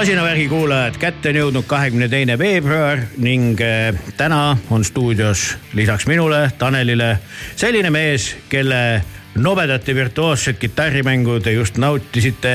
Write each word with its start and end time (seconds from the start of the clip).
masinavärgi 0.00 0.46
kuulajad, 0.48 0.94
kätte 0.96 1.28
on 1.28 1.36
jõudnud 1.36 1.66
kahekümne 1.68 2.06
teine 2.08 2.38
veebruar 2.40 3.02
ning 3.20 3.58
äh, 3.60 3.90
täna 4.16 4.56
on 4.72 4.80
stuudios 4.84 5.42
lisaks 5.76 6.06
minule, 6.08 6.38
Tanelile 6.58 7.18
selline 7.52 7.90
mees, 7.92 8.30
kelle 8.48 9.02
nobedat 9.36 9.88
ja 9.88 9.94
virtuoosset 9.94 10.56
kitarrimängu 10.58 11.36
te 11.44 11.52
just 11.52 11.76
nautisite 11.76 12.54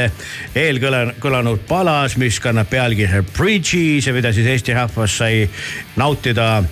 eelkõlanud 0.58 1.68
palas, 1.70 2.18
mis 2.18 2.42
kannab 2.42 2.72
pealkirja 2.74 3.22
Bridges 3.38 4.10
ja 4.10 4.18
mida 4.18 4.34
siis 4.34 4.50
Eesti 4.50 4.74
rahvas 4.74 5.22
sai 5.22 5.46
nautida 6.02 6.64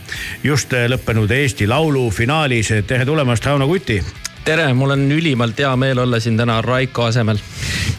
just 0.44 0.74
lõppenud 0.74 1.38
Eesti 1.38 1.70
Laulu 1.70 2.10
finaalis. 2.10 2.74
tere 2.88 3.06
tulemast, 3.06 3.46
Rauno 3.46 3.70
Kuti 3.70 4.02
tere, 4.44 4.66
mul 4.76 4.92
on 4.96 5.04
ülimalt 5.12 5.60
hea 5.60 5.72
meel 5.80 6.04
olla 6.04 6.20
siin 6.20 6.38
täna 6.38 6.60
Raiko 6.62 7.08
asemel. 7.08 7.40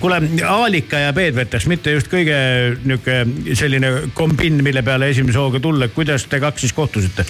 kuule, 0.00 0.18
Aalika 0.48 0.98
ja 0.98 1.12
Peetveters, 1.16 1.66
mitte 1.70 1.94
just 1.94 2.10
kõige 2.12 2.36
nihuke 2.84 3.22
selline 3.56 3.90
kombin, 4.16 4.58
mille 4.64 4.82
peale 4.84 5.08
esimese 5.12 5.40
hooga 5.40 5.60
tulla, 5.62 5.88
kuidas 5.88 6.26
te 6.28 6.40
kaks 6.42 6.66
siis 6.66 6.74
kohtusite? 6.76 7.24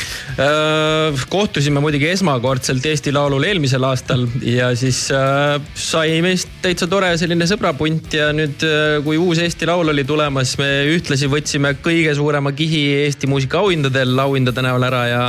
kohtusime 1.31 1.83
muidugi 1.85 2.09
esmakordselt 2.11 2.87
Eesti 2.91 3.13
Laulul 3.15 3.47
eelmisel 3.47 3.87
aastal 3.87 4.27
ja 4.43 4.73
siis 4.79 5.07
äh, 5.15 5.61
sai 5.79 6.19
meist 6.25 6.51
täitsa 6.65 6.89
tore 6.91 7.13
selline 7.21 7.47
sõbrapunt 7.47 8.17
ja 8.19 8.31
nüüd, 8.35 8.65
kui 9.07 9.19
uus 9.21 9.39
Eesti 9.45 9.69
Laul 9.71 9.93
oli 9.95 10.07
tulemas, 10.09 10.57
me 10.59 10.71
ühtlasi 10.91 11.31
võtsime 11.31 11.77
kõige 11.85 12.17
suurema 12.19 12.55
kihi 12.57 12.83
Eesti 13.05 13.31
muusikaauhindadel 13.31 14.19
auhindade 14.25 14.65
näol 14.65 14.89
ära 14.91 15.05
ja, 15.11 15.23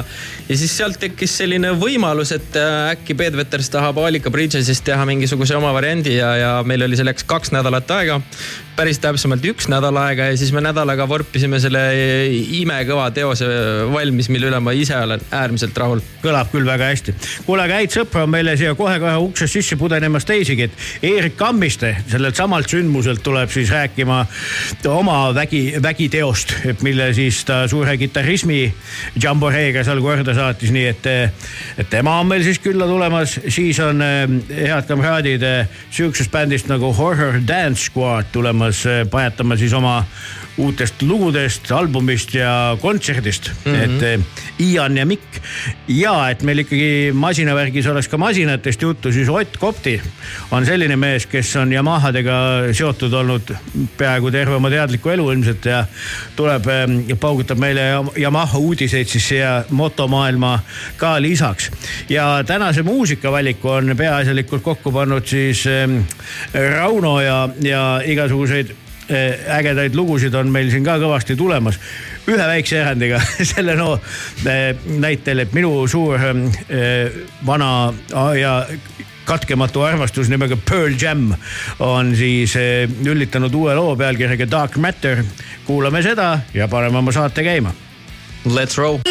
ja 0.50 0.58
siis 0.58 0.74
sealt 0.74 0.98
tekkis 1.02 1.38
selline 1.44 1.76
võimalus, 1.78 2.34
et 2.34 2.58
äh, 2.58 2.96
äkki 2.96 3.18
Peetveters 3.20 3.75
tahab 3.76 3.98
Aalika 4.00 4.32
Bridgesist 4.32 4.86
teha 4.88 5.06
mingisuguse 5.08 5.56
oma 5.58 5.74
variandi 5.76 6.16
ja, 6.16 6.30
ja 6.40 6.52
meil 6.68 6.86
oli 6.86 6.96
selleks 7.00 7.26
kaks 7.28 7.52
nädalat 7.56 7.92
aega. 7.92 8.22
päris 8.76 8.98
täpsemalt 9.00 9.44
üks 9.48 9.70
nädal 9.72 9.96
aega 9.96 10.26
ja 10.28 10.36
siis 10.36 10.50
me 10.52 10.60
nädalaga 10.60 11.06
vorpisime 11.08 11.62
selle 11.64 11.80
imekõva 12.58 13.06
teose 13.16 13.48
valmis, 13.88 14.28
mille 14.28 14.50
üle 14.50 14.60
ma 14.60 14.74
ise 14.76 14.98
olen 15.00 15.22
äärmiselt 15.32 15.78
rahul. 15.80 16.02
kõlab 16.24 16.52
küll 16.52 16.68
väga 16.68 16.90
hästi. 16.92 17.16
kuule, 17.46 17.64
aga 17.64 17.80
häid 17.80 17.96
sõpru 17.96 18.24
on 18.26 18.34
meile 18.34 18.56
siia 18.60 18.76
kohe-kohe 18.76 19.16
uksest 19.30 19.60
sisse 19.60 19.80
pudenemas 19.80 20.28
teisigi, 20.28 20.68
et 20.68 21.08
Eerik 21.12 21.38
Kammiste 21.40 21.96
sellelt 22.12 22.36
samalt 22.36 22.72
sündmuselt 22.72 23.24
tuleb 23.24 23.52
siis 23.52 23.72
rääkima 23.72 24.26
oma 24.92 25.20
vägi, 25.36 25.64
vägiteost, 25.84 26.56
mille 26.84 27.12
siis 27.16 27.44
ta 27.48 27.64
suure 27.72 27.98
kitarrismi 27.98 28.60
jamboreega 29.24 29.84
seal 29.88 30.04
korda 30.04 30.36
saatis, 30.36 30.76
nii 30.76 30.88
et, 30.92 31.12
et 31.80 31.90
tema 31.90 32.20
on 32.20 32.28
meil 32.32 32.44
siis 32.44 32.60
külla 32.64 32.88
tulemas 32.88 33.40
siin 33.48 33.65
siis 33.66 33.80
on 33.80 34.02
äh, 34.02 34.30
head 34.50 34.86
kamraadid 34.88 35.44
äh, 35.44 35.68
sihukesest 35.90 36.32
bändist 36.32 36.70
nagu 36.70 36.92
Horror 36.94 37.40
Dance 37.48 37.88
Squad 37.88 38.30
tulemas 38.32 38.86
äh, 38.86 39.02
pajatama 39.10 39.58
siis 39.58 39.74
oma 39.74 40.04
uutest 40.58 41.02
lugudest, 41.02 41.72
albumist 41.72 42.34
ja 42.36 42.78
kontserdist 42.82 43.52
mm, 43.66 43.74
-hmm. 43.74 43.76
et 43.84 44.04
äh, 44.04 44.26
Ian 44.60 44.98
ja 44.98 45.06
Mikk. 45.06 45.42
ja 45.88 46.30
et 46.30 46.44
meil 46.44 46.64
ikkagi 46.64 47.12
masinavärgis 47.14 47.88
oleks 47.88 48.08
ka 48.08 48.18
masinatest 48.18 48.82
juttu, 48.82 49.12
siis 49.12 49.30
Ott 49.30 49.58
Kopti 49.58 50.02
on 50.52 50.66
selline 50.66 50.96
mees, 50.96 51.26
kes 51.26 51.56
on 51.56 51.74
Yamahadega 51.74 52.34
seotud 52.72 53.14
olnud 53.14 53.56
peaaegu 53.98 54.32
terve 54.32 54.56
oma 54.56 54.70
teadliku 54.70 55.10
elu 55.10 55.32
ilmselt 55.32 55.66
ja 55.66 55.86
tuleb 56.36 56.64
ja 57.08 57.16
paugutab 57.16 57.60
meile 57.60 57.82
Yamaha 58.18 58.58
uudiseid 58.58 59.08
siis 59.08 59.28
siia 59.28 59.64
motomaailma 59.70 60.60
ka 60.98 61.22
lisaks. 61.22 61.72
ja 62.10 62.44
tänase 62.48 62.84
muusikavaliku 62.84 63.70
on 63.70 63.94
peaasjalikult 63.98 64.64
kokku 64.64 64.92
pannud 64.92 65.26
siis 65.26 65.68
ähm, 65.68 66.00
Rauno 66.54 67.22
ja, 67.22 67.50
ja 67.62 68.02
igasuguseid 68.06 68.85
ägedaid 69.10 69.96
lugusid 69.96 70.34
on 70.36 70.50
meil 70.54 70.72
siin 70.74 70.86
ka 70.86 70.98
kõvasti 71.02 71.36
tulemas. 71.38 71.80
ühe 72.28 72.48
väikse 72.48 72.80
erandiga 72.82 73.20
selle 73.54 73.76
loo 73.78 74.00
äh, 74.48 74.74
näitel, 74.98 75.44
et 75.46 75.54
minu 75.54 75.88
suur 75.88 76.18
äh, 76.18 77.20
vana 77.46 77.94
ja 78.40 78.58
katkematu 79.26 79.82
armastus 79.82 80.30
nimega 80.30 80.58
Pearl 80.58 80.98
Jam 81.02 81.34
on 81.80 82.16
siis 82.16 82.54
üllitanud 83.06 83.54
uue 83.54 83.74
loo 83.76 83.96
pealkirjaga 83.98 84.50
Dark 84.52 84.78
Matter. 84.78 85.24
kuulame 85.66 86.02
seda 86.06 86.40
ja 86.54 86.68
paneme 86.68 86.98
oma 86.98 87.12
saate 87.12 87.44
käima. 87.44 87.74
Let's 88.46 88.78
roll. 88.78 89.02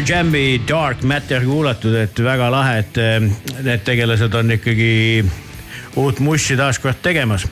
Pearl 0.00 0.08
Jam'i 0.08 0.60
Dark 0.68 1.02
Matter 1.02 1.42
kuulatud, 1.44 1.92
et 1.94 2.20
väga 2.24 2.46
lahe, 2.48 2.78
et 2.80 2.98
eh, 2.98 3.24
need 3.60 3.82
tegelased 3.84 4.32
on 4.38 4.52
ikkagi 4.54 5.24
uut 6.00 6.22
mussi 6.24 6.56
taas 6.56 6.78
kord 6.80 7.02
tegemas. 7.04 7.44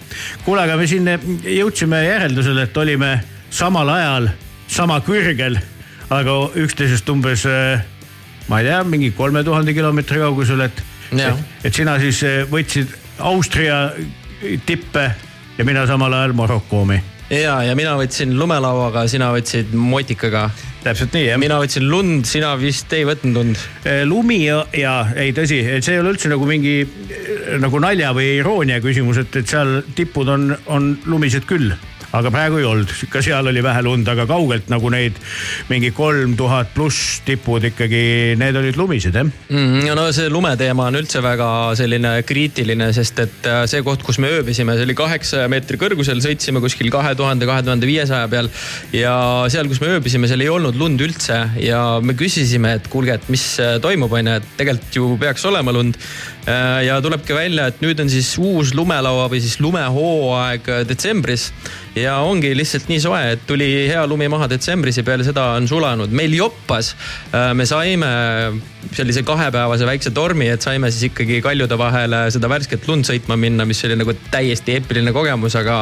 kuule, 0.46 0.62
aga 0.62 0.78
me 0.80 0.86
siin 0.88 1.10
jõudsime 1.44 2.00
järeldusele, 2.06 2.64
et 2.64 2.80
olime 2.80 3.10
samal 3.50 3.92
ajal 3.92 4.30
sama 4.68 4.96
kõrgel, 5.04 5.58
aga 6.08 6.38
üksteisest 6.62 7.12
umbes, 7.12 7.44
eh, 7.44 7.84
ma 8.48 8.62
ei 8.62 8.70
tea, 8.70 8.80
mingi 8.84 9.12
kolme 9.12 9.44
tuhande 9.44 9.76
kilomeetri 9.76 10.24
kaugusel, 10.24 10.64
et, 10.70 10.82
et, 11.12 11.44
et 11.68 11.82
sina 11.82 11.98
siis 12.00 12.22
eh, 12.24 12.40
võtsid 12.48 12.96
Austria 13.28 13.90
tippe 14.64 15.10
ja 15.58 15.68
mina 15.68 15.84
samal 15.90 16.16
ajal 16.16 16.38
Maroko 16.38 16.86
omi 16.86 17.02
ja, 17.32 17.58
ja 17.64 17.74
mina 17.78 17.94
võtsin 17.98 18.32
lumelauaga, 18.38 19.04
sina 19.10 19.30
võtsid 19.34 19.74
motikaga. 19.76 20.48
täpselt 20.82 21.12
nii 21.12 21.26
jah. 21.26 21.40
mina 21.40 21.58
võtsin 21.60 21.88
lund, 21.90 22.24
sina 22.26 22.54
vist 22.56 22.92
ei 22.96 23.04
võtnud 23.08 23.36
lund. 23.36 23.66
lumi 24.08 24.40
ja, 24.44 24.62
ja 24.72 24.94
ei 25.16 25.34
tõsi, 25.36 25.60
et 25.76 25.84
see 25.84 25.96
ei 25.96 26.02
ole 26.02 26.14
üldse 26.14 26.30
nagu 26.32 26.48
mingi 26.48 26.80
eh, 26.82 27.58
nagu 27.60 27.80
nalja 27.82 28.14
või 28.16 28.38
iroonia 28.38 28.80
küsimus, 28.84 29.20
et, 29.24 29.42
et 29.42 29.48
seal 29.48 29.82
tipud 29.94 30.28
on, 30.32 30.52
on 30.66 30.92
lumised 31.06 31.48
küll 31.48 31.74
aga 32.16 32.30
praegu 32.32 32.60
ei 32.60 32.64
olnud, 32.64 32.92
ka 33.12 33.20
seal 33.24 33.50
oli 33.50 33.60
vähe 33.64 33.82
lund, 33.84 34.08
aga 34.08 34.24
kaugelt 34.28 34.70
nagu 34.72 34.88
neid 34.92 35.16
mingi 35.68 35.90
kolm 35.96 36.36
tuhat 36.38 36.70
pluss 36.72 37.18
tipud 37.26 37.64
ikkagi, 37.68 38.36
need 38.40 38.56
olid 38.56 38.78
lumised 38.80 39.16
jah. 39.16 39.26
mm,. 39.28 39.84
ja 39.88 39.96
no 39.98 40.06
see 40.16 40.30
lumeteema 40.32 40.88
on 40.88 40.96
üldse 41.02 41.20
väga 41.24 41.48
selline 41.78 42.14
kriitiline, 42.28 42.90
sest 42.96 43.20
et 43.24 43.48
äh, 43.48 43.60
see 43.68 43.84
koht, 43.84 44.04
kus 44.06 44.20
me 44.24 44.30
ööbisime, 44.38 44.76
see 44.78 44.88
oli 44.88 44.96
kaheksasaja 44.96 45.50
meetri 45.52 45.80
kõrgusel, 45.80 46.22
sõitsime 46.24 46.62
kuskil 46.64 46.88
kahe 46.94 47.12
tuhande, 47.18 47.48
kahe 47.48 47.66
tuhande 47.66 47.88
viiesaja 47.88 48.30
peal. 48.32 48.48
ja 48.96 49.14
seal, 49.52 49.68
kus 49.68 49.82
me 49.84 49.92
ööbisime, 49.98 50.30
seal 50.30 50.44
ei 50.44 50.52
olnud 50.52 50.80
lund 50.80 51.04
üldse 51.04 51.42
ja 51.60 51.82
me 52.00 52.16
küsisime, 52.16 52.78
et 52.80 52.88
kuulge, 52.88 53.18
et 53.20 53.28
mis 53.32 53.44
äh, 53.60 53.76
toimub, 53.84 54.16
onju, 54.16 54.40
et 54.40 54.50
tegelikult 54.56 55.00
ju 55.00 55.12
peaks 55.20 55.44
olema 55.48 55.76
lund. 55.76 56.00
ja 56.48 56.94
tulebki 57.04 57.34
välja, 57.36 57.66
et 57.68 57.82
nüüd 57.84 57.98
on 58.00 58.08
siis 58.08 58.30
uus 58.40 58.70
lumelaua 58.72 59.26
või 59.28 59.42
siis 59.44 59.58
lumehooaeg 59.60 60.70
äh, 60.72 60.86
detsembris 60.88 61.50
ja 62.02 62.18
ongi 62.26 62.54
lihtsalt 62.56 62.88
nii 62.90 63.00
soe, 63.02 63.20
et 63.34 63.44
tuli 63.48 63.68
hea 63.90 64.02
lumi 64.08 64.28
maha 64.30 64.48
detsembris 64.50 65.00
ja 65.00 65.04
peale 65.06 65.26
seda 65.26 65.52
on 65.58 65.68
sulanud. 65.70 66.12
meil 66.14 66.34
Joppas 66.36 66.94
äh, 67.32 67.52
me 67.54 67.66
saime 67.68 68.10
sellise 68.94 69.22
kahepäevase 69.26 69.86
väikse 69.88 70.12
tormi, 70.16 70.48
et 70.52 70.64
saime 70.64 70.90
siis 70.92 71.10
ikkagi 71.10 71.40
kaljude 71.44 71.78
vahele 71.78 72.26
seda 72.34 72.50
värsket 72.50 72.86
lund 72.88 73.08
sõitma 73.08 73.36
minna, 73.40 73.66
mis 73.68 73.82
oli 73.86 73.98
nagu 73.98 74.14
täiesti 74.32 74.78
eepiline 74.78 75.12
kogemus, 75.16 75.56
aga, 75.58 75.80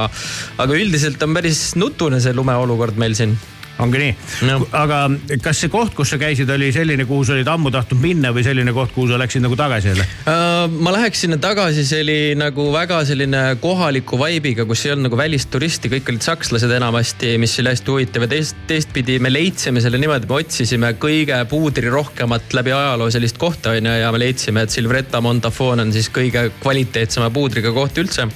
aga 0.63 0.81
üldiselt 0.81 1.23
on 1.27 1.37
päris 1.37 1.69
nutune 1.79 2.21
see 2.23 2.35
lumeolukord 2.37 2.99
meil 3.01 3.17
siin. 3.19 3.37
Ongi 3.83 4.01
nii 4.01 4.13
Jah. 4.49 4.63
aga 4.77 5.01
kas 5.45 5.61
see 5.63 5.73
koht, 5.73 5.95
kus 5.97 6.13
sa 6.15 6.19
käisid, 6.21 6.51
oli 6.53 6.71
selline, 6.75 7.05
kuhu 7.09 7.25
sa 7.27 7.35
olid 7.37 7.49
ammu 7.51 7.73
tahtnud 7.75 8.01
minna 8.01 8.33
või 8.35 8.45
selline 8.47 8.73
koht, 8.77 8.95
kuhu 8.95 9.11
sa 9.11 9.19
läksid 9.21 9.45
nagu 9.45 9.57
tagasi 9.59 9.93
jälle? 9.93 10.07
Äh, 10.29 10.65
ma 10.73 10.95
läheks 10.95 11.25
sinna 11.27 11.39
tagasi, 11.43 11.85
see 11.89 12.03
oli 12.05 12.19
nagu 12.39 12.69
väga 12.75 13.03
selline 13.09 13.43
kohaliku 13.63 14.19
vibe'iga, 14.21 14.67
kus 14.69 14.87
ei 14.87 14.95
olnud 14.95 15.11
nagu 15.11 15.21
välisturisti, 15.21 15.91
kõik 15.93 16.11
olid 16.13 16.25
sakslased 16.27 16.73
enamasti, 16.79 17.35
mis 17.43 17.57
oli 17.63 17.73
hästi 17.75 17.93
huvitav 17.93 18.27
ja 18.27 18.31
teist, 18.33 18.59
teistpidi 18.71 19.19
me 19.23 19.33
leidsime 19.33 19.83
selle 19.85 20.01
niimoodi, 20.01 20.29
me 20.31 20.41
otsisime 20.41 20.93
kõige 21.03 21.39
puudrirohkemat 21.51 22.57
läbi 22.57 22.75
ajaloo 22.77 23.11
sellist 23.13 23.41
kohta 23.41 23.77
onju 23.77 23.97
ja 24.01 24.13
me 24.15 24.23
leidsime, 24.23 24.65
et 24.65 24.73
Silvretta 24.75 25.21
Montafon 25.25 25.85
on 25.85 25.93
siis 25.95 26.09
kõige 26.13 26.49
kvaliteetsema 26.63 27.31
puudriga 27.35 27.73
koht 27.77 27.99
üldse. 28.01 28.29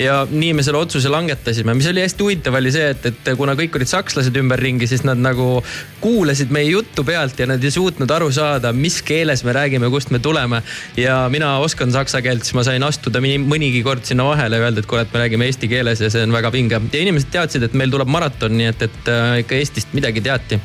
ja 0.00 0.22
nii 0.30 0.54
me 0.56 0.64
selle 0.64 0.80
otsuse 0.80 1.12
langetasime, 1.12 1.74
mis 1.76 1.88
oli 1.90 2.04
hästi 2.04 2.24
huvitav, 2.24 2.56
oli 2.60 2.72
see, 2.72 2.90
et, 2.94 3.06
et 3.12 3.32
kuna 3.36 3.54
kõik 3.58 3.76
olid 3.76 3.90
sakslased 3.90 4.36
ümberringi, 4.40 4.69
siis 4.90 5.02
nad 5.06 5.18
nagu 5.18 5.62
kuulasid 6.00 6.52
meie 6.54 6.70
juttu 6.70 7.04
pealt 7.04 7.38
ja 7.40 7.48
nad 7.50 7.64
ei 7.64 7.72
suutnud 7.74 8.10
aru 8.10 8.30
saada, 8.32 8.72
mis 8.72 9.00
keeles 9.02 9.44
me 9.44 9.54
räägime, 9.56 9.90
kust 9.90 10.10
me 10.10 10.18
tuleme. 10.18 10.62
ja 10.96 11.28
mina 11.32 11.56
oskan 11.58 11.92
saksa 11.92 12.22
keelt, 12.22 12.44
siis 12.44 12.54
ma 12.54 12.64
sain 12.64 12.82
astuda 12.82 13.20
mõni- 13.20 13.42
mõnigi 13.42 13.82
kord 13.84 14.04
sinna 14.04 14.24
vahele 14.24 14.56
ja 14.56 14.68
öelda, 14.68 14.80
et 14.80 14.86
kuule, 14.86 15.02
et 15.02 15.12
me 15.12 15.20
räägime 15.24 15.48
eesti 15.48 15.68
keeles 15.68 16.00
ja 16.00 16.10
see 16.10 16.22
on 16.22 16.32
väga 16.32 16.52
vinge. 16.52 16.80
ja 16.92 17.00
inimesed 17.00 17.30
teadsid, 17.32 17.62
et 17.62 17.74
meil 17.74 17.90
tuleb 17.90 18.08
maraton, 18.08 18.56
nii 18.56 18.70
et, 18.72 18.82
et 18.82 19.08
äh, 19.08 19.40
ikka 19.44 19.58
Eestist 19.60 19.94
midagi 19.96 20.20
teati 20.24 20.60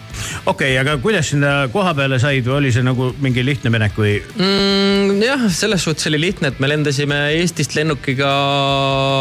okei 0.46 0.76
okay,, 0.76 0.78
aga 0.80 0.98
kuidas 1.02 1.30
sinna 1.32 1.68
koha 1.74 1.94
peale 1.98 2.20
said 2.22 2.46
või 2.48 2.58
oli 2.60 2.72
see 2.76 2.86
nagu 2.86 3.12
mingi 3.24 3.44
lihtne 3.46 3.72
minek 3.74 3.98
või? 4.00 4.18
mm,. 4.36 5.22
jah, 5.24 5.46
selles 5.54 5.86
suhtes 5.86 6.08
oli 6.12 6.20
lihtne, 6.28 6.52
et 6.54 6.62
me 6.64 6.70
lendasime 6.70 7.20
Eestist 7.40 7.76
lennukiga 7.78 8.30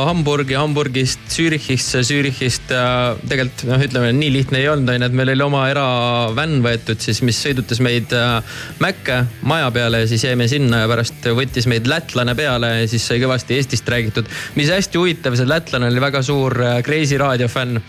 Hamburgi, 0.09 0.57
Hamburgist 0.59 1.23
Zürichisse, 1.33 2.03
Zürichist 2.07 2.73
äh, 2.75 3.15
tegelikult 3.31 3.67
noh, 3.71 3.85
ütleme 3.89 4.13
nii 4.17 4.33
lihtne 4.39 4.61
ei 4.63 4.69
olnud, 4.69 4.74
onju, 4.75 5.07
et 5.07 5.17
meil 5.17 5.33
oli 5.35 5.45
oma 5.45 5.65
eravänn 5.71 6.63
võetud 6.65 7.01
siis, 7.03 7.21
mis 7.27 7.39
sõidutas 7.41 7.81
meid 7.85 8.13
äh, 8.17 8.61
Mäkke 8.83 9.21
maja 9.47 9.71
peale 9.75 10.03
ja 10.03 10.11
siis 10.11 10.25
jäime 10.27 10.49
sinna 10.51 10.85
ja 10.85 10.91
pärast 10.91 11.29
võttis 11.37 11.69
meid 11.71 11.89
lätlane 11.91 12.35
peale 12.39 12.73
ja 12.83 12.89
siis 12.91 13.07
sai 13.09 13.21
kõvasti 13.23 13.59
Eestist 13.59 13.89
räägitud. 13.89 14.31
mis 14.59 14.71
hästi 14.73 15.01
huvitav, 15.01 15.37
see 15.39 15.49
lätlane 15.49 15.91
oli 15.91 16.03
väga 16.05 16.23
suur 16.27 16.59
äh, 16.63 16.79
Kreisi 16.87 17.19
raadio 17.21 17.49
fänn, 17.49 17.81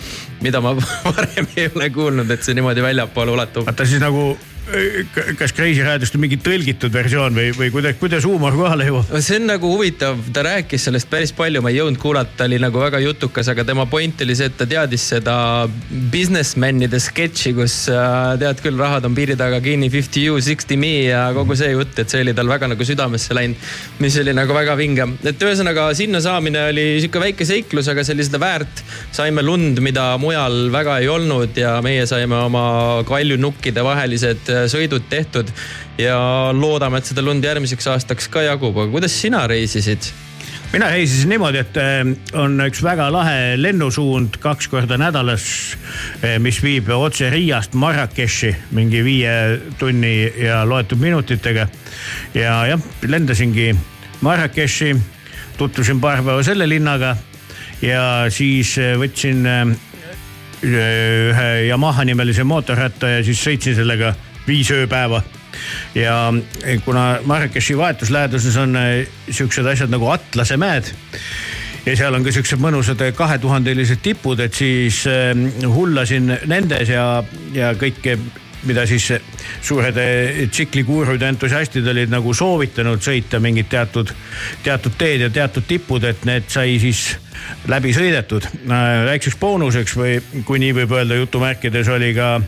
mida 0.45 0.61
ma 0.63 0.75
varem 1.09 1.49
ei 1.55 1.69
ole 1.73 1.89
kuulnud, 1.95 2.31
et 2.31 2.43
see 2.45 2.57
niimoodi 2.57 2.83
väljapoole 2.85 3.35
ulatub. 3.35 3.65
vaata 3.67 3.87
siis 3.87 4.03
nagu, 4.03 4.33
kas 5.37 5.53
Kreisi 5.53 5.83
raadiost 5.85 6.15
on 6.17 6.23
mingi 6.23 6.39
tõlgitud 6.41 6.93
versioon 6.93 7.35
või, 7.37 7.51
või 7.53 7.67
kuidas, 7.73 7.97
kuidas 8.01 8.25
huumor 8.25 8.55
kohale 8.57 8.87
jõuab? 8.87 9.11
see 9.21 9.37
on 9.37 9.45
nagu 9.51 9.69
huvitav, 9.69 10.17
ta 10.33 10.41
rääkis 10.47 10.87
sellest 10.87 11.09
päris 11.11 11.33
palju, 11.37 11.61
ma 11.61 11.69
ei 11.69 11.77
jõudnud 11.77 12.01
kuulata, 12.01 12.33
ta 12.39 12.47
oli 12.49 12.57
nagu 12.61 12.81
väga 12.81 13.01
jutukas, 13.03 13.51
aga 13.53 13.65
tema 13.67 13.85
point 13.89 14.23
oli 14.25 14.35
see, 14.37 14.49
et 14.49 14.57
ta 14.57 14.65
teadis 14.69 15.05
seda 15.13 15.35
businessman'ide 16.13 16.97
sketši, 17.01 17.53
kus 17.57 17.75
äh, 17.93 18.33
tead 18.41 18.63
küll, 18.65 18.79
rahad 18.81 19.05
on 19.05 19.17
piiri 19.17 19.37
taga 19.37 19.59
kinni, 19.61 19.91
fifty 19.93 20.25
you, 20.25 20.41
sixty 20.41 20.79
me 20.81 20.95
ja 21.11 21.27
kogu 21.37 21.57
see 21.59 21.69
jutt, 21.75 21.93
et 22.01 22.09
see 22.09 22.25
oli 22.25 22.33
tal 22.37 22.49
väga 22.49 22.71
nagu 22.73 22.89
südamesse 22.89 23.37
läinud. 23.37 23.69
mis 24.01 24.17
oli 24.21 24.33
nagu 24.33 24.57
väga 24.57 24.73
vinge, 24.79 25.07
et 25.29 25.45
ühesõnaga 25.45 25.91
sinna 25.97 26.23
saamine 26.25 26.65
oli 26.71 26.87
sihuke 27.03 27.21
väike 27.21 27.45
seiklus, 27.45 27.91
aga 27.93 28.03
see 28.03 28.17
oli 28.17 28.25
seda 28.25 28.41
väärt. 28.41 28.81
saime 29.13 29.45
lund, 29.45 29.79
mida 29.85 30.09
mujal 30.17 30.71
väga 30.73 30.97
ei 31.03 31.11
olnud 31.11 31.53
ja 31.57 31.77
meie 31.85 32.09
saime 32.09 32.41
oma 32.49 32.65
kaljunukkide 33.05 33.85
vahelised 33.85 34.54
sõidud 34.71 35.07
tehtud 35.09 35.51
ja 36.01 36.17
loodame, 36.55 36.99
et 36.99 37.11
seda 37.11 37.23
lund 37.25 37.45
järgmiseks 37.45 37.89
aastaks 37.93 38.29
ka 38.31 38.45
jagub, 38.45 38.77
aga 38.77 38.91
kuidas 38.93 39.15
sina 39.21 39.45
reisisid? 39.51 40.11
mina 40.73 40.89
reisisin 40.91 41.29
niimoodi, 41.31 41.61
et 41.61 41.77
äh, 41.79 42.01
on 42.41 42.57
üks 42.65 42.81
väga 42.83 43.07
lahe 43.13 43.55
lennusuund 43.59 44.39
kaks 44.43 44.67
korda 44.71 44.97
nädalas, 44.99 45.45
mis 46.43 46.59
viib 46.63 46.89
otse 46.95 47.29
Riiast 47.31 47.77
Marrakechi 47.79 48.51
mingi 48.75 49.03
viie 49.05 49.35
tunni 49.79 50.15
ja 50.41 50.63
loetud 50.67 50.99
minutitega. 50.99 51.67
ja 52.33 52.57
jah, 52.71 52.89
lendasingi 53.07 53.71
Marrakechi, 54.21 54.95
tutvusin 55.57 56.01
paar 56.01 56.23
päeva 56.23 56.43
selle 56.43 56.67
linnaga 56.69 57.15
ja 57.81 58.25
siis 58.33 58.77
äh, 58.79 58.95
võtsin 58.99 59.45
ühe 60.65 61.49
Yamaha 61.67 62.05
nimelise 62.07 62.43
mootorratta 62.47 63.17
ja 63.17 63.23
siis 63.25 63.41
sõitsin 63.43 63.75
sellega 63.77 64.13
viis 64.47 64.71
ööpäeva. 64.71 65.23
Ja 65.95 66.33
kuna 66.85 67.19
Marrakechi 67.25 67.77
vahetuslähedases 67.77 68.57
on 68.59 68.75
äh, 68.75 69.05
siuksed 69.31 69.65
asjad 69.71 69.93
nagu 69.93 70.09
Atlase 70.11 70.57
mäed 70.59 70.91
ja 71.85 71.93
seal 71.95 72.15
on 72.17 72.25
ka 72.25 72.33
siuksed 72.33 72.59
mõnusad 72.61 73.01
kahetuhandelised 73.15 74.01
tipud, 74.03 74.39
et 74.41 74.53
siis 74.57 75.03
hullasin 75.69 76.33
nendes 76.49 76.89
ja, 76.89 77.05
ja 77.53 77.73
kõike, 77.77 78.17
mida 78.65 78.85
siis 78.89 79.09
suured 79.61 79.97
äh, 80.01 80.45
tsiklikuurud 80.51 81.21
ja 81.21 81.29
entusiastid 81.31 81.87
olid 81.91 82.11
nagu 82.13 82.33
soovitanud 82.33 83.03
sõita 83.03 83.39
mingid 83.43 83.69
teatud, 83.71 84.11
teatud 84.63 84.97
teed 84.97 85.27
ja 85.27 85.29
teatud 85.29 85.67
tipud, 85.67 86.03
et 86.03 86.25
need 86.27 86.49
sai 86.51 86.77
siis 86.81 87.07
läbi 87.69 87.91
sõidetud. 87.93 88.45
väikseks 89.05 89.37
boonuseks 89.39 89.95
või 89.97 90.13
kui 90.47 90.59
nii 90.61 90.73
võib 90.79 90.93
öelda 90.97 91.17
jutumärkides 91.19 91.89
oli 91.93 92.13
ka 92.15 92.39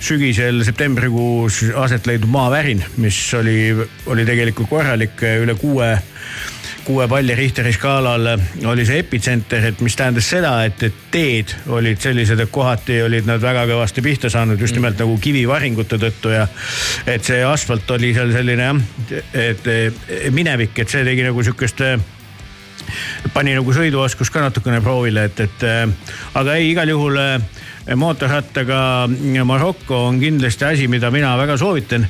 sügisel 0.00 0.62
septembrikuus 0.64 1.64
aset 1.76 2.06
leidnud 2.06 2.30
maavärin, 2.32 2.84
mis 3.02 3.18
oli, 3.34 3.74
oli 4.06 4.24
tegelikult 4.28 4.70
korralik 4.70 5.24
üle 5.42 5.58
kuue 5.58 5.90
kuue 6.88 7.08
palli 7.08 7.34
Richteri 7.34 7.72
skaalal 7.72 8.26
oli 8.66 8.84
see 8.88 9.02
epitsenter, 9.02 9.66
et 9.68 9.80
mis 9.84 9.96
tähendas 9.96 10.24
seda, 10.32 10.54
et, 10.64 10.80
et 10.88 11.02
teed 11.12 11.52
olid 11.76 12.00
sellised, 12.00 12.40
et 12.40 12.52
kohati 12.52 12.96
olid 13.04 13.28
nad 13.28 13.42
väga 13.44 13.66
kõvasti 13.68 14.00
pihta 14.04 14.30
saanud 14.32 14.60
just 14.64 14.78
nimelt 14.78 14.96
nagu 14.96 15.18
kivivaringute 15.20 15.98
tõttu 16.00 16.32
ja 16.32 16.46
et 17.04 17.28
see 17.28 17.42
asfalt 17.44 17.90
oli 17.92 18.14
seal 18.16 18.32
selline 18.32 18.70
jah, 18.70 18.80
et 19.36 19.68
minevik, 20.32 20.80
et 20.80 20.88
see 20.88 21.04
tegi 21.04 21.28
nagu 21.28 21.44
sihukest 21.44 21.84
pani 23.36 23.52
nagu 23.52 23.76
sõiduoskust 23.76 24.32
ka 24.32 24.46
natukene 24.46 24.80
proovile, 24.80 25.28
et, 25.28 25.44
et 25.44 25.68
aga 26.40 26.56
ei, 26.56 26.70
igal 26.72 26.88
juhul 26.88 27.20
äh, 27.20 27.66
mootorrattaga 27.96 29.08
Marokko 29.44 30.06
on 30.08 30.20
kindlasti 30.20 30.64
asi, 30.64 30.88
mida 30.88 31.10
mina 31.10 31.36
väga 31.38 31.56
soovitan. 31.56 32.06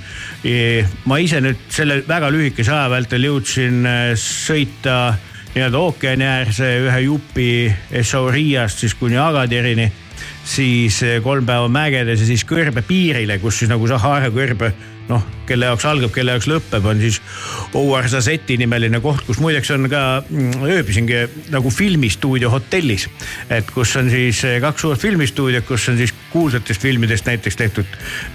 ma 1.05 1.19
ise 1.19 1.41
nüüd 1.41 1.69
selle 1.71 2.03
väga 2.09 2.31
lühikese 2.31 2.73
aja 2.73 2.91
vältel 2.91 3.25
jõudsin 3.29 3.87
äh, 3.87 4.13
sõita 4.19 5.15
nii-öelda 5.55 5.79
ookeaniäärse 5.79 6.69
ühe 6.87 7.01
jupi 7.07 7.51
Essauriast 7.91 8.79
siis 8.79 8.95
kuni 8.95 9.17
Agadirini 9.19 9.91
siis 10.45 11.01
kolm 11.23 11.47
päeva 11.47 11.69
mägedes 11.69 12.23
ja 12.23 12.27
siis 12.27 12.45
kõrbe 12.49 12.83
piirile, 12.87 13.39
kus 13.39 13.61
siis 13.61 13.71
nagu 13.71 13.87
Sahara 13.89 14.31
kõrbe 14.33 14.73
noh, 15.09 15.25
kelle 15.49 15.69
jaoks 15.69 15.87
algab, 15.89 16.13
kelle 16.13 16.35
jaoks 16.35 16.49
lõpeb, 16.51 16.87
on 16.89 17.01
siis 17.01 17.19
Ouarzazeti 17.77 18.59
nimeline 18.61 19.01
koht, 19.05 19.25
kus 19.27 19.41
muideks 19.43 19.71
on 19.75 19.89
ka, 19.91 20.03
ööbisingi 20.65 21.23
nagu 21.53 21.73
filmistuudio 21.73 22.51
hotellis. 22.53 23.09
et 23.51 23.71
kus 23.73 23.95
on 23.97 24.11
siis 24.13 24.43
eh, 24.45 24.59
kaks 24.61 24.85
suurt 24.85 25.01
filmistuudiot, 25.01 25.65
kus 25.69 25.89
on 25.89 25.97
siis 25.97 26.13
kuulsatest 26.33 26.83
filmidest 26.83 27.27
näiteks 27.27 27.57
tehtud 27.57 27.87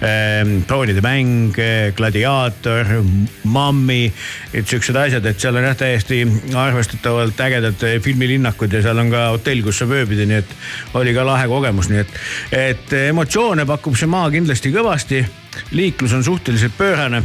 ähm, 0.02 0.62
Troonide 0.66 1.00
mäng, 1.04 1.54
Gladiaator, 1.96 2.86
Mammi, 3.44 4.12
et 4.54 4.68
siuksed 4.68 4.96
asjad, 4.98 5.26
et 5.26 5.40
seal 5.40 5.56
on 5.58 5.68
jah 5.68 5.78
täiesti 5.78 6.24
arvestatavalt 6.58 7.40
ägedad 7.46 7.86
eh, 7.86 8.00
filmilinnakud 8.02 8.72
ja 8.72 8.82
seal 8.82 8.98
on 8.98 9.14
ka 9.14 9.28
hotell, 9.36 9.62
kus 9.66 9.82
saab 9.82 9.94
ööbida, 10.00 10.26
nii 10.26 10.42
et 10.42 10.58
oli 10.98 11.14
ka 11.14 11.26
lahe 11.26 11.46
kogemus, 11.50 11.90
nii 11.92 12.02
et, 12.02 12.20
et 12.64 12.98
emotsioone 13.04 13.66
pakub 13.68 13.98
see 13.98 14.10
maa 14.10 14.26
kindlasti 14.34 14.74
kõvasti 14.74 15.22
liiklus 15.70 16.12
on 16.12 16.24
suhteliselt 16.24 16.76
pöörane, 16.78 17.22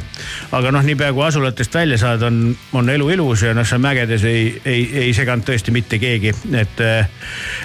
aga 0.51 0.71
noh, 0.71 0.83
niipea 0.85 1.13
kui 1.13 1.25
asulatest 1.25 1.75
välja 1.75 1.97
saad, 1.97 2.21
on, 2.21 2.55
on 2.73 2.89
elu 2.89 3.09
ilus 3.15 3.43
ja 3.47 3.53
noh, 3.57 3.67
seal 3.67 3.81
mägedes 3.83 4.23
ei, 4.27 4.61
ei, 4.65 4.83
ei 5.05 5.13
seganud 5.13 5.47
tõesti 5.47 5.73
mitte 5.75 5.99
keegi, 6.01 6.33
et, 6.59 6.83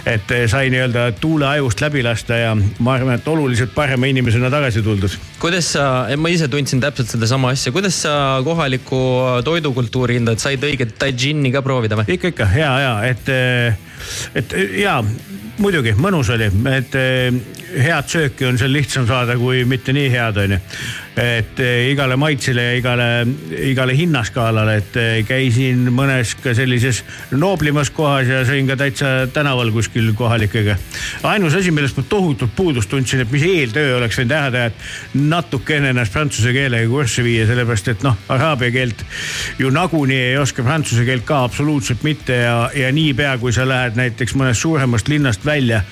et 0.07 0.35
sai 0.51 0.71
nii-öelda 0.75 1.11
tuule 1.21 1.49
ajust 1.49 1.85
läbi 1.85 2.03
lasta 2.07 2.41
ja 2.41 2.55
ma 2.55 2.99
arvan, 2.99 3.19
et 3.19 3.29
oluliselt 3.29 3.75
parema 3.75 4.11
inimesena 4.11 4.51
tagasi 4.53 4.83
tuldud. 4.83 5.19
Kuidas 5.45 5.67
sa, 5.75 5.85
ma 6.17 6.31
ise 6.33 6.49
tundsin 6.49 6.81
täpselt 6.81 7.11
sedasama 7.13 7.53
asja, 7.53 7.73
kuidas 7.75 7.99
sa 8.07 8.15
kohalikku 8.47 9.01
toidukultuuri 9.45 10.17
hindad, 10.17 10.41
said 10.41 10.65
õiget 10.65 10.97
tadžinni 11.01 11.53
ka 11.53 11.61
proovida 11.65 11.99
või? 12.01 12.09
ikka, 12.17 12.33
ikka 12.33 12.49
hea, 12.49 12.71
hea, 12.81 12.95
et, 13.13 13.33
et 14.41 14.57
ja 14.81 14.99
muidugi 15.61 15.93
mõnus 16.01 16.33
oli, 16.35 16.49
et 16.73 16.97
eh, 16.99 17.37
head 17.85 18.09
sööki 18.11 18.49
on 18.49 18.59
seal 18.61 18.73
lihtsam 18.73 19.07
saada 19.11 19.37
kui 19.41 19.67
mitte 19.69 19.93
nii 19.95 20.09
head, 20.15 20.41
onju. 20.47 20.61
Et 21.17 21.61
eh, 21.63 21.91
igale 21.93 22.17
maitsele 22.19 22.63
ja 22.63 22.75
igale, 22.79 23.07
igale 23.71 23.95
hinnaskaalale, 23.97 24.77
et 24.81 24.97
eh, 24.99 25.19
käisin 25.27 25.87
mõnes 25.95 26.35
ka 26.43 26.55
sellises 26.57 27.05
nooblimas 27.31 27.93
kohas 27.95 28.31
ja 28.31 28.41
sõin 28.47 28.67
ka 28.67 28.77
täitsa 28.79 29.13
tänaval 29.33 29.71
kuskil 29.75 30.11
kohalikega. 30.19 30.77
ainus 31.23 31.55
asi, 31.55 31.71
millest 31.71 31.97
ma 32.01 32.05
tohutult 32.09 32.57
puudust 32.57 32.91
tundsin, 32.91 33.23
et 33.23 33.31
mis 33.31 33.45
eeltöö 33.47 33.97
oleks 33.99 34.19
võinud 34.19 34.35
ära 34.35 34.51
teha, 34.51 34.71
et 34.73 35.21
natukene 35.31 35.93
ennast 35.95 36.13
prantsuse 36.13 36.53
keelega 36.53 36.91
kurssi 36.91 37.23
viia, 37.23 37.47
sellepärast 37.47 37.93
et 37.95 38.03
noh, 38.07 38.17
araabia 38.35 38.75
keelt 38.75 39.05
ju 39.59 39.71
nagunii 39.71 40.33
ei 40.33 40.41
oska 40.41 40.67
prantsuse 40.67 41.07
keelt 41.07 41.27
ka 41.29 41.45
absoluutselt 41.47 42.03
mitte 42.03 42.41
ja, 42.43 42.57
ja 42.75 42.91
niipea 42.93 43.37
kui 43.39 43.55
sa 43.55 43.69
lähed 43.69 43.95
näiteks 44.01 44.35
mõnest 44.35 44.67
suuremast 44.67 45.09
linnast 45.09 45.47
välja, 45.47 45.85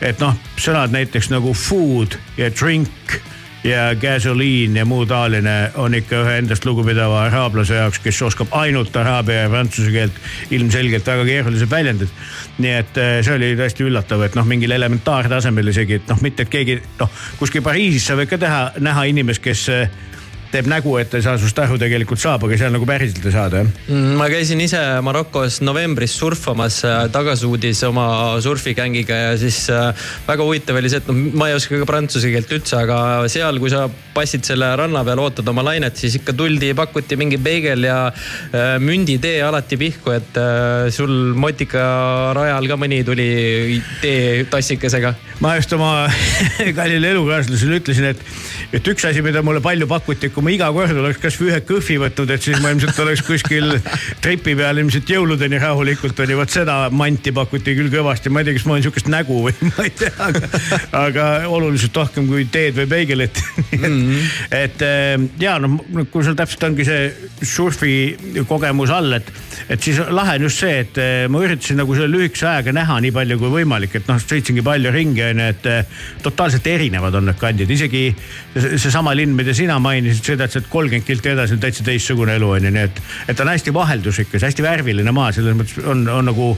et 0.00 0.24
noh, 0.24 0.40
sõnad 0.56 0.96
näiteks 0.96 1.28
nagu 1.34 1.52
food 1.52 2.16
ja 2.40 2.48
drink 2.48 3.20
ja 3.64 3.94
gasoline 4.00 4.78
ja 4.78 4.84
muu 4.88 5.06
taoline 5.06 5.70
on 5.74 5.94
ikka 5.94 6.22
ühe 6.24 6.36
endast 6.40 6.64
lugupidava 6.64 7.24
araablase 7.26 7.76
jaoks, 7.76 8.00
kes 8.00 8.22
oskab 8.24 8.54
ainult 8.56 8.96
araabia 8.96 9.44
ja 9.44 9.50
prantsuse 9.52 9.92
keelt 9.92 10.20
ilmselgelt 10.50 11.06
väga 11.06 11.24
keerulised 11.28 11.70
väljendid. 11.70 12.14
nii 12.58 12.72
et 12.76 13.00
eh, 13.00 13.18
see 13.24 13.34
oli 13.36 13.52
tõesti 13.56 13.84
üllatav, 13.84 14.24
et 14.24 14.36
noh, 14.36 14.46
mingil 14.48 14.72
elementaartasemel 14.76 15.72
isegi, 15.72 16.00
et 16.00 16.08
noh, 16.08 16.20
mitte 16.24 16.44
et 16.44 16.52
keegi 16.52 16.80
noh, 17.00 17.10
kuskil 17.38 17.64
Pariisis 17.64 18.08
sa 18.08 18.16
võid 18.16 18.28
ka 18.32 18.38
teha, 18.40 18.62
näha 18.80 19.04
inimest, 19.12 19.42
kes 19.44 19.68
eh, 19.72 20.00
teeb 20.50 20.68
nägu, 20.70 20.94
et 20.98 21.12
ei 21.14 21.22
saa 21.24 21.36
sinust 21.38 21.58
aru, 21.62 21.78
tegelikult 21.80 22.20
saab, 22.20 22.44
aga 22.46 22.58
seal 22.58 22.72
nagu 22.74 22.86
päriselt 22.88 23.24
ei 23.26 23.34
saada 23.34 23.62
jah. 23.62 23.70
Mm, 23.88 24.16
ma 24.18 24.26
käisin 24.32 24.60
ise 24.64 24.80
Marokos 25.06 25.60
novembris 25.62 26.16
surfamas 26.18 26.80
äh, 26.86 27.04
tagasuudis 27.14 27.82
oma 27.86 28.06
surfigängiga 28.42 29.18
ja 29.20 29.32
siis 29.40 29.62
äh, 29.72 30.08
väga 30.26 30.46
huvitav 30.46 30.80
oli 30.80 30.90
see, 30.90 31.02
et 31.02 31.10
noh, 31.10 31.20
ma 31.38 31.50
ei 31.50 31.56
oska 31.58 31.78
ka 31.80 31.88
prantsuse 31.88 32.32
keelt 32.32 32.50
üldse, 32.56 32.80
aga 32.82 32.98
seal, 33.30 33.60
kui 33.62 33.70
sa 33.72 33.86
passid 34.14 34.46
selle 34.46 34.72
ranna 34.80 35.04
peal, 35.06 35.22
ootad 35.22 35.48
oma 35.52 35.64
lainet, 35.66 35.98
siis 36.00 36.18
ikka 36.18 36.34
tuldi, 36.36 36.72
pakuti 36.78 37.18
mingi 37.20 37.38
peegel 37.42 37.86
ja 37.86 38.00
äh, 38.10 38.74
münditee 38.82 39.38
alati 39.46 39.78
pihku, 39.80 40.14
et 40.16 40.38
sul 40.94 41.12
motika 41.38 41.80
rajal 42.36 42.66
ka 42.70 42.78
mõni 42.80 43.00
tuli 43.06 43.28
tee 44.02 44.44
tassikesega. 44.50 45.14
ma 45.44 45.54
just 45.58 45.72
oma 45.78 46.08
kallile 46.78 47.14
elukaaslasele 47.14 47.80
ütlesin, 47.80 48.10
et, 48.10 48.26
et 48.72 48.88
üks 48.92 49.04
asi, 49.08 49.22
mida 49.24 49.42
mulle 49.46 49.62
palju 49.64 49.88
pakuti, 49.90 50.30
kui 50.30 50.44
ma 50.46 50.52
iga 50.54 50.68
kord 50.74 50.98
oleks 51.02 51.18
kasvõi 51.22 51.50
ühe 51.50 51.60
kõhvi 51.66 51.96
võtnud, 52.04 52.30
et 52.34 52.44
siis 52.44 52.60
ma 52.62 52.72
ilmselt 52.74 52.98
oleks 53.02 53.22
kuskil 53.26 53.74
trepi 54.22 54.54
peal 54.58 54.82
ilmselt 54.82 55.10
jõuludeni 55.10 55.58
rahulikult 55.62 56.22
oli, 56.24 56.38
vot 56.38 56.52
seda 56.52 56.76
manti 56.94 57.34
pakuti 57.34 57.74
küll 57.78 57.90
kõvasti, 57.92 58.32
ma 58.32 58.42
ei 58.42 58.48
tea, 58.48 58.58
kas 58.58 58.66
ma 58.68 58.76
olen 58.76 58.86
sihukest 58.86 59.10
nägu 59.12 59.40
või 59.48 59.54
ma 59.72 59.86
ei 59.88 59.94
tea, 60.02 60.12
aga, 60.28 60.50
aga 61.02 61.28
oluliselt 61.50 61.98
rohkem 62.02 62.30
kui 62.30 62.46
teed 62.52 62.78
või 62.78 62.90
peegelit 62.94 63.42
mm. 63.42 63.84
-hmm. 63.84 64.32
et 64.62 64.86
eh, 64.90 65.28
ja 65.42 65.58
noh, 65.62 65.80
kui 66.12 66.26
sul 66.26 66.38
täpselt 66.38 66.68
ongi 66.70 66.86
see 66.86 67.10
surfi 67.42 68.44
kogemus 68.48 68.94
all, 68.94 69.18
et, 69.18 69.32
et 69.68 69.82
siis 69.82 70.00
lahe 70.10 70.36
on 70.38 70.46
just 70.46 70.62
see, 70.62 70.80
et 70.84 71.00
eh, 71.00 71.26
ma 71.30 71.42
üritasin 71.44 71.80
nagu 71.80 71.96
selle 71.96 72.10
lühikese 72.12 72.48
ajaga 72.50 72.74
näha 72.76 72.98
nii 73.04 73.14
palju 73.16 73.38
kui 73.40 73.52
võimalik, 73.58 73.96
et 74.00 74.08
noh, 74.10 74.20
sõitsingi 74.22 74.64
palju 74.66 74.92
ringi 74.94 75.24
onju, 75.26 75.48
et 75.54 75.68
eh, 75.70 75.98
totaalselt 76.24 76.66
erinevad 76.70 77.18
on 77.18 77.28
need 77.30 77.40
kandid, 77.40 77.70
isegi 77.70 78.04
see- 78.56 78.78
seesama 78.78 79.14
linn, 79.16 79.34
mida 79.36 79.54
sina 79.56 79.78
mainisid, 79.82 80.24
sõidad 80.32 80.52
sealt 80.52 80.70
kolmkümmend 80.72 81.06
kilti 81.06 81.32
edasi, 81.34 81.56
on 81.56 81.62
täitsa 81.62 81.86
teistsugune 81.86 82.36
elu 82.38 82.50
onju, 82.56 82.74
nii 82.76 82.86
et, 82.88 83.02
et 83.28 83.36
ta 83.36 83.46
on 83.46 83.52
hästi 83.52 83.74
vaheldusrikas, 83.74 84.46
hästi 84.48 84.64
värviline 84.64 85.14
maa, 85.14 85.30
selles 85.36 85.56
mõttes 85.58 85.80
on, 85.84 86.06
on 86.10 86.30
nagu 86.30 86.50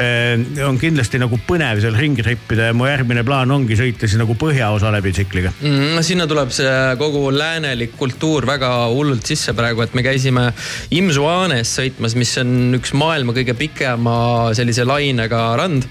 eh, 0.00 0.36
on 0.66 0.80
kindlasti 0.80 1.20
nagu 1.22 1.38
põnev 1.48 1.80
seal 1.84 1.96
ringi 1.98 2.24
trippida 2.26 2.70
ja 2.70 2.76
mu 2.76 2.88
järgmine 2.88 3.24
plaan 3.26 3.52
ongi 3.54 3.78
sõita 3.78 4.08
siis 4.08 4.20
nagu 4.20 4.36
põhjaosa 4.38 4.92
läbi 4.94 5.12
tsikliga. 5.16 5.52
mm,. 5.60 6.02
sinna 6.06 6.26
tuleb 6.30 6.52
see 6.54 6.74
kogu 7.00 7.26
läänelik 7.34 7.96
kultuur 7.98 8.46
väga 8.46 8.70
hullult 8.92 9.26
sisse 9.26 9.54
praegu, 9.56 9.82
et 9.82 9.94
me 9.96 10.04
käisime 10.06 10.48
Imžuanes 10.94 11.72
sõitmas, 11.78 12.14
mis 12.18 12.25
on 12.40 12.76
üks 12.78 12.92
maailma 12.96 13.34
kõige 13.36 13.54
pikema 13.58 14.16
sellise 14.56 14.86
lainega 14.86 15.42
rand. 15.58 15.86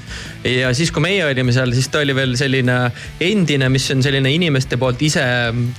ja 0.45 0.71
siis, 0.77 0.91
kui 0.93 1.03
meie 1.05 1.23
olime 1.25 1.53
seal, 1.55 1.73
siis 1.73 1.87
ta 1.91 2.01
oli 2.03 2.15
veel 2.15 2.35
selline 2.37 2.77
endine, 3.23 3.69
mis 3.73 3.87
on 3.93 4.03
selline 4.05 4.31
inimeste 4.33 4.77
poolt 4.81 5.01
ise 5.05 5.23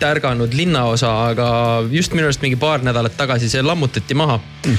tärganud 0.01 0.55
linnaosa, 0.57 1.13
aga 1.31 1.49
just 1.91 2.17
minu 2.17 2.27
arust 2.29 2.43
mingi 2.45 2.59
paar 2.61 2.85
nädalat 2.87 3.17
tagasi 3.19 3.51
see 3.51 3.63
lammutati 3.63 4.17
maha 4.19 4.39
mm.. 4.39 4.79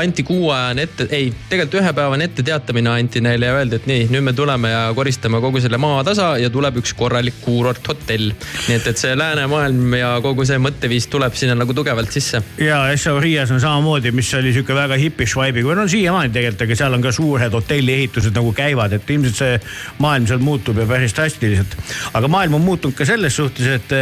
anti 0.00 0.24
kuuajane 0.26 0.86
ette, 0.88 1.06
ei, 1.10 1.30
tegelikult 1.48 1.78
ühepäevane 1.80 2.26
etteteatamine 2.30 2.90
anti 2.90 3.22
neile 3.24 3.50
ja 3.50 3.58
öeldi, 3.60 3.80
et 3.80 3.86
nii, 3.90 4.08
nüüd 4.10 4.26
me 4.26 4.34
tuleme 4.36 4.72
ja 4.72 4.82
koristame 4.96 5.40
kogu 5.42 5.62
selle 5.62 5.78
maa 5.80 6.02
tasa 6.06 6.32
ja 6.40 6.50
tuleb 6.50 6.80
üks 6.82 6.94
korralik 6.98 7.40
kuurorthotell. 7.44 8.32
nii 8.68 8.76
et, 8.76 8.90
et 8.90 9.00
see 9.00 9.14
läänemaailm 9.18 9.94
ja 9.98 10.12
kogu 10.24 10.46
see 10.48 10.58
mõtteviis 10.62 11.08
tuleb 11.12 11.36
sinna 11.38 11.56
nagu 11.58 11.74
tugevalt 11.76 12.12
sisse. 12.12 12.42
ja 12.58 12.82
Essaurias 12.92 13.50
on 13.54 13.62
samamoodi, 13.62 14.12
mis 14.16 14.32
oli 14.38 14.52
sihuke 14.54 14.74
väga 14.76 14.98
hipiš 15.10 15.36
vibe'iga, 15.38 15.76
no 15.76 15.86
siiamaani 15.90 16.32
tegelikult, 16.34 16.64
aga 16.66 16.78
seal 16.78 16.96
on 16.96 17.04
ka 17.04 17.12
suured 17.14 17.56
hotelliehitused 17.58 18.36
nagu 18.36 18.52
käivad, 18.56 18.94
et 18.96 19.10
ilmselt 19.10 19.38
see 19.40 19.58
maailm 20.02 20.28
seal 20.30 20.42
muutub 20.44 20.80
ja 20.80 20.86
päris 20.88 21.14
drastiliselt. 21.16 21.76
aga 22.14 22.30
maailm 22.30 22.58
on 22.60 22.64
muutunud 22.64 22.96
ka 22.96 23.06
selles 23.08 23.36
suhtes, 23.36 23.66
et, 23.78 23.94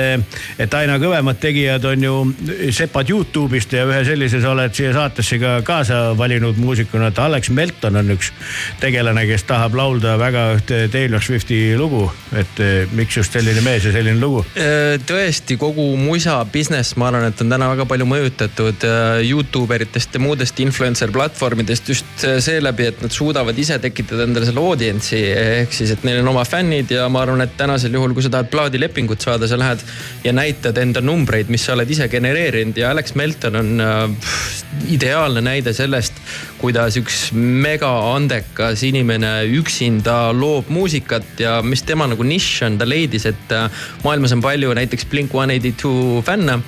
et 0.59 0.79
aina 0.81 0.99
kõvemad 1.03 1.40
tegijad 1.40 1.85
on 1.88 2.07
ju 2.09 2.14
sepad 2.75 3.11
Youtube'ist 3.11 3.73
ja 3.77 3.87
ühe 3.88 4.03
sellise 4.07 4.42
sa 4.42 4.53
oled 4.55 4.75
siia 4.75 4.92
saatesse 4.97 5.40
ka 5.42 5.59
kaasa 5.66 6.01
valinud 6.18 6.59
muusikuna, 6.61 7.11
et 7.12 7.23
Alex 7.23 7.51
Melton 7.55 7.99
on 8.01 8.14
üks 8.16 8.33
tegelane, 8.81 9.27
kes 9.29 9.47
tahab 9.49 9.77
laulda 9.79 10.16
väga 10.21 10.47
ühte 10.59 10.85
Taylor 10.92 11.25
Swifti 11.25 11.61
lugu, 11.79 12.07
et 12.37 12.62
eh, 12.64 12.88
miks 12.92 13.21
just 13.21 13.35
selline 13.35 13.64
mees 13.64 13.88
ja 13.88 13.94
selline 13.94 14.21
lugu 14.21 14.44
tõesti, 15.09 15.57
kogu 15.61 15.85
musa 15.97 16.38
business, 16.53 16.97
ma 16.99 17.09
arvan, 17.09 17.29
et 17.31 17.40
on 17.42 17.53
täna 17.53 17.68
väga 17.71 17.87
palju 17.88 18.07
mõjutatud 18.09 18.85
äh, 18.87 19.21
Youtube 19.29 19.75
eritest 19.77 20.14
ja 20.14 20.21
muudest 20.23 20.59
influencer 20.61 20.98
platvormidest 21.15 21.89
just 21.89 22.25
äh, 22.27 22.39
seeläbi, 22.43 22.89
et 22.91 23.03
nad 23.03 23.13
suudavad 23.15 23.59
ise 23.59 23.79
tekitada 23.79 24.27
endale 24.27 24.49
selle 24.49 24.63
audience'i 24.63 25.21
ehk 25.63 25.77
siis, 25.77 25.93
et 25.95 26.05
neil 26.07 26.23
on 26.23 26.33
oma 26.33 26.43
fännid 26.49 26.91
ja 26.91 27.07
ma 27.13 27.23
arvan, 27.23 27.45
et 27.45 27.55
tänasel 27.59 27.95
juhul, 27.95 28.15
kui 28.17 28.25
sa 28.27 28.33
tahad 28.35 28.51
plaadilepingut 28.51 29.23
saada, 29.23 29.49
sa 29.49 29.59
lähed 29.61 29.85
ja 30.25 30.35
näitad 30.35 30.79
enda 30.83 31.03
numbreid, 31.05 31.53
mis 31.53 31.67
sa 31.69 31.77
oled 31.77 31.91
ise 31.95 32.09
genereerinud 32.11 32.79
ja 32.79 32.91
Alex 32.91 33.15
Melton 33.19 33.61
on 33.61 33.85
äh, 33.85 33.97
pff, 34.19 34.65
ideaalne 34.91 35.43
näide 35.45 35.73
sellest, 35.77 36.19
kuidas 36.59 36.99
üks 36.99 37.29
mega 37.33 37.91
andekas 38.15 38.83
inimene 38.87 39.33
üksinda 39.61 40.33
loob 40.35 40.73
muusikat 40.75 41.39
ja 41.43 41.59
mis 41.63 41.85
tema 41.87 42.09
nagu 42.11 42.27
nišš 42.27 42.67
on, 42.67 42.79
ta 42.83 42.89
leidis, 42.89 43.29
et 43.31 43.55
äh, 43.55 43.71
maailmas 44.05 44.35
on 44.35 44.45
palju 44.45 44.75
näiteks 44.75 45.07
Blink 45.13 45.35
One 45.35 45.55
Eighty 45.55 45.73
Two 45.79 46.23
fänne 46.27 46.59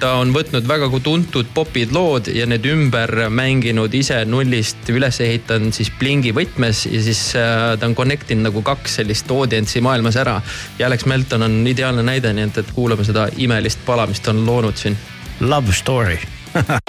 ta 0.00 0.12
on 0.20 0.32
võtnud 0.34 0.66
väga 0.68 0.88
tuntud 1.02 1.50
popid 1.54 1.92
lood 1.94 2.28
ja 2.32 2.46
need 2.48 2.66
ümber 2.68 3.28
mänginud 3.30 3.94
ise 3.94 4.22
nullist 4.28 4.88
üles 4.92 5.20
ehitanud 5.24 5.74
siis 5.76 5.92
Blingi 5.98 6.32
võtmes 6.36 6.84
ja 6.90 7.02
siis 7.04 7.22
äh, 7.38 7.72
ta 7.78 7.88
on 7.88 7.96
connect 7.98 8.30
inud 8.32 8.48
nagu 8.50 8.62
kaks 8.66 8.98
sellist 9.00 9.30
audience'i 9.30 9.84
maailmas 9.84 10.18
ära. 10.20 10.40
ja 10.78 10.86
Alex 10.86 11.06
Melton 11.06 11.42
on 11.48 11.60
ideaalne 11.66 12.02
näide, 12.06 12.32
nii 12.32 12.50
et, 12.50 12.62
et 12.64 12.74
kuulame 12.74 13.04
seda 13.04 13.28
imelist 13.36 13.84
pala, 13.86 14.06
mis 14.06 14.20
ta 14.20 14.34
on 14.34 14.46
loonud 14.46 14.76
siin 14.76 14.98
Love 15.40 15.72
Story. 15.72 16.18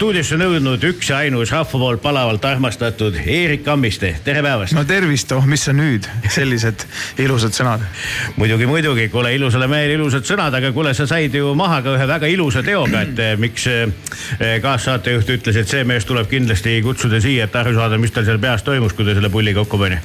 stuudiosse 0.00 0.32
on 0.38 0.42
jõudnud 0.46 0.84
üks 0.88 1.10
ja 1.10 1.18
ainus 1.20 1.50
rahva 1.52 1.68
poolt 1.76 2.00
palavalt 2.00 2.44
armastatud 2.48 3.18
Eerik 3.20 3.66
Kammiste, 3.66 4.14
tere 4.24 4.40
päevast. 4.40 4.72
no 4.72 4.86
tervist, 4.88 5.32
oh 5.36 5.44
mis 5.44 5.66
sa 5.66 5.74
nüüd, 5.76 6.06
sellised 6.24 6.86
ilusad 7.20 7.52
sõnad. 7.52 7.84
muidugi, 8.40 8.64
muidugi, 8.64 9.10
kuule 9.12 9.34
ilusale 9.36 9.66
mehele 9.68 9.98
ilusad 9.98 10.24
sõnad, 10.24 10.54
aga 10.56 10.70
kuule, 10.72 10.94
sa 10.96 11.04
said 11.10 11.36
ju 11.36 11.52
maha 11.58 11.82
ka 11.84 11.92
ühe 11.98 12.06
väga 12.08 12.30
ilusa 12.32 12.62
teoga, 12.64 13.02
et 13.04 13.20
eh, 13.20 13.34
miks 13.36 13.66
eh, 13.68 13.92
kaassaatejuht 14.64 15.34
ütles, 15.36 15.58
et 15.60 15.68
see 15.68 15.84
mees 15.84 16.08
tuleb 16.08 16.30
kindlasti 16.32 16.78
kutsuda 16.86 17.20
siia, 17.20 17.44
et 17.44 17.58
aru 17.60 17.74
saada, 17.76 17.98
mis 18.00 18.16
tal 18.16 18.24
seal 18.24 18.40
peas 18.40 18.64
toimus, 18.64 18.96
kui 18.96 19.04
ta 19.04 19.12
selle 19.18 19.28
pulli 19.28 19.52
kokku 19.58 19.82
pani. 19.82 19.98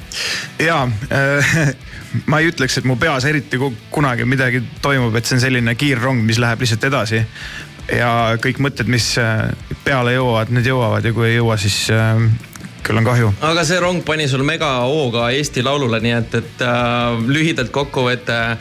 ja 0.60 0.82
äh, 1.08 1.56
ma 2.28 2.42
ei 2.42 2.50
ütleks, 2.52 2.82
et 2.82 2.84
mu 2.84 2.98
peas 3.00 3.24
eriti 3.24 3.56
ku- 3.64 3.72
kunagi 3.96 4.28
midagi 4.28 4.60
toimub, 4.84 5.16
et 5.16 5.24
see 5.24 5.40
on 5.40 5.46
selline 5.46 5.72
kiirrong, 5.72 6.20
mis 6.28 6.42
läheb 6.42 6.60
lihtsalt 6.66 6.84
edasi. 6.84 7.24
Ja 7.92 8.10
kõik 8.42 8.60
mõtted, 8.62 8.90
mis 8.90 9.12
äh, 9.20 9.48
peale 9.84 10.16
jõuavad, 10.16 10.52
need 10.54 10.66
jõuavad 10.68 11.06
ja 11.06 11.14
kui 11.14 11.30
ei 11.30 11.38
jõua, 11.38 11.56
siis 11.60 11.86
äh, 11.94 12.18
küll 12.86 13.00
on 13.00 13.06
kahju. 13.06 13.32
aga 13.46 13.64
see 13.66 13.80
rong 13.82 14.04
pani 14.06 14.28
sul 14.30 14.44
mega 14.46 14.72
hooga 14.86 15.30
Eesti 15.34 15.64
Laulule, 15.66 16.00
nii 16.02 16.14
et, 16.18 16.36
et 16.40 16.66
äh, 16.66 17.24
lühidalt 17.26 17.72
kokkuvõte. 17.74 18.58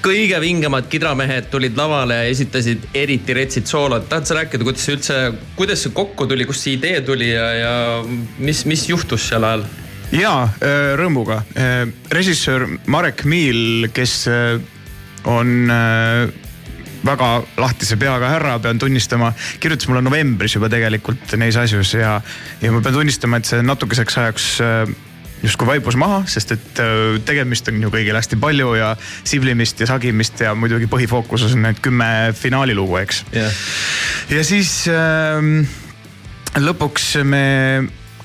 kõige 0.00 0.38
vingemad 0.40 0.86
kidramehed 0.88 1.50
tulid 1.52 1.76
lavale 1.76 2.22
ja 2.22 2.30
esitasid 2.32 2.86
eriti 2.94 3.34
retsid 3.36 3.66
soolod. 3.66 4.08
tahad 4.08 4.26
sa 4.26 4.38
rääkida, 4.40 4.64
kuidas 4.64 4.86
see 4.86 4.96
üldse, 4.96 5.20
kuidas 5.56 5.82
see 5.84 5.92
kokku 5.92 6.26
tuli, 6.26 6.46
kust 6.48 6.64
see 6.64 6.78
idee 6.78 7.00
tuli 7.00 7.32
ja, 7.34 7.52
ja 7.54 7.74
mis, 8.38 8.64
mis 8.64 8.88
juhtus 8.88 9.28
sel 9.28 9.44
ajal? 9.44 9.66
ja 10.12 10.34
äh, 10.42 10.92
rõõmuga. 10.98 11.42
režissöör 12.10 12.66
Marek 12.86 13.24
Miil, 13.24 13.88
kes 13.94 14.26
äh, 14.28 14.60
on 15.24 15.70
äh, 15.70 16.30
väga 17.06 17.28
lahtise 17.60 17.96
peaga 18.00 18.32
härra, 18.34 18.58
pean 18.62 18.80
tunnistama, 18.80 19.32
kirjutas 19.60 19.88
mulle 19.90 20.02
novembris 20.04 20.56
juba 20.56 20.70
tegelikult 20.72 21.36
neis 21.40 21.58
asjus 21.60 21.94
ja, 21.96 22.18
ja 22.60 22.72
ma 22.74 22.82
pean 22.84 22.98
tunnistama, 23.00 23.40
et 23.40 23.48
see 23.48 23.62
natukeseks 23.64 24.18
ajaks 24.22 24.48
äh, 24.64 24.92
justkui 25.44 25.68
vaibus 25.68 25.96
maha, 26.00 26.22
sest 26.30 26.54
et 26.56 26.82
äh, 26.82 27.20
tegemist 27.26 27.68
on 27.72 27.80
ju 27.80 27.92
kõigil 27.92 28.16
hästi 28.18 28.38
palju 28.40 28.74
ja 28.78 28.92
siblimist 29.00 29.80
ja 29.80 29.88
sagimist 29.90 30.42
ja 30.44 30.54
muidugi 30.58 30.90
põhifookuses 30.90 31.56
on 31.56 31.64
need 31.68 31.80
kümme 31.84 32.10
finaalilugu, 32.36 32.98
eks. 33.00 33.24
Jah, 33.36 33.62
ja 34.34 34.44
siis 34.46 34.74
ähm, 34.92 35.64
lõpuks 36.60 37.14
me 37.24 37.44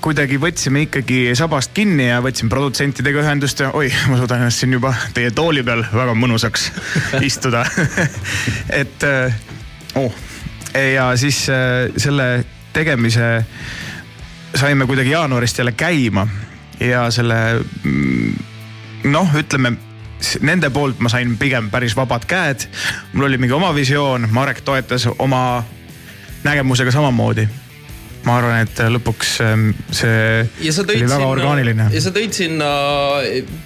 kuidagi 0.05 0.37
võtsime 0.37 0.83
ikkagi 0.85 1.33
sabast 1.37 1.71
kinni 1.73 2.11
ja 2.11 2.19
võtsime 2.21 2.51
produtsentidega 2.53 3.23
ühendust 3.23 3.63
ja 3.63 3.71
oi, 3.73 3.89
ma 4.11 4.19
suudan 4.19 4.43
ennast 4.43 4.61
siin 4.61 4.75
juba 4.77 4.91
teie 5.15 5.31
tooli 5.33 5.63
peal 5.65 5.81
väga 5.89 6.13
mõnusaks 6.17 6.67
istuda 7.29 7.63
et 8.81 9.05
äh, 9.07 9.39
oh. 9.97 10.13
ja 10.77 11.09
siis 11.17 11.47
äh, 11.49 11.89
selle 11.97 12.45
tegemise 12.75 13.31
saime 14.55 14.85
kuidagi 14.85 15.15
jaanuarist 15.15 15.57
jälle 15.57 15.73
käima 15.73 16.27
ja 16.79 17.07
selle 17.11 17.39
mm, 17.83 18.37
noh, 19.09 19.33
ütleme 19.41 19.73
nende 20.45 20.69
poolt 20.69 21.01
ma 21.01 21.09
sain 21.09 21.33
pigem 21.37 21.71
päris 21.73 21.95
vabad 21.97 22.29
käed. 22.29 22.69
mul 23.13 23.25
oli 23.25 23.41
mingi 23.41 23.53
oma 23.57 23.73
visioon, 23.75 24.29
Marek 24.31 24.61
toetas 24.61 25.07
oma 25.17 25.63
nägemusega 26.43 26.91
samamoodi. 26.91 27.47
Ma 28.25 28.39
arvan, 28.39 28.65
et 28.65 28.81
lõpuks 28.95 29.35
ähm, 29.45 29.67
see 29.93 30.45
oli 30.81 31.05
väga 31.05 31.27
orgaaniline. 31.29 31.89
ja 31.93 32.01
sa 32.01 32.13
tõid 32.15 32.33
sinna 32.35 32.69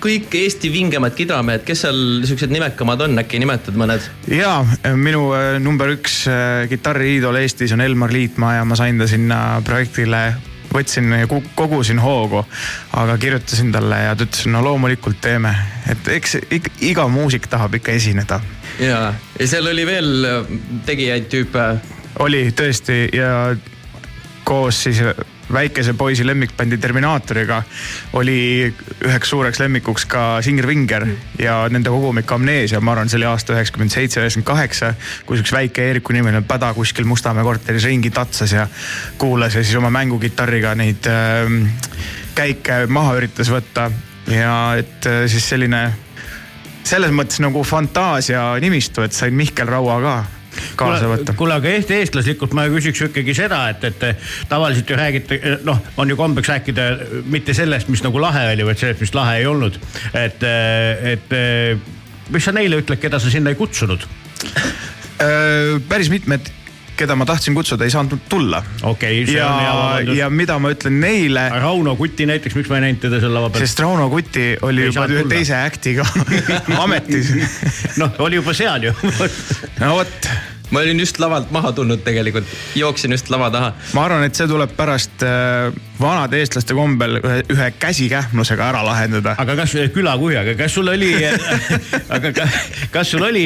kõik 0.04 0.36
Eesti 0.40 0.72
vingemad 0.74 1.16
kidramehed, 1.18 1.64
kes 1.68 1.86
seal 1.86 2.02
siuksed 2.28 2.52
nimekamad 2.54 3.08
on, 3.08 3.18
äkki 3.24 3.42
nimetad 3.42 3.80
mõned? 3.80 4.06
ja 4.32 4.60
minu 5.00 5.30
äh, 5.38 5.56
number 5.64 5.96
üks 5.96 6.22
äh, 6.32 6.68
kitarriiidol 6.72 7.40
Eestis 7.42 7.74
on 7.76 7.84
Elmar 7.86 8.14
Liitmaa 8.14 8.60
ja 8.60 8.68
ma 8.68 8.78
sain 8.80 9.00
ta 9.00 9.08
sinna 9.10 9.40
projektile 9.66 10.24
võtsin 10.74 11.14
kogusin 11.56 12.00
hoogu, 12.00 12.44
aga 12.94 13.18
kirjutasin 13.18 13.72
talle 13.74 14.04
ja 14.04 14.16
ta 14.16 14.28
ütles, 14.28 14.46
no 14.52 14.62
loomulikult 14.64 15.18
teeme, 15.22 15.54
et 15.90 16.12
eks 16.14 16.38
iga 16.86 17.08
muusik 17.10 17.48
tahab 17.50 17.80
ikka 17.80 17.96
esineda. 17.98 18.42
ja, 18.80 19.14
ja 19.40 19.48
seal 19.48 19.68
oli 19.72 19.86
veel 19.86 20.30
äh, 20.30 20.54
tegijaid 20.86 21.30
tüüpe. 21.32 21.68
oli 22.20 22.50
tõesti 22.52 23.08
ja 23.16 23.56
koos 24.50 24.84
siis 24.84 25.04
väikese 25.54 25.94
poisi 25.94 26.26
lemmikbändi 26.26 26.78
Terminaatoriga 26.78 27.62
oli 28.14 28.74
üheks 29.06 29.30
suureks 29.30 29.60
lemmikuks 29.60 30.06
ka 30.10 30.24
Singer 30.46 30.68
Vinger 30.68 31.06
ja 31.40 31.60
nende 31.70 31.90
kogumik 31.90 32.32
Amneesia, 32.32 32.82
ma 32.82 32.94
arvan, 32.94 33.10
see 33.10 33.20
oli 33.20 33.28
aasta 33.30 33.54
üheksakümmend 33.54 33.94
seitse, 33.94 34.22
üheksakümmend 34.22 34.48
kaheksa. 34.48 34.94
kus 35.26 35.44
üks 35.44 35.54
väike 35.54 35.86
Eeriku 35.90 36.14
nimeline 36.14 36.42
päda 36.48 36.72
kuskil 36.74 37.06
Mustamäe 37.10 37.46
korteris 37.46 37.86
ringi 37.90 38.10
tatsas 38.14 38.54
ja 38.54 38.68
kuulas 39.18 39.56
ja 39.56 39.64
siis 39.64 39.76
oma 39.78 39.90
mängukitarriga 39.94 40.76
neid 40.78 41.10
äh, 41.10 41.54
käike 42.36 42.86
maha 42.88 43.18
üritas 43.22 43.54
võtta. 43.54 43.90
Ja 44.30 44.56
et 44.78 45.06
äh, 45.10 45.24
siis 45.30 45.50
selline 45.50 45.88
selles 46.90 47.14
mõttes 47.14 47.42
nagu 47.42 47.64
fantaasia 47.66 48.52
nimistu, 48.62 49.06
et 49.06 49.14
sain 49.14 49.34
Mihkel 49.34 49.70
Raua 49.70 50.02
ka 50.02 50.18
kaasa 50.80 51.10
võtta. 51.12 51.36
kuule, 51.38 51.58
aga 51.60 51.72
Eesti 51.74 52.00
eestlaslikult 52.00 52.56
ma 52.58 52.66
küsiks 52.72 53.04
ikkagi 53.10 53.36
seda, 53.38 53.62
et, 53.74 53.86
et 53.90 54.26
tavaliselt 54.50 54.90
ju 54.90 54.98
räägite, 55.00 55.40
noh, 55.68 55.82
on 55.98 56.10
ju 56.10 56.18
kombeks 56.20 56.52
rääkida 56.54 56.90
mitte 57.30 57.56
sellest, 57.58 57.92
mis 57.92 58.04
nagu 58.06 58.22
lahe 58.22 58.48
oli, 58.54 58.68
vaid 58.68 58.82
sellest, 58.82 59.04
mis 59.06 59.16
lahe 59.18 59.40
ei 59.42 59.48
olnud. 59.50 59.80
et, 60.18 60.46
et 61.14 61.38
mis 62.34 62.46
sa 62.46 62.54
neile 62.56 62.82
ütled, 62.82 63.02
keda 63.02 63.22
sa 63.22 63.32
sinna 63.34 63.54
ei 63.54 63.60
kutsunud? 63.60 64.06
Öö, 65.20 65.80
päris 65.90 66.10
mitmed, 66.12 66.48
keda 67.00 67.16
ma 67.20 67.28
tahtsin 67.30 67.56
kutsuda, 67.56 67.88
ei 67.88 67.94
saanud 67.94 68.26
tulla. 68.30 68.62
okei 68.84 69.22
okay,, 69.24 69.34
see 69.34 69.44
on 69.44 69.60
hea 69.60 69.68
ja, 69.68 69.76
vabandus. 69.80 70.18
ja 70.20 70.30
mida 70.30 70.60
ma 70.60 70.74
ütlen 70.74 71.00
neile, 71.04 71.46
Rauno 71.64 71.96
Kuti 72.00 72.28
näiteks, 72.30 72.58
miks 72.60 72.72
ma 72.72 72.80
ei 72.80 72.88
näinud 72.88 73.02
teda 73.06 73.22
seal 73.24 73.34
lava 73.36 73.50
peal? 73.54 73.66
sest 73.66 73.84
Rauno 73.84 74.10
Kuti 74.12 74.46
oli 74.68 74.86
Ei 74.86 74.92
juba 74.92 75.08
ühe 75.12 75.26
teise 75.32 75.58
act'iga 75.60 76.06
ametis. 76.84 77.34
noh, 78.02 78.20
oli 78.26 78.40
juba 78.42 78.56
seal 78.58 78.90
ju 78.90 78.96
no 79.82 79.96
vot, 80.00 80.32
ma 80.72 80.84
olin 80.84 81.00
just 81.00 81.20
lavalt 81.20 81.52
maha 81.52 81.72
tulnud 81.76 82.04
tegelikult, 82.06 82.48
jooksin 82.76 83.12
just 83.16 83.30
lava 83.30 83.50
taha. 83.54 83.74
ma 83.94 84.06
arvan, 84.06 84.26
et 84.28 84.38
see 84.38 84.48
tuleb 84.50 84.74
pärast 84.78 85.24
äh, 85.26 85.74
vanade 86.00 86.40
eestlaste 86.40 86.76
kombel 86.78 87.20
ühe, 87.20 87.40
ühe 87.54 87.70
käsikähmlusega 87.80 88.70
ära 88.70 88.84
lahendada. 88.86 89.36
aga 89.42 89.56
kas 89.60 89.76
külakuhjaga, 89.96 90.56
kas 90.60 90.78
sul 90.78 90.92
oli 90.92 91.12
aga 92.16 92.34
ka, 92.36 92.48
kas 92.94 93.14
sul 93.16 93.26
oli, 93.26 93.46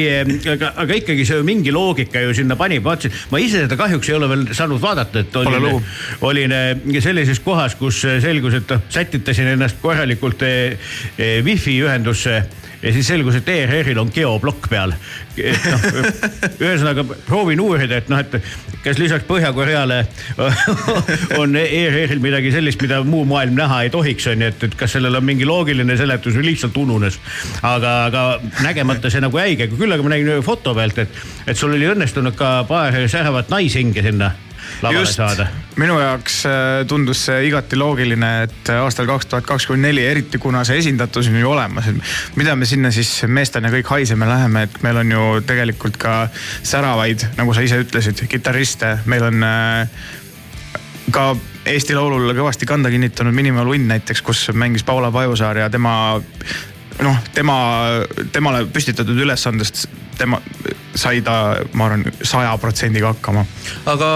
aga, 0.55 0.73
aga 0.83 0.99
ikkagi 0.99 1.25
see 1.27 1.43
mingi 1.47 1.73
loogika 1.73 2.23
ju 2.25 2.35
sinna 2.37 2.57
pani, 2.59 2.79
ma 2.83 2.93
vaatasin, 2.93 3.15
ma 3.31 3.41
ise 3.41 3.63
seda 3.65 3.77
kahjuks 3.79 4.11
ei 4.11 4.17
ole 4.17 4.29
veel 4.31 4.45
saanud 4.53 4.81
vaadata, 4.83 5.23
et 5.23 5.39
olin, 5.39 5.69
olin 6.21 6.57
sellises 7.03 7.41
kohas, 7.43 7.77
kus 7.79 8.03
selgus, 8.03 8.59
et 8.59 8.75
noh, 8.75 8.83
sätitasin 8.93 9.53
ennast 9.55 9.79
korralikult 9.81 10.43
eh, 10.47 10.77
eh, 11.17 11.39
wifi 11.45 11.79
ühendusse 11.83 12.41
ja 12.83 12.93
siis 12.93 13.07
selgus, 13.07 13.37
et 13.39 13.49
ERR-il 13.49 13.99
on 13.99 14.11
geoblokk 14.13 14.67
peal. 14.71 14.93
et 15.39 15.65
noh, 15.71 15.85
ühesõnaga 16.59 17.05
proovin 17.25 17.61
uurida, 17.63 18.01
et 18.01 18.11
noh, 18.11 18.19
et 18.19 18.35
kas 18.83 18.99
lisaks 19.01 19.25
Põhja-Koreale 19.29 20.01
on 21.41 21.55
ERR-il 21.57 22.21
midagi 22.23 22.51
sellist, 22.53 22.81
mida 22.83 23.01
muu 23.07 23.23
maailm 23.29 23.57
näha 23.57 23.83
ei 23.85 23.93
tohiks, 23.93 24.27
on 24.33 24.43
ju, 24.43 24.51
et, 24.53 24.67
et 24.67 24.77
kas 24.79 24.97
sellel 24.97 25.19
on 25.19 25.25
mingi 25.25 25.47
loogiline 25.47 25.97
seletus 25.97 26.37
või 26.37 26.51
lihtsalt 26.51 26.77
ununes. 26.83 27.19
aga, 27.61 27.95
aga 28.11 28.25
nägemata 28.65 29.11
see 29.13 29.23
nagu 29.23 29.39
jäigi, 29.39 29.67
aga 29.67 29.79
küll 29.79 29.95
aga 29.95 30.05
ma 30.05 30.15
nägin 30.15 30.45
foto 30.45 30.75
pealt, 30.77 31.05
et, 31.05 31.21
et 31.47 31.57
sul 31.57 31.73
oli 31.73 31.89
õnnestunud 31.95 32.35
ka 32.37 32.55
paar 32.69 32.99
säravat 33.09 33.53
naishinge 33.53 34.03
sinna 34.03 34.33
lavale 34.81 35.03
just, 35.03 35.19
saada. 35.19 35.47
minu 35.79 35.99
jaoks 35.99 36.39
äh, 36.49 36.85
tundus 36.87 37.25
see 37.27 37.47
igati 37.49 37.79
loogiline, 37.79 38.31
et 38.47 38.73
aastal 38.77 39.07
kaks 39.09 39.29
tuhat 39.31 39.47
kakskümmend 39.47 39.89
neli, 39.89 40.05
eriti 40.07 40.41
kuna 40.41 40.63
see 40.67 40.79
esindatus 40.81 41.29
on 41.31 41.39
ju 41.39 41.51
olemas, 41.51 41.91
et 41.91 42.35
mida 42.39 42.55
me 42.55 42.67
sinna 42.69 42.91
siis 42.95 43.11
meestena 43.27 43.71
kõik 43.73 43.93
haiseme 43.95 44.27
läheme, 44.29 44.67
et 44.67 44.81
meil 44.85 45.03
on 45.03 45.15
ju 45.15 45.29
tegelikult 45.47 45.97
ka 46.01 46.17
säravaid, 46.63 47.29
nagu 47.37 47.55
sa 47.55 47.65
ise 47.65 47.81
ütlesid, 47.83 48.25
kitarriste, 48.31 48.97
meil 49.05 49.29
on 49.29 49.47
äh, 49.47 50.03
ka 51.13 51.33
Eesti 51.63 51.95
Laulule 51.95 52.33
kõvasti 52.35 52.67
kanda 52.67 52.89
kinnitanud 52.91 53.35
Minimal 53.35 53.69
Wind 53.71 53.87
näiteks, 53.87 54.21
kus 54.21 54.49
mängis 54.53 54.83
Paula 54.83 55.11
Pajusaar 55.15 55.61
ja 55.61 55.69
tema 55.71 56.19
noh, 57.01 57.17
tema, 57.33 57.57
temale 58.35 58.65
püstitatud 58.73 59.17
ülesandest 59.25 59.87
tema 60.17 60.37
sai 60.95 61.21
ta, 61.25 61.57
ma 61.73 61.87
arvan, 61.87 62.03
saja 62.21 62.51
protsendiga 62.61 63.09
hakkama. 63.13 63.45
aga 63.89 64.09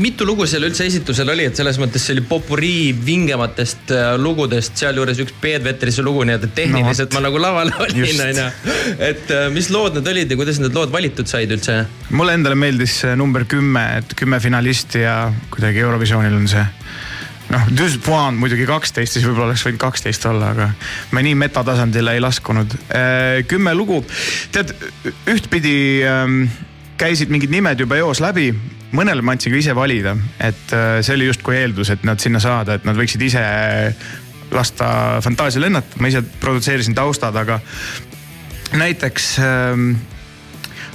mitu 0.00 0.24
lugu 0.24 0.46
seal 0.48 0.64
üldse 0.64 0.86
esitusel 0.88 1.28
oli, 1.32 1.44
et 1.50 1.58
selles 1.58 1.76
mõttes 1.80 2.06
see 2.06 2.16
oli 2.16 2.24
popurii 2.28 2.94
vingematest 3.04 3.92
äh, 3.92 4.14
lugudest, 4.20 4.78
sealjuures 4.80 5.20
üks 5.20 5.36
Peet-Vetrise 5.42 6.04
lugu, 6.06 6.24
nii 6.24 6.38
et 6.38 6.48
tehniliselt 6.56 7.12
No 7.12 7.20
ma 7.20 7.26
nagu 7.26 7.42
laval 7.42 7.72
olin, 7.84 8.24
onju. 8.28 8.48
et 9.10 9.32
äh, 9.34 9.46
mis 9.52 9.68
lood 9.74 9.98
need 9.98 10.08
olid 10.14 10.32
ja 10.32 10.40
kuidas 10.40 10.60
need 10.62 10.76
lood 10.76 10.92
valitud 10.94 11.28
said 11.28 11.52
üldse? 11.52 11.82
mulle 12.16 12.38
endale 12.38 12.56
meeldis 12.58 13.00
see 13.04 13.12
number 13.18 13.44
kümme, 13.50 13.84
et 14.00 14.16
kümme 14.16 14.40
finalisti 14.40 15.04
ja 15.04 15.16
kuidagi 15.52 15.84
Eurovisioonil 15.84 16.40
on 16.40 16.48
see 16.48 16.64
noh, 17.50 17.68
point 18.04 18.38
muidugi 18.38 18.66
kaksteist, 18.68 19.16
siis 19.16 19.26
võib-olla 19.26 19.50
oleks 19.50 19.64
võinud 19.66 19.82
kaksteist 19.82 20.26
olla, 20.30 20.52
aga 20.54 20.70
me 21.16 21.22
nii 21.26 21.36
metatasandile 21.38 22.16
ei 22.16 22.22
laskunud. 22.22 22.76
kümme 23.50 23.74
lugu, 23.74 24.02
tead 24.54 24.74
ühtpidi 25.30 25.76
ähm, 26.06 26.44
käisid 27.00 27.32
mingid 27.32 27.52
nimed 27.52 27.80
juba 27.80 27.98
eos 28.00 28.20
läbi, 28.22 28.50
mõnele 28.96 29.24
ma 29.24 29.34
andsin 29.34 29.54
ka 29.54 29.60
ise 29.60 29.74
valida, 29.76 30.16
et 30.38 30.74
äh, 30.76 30.98
see 31.02 31.16
oli 31.16 31.30
justkui 31.30 31.58
eeldus, 31.60 31.92
et 31.94 32.04
nad 32.06 32.20
sinna 32.22 32.42
saada, 32.42 32.76
et 32.76 32.86
nad 32.88 32.98
võiksid 32.98 33.24
ise 33.26 33.42
lasta 34.50 35.20
fantaasia 35.22 35.62
lennata, 35.62 36.00
ma 36.02 36.10
ise 36.10 36.22
produtseerisin 36.42 36.96
taustad, 36.98 37.36
aga 37.38 37.60
näiteks 38.78 39.32
ähm, 39.44 39.92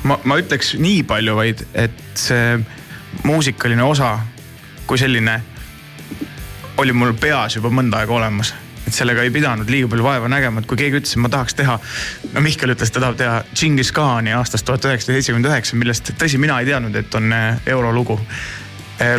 ma, 0.03 0.19
ma 0.23 0.39
ütleks 0.39 0.75
nii 0.79 1.03
palju 1.07 1.35
vaid, 1.39 1.65
et 1.73 2.01
see 2.19 2.57
muusikaline 3.23 3.83
osa 3.83 4.17
kui 4.85 4.99
selline 5.01 5.39
oli 6.77 6.93
mul 6.93 7.13
peas 7.19 7.55
juba 7.55 7.71
mõnda 7.73 8.01
aega 8.01 8.13
olemas 8.13 8.53
et 8.85 8.93
sellega 8.93 9.23
ei 9.25 9.31
pidanud 9.33 9.69
liiga 9.71 9.89
palju 9.91 10.05
vaeva 10.05 10.29
nägema, 10.29 10.61
et 10.61 10.67
kui 10.69 10.77
keegi 10.79 10.99
ütles, 10.99 11.15
et 11.15 11.23
ma 11.23 11.31
tahaks 11.33 11.57
teha, 11.57 11.77
no 12.35 12.43
Mihkel 12.45 12.75
ütles, 12.75 12.91
ta 12.93 13.01
tahab 13.01 13.17
teha 13.17 13.39
Džingis 13.53 13.91
Khani 13.95 14.35
aastast 14.37 14.67
tuhat 14.67 14.85
üheksasada 14.85 15.17
seitsekümmend 15.17 15.49
üheksa, 15.49 15.79
millest 15.79 16.13
tõsi, 16.19 16.37
mina 16.41 16.59
ei 16.61 16.69
teadnud, 16.69 16.95
et 16.99 17.17
on 17.17 17.33
äh, 17.33 17.65
eurolugu. 17.65 18.19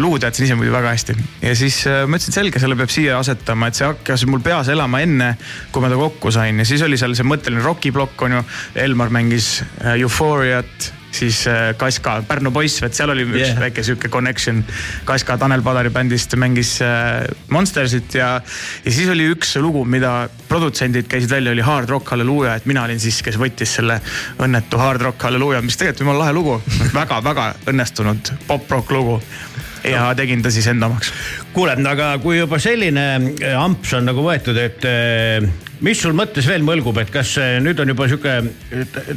lugu 0.00 0.16
teadsin 0.16 0.46
ise 0.46 0.54
muidu 0.56 0.72
väga 0.72 0.88
hästi 0.88 1.12
ja 1.42 1.50
siis 1.52 1.82
äh, 1.86 2.06
ma 2.08 2.16
ütlesin, 2.16 2.32
et 2.32 2.38
selge, 2.38 2.60
selle 2.62 2.78
peab 2.80 2.88
siia 2.88 3.18
asetama, 3.18 3.68
et 3.68 3.76
see 3.76 3.84
hakkas 3.84 4.24
mul 4.24 4.40
peas 4.40 4.70
elama 4.72 5.02
enne, 5.04 5.34
kui 5.72 5.84
ma 5.84 5.90
ta 5.92 5.98
kokku 6.00 6.32
sain 6.32 6.62
ja 6.62 6.64
siis 6.64 6.80
oli 6.86 6.96
seal 6.96 7.12
see 7.18 7.26
mõtteline 7.28 7.60
rokiplokk 7.60 8.24
on 8.24 8.38
ju. 8.38 8.44
Elmar 8.86 9.12
mängis 9.12 9.58
Euphoriat 9.98 10.92
siis 11.16 11.42
äh, 11.50 11.72
Kaska, 11.78 12.18
Pärnu 12.28 12.52
poiss, 12.54 12.82
et 12.86 12.94
seal 12.96 13.12
oli 13.14 13.24
üks 13.26 13.34
Yeah. 13.36 13.58
väike 13.60 13.82
sihuke 13.84 14.08
connection. 14.12 14.62
Kaska 15.04 15.36
Tanel 15.38 15.62
Padari 15.62 15.90
bändist 15.94 16.34
mängis 16.40 16.76
äh, 16.84 17.26
Monstersit 17.52 18.14
ja, 18.18 18.30
ja 18.84 18.92
siis 18.92 19.08
oli 19.12 19.28
üks 19.32 19.54
lugu, 19.62 19.84
mida 19.84 20.28
produtsendid 20.48 21.08
käisid 21.10 21.30
välja, 21.30 21.52
oli 21.52 21.64
Hard 21.66 21.90
Rock 21.92 22.10
Halleluuja, 22.14 22.56
et 22.60 22.66
mina 22.66 22.84
olin 22.86 23.00
siis, 23.02 23.20
kes 23.22 23.38
võttis 23.40 23.76
selle 23.78 24.00
õnnetu 24.42 24.80
Hard 24.80 25.04
Rock 25.04 25.22
Halleluuja, 25.28 25.62
mis 25.62 25.76
tegelikult 25.76 26.04
jumala 26.06 26.24
lahe 26.24 26.36
lugu 26.36 26.58
väga-väga 26.94 27.50
õnnestunud 27.72 28.32
pop-rock 28.46 28.90
lugu. 28.94 29.20
Ja 29.90 30.08
tegin 30.16 30.42
ta 30.42 30.50
siis 30.50 30.66
enda 30.70 30.88
omaks. 30.90 31.12
kuule, 31.52 31.76
aga 31.88 32.10
kui 32.22 32.38
juba 32.38 32.58
selline 32.62 33.06
äh, 33.16 33.54
amps 33.58 33.94
on 33.96 34.06
nagu 34.08 34.24
võetud, 34.24 34.58
et 34.60 34.84
äh, 34.88 35.46
mis 35.86 36.02
sul 36.02 36.16
mõttes 36.16 36.48
veel 36.48 36.64
mõlgub, 36.66 36.98
et 37.02 37.12
kas 37.14 37.36
äh, 37.42 37.56
nüüd 37.62 37.80
on 37.82 37.94
juba 37.94 38.08
sihuke, 38.10 38.36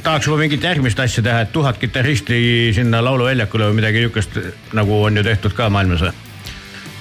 tahaks 0.03 0.29
juba 0.29 0.39
mingit 0.43 0.63
järgmist 0.63 0.99
asja 0.99 1.25
teha, 1.25 1.43
et 1.45 1.53
tuhat 1.55 1.79
kitarristi 1.81 2.71
sinna 2.75 3.03
lauluväljakule 3.05 3.69
või 3.71 3.81
midagi 3.81 4.05
sihukest 4.05 4.41
nagu 4.77 5.03
on 5.05 5.21
ju 5.21 5.25
tehtud 5.25 5.55
ka 5.57 5.69
maailmas 5.73 6.07
või? 6.07 6.17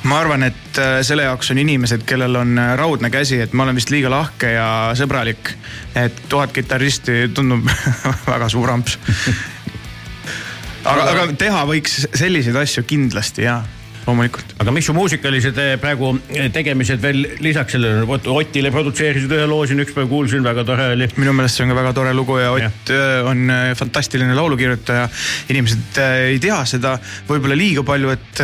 ma 0.09 0.20
arvan, 0.22 0.44
et 0.46 0.78
selle 1.04 1.24
jaoks 1.26 1.50
on 1.52 1.59
inimesed, 1.59 2.04
kellel 2.09 2.38
on 2.38 2.54
raudne 2.78 3.11
käsi, 3.12 3.40
et 3.42 3.52
ma 3.52 3.66
olen 3.66 3.76
vist 3.76 3.90
liiga 3.92 4.09
lahke 4.12 4.52
ja 4.54 4.68
sõbralik. 4.96 5.50
et 5.98 6.22
tuhat 6.31 6.54
kitarristi 6.54 7.26
tundub 7.35 7.66
väga 8.33 8.48
suur 8.48 8.70
amps. 8.72 8.96
Aga, 10.85 11.11
aga 11.14 11.27
teha 11.38 11.64
võiks 11.69 12.05
selliseid 12.14 12.57
asju 12.57 12.85
kindlasti 12.88 13.47
ja 13.47 13.61
loomulikult. 14.09 14.55
aga 14.62 14.73
mis 14.75 14.87
su 14.88 14.95
muusikalised 14.97 15.59
eh, 15.62 15.75
praegu 15.81 16.12
eh, 16.33 16.49
tegemised 16.53 17.03
veel 17.03 17.21
lisaks 17.45 17.77
sellele, 17.77 18.07
vot 18.09 18.27
Otile 18.33 18.73
produtseerisid 18.75 19.33
ühe 19.37 19.47
loo 19.51 19.67
siin 19.69 19.83
ükspäev 19.85 20.09
kuulsin, 20.11 20.45
väga 20.47 20.64
tore 20.69 20.91
oli. 20.95 21.09
minu 21.21 21.35
meelest 21.37 21.59
see 21.59 21.67
on 21.67 21.73
ka 21.73 21.79
väga 21.81 21.95
tore 21.97 22.14
lugu 22.17 22.38
ja 22.41 22.53
Ott 22.57 22.93
äh, 22.95 23.29
on 23.29 23.45
äh, 23.53 23.73
fantastiline 23.79 24.35
laulukirjutaja. 24.38 25.09
inimesed 25.53 26.03
ei 26.33 26.38
tea 26.43 26.61
seda 26.69 26.97
võib-olla 27.29 27.59
liiga 27.59 27.85
palju, 27.87 28.14
et 28.14 28.43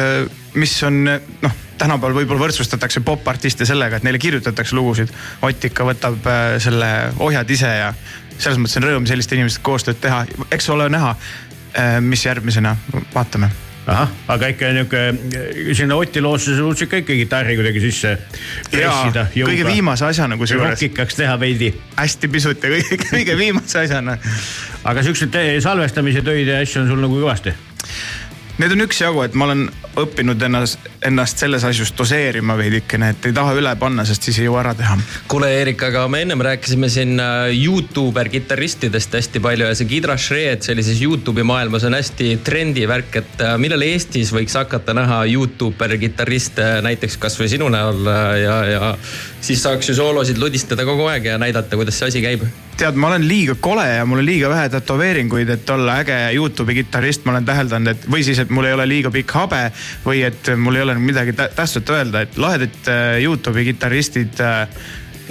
mis 0.60 0.74
on 0.86 1.04
noh, 1.04 1.54
tänapäeval 1.78 2.20
võib-olla 2.20 2.44
võrdsustatakse 2.44 3.02
popartiste 3.06 3.66
sellega, 3.66 3.98
et 3.98 4.06
neile 4.06 4.20
kirjutatakse 4.22 4.76
lugusid. 4.76 5.10
Ott 5.42 5.64
ikka 5.66 5.86
võtab 5.88 6.28
selle 6.62 6.90
ohjad 7.24 7.50
ise 7.50 7.72
ja 7.80 7.88
selles 8.38 8.58
mõttes 8.60 8.78
on 8.78 8.86
rõõm 8.86 9.08
selliste 9.08 9.36
inimestega 9.38 9.66
koostööd 9.66 9.98
teha, 10.02 10.24
eks 10.54 10.68
ole 10.74 10.88
näha, 10.92 11.14
mis 12.00 12.26
järgmisena, 12.26 12.76
vaatame 13.14 13.50
ahah, 13.86 14.12
aga 14.32 14.48
ikka 14.54 14.70
niuke 14.72 15.02
sinna 15.76 15.96
Oti 16.00 16.22
loosse 16.24 16.54
suutsid 16.56 16.88
ka 16.88 17.00
ikka 17.02 17.16
kitarri 17.18 17.56
kuidagi 17.58 17.82
sisse 17.82 18.14
pressida. 18.70 19.26
kõige 19.34 19.66
viimase 19.68 20.06
asjana 20.08 20.38
kusjuures, 20.40 20.72
rockikaks 20.74 21.18
teha 21.18 21.36
veidi. 21.40 21.72
hästi 21.98 22.30
pisut 22.32 22.64
ja 22.64 22.72
kõige, 22.72 22.98
kõige 23.10 23.36
viimase 23.38 23.82
asjana. 23.84 24.16
aga 24.84 25.04
siukseid 25.04 25.36
salvestamise 25.64 26.24
töid 26.24 26.48
ja 26.48 26.62
asju 26.64 26.84
on 26.84 26.92
sul 26.92 27.04
nagu 27.04 27.20
kõvasti? 27.20 27.54
Need 28.54 28.70
on 28.70 28.84
üksjagu, 28.84 29.18
et 29.26 29.34
ma 29.34 29.48
olen 29.48 29.64
õppinud 29.98 30.42
ennast, 30.46 30.84
ennast 31.02 31.40
selles 31.42 31.64
asjus 31.66 31.90
doseerima 31.98 32.54
veidikene, 32.58 33.08
et 33.10 33.26
ei 33.26 33.34
taha 33.34 33.54
üle 33.58 33.72
panna, 33.80 34.04
sest 34.06 34.28
siis 34.28 34.38
ei 34.38 34.46
jõua 34.46 34.60
ära 34.62 34.74
teha. 34.78 34.94
kuule, 35.30 35.48
Eerik, 35.58 35.82
aga 35.88 36.04
me 36.10 36.20
ennem 36.22 36.42
rääkisime 36.46 36.90
siin 36.90 37.18
äh, 37.18 37.50
Youtuber 37.50 38.30
kitarristidest 38.30 39.14
hästi 39.18 39.42
palju 39.42 39.66
ja 39.66 39.74
see 39.74 39.90
Kidra 39.90 40.14
Shred 40.18 40.62
sellises 40.66 41.02
Youtube'i 41.02 41.46
maailmas 41.46 41.86
on 41.88 41.98
hästi 41.98 42.36
trendi 42.46 42.86
värk, 42.90 43.18
et 43.24 43.42
äh, 43.42 43.56
millal 43.58 43.82
Eestis 43.86 44.30
võiks 44.34 44.54
hakata 44.58 44.94
näha 44.94 45.24
Youtuber 45.32 45.98
kitarriste 45.98 46.76
näiteks 46.86 47.18
kasvõi 47.26 47.50
sinu 47.50 47.70
näol 47.74 48.06
äh, 48.06 48.24
ja, 48.44 48.58
ja 48.70 48.94
siis 49.44 49.62
saaks 49.62 49.88
ju 49.90 49.94
soolosid 49.96 50.38
ludistada 50.40 50.86
kogu 50.88 51.06
aeg 51.10 51.28
ja 51.28 51.38
näidata, 51.40 51.76
kuidas 51.76 51.98
see 51.98 52.08
asi 52.08 52.22
käib. 52.24 52.46
tead, 52.78 52.96
ma 52.98 53.10
olen 53.12 53.26
liiga 53.28 53.54
kole 53.60 53.84
ja 53.86 54.06
mul 54.08 54.22
on 54.22 54.26
liiga 54.26 54.48
vähe 54.50 54.68
tätoveeringuid, 54.72 55.50
et 55.54 55.70
olla 55.70 55.98
äge 56.02 56.16
Youtube'i 56.34 56.74
kitarrist, 56.80 57.24
ma 57.24 57.36
olen 57.36 57.46
täheldanud, 57.46 57.92
et 57.92 58.08
või 58.10 58.24
siis, 58.26 58.40
et 58.42 58.50
mul 58.50 58.66
ei 58.66 58.74
ole 58.74 58.88
liiga 58.88 59.12
pikk 59.14 59.36
habe 59.38 59.62
või 60.06 60.24
et 60.26 60.50
mul 60.56 60.80
ei 60.80 60.86
ole 60.86 60.96
midagi 60.98 61.36
tä- 61.36 61.50
tähtsat 61.54 61.90
öelda, 61.94 62.24
et 62.24 62.38
lahedad 62.40 62.90
äh, 62.90 63.20
Youtube'i 63.22 63.68
kitarristid 63.72 64.40
äh, 64.42 64.66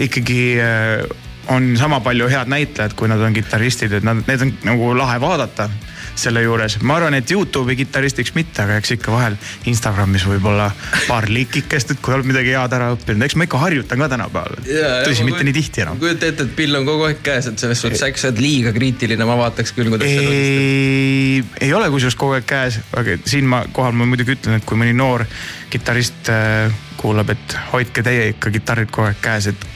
ikkagi 0.08 0.44
äh, 0.62 1.04
on 1.52 1.74
sama 1.78 2.00
palju 2.00 2.30
head 2.32 2.52
näitlejad, 2.52 2.96
kui 2.96 3.10
nad 3.12 3.22
on 3.22 3.34
kitarristid, 3.36 3.98
et 4.00 4.06
nad, 4.08 4.24
need 4.28 4.46
on 4.46 4.54
nagu 4.70 4.94
lahe 4.98 5.20
vaadata 5.22 5.70
selle 6.16 6.44
juures. 6.44 6.78
ma 6.82 6.98
arvan, 7.00 7.16
et 7.18 7.32
Youtube'i 7.32 7.76
kitaristiks 7.80 8.34
mitte, 8.36 8.64
aga 8.64 8.78
eks 8.82 8.94
ikka 8.98 9.14
vahel 9.14 9.38
Instagramis 9.70 10.26
võib-olla 10.30 10.70
paar 11.08 11.28
likikest, 11.32 11.94
et 11.94 12.02
kui 12.04 12.14
oled 12.16 12.28
midagi 12.30 12.54
head 12.54 12.76
ära 12.78 12.92
õppinud, 12.94 13.26
eks 13.26 13.38
ma 13.40 13.48
ikka 13.48 13.62
harjutan 13.64 14.04
ka 14.04 14.10
tänapäeval. 14.14 14.62
tõsi, 15.08 15.26
mitte 15.28 15.44
nii 15.48 15.56
tihti 15.58 15.86
enam. 15.86 16.00
kujuta 16.02 16.30
ette, 16.30 16.48
et 16.48 16.56
pill 16.58 16.80
on 16.80 16.88
kogu 16.88 17.08
aeg 17.10 17.24
käes, 17.26 17.50
et 17.50 17.66
selles 17.66 17.82
suhtes 17.82 18.06
äkki 18.06 18.22
sa 18.22 18.30
oled 18.30 18.42
liiga 18.44 18.74
kriitiline, 18.76 19.28
ma 19.30 19.38
vaataks 19.42 19.76
küll, 19.78 19.92
kuidas 19.94 20.10
sa 20.10 20.26
ei, 20.30 21.44
ei 21.62 21.74
ole 21.74 21.90
kusjuures 21.94 22.18
kogu 22.20 22.38
aeg 22.38 22.48
käes, 22.50 22.80
aga 22.98 23.18
siinkohal 23.26 23.98
ma 23.98 24.10
muidugi 24.10 24.38
ütlen, 24.38 24.60
et 24.60 24.68
kui 24.70 24.80
mõni 24.80 24.94
noor 24.98 25.26
kitarrist 25.74 26.30
äh, 26.34 26.74
kuulab, 27.02 27.34
et 27.34 27.58
hoidke 27.74 28.06
teie 28.06 28.30
ikka 28.36 28.54
kitarrid 28.54 28.94
kogu 28.94 29.10
aeg 29.10 29.22
käes, 29.24 29.50
et 29.54 29.70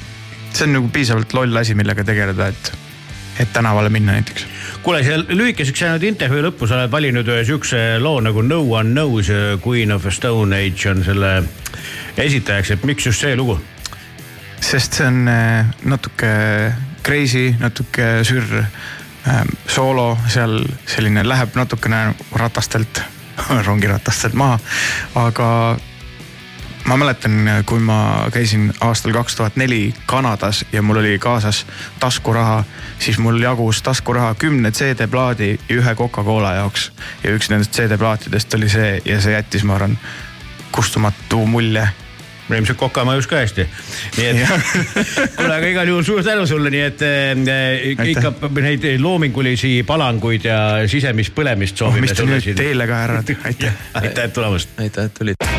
see 0.54 0.67
on 0.67 0.78
nagu 0.78 0.91
piisavalt 0.93 1.34
loll 1.38 1.63
asi, 1.63 1.76
millega 1.78 2.06
tegeleda, 2.06 2.52
et, 2.54 2.71
et 3.41 3.52
tänavale 3.54 3.89
minna 3.93 4.17
näiteks. 4.17 4.45
Kuule, 4.88 5.04
seal 5.04 5.26
lühikeseks 5.28 5.82
jäänud 5.82 6.04
intervjuu 6.08 6.45
lõppu 6.45 6.67
sa 6.69 6.78
oled 6.78 6.91
valinud 6.91 7.28
ühe 7.28 7.41
siukse 7.43 7.80
loo 8.00 8.21
nagu 8.23 8.39
No 8.45 8.62
one 8.63 8.93
knows, 8.95 9.28
Queen 9.60 9.91
of 9.91 10.06
Stone 10.15 10.56
Age 10.56 10.88
on 10.88 11.02
selle 11.04 11.32
esitajaks, 12.15 12.71
et 12.71 12.86
miks 12.88 13.10
just 13.10 13.19
see 13.19 13.36
lugu? 13.36 13.58
sest 14.63 14.95
see 14.95 15.08
on 15.10 15.28
äh, 15.28 15.67
natuke 15.91 16.30
crazy, 17.04 17.50
natuke 17.60 18.23
sürr 18.28 18.62
äh, 18.62 19.43
soolo 19.67 20.08
seal 20.32 20.56
selline 20.88 21.26
läheb 21.28 21.60
natukene 21.60 22.15
ratastelt, 22.39 23.04
rongiratastelt 23.67 24.39
maha, 24.39 24.56
aga 25.19 25.50
ma 26.88 26.97
mäletan, 26.97 27.50
kui 27.65 27.80
ma 27.80 28.28
käisin 28.32 28.71
aastal 28.82 29.12
kaks 29.12 29.36
tuhat 29.36 29.56
neli 29.56 29.93
Kanadas 30.06 30.65
ja 30.71 30.82
mul 30.82 30.97
oli 30.97 31.19
kaasas 31.19 31.65
taskuraha, 32.00 32.63
siis 33.00 33.19
mul 33.19 33.41
jagus 33.41 33.82
taskuraha 33.82 34.36
kümne 34.36 34.71
CD-plaadi 34.71 35.50
ja 35.69 35.76
ühe 35.76 35.95
Coca-Cola 35.95 36.54
jaoks. 36.62 36.91
ja 37.23 37.36
üks 37.36 37.52
nendest 37.52 37.76
CD-plaatidest 37.76 38.56
oli 38.56 38.69
see 38.69 39.02
ja 39.06 39.21
see 39.21 39.36
jättis, 39.36 39.63
ma 39.63 39.76
arvan, 39.76 39.97
kustumatu 40.71 41.45
mulje 41.45 41.88
ilmselt 42.56 42.80
Koka 42.80 43.04
mõjus 43.04 43.28
ka 43.28 43.41
hästi. 43.41 43.67
nii 44.17 44.28
et 44.32 44.38
kuule, 45.38 45.54
aga 45.58 45.67
igal 45.67 45.91
juhul 45.91 46.06
suur 46.08 46.23
tänu 46.23 46.47
sulle, 46.47 46.71
nii 46.71 46.84
et 46.86 47.04
äh, 47.04 47.88
ikka 48.13 48.34
neid 48.63 48.88
loomingulisi 49.04 49.82
palanguid 49.88 50.47
ja 50.47 50.60
sisemist 50.88 51.36
põlemist 51.36 51.82
oh, 51.82 51.89
soovime 51.91 52.08
mis 52.08 52.15
te 52.15 52.28
nüüd 52.30 52.52
teile 52.56 52.88
ka 52.88 53.04
härrad, 53.04 53.36
aitäh. 53.52 53.88
aitäh 53.93 54.32
tulemast. 54.32 54.80
aitäh, 54.80 55.12
et 55.12 55.19
tulid. 55.19 55.57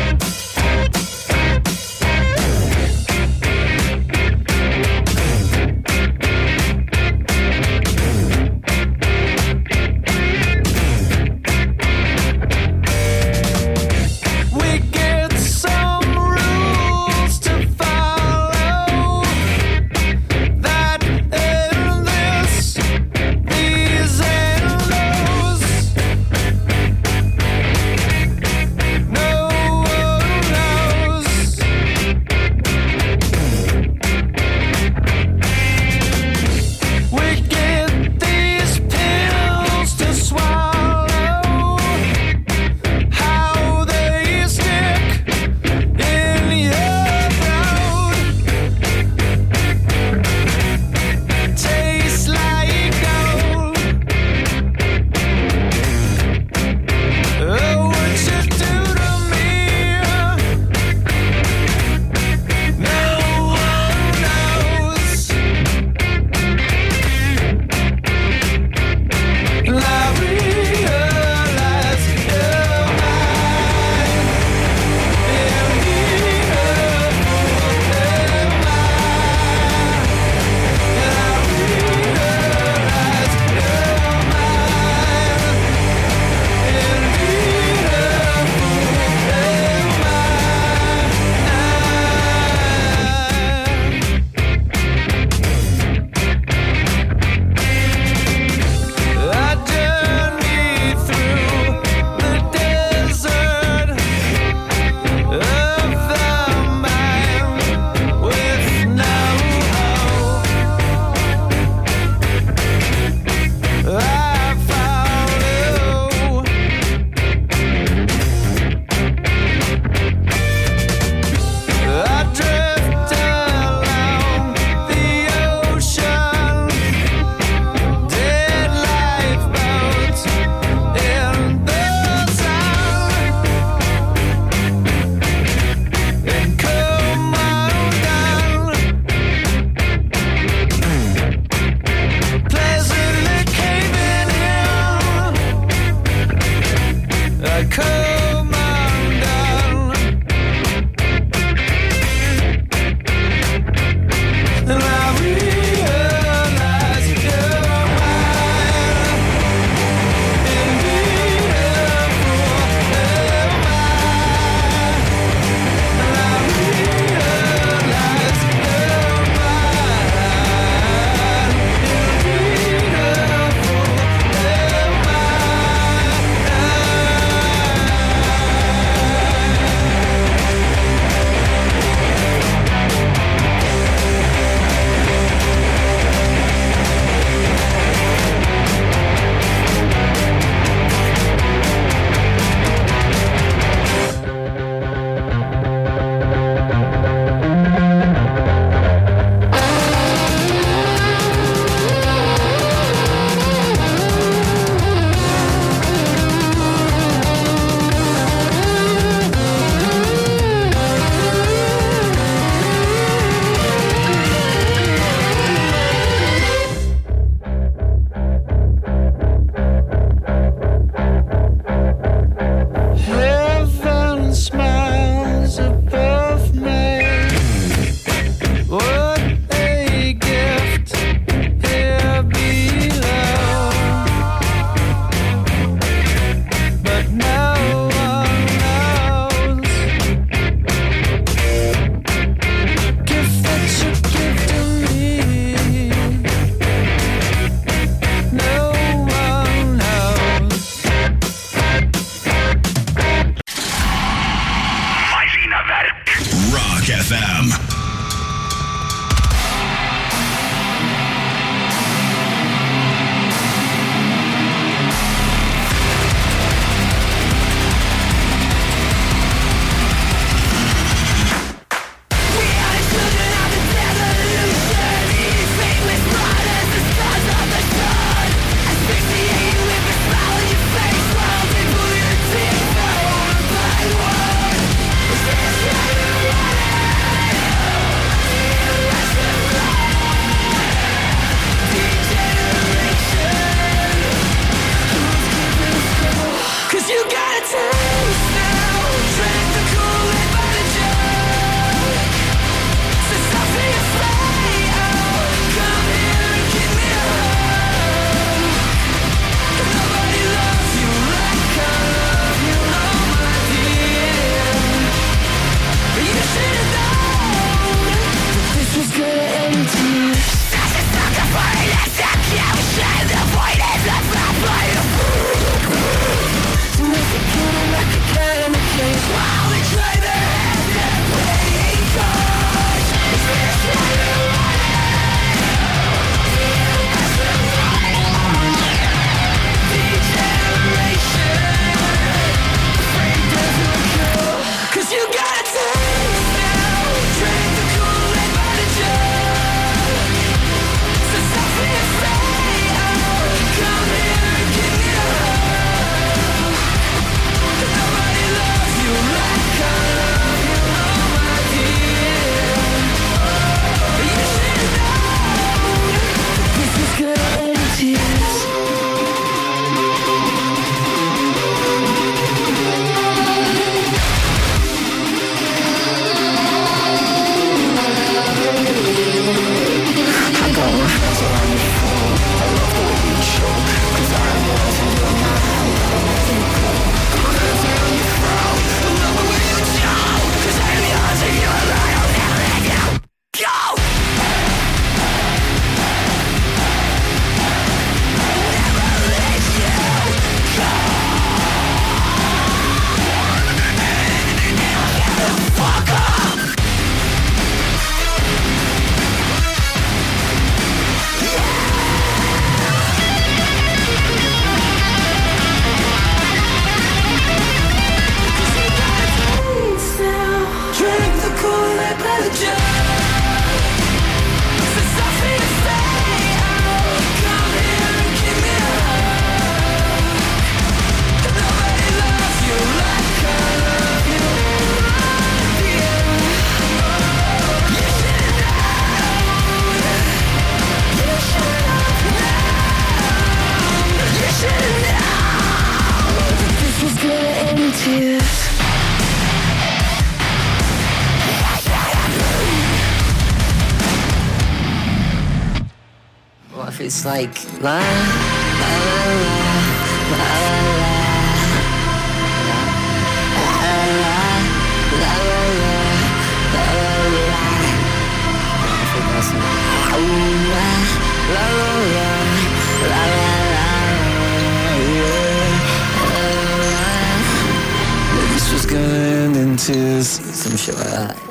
Welcome, 480.49 480.57
Shiva. 480.57 481.28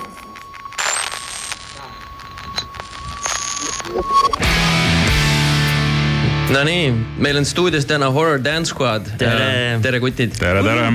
Nonii, 6.48 6.92
meil 7.20 7.36
on 7.36 7.44
stuudios 7.44 7.84
täna 7.84 8.06
Horror 8.08 8.38
Dance 8.44 8.70
Squad. 8.70 9.04
Tere. 9.20 9.78
tere, 9.82 9.98
kutid. 10.00 10.32
tere, 10.38 10.62
tere. 10.64 10.86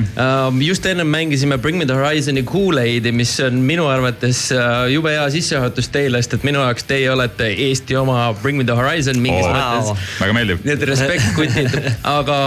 just 0.66 0.86
ennem 0.86 1.06
mängisime 1.06 1.58
Bring 1.58 1.78
Me 1.78 1.86
The 1.86 1.94
Horizon'i 1.94 2.42
Kool-Aidi, 2.42 3.12
mis 3.14 3.36
on 3.40 3.60
minu 3.62 3.86
arvates 3.86 4.48
äh, 4.50 4.90
jube 4.90 5.12
hea 5.14 5.28
sissejuhatus 5.30 5.88
teile, 5.94 6.18
sest 6.22 6.34
et 6.40 6.48
minu 6.48 6.58
jaoks 6.58 6.88
teie 6.90 7.06
olete 7.12 7.52
Eesti 7.68 7.94
oma 7.94 8.32
Bring 8.42 8.58
Me 8.58 8.66
The 8.66 8.74
Horizon 8.74 9.22
mingis 9.22 9.46
Oo. 9.46 9.54
mõttes. 9.54 10.10
väga 10.24 10.36
meeldib. 10.40 10.66
nii 10.66 10.74
et 10.74 10.86
respekt, 10.90 11.30
kutid, 11.38 11.80
aga 12.18 12.38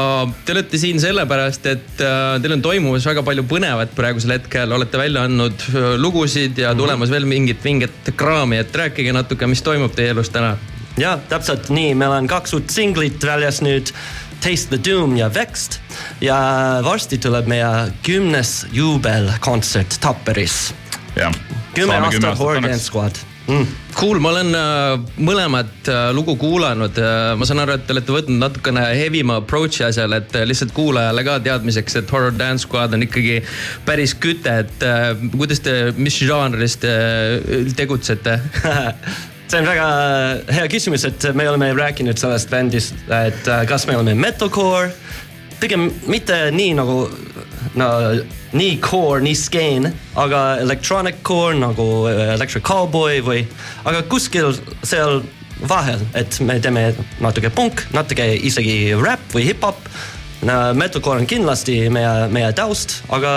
te 0.44 0.58
olete 0.58 0.84
siin 0.84 1.00
sellepärast, 1.00 1.72
et 1.78 2.04
äh, 2.04 2.30
teil 2.44 2.60
on 2.60 2.66
toimumas 2.66 3.08
väga 3.08 3.24
palju 3.24 3.48
põnevat 3.48 3.96
praegusel 3.96 4.36
hetkel, 4.36 4.76
olete 4.76 5.00
välja 5.00 5.24
andnud 5.30 5.70
äh, 5.72 5.94
lugusid 5.96 6.60
ja 6.60 6.76
tulemas 6.76 7.16
veel 7.16 7.30
mingit 7.30 7.64
vinget 7.64 8.12
kraami, 8.20 8.60
et 8.66 8.82
rääkige 8.84 9.16
natuke, 9.16 9.48
mis 9.48 9.64
toimub 9.64 9.96
teie 9.96 10.12
elus 10.12 10.36
täna. 10.36 10.58
Ja 10.98 11.18
täpselt 11.30 11.70
nii, 11.74 11.94
meil 11.98 12.16
on 12.18 12.30
kaks 12.30 12.56
uut 12.58 12.74
singlit 12.74 13.24
väljas 13.24 13.62
nüüd. 13.66 13.94
Taste 14.38 14.70
the 14.70 14.78
Doom 14.86 15.16
ja 15.18 15.32
Vexed 15.34 15.80
ja 16.22 16.38
varsti 16.86 17.18
tuleb 17.18 17.48
meie 17.50 17.70
kümnes 18.06 18.68
juubelkontsert 18.72 19.98
Tapperis. 20.02 20.76
jah. 21.16 21.34
kümme 21.74 21.98
aastat 21.98 22.38
Horror 22.38 22.62
Dance 22.62 22.86
Squad 22.86 23.18
mm.. 23.48 23.68
Cool, 23.98 24.20
ma 24.22 24.30
olen 24.30 24.54
äh, 24.54 25.08
mõlemat 25.26 25.90
äh, 25.90 26.10
lugu 26.14 26.36
kuulanud 26.38 27.00
äh,, 27.02 27.32
ma 27.38 27.48
saan 27.50 27.64
aru, 27.64 27.78
et 27.80 27.88
te 27.88 27.96
olete 27.96 28.14
võtnud 28.14 28.38
natukene 28.44 28.84
heavima 28.94 29.40
approach'i 29.42 29.88
asjale, 29.88 30.22
et 30.22 30.38
äh, 30.38 30.46
lihtsalt 30.46 30.76
kuulajale 30.78 31.24
ka 31.26 31.40
teadmiseks, 31.48 31.98
et 32.02 32.14
Horror 32.14 32.36
Dance 32.38 32.68
Squad 32.68 32.94
on 32.94 33.08
ikkagi 33.08 33.40
päris 33.88 34.14
küte, 34.22 34.60
et 34.66 34.86
äh, 34.86 35.10
kuidas 35.34 35.64
te, 35.66 35.80
mis 35.98 36.20
žanris 36.22 36.78
te 36.84 36.94
äh, 36.94 37.74
tegutsete? 37.80 38.38
see 39.48 39.60
on 39.62 39.68
väga 39.68 39.88
hea 40.52 40.68
küsimus, 40.72 41.06
et 41.08 41.28
me 41.36 41.48
oleme 41.50 41.72
rääkinud 41.78 42.20
sellest 42.20 42.52
bändist, 42.52 42.98
et 43.08 43.48
äh, 43.48 43.64
kas 43.70 43.88
me 43.88 43.96
oleme 43.96 44.16
metalcore, 44.20 44.92
pigem 45.62 45.88
mitte 46.12 46.48
nii 46.54 46.74
nagu 46.78 47.00
no 47.80 47.88
nii 48.58 48.78
core, 48.84 49.22
nii 49.24 49.38
skeen, 49.38 49.90
aga 50.20 50.44
electronic 50.64 51.24
core 51.24 51.56
nagu 51.60 51.88
äh, 52.12 52.36
Electric 52.36 52.66
Cowboy 52.68 53.24
või, 53.26 53.46
aga 53.88 54.04
kuskil 54.12 54.54
seal 54.84 55.22
vahel, 55.68 56.04
et 56.18 56.40
me 56.46 56.60
teeme 56.62 56.92
natuke 57.24 57.50
punk, 57.54 57.88
natuke 57.96 58.28
isegi 58.46 58.94
räpp 59.00 59.34
või 59.34 59.48
hip-hop. 59.50 59.88
Metalcore 60.78 61.24
on 61.24 61.26
kindlasti 61.26 61.88
meie, 61.90 62.28
meie 62.30 62.52
taust, 62.54 63.00
aga 63.10 63.32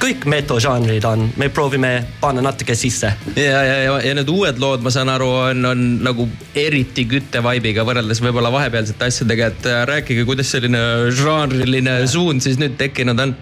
kõik 0.00 0.26
metal-žanrid 0.28 1.04
on, 1.08 1.26
me 1.40 1.48
proovime 1.52 1.92
panna 2.20 2.44
natuke 2.44 2.76
sisse. 2.78 3.10
Ja, 3.36 3.62
ja, 3.64 3.76
ja, 3.86 3.96
ja 4.04 4.14
need 4.18 4.30
uued 4.32 4.60
lood, 4.62 4.84
ma 4.84 4.92
saan 4.94 5.10
aru, 5.12 5.28
on, 5.50 5.64
on 5.72 5.84
nagu 6.04 6.28
eriti 6.56 7.06
kütte 7.10 7.42
vibe'iga 7.44 7.86
võrreldes 7.86 8.20
võib-olla 8.24 8.52
vahepealsete 8.54 9.10
asjadega, 9.10 9.50
et 9.52 9.68
äh, 9.70 9.82
rääkige, 9.88 10.26
kuidas 10.28 10.52
selline 10.52 10.82
žanriline 11.16 11.98
suund 12.10 12.44
siis 12.44 12.60
nüüd 12.62 12.78
tekkinud 12.80 13.20
on? 13.26 13.36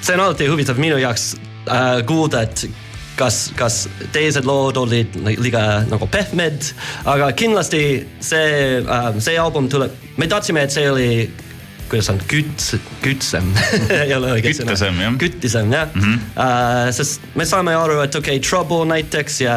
see 0.00 0.14
on 0.14 0.22
alati 0.24 0.46
huvitav 0.48 0.78
minu 0.80 0.98
jaoks 1.00 1.32
äh, 1.68 1.98
kuulda, 2.06 2.44
et 2.46 2.68
kas, 3.18 3.48
kas 3.58 3.82
teised 4.14 4.46
lood 4.46 4.78
olid 4.78 5.16
li- 5.26 5.36
liiga 5.42 5.82
nagu 5.90 6.06
pehmed, 6.10 6.70
aga 7.08 7.32
kindlasti 7.36 7.82
see 8.24 8.78
äh,, 8.80 9.08
see 9.18 9.36
album 9.40 9.68
tuleb, 9.70 9.94
me 10.16 10.30
tahtsime, 10.30 10.64
et 10.64 10.74
see 10.74 10.86
oli, 10.90 11.10
kuidas 11.90 12.10
on, 12.12 12.20
küts, 12.30 12.72
kütsem 13.04 13.50
ei 14.02 14.12
ole 14.16 14.34
õige 14.36 14.52
sõna. 14.56 14.74
Küttesem, 14.74 15.00
jah. 15.02 15.18
küttisem 15.20 15.72
jah 15.72 15.90
mm, 15.94 16.04
-hmm. 16.04 16.30
uh, 16.36 16.92
sest 16.94 17.24
me 17.38 17.46
saame 17.48 17.74
aru, 17.76 18.00
et 18.04 18.14
okei 18.14 18.38
okay,, 18.38 18.44
Trouble 18.48 18.84
näiteks 18.90 19.40
ja 19.44 19.56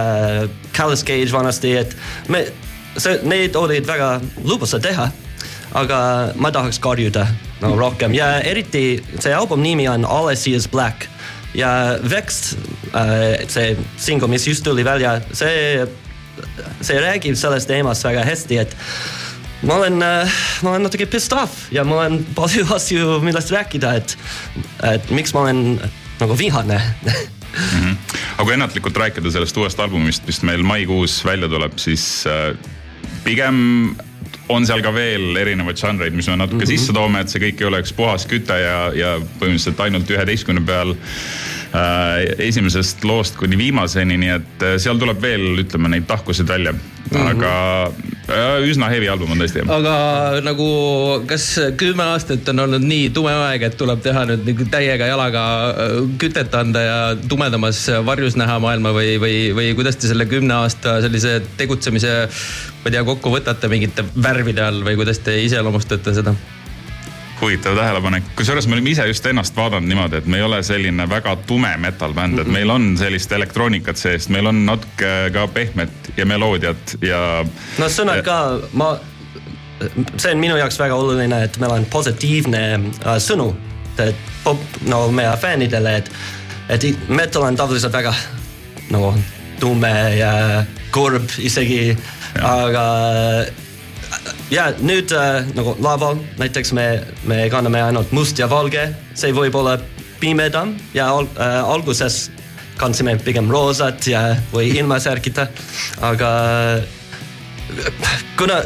Callous 0.76 1.06
Cage 1.08 1.32
vanasti, 1.32 1.76
et 1.84 1.96
me, 2.28 2.46
see, 2.98 3.20
need 3.24 3.56
olid 3.56 3.88
väga 3.88 4.14
lubasad 4.44 4.84
teha, 4.86 5.10
aga 5.74 6.02
ma 6.36 6.52
tahaks 6.52 6.80
karjuda 6.84 7.28
no 7.62 7.76
rohkem 7.80 8.14
ja 8.14 8.34
eriti 8.44 9.00
see 9.20 9.34
album 9.34 9.62
nimi 9.64 9.88
on 9.88 10.06
All 10.06 10.32
I 10.32 10.36
See 10.36 10.56
Is 10.56 10.68
Black 10.68 11.08
ja 11.54 11.98
Vexed 12.04 12.58
uh,, 12.94 13.48
see 13.48 13.76
singel, 13.98 14.28
mis 14.32 14.48
just 14.48 14.64
tuli 14.64 14.86
välja, 14.88 15.20
see, 15.34 15.88
see 16.82 17.02
räägib 17.02 17.36
sellest 17.36 17.68
teemast 17.68 18.04
väga 18.08 18.24
hästi, 18.28 18.62
et 18.64 18.76
ma 19.68 19.78
olen, 19.78 19.98
ma 20.64 20.70
olen 20.74 20.88
natuke 20.88 21.06
pissed 21.06 21.38
off 21.38 21.68
ja 21.72 21.84
mul 21.88 22.02
on 22.06 22.22
palju 22.40 22.66
asju, 22.76 23.20
millest 23.26 23.54
rääkida, 23.54 23.94
et, 24.02 24.18
et 24.94 25.12
miks 25.14 25.36
ma 25.38 25.46
olen 25.48 25.80
nagu 26.22 26.38
vihane 26.38 26.82
aga 27.52 28.46
kui 28.48 28.54
ennatlikult 28.56 28.98
rääkida 28.98 29.32
sellest 29.34 29.58
uuest 29.60 29.80
albumist, 29.84 30.24
mis 30.28 30.42
meil 30.48 30.64
maikuus 30.66 31.20
välja 31.26 31.50
tuleb, 31.52 31.76
siis 31.82 32.24
äh, 32.30 32.56
pigem 33.26 33.92
on 34.52 34.66
seal 34.68 34.82
ka 34.84 34.92
veel 34.96 35.38
erinevaid 35.40 35.80
žanreid, 35.80 36.16
mis 36.16 36.28
me 36.28 36.38
natuke 36.40 36.64
mm 36.64 36.68
-hmm. 36.68 36.80
sisse 36.80 36.94
toome, 36.94 37.22
et 37.22 37.30
see 37.30 37.42
kõik 37.44 37.62
ei 37.62 37.68
oleks 37.68 37.94
puhas 37.94 38.26
küte 38.28 38.58
ja, 38.60 38.80
ja 38.96 39.12
põhimõtteliselt 39.20 39.84
ainult 39.86 40.10
üheteistkümne 40.10 40.64
peal 40.66 40.96
äh, 40.96 42.48
esimesest 42.48 43.04
loost 43.04 43.38
kuni 43.40 43.58
viimaseni, 43.58 44.18
nii 44.18 44.34
et 44.40 44.66
äh, 44.68 44.78
seal 44.78 45.00
tuleb 45.00 45.22
veel, 45.22 45.46
ütleme 45.66 45.92
neid 45.92 46.08
tahkusid 46.08 46.48
välja 46.48 46.74
mm. 46.74 46.80
-hmm. 47.12 48.11
Äh, 48.32 48.70
üsna 48.72 48.90
heavy 48.92 49.10
album 49.12 49.34
on 49.36 49.42
tõesti. 49.44 49.64
aga 49.78 49.96
nagu, 50.46 50.68
kas 51.30 51.48
kümme 51.80 52.08
aastat 52.14 52.48
on 52.54 52.66
olnud 52.66 52.86
nii 52.86 53.10
tume 53.16 53.34
aeg, 53.48 53.68
et 53.68 53.78
tuleb 53.80 54.04
teha 54.06 54.26
nüüd 54.30 54.46
nagu 54.48 54.70
täiega 54.74 55.10
jalaga 55.12 55.44
äh, 55.72 55.98
kütet 56.22 56.56
anda 56.58 56.86
ja 56.86 56.98
tumedamas 57.28 57.84
varjus 58.08 58.38
näha 58.40 58.60
maailma 58.64 58.96
või, 58.96 59.18
või, 59.22 59.36
või 59.58 59.76
kuidas 59.78 60.00
te 60.00 60.12
selle 60.12 60.28
kümne 60.32 60.62
aasta 60.62 61.00
sellise 61.06 61.40
tegutsemise, 61.60 62.16
ma 62.82 62.90
ei 62.90 62.98
tea, 62.98 63.06
kokku 63.08 63.36
võtate 63.36 63.72
mingite 63.72 64.08
värvide 64.16 64.66
all 64.66 64.82
või 64.88 64.98
kuidas 65.00 65.22
te 65.26 65.38
iseloomustate 65.46 66.18
seda? 66.22 66.36
Huvitav 67.42 67.76
tähelepanek, 67.76 68.24
kusjuures 68.36 68.68
me 68.68 68.78
oleme 68.78 68.92
ise 68.94 69.06
just 69.10 69.26
ennast 69.26 69.56
vaadanud 69.58 69.90
niimoodi, 69.90 70.20
et 70.22 70.28
me 70.30 70.38
ei 70.38 70.44
ole 70.46 70.62
selline 70.64 71.08
väga 71.10 71.36
tume 71.50 71.72
metal 71.82 72.14
bänd, 72.18 72.40
et 72.40 72.52
meil 72.52 72.70
on 72.70 72.92
sellist 73.00 73.32
elektroonikat 73.32 73.98
sees, 73.98 74.30
meil 74.30 74.50
on 74.52 74.66
natuke 74.66 75.14
ka 75.34 75.48
pehmet 75.54 76.12
ja 76.18 76.26
meloodiat 76.30 76.96
ja. 77.06 77.22
no 77.82 77.90
sõnad 77.90 78.22
ka, 78.28 78.38
ma, 78.78 78.92
see 80.18 80.34
on 80.34 80.42
minu 80.42 80.60
jaoks 80.60 80.80
väga 80.82 80.98
oluline, 80.98 81.44
et 81.48 81.58
meil 81.62 81.76
on 81.80 81.88
positiivne 81.92 82.64
äh, 82.76 83.18
sõnum, 83.24 83.58
et 83.98 84.30
pop, 84.44 84.62
no 84.90 85.08
meie 85.14 85.34
fännidele, 85.42 85.98
et, 86.02 86.14
et 86.70 87.10
metal 87.10 87.50
on 87.50 87.58
tavaliselt 87.58 87.94
väga 87.96 88.14
nagu 88.92 89.16
tume 89.62 89.92
ja 90.18 90.32
kurb 90.92 91.30
isegi, 91.40 91.96
aga 92.42 92.86
ja 94.52 94.68
nüüd 94.84 95.12
äh, 95.16 95.46
nagu 95.56 95.76
laval 95.80 96.20
näiteks 96.40 96.74
me, 96.76 96.86
me 97.24 97.46
kanname 97.50 97.82
ainult 97.84 98.12
must 98.12 98.40
ja 98.40 98.50
valge, 98.52 98.90
see 99.16 99.32
võib 99.36 99.56
olla 99.56 99.78
pimedam 100.20 100.76
ja 100.94 101.10
al, 101.16 101.30
äh, 101.40 101.60
alguses 101.64 102.30
kandsime 102.82 103.16
pigem 103.22 103.52
roosat 103.52 104.08
ja, 104.10 104.24
või 104.52 104.72
ilma 104.74 104.98
särkida, 105.00 105.48
aga 106.02 106.32
kuna, 108.40 108.62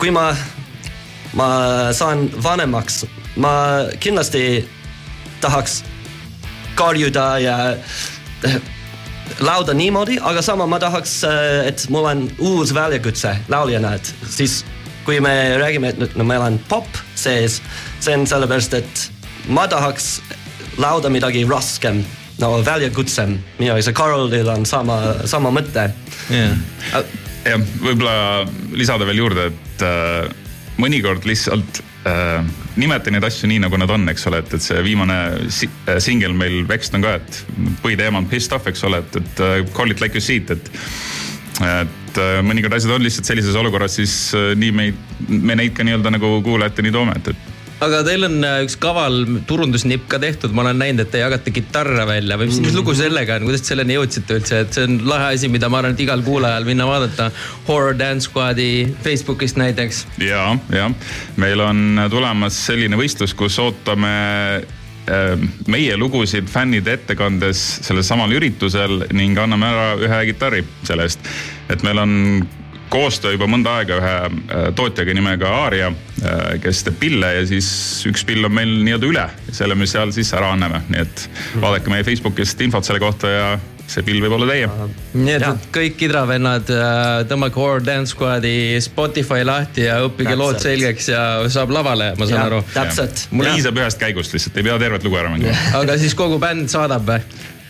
kui 0.00 0.12
ma, 0.14 0.30
ma 1.36 1.48
saan 1.92 2.28
vanemaks, 2.42 3.02
ma 3.36 3.52
kindlasti 4.00 4.64
tahaks 5.42 5.82
karjuda 6.78 7.26
ja 7.44 7.58
eh, 8.48 8.56
lauda 9.44 9.76
niimoodi, 9.76 10.16
aga 10.22 10.42
sama 10.42 10.66
ma 10.66 10.80
tahaks, 10.80 11.20
et 11.68 11.84
mul 11.92 12.08
on 12.08 12.24
uus 12.38 12.72
väljakutse 12.74 13.36
lauljana, 13.52 13.98
et 13.98 14.14
siis 14.32 14.62
kui 15.08 15.22
me 15.24 15.56
räägime, 15.56 15.88
et 15.88 16.16
no 16.20 16.24
meil 16.28 16.42
on 16.44 16.58
pop 16.68 16.88
sees, 17.16 17.62
see 18.04 18.12
on 18.12 18.26
sellepärast, 18.28 18.74
et 18.76 19.04
ma 19.48 19.64
tahaks 19.70 20.18
lauda 20.76 21.08
midagi 21.08 21.46
raskem, 21.48 22.02
no 22.42 22.58
väljakutsem, 22.66 23.38
minu 23.56 23.78
ja 23.78 23.94
Karolil 23.96 24.50
on 24.52 24.66
sama, 24.68 24.98
sama 25.24 25.52
mõte. 25.54 25.86
Jah, 26.28 27.64
võib-olla 27.80 28.44
lisada 28.76 29.08
veel 29.08 29.22
juurde, 29.22 29.48
et 29.48 29.84
äh, 29.88 30.28
mõnikord 30.76 31.24
lihtsalt 31.24 31.80
äh, 32.04 32.44
nimeta 32.76 33.08
neid 33.14 33.24
asju 33.24 33.48
nii, 33.48 33.62
nagu 33.64 33.80
nad 33.80 33.88
on, 33.94 34.04
eks 34.12 34.28
ole, 34.28 34.42
et, 34.44 34.52
et 34.58 34.66
see 34.66 34.82
viimane 34.84 35.48
si 35.48 35.70
äh, 35.88 36.02
singel 36.04 36.36
meil 36.36 36.66
Vext 36.68 36.98
on 36.98 37.06
ka, 37.06 37.16
et 37.16 37.40
põhiteema 37.80 38.20
on 38.20 38.28
pissed 38.28 38.52
off, 38.52 38.68
eks 38.68 38.84
ole, 38.84 39.00
et, 39.00 39.22
et 39.22 39.42
äh, 39.46 39.62
call 39.72 39.96
it 39.96 40.04
like 40.04 40.12
you 40.12 40.20
see 40.20 40.42
it, 40.44 40.52
et 40.52 40.70
et 41.58 41.96
äh, 42.20 42.40
mõningad 42.46 42.74
asjad 42.78 42.96
on 42.96 43.06
lihtsalt 43.06 43.30
sellises 43.30 43.58
olukorras, 43.58 43.98
siis 44.00 44.16
äh, 44.36 44.50
nii 44.58 44.74
meid, 44.74 45.06
me 45.28 45.58
neid 45.58 45.76
ka 45.76 45.86
nii-öelda 45.86 46.12
nagu 46.18 46.38
kuulajateni 46.46 46.94
toome, 46.94 47.16
et, 47.20 47.32
et 47.34 47.56
aga 47.84 48.00
teil 48.06 48.26
on 48.26 48.36
äh, 48.46 48.60
üks 48.66 48.76
kaval 48.80 49.20
turundusnipp 49.48 50.08
ka 50.10 50.20
tehtud, 50.22 50.54
ma 50.56 50.64
olen 50.64 50.80
näinud, 50.82 51.04
et 51.04 51.12
te 51.12 51.22
jagate 51.22 51.52
kitarre 51.54 52.06
välja 52.08 52.38
või 52.40 52.50
mis, 52.50 52.60
mis 52.64 52.76
lugu 52.76 52.94
sellega 52.98 53.38
on, 53.38 53.46
kuidas 53.48 53.66
selleni 53.68 53.98
jõudsite 53.98 54.38
üldse, 54.38 54.62
et 54.64 54.74
see 54.74 54.88
on 54.88 54.98
lahe 55.08 55.30
asi, 55.36 55.50
mida 55.52 55.70
ma 55.70 55.80
arvan, 55.82 55.94
et 55.94 56.02
igal 56.02 56.24
kuulajal 56.26 56.66
minna 56.68 56.88
vaadata. 56.88 57.30
Horror 57.68 57.94
Dance 57.98 58.28
Squad'i 58.28 58.88
Facebookist 59.04 59.60
näiteks. 59.60 60.04
ja, 60.24 60.50
ja 60.74 60.90
meil 61.38 61.62
on 61.62 62.08
tulemas 62.10 62.58
selline 62.66 62.98
võistlus, 62.98 63.36
kus 63.38 63.60
ootame 63.62 64.14
äh, 64.58 65.46
meie 65.70 65.98
lugusid 66.00 66.50
fännide 66.50 66.98
ettekandes 66.98 67.62
sellel 67.86 68.06
samal 68.06 68.34
üritusel 68.34 69.04
ning 69.14 69.38
anname 69.38 69.70
ära 69.70 69.86
ühe 70.02 70.24
kitarri 70.32 70.66
selle 70.82 71.06
eest. 71.06 71.30
Et 71.68 71.84
meil 71.86 72.02
on 72.02 72.12
koostöö 72.88 73.34
juba 73.34 73.48
mõnda 73.50 73.78
aega 73.80 73.98
ühe 74.00 74.12
äh, 74.26 74.68
tootjaga 74.76 75.14
nimega 75.16 75.50
Aaria, 75.64 75.90
kes 76.62 76.82
teeb 76.86 76.96
pille 76.98 77.28
ja 77.36 77.42
siis 77.46 77.68
üks 78.08 78.24
pill 78.26 78.48
on 78.48 78.54
meil 78.56 78.78
nii-öelda 78.82 79.10
üle. 79.10 79.26
selle 79.52 79.76
me 79.78 79.86
seal 79.86 80.10
siis 80.16 80.32
ära 80.34 80.52
anname, 80.56 80.80
nii 80.88 81.02
et 81.04 81.26
vaadake 81.60 81.92
meie 81.92 82.06
Facebookist 82.06 82.60
infot 82.64 82.88
selle 82.88 83.02
kohta 83.02 83.30
ja 83.30 83.50
see 83.88 84.04
pill 84.04 84.20
võib 84.22 84.34
olla 84.36 84.48
teie. 84.50 84.68
nii 85.16 85.34
et, 85.34 85.44
et 85.48 85.68
kõik 85.74 85.96
kidravennad, 86.00 86.72
tõmmake 87.30 87.60
Horror 87.60 87.84
Dance 87.84 88.12
Squad'i 88.14 88.80
Spotify 88.84 89.44
lahti 89.48 89.86
ja 89.86 89.98
õppige 90.04 90.34
Täpselt. 90.34 90.42
lood 90.42 90.62
selgeks 90.64 91.10
ja 91.12 91.22
saab 91.52 91.72
lavale, 91.74 92.12
ma 92.18 92.28
saan 92.28 92.42
Jah, 92.42 92.48
aru. 92.50 92.62
täpselt. 92.74 93.28
piisab 93.32 93.80
ühest 93.80 94.00
käigust 94.00 94.36
lihtsalt, 94.36 94.58
ei 94.60 94.68
pea 94.68 94.80
tervet 94.82 95.06
lugu 95.08 95.20
ära 95.20 95.32
mängima 95.32 95.54
aga 95.80 95.96
siis 96.00 96.16
kogu 96.18 96.40
bänd 96.42 96.68
saadab 96.72 97.08
või? 97.08 97.22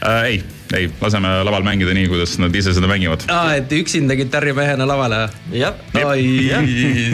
Äh,. 0.03 0.23
ei, 0.29 0.43
ei, 0.77 0.91
laseme 1.01 1.33
laval 1.49 1.67
mängida 1.67 1.95
nii, 1.97 2.09
kuidas 2.13 2.37
nad 2.43 2.55
ise 2.55 2.75
seda 2.77 2.91
mängivad. 2.91 3.27
aa, 3.33 3.59
et 3.61 3.73
üksinda 3.73 4.17
kitarrimehena 4.19 4.87
lavale? 4.89 5.27
jah, 5.53 5.77
oi, 6.05 6.25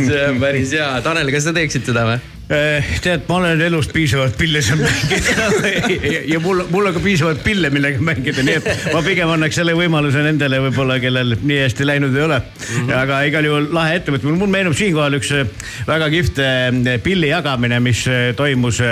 see 0.08 0.22
on 0.28 0.40
päris 0.42 0.76
hea. 0.76 0.90
Tanel, 1.06 1.32
kas 1.34 1.48
sa 1.48 1.56
teeksid 1.56 1.86
seda 1.92 2.06
või? 2.08 2.33
Eh, 2.44 2.84
tead, 3.00 3.22
ma 3.24 3.38
olen 3.38 3.60
elust 3.64 3.92
piisavalt 3.94 4.34
pille 4.36 4.60
saanud 4.60 4.84
mängida 4.84 5.46
ja, 6.12 6.18
ja 6.28 6.40
mul, 6.44 6.58
mul 6.68 6.90
on 6.90 6.92
ka 6.92 7.00
piisavalt 7.00 7.40
pille, 7.40 7.70
millega 7.72 8.02
mängida, 8.04 8.44
nii 8.44 8.58
et 8.58 8.68
ma 8.92 9.00
pigem 9.06 9.32
annaks 9.32 9.56
selle 9.56 9.72
võimaluse 9.78 10.20
nendele 10.26 10.58
võib-olla, 10.66 10.98
kellel 11.00 11.38
nii 11.40 11.62
hästi 11.62 11.88
läinud 11.88 12.12
ei 12.12 12.26
ole 12.26 12.42
mm. 12.42 12.68
-hmm. 12.74 12.92
aga 13.00 13.22
igal 13.30 13.48
juhul 13.48 13.70
lahe 13.72 13.96
ettevõtmine, 13.96 14.36
mul 14.42 14.52
meenub 14.52 14.76
siinkohal 14.76 15.16
üks 15.22 15.32
eh, 15.38 15.48
väga 15.88 16.10
kihvt 16.12 16.44
eh, 16.44 17.00
pilli 17.00 17.32
jagamine, 17.32 17.80
mis 17.80 18.04
toimus 18.36 18.82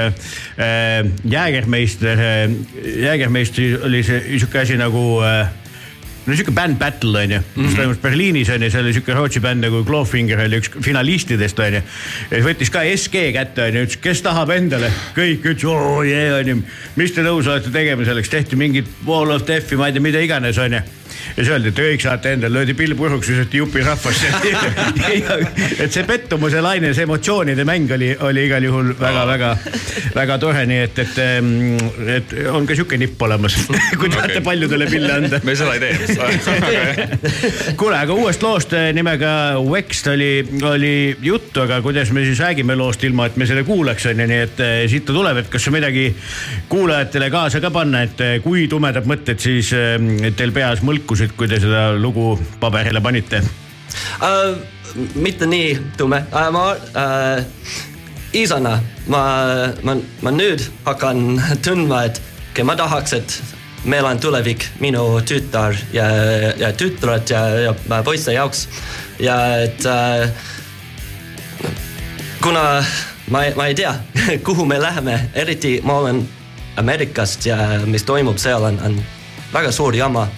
Jäägermeister, 1.37 2.25
Jäägermeister 3.05 3.85
oli 3.85 4.01
see 4.07 4.25
sihuke 4.39 4.65
asi 4.65 4.81
nagu 4.81 5.21
eh, 5.29 5.62
no 6.27 6.37
sihuke 6.37 6.55
bänd 6.55 6.79
battle 6.79 7.19
onju 7.19 7.39
mm, 7.39 7.45
-hmm. 7.55 7.67
mis 7.67 7.75
toimus 7.75 8.01
Berliinis 8.03 8.51
onju, 8.55 8.71
seal 8.71 8.85
oli 8.85 8.95
sihuke 8.97 9.15
Rootsi 9.17 9.41
bänd 9.41 9.65
nagu 9.67 9.85
Clawfinger 9.85 10.45
oli 10.47 10.61
üks 10.63 10.71
finalistidest 10.83 11.59
onju. 11.59 11.83
ja 12.31 12.37
siis 12.37 12.47
võttis 12.47 12.73
ka 12.73 12.85
SG 12.97 13.29
kätte 13.35 13.67
onju, 13.69 13.85
ütles, 13.87 14.01
kes 14.03 14.23
tahab 14.23 14.51
endale, 14.55 14.93
kõik 15.17 15.43
ütlesid 15.43 15.69
oo 15.71 16.03
jee 16.07 16.33
onju. 16.39 16.63
mis 16.97 17.13
te 17.13 17.27
nõus 17.27 17.47
olete 17.47 17.71
tegema 17.75 18.05
selleks, 18.05 18.29
tehti 18.29 18.57
mingit 18.57 18.89
Wall 19.07 19.35
of 19.35 19.47
Death'i, 19.47 19.77
ma 19.77 19.91
ei 19.91 19.99
tea, 19.99 20.03
mida 20.11 20.23
iganes 20.23 20.59
onju 20.59 20.83
ja 21.37 21.39
siis 21.39 21.53
öeldi, 21.53 21.73
et 21.73 21.83
kõik 21.83 22.05
saate 22.05 22.35
endale, 22.37 22.61
löödi 22.61 22.77
pill 22.79 22.97
puruks, 22.99 23.31
visati 23.33 23.61
jupi 23.63 23.85
rahvasse 23.85 24.31
et 25.83 25.93
see 25.93 26.05
pettumuse 26.09 26.63
laine, 26.65 26.93
see 26.97 27.07
emotsioonide 27.07 27.67
mäng 27.69 27.91
oli, 27.97 28.13
oli 28.29 28.47
igal 28.49 28.67
juhul 28.67 28.93
väga-väga-väga 28.99 30.39
tore, 30.43 30.65
nii 30.69 30.83
et, 30.87 31.03
et, 31.05 31.21
et 32.17 32.35
on 32.53 32.67
ka 32.69 32.77
sihuke 32.77 32.99
nipp 33.01 33.23
olemas 33.23 33.57
kui 34.01 34.11
tahate 34.11 34.39
Okei. 34.39 34.45
paljudele 34.47 34.89
pille 34.91 35.13
anda. 35.13 35.41
Me 35.47 35.55
seda 35.59 35.75
ei 35.77 35.81
tee. 35.81 37.09
Kuule, 37.79 37.97
aga 37.99 38.15
uuest 38.17 38.43
loost 38.45 38.75
eh, 38.77 38.91
nimega 38.97 39.33
Wext 39.63 40.09
oli, 40.13 40.31
oli 40.69 40.95
juttu, 41.23 41.63
aga 41.65 41.81
kuidas 41.85 42.13
me 42.15 42.25
siis 42.27 42.41
räägime 42.43 42.77
loost, 42.79 43.05
ilma 43.05 43.27
et 43.29 43.37
me 43.41 43.47
selle 43.49 43.65
kuulaks, 43.67 44.07
on 44.11 44.21
ju, 44.23 44.29
nii 44.29 44.41
et 44.47 44.63
eh, 44.65 44.75
siit 44.91 45.07
ta 45.09 45.17
tuleb, 45.17 45.43
et 45.43 45.51
kas 45.53 45.69
on 45.69 45.77
midagi 45.77 46.09
kuulajatele 46.73 47.31
kaasa 47.33 47.61
ka 47.63 47.73
panna, 47.75 48.05
et 48.07 48.21
eh, 48.25 48.35
kui 48.45 48.67
tumedad 48.71 49.07
mõtted 49.09 49.41
siis 49.43 49.73
eh, 49.77 49.97
teil 50.39 50.55
peas 50.55 50.83
mõlkusid, 51.13 51.37
kui 51.37 51.49
te 51.49 51.61
seda 51.61 51.93
lugu 51.93 52.39
paberile 52.61 53.01
panite? 53.03 53.43
uh,. 54.23 54.57
mitte 55.15 55.47
nii 55.47 55.97
tume 55.97 56.23
uh,, 56.33 56.49
ma 56.53 56.73
uh, 56.73 57.41
isana 58.33 58.81
ma, 59.09 59.21
ma, 59.85 59.97
ma 60.23 60.31
nüüd 60.33 60.65
hakkan 60.85 61.41
tundma, 61.65 62.05
et 62.09 62.21
okay, 62.53 62.65
ma 62.65 62.77
tahaks, 62.77 63.13
et 63.13 63.43
meil 63.85 64.05
on 64.05 64.21
tulevik 64.21 64.67
minu 64.81 65.21
tütar 65.25 65.77
ja, 65.93 66.09
ja 66.57 66.73
tütred 66.73 67.29
ja, 67.29 67.41
ja 67.65 68.03
poiste 68.05 68.33
jaoks 68.33 68.69
ja 69.21 69.37
et 69.65 69.85
uh, 69.85 70.29
kuna 72.43 72.83
ma, 73.29 73.47
ma 73.57 73.69
ei 73.69 73.75
tea, 73.75 73.95
kuhu 74.47 74.65
me 74.65 74.81
läheme, 74.81 75.19
eriti 75.35 75.81
ma 75.85 76.01
olen 76.01 76.25
Ameerikast 76.81 77.45
ja 77.45 77.59
mis 77.85 78.05
toimub 78.09 78.39
seal 78.41 78.65
on, 78.65 78.81
on 78.81 78.97
väga 79.53 79.73
suur 79.73 79.97
jama. 79.97 80.31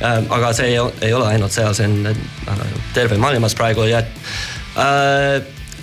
Aga 0.00 0.52
see 0.56 0.72
ei, 0.72 1.12
ole 1.12 1.26
ainult 1.28 1.52
seal, 1.52 1.74
see 1.76 1.88
on 1.88 2.12
äh, 2.12 2.60
terve 2.96 3.18
maailmas 3.20 3.54
praegu 3.58 3.84
ja 3.90 4.00
äh, 4.00 5.40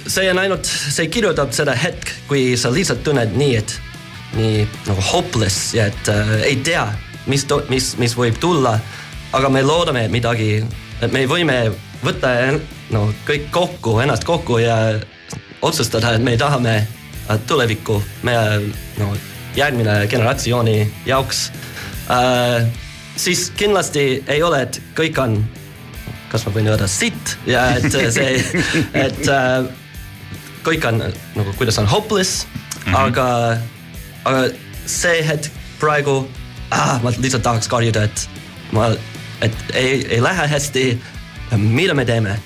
see 0.08 0.30
on 0.32 0.42
ainult, 0.42 0.66
see 0.66 1.10
kirjutab 1.14 1.54
seda 1.56 1.76
hetk, 1.78 2.14
kui 2.30 2.56
sa 2.58 2.72
lihtsalt 2.74 3.04
tunned 3.06 3.36
nii, 3.38 3.58
et 3.60 3.76
nii 4.38 4.64
nagu 4.88 5.04
hopeless 5.12 5.74
ja 5.78 5.88
et 5.92 6.12
äh, 6.12 6.34
ei 6.50 6.58
tea, 6.66 6.88
mis, 7.30 7.46
mis, 7.70 7.94
mis 8.02 8.18
võib 8.18 8.40
tulla. 8.42 8.78
aga 9.36 9.50
me 9.52 9.62
loodame 9.62 10.08
midagi, 10.08 10.64
et 11.02 11.12
me 11.12 11.26
võime 11.28 11.58
võtta 12.02 12.32
no 12.96 13.10
kõik 13.28 13.50
kokku, 13.52 13.98
ennast 14.00 14.24
kokku 14.24 14.62
ja 14.64 14.78
otsustada, 15.62 16.14
et 16.16 16.24
me 16.24 16.38
tahame 16.40 16.78
äh, 16.80 17.40
tulevikku 17.48 18.02
meie 18.24 18.74
no, 18.98 19.14
järgmine 19.58 20.08
generatsiooni 20.08 20.80
jaoks 21.06 21.52
äh,. 22.10 22.68
Siis 23.18 23.50
kindlasti 23.58 24.24
ei 24.28 24.44
ole, 24.44 24.62
et 24.68 24.80
kõik 24.98 25.20
on, 25.22 25.38
kas 26.32 26.46
ma 26.48 26.54
võin 26.56 26.70
öelda 26.72 26.88
sitt 26.92 27.36
ja 27.50 27.70
et 27.78 27.90
äh, 27.90 28.10
see, 28.14 28.62
et 29.06 29.22
äh, 29.32 29.68
kõik 30.68 30.88
on 30.90 31.02
nagu, 31.02 31.54
kuidas 31.60 31.80
on 31.82 31.90
hopeless 31.90 32.46
mm, 32.46 32.94
-hmm. 32.94 32.98
aga, 33.02 33.28
aga 34.24 34.44
see 34.86 35.22
hetk 35.28 35.52
praegu 35.80 36.20
ah,, 36.72 36.98
ma 37.04 37.14
lihtsalt 37.18 37.44
tahaks 37.44 37.68
karjuda, 37.72 38.04
et 38.04 38.30
ma, 38.72 38.92
et 39.42 39.58
ei, 39.74 40.06
ei 40.18 40.24
lähe 40.24 40.48
hästi. 40.48 40.88
mida 41.58 41.94
me 41.94 42.06
teeme? 42.06 42.40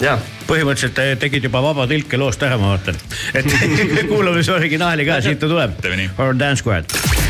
jah 0.00 0.18
põhimõtteliselt 0.48 0.94
te 0.96 1.16
tegid 1.16 1.46
juba 1.48 1.62
vaba 1.64 1.86
tõlke 1.88 2.18
loost 2.20 2.42
ära, 2.42 2.58
ma 2.60 2.74
vaatan. 2.74 2.98
et 3.34 3.46
kuulame 4.10 4.42
siis 4.42 4.52
originaali 4.54 5.06
ka, 5.08 5.20
siit 5.24 5.40
ta 5.40 5.48
tuleb 5.50 5.78
Teeme 5.80 6.02
nii.. 6.02 6.10
Horror 6.18 6.38
Dance 6.38 6.64
Squad. 6.64 7.23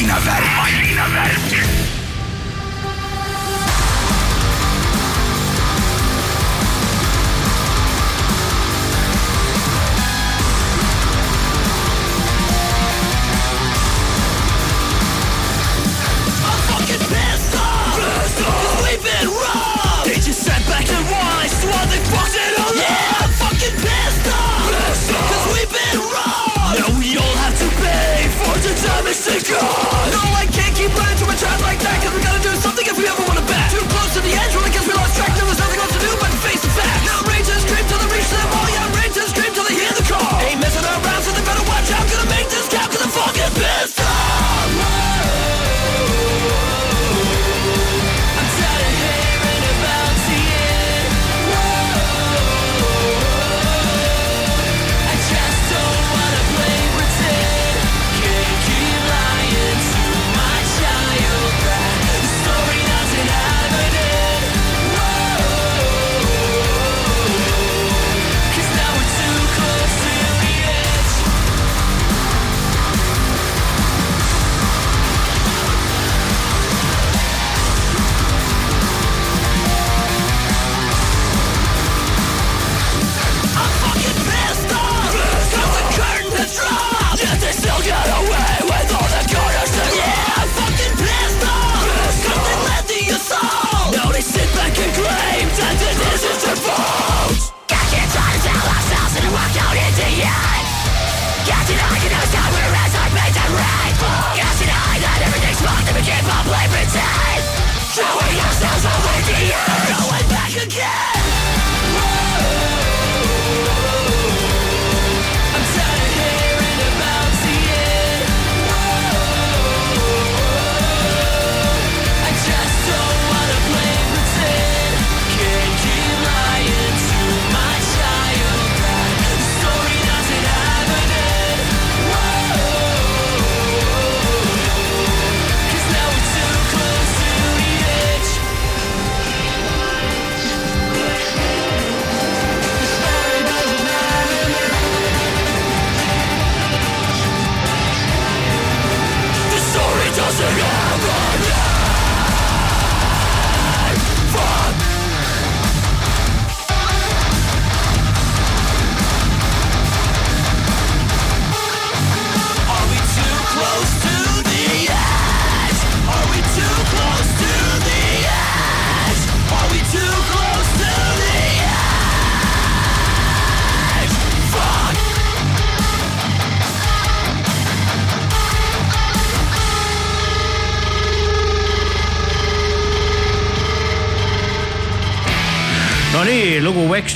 masinavärk, 0.00 0.44
masinavärk. 0.56 1.39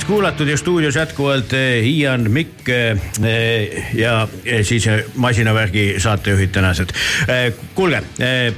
Vext 0.05 0.13
kuulatud 0.13 0.47
ja 0.47 0.57
stuudios 0.57 0.95
jätkuvalt 0.95 1.53
eh, 1.53 1.87
Ian 1.87 2.31
Mikk 2.31 2.69
eh, 2.69 2.99
ja 3.93 4.27
eh, 4.45 4.61
siis 4.65 4.85
eh, 4.87 5.05
masinavärgi 5.15 5.95
saatejuhid 5.97 6.51
tänased. 6.53 6.93
kuulge 7.75 8.03
eh, 8.19 8.53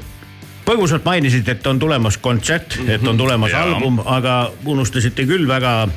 põgusalt 0.65 1.05
mainisite, 1.05 1.55
et 1.55 1.67
on 1.67 1.79
tulemas 1.79 2.17
kontsert 2.17 2.75
et 2.89 3.07
on 3.07 3.17
tulemas 3.17 3.51
Jaa. 3.51 3.63
album, 3.63 4.01
aga 4.05 4.51
unustasite 4.65 5.23
küll 5.23 5.47
väga 5.47 5.87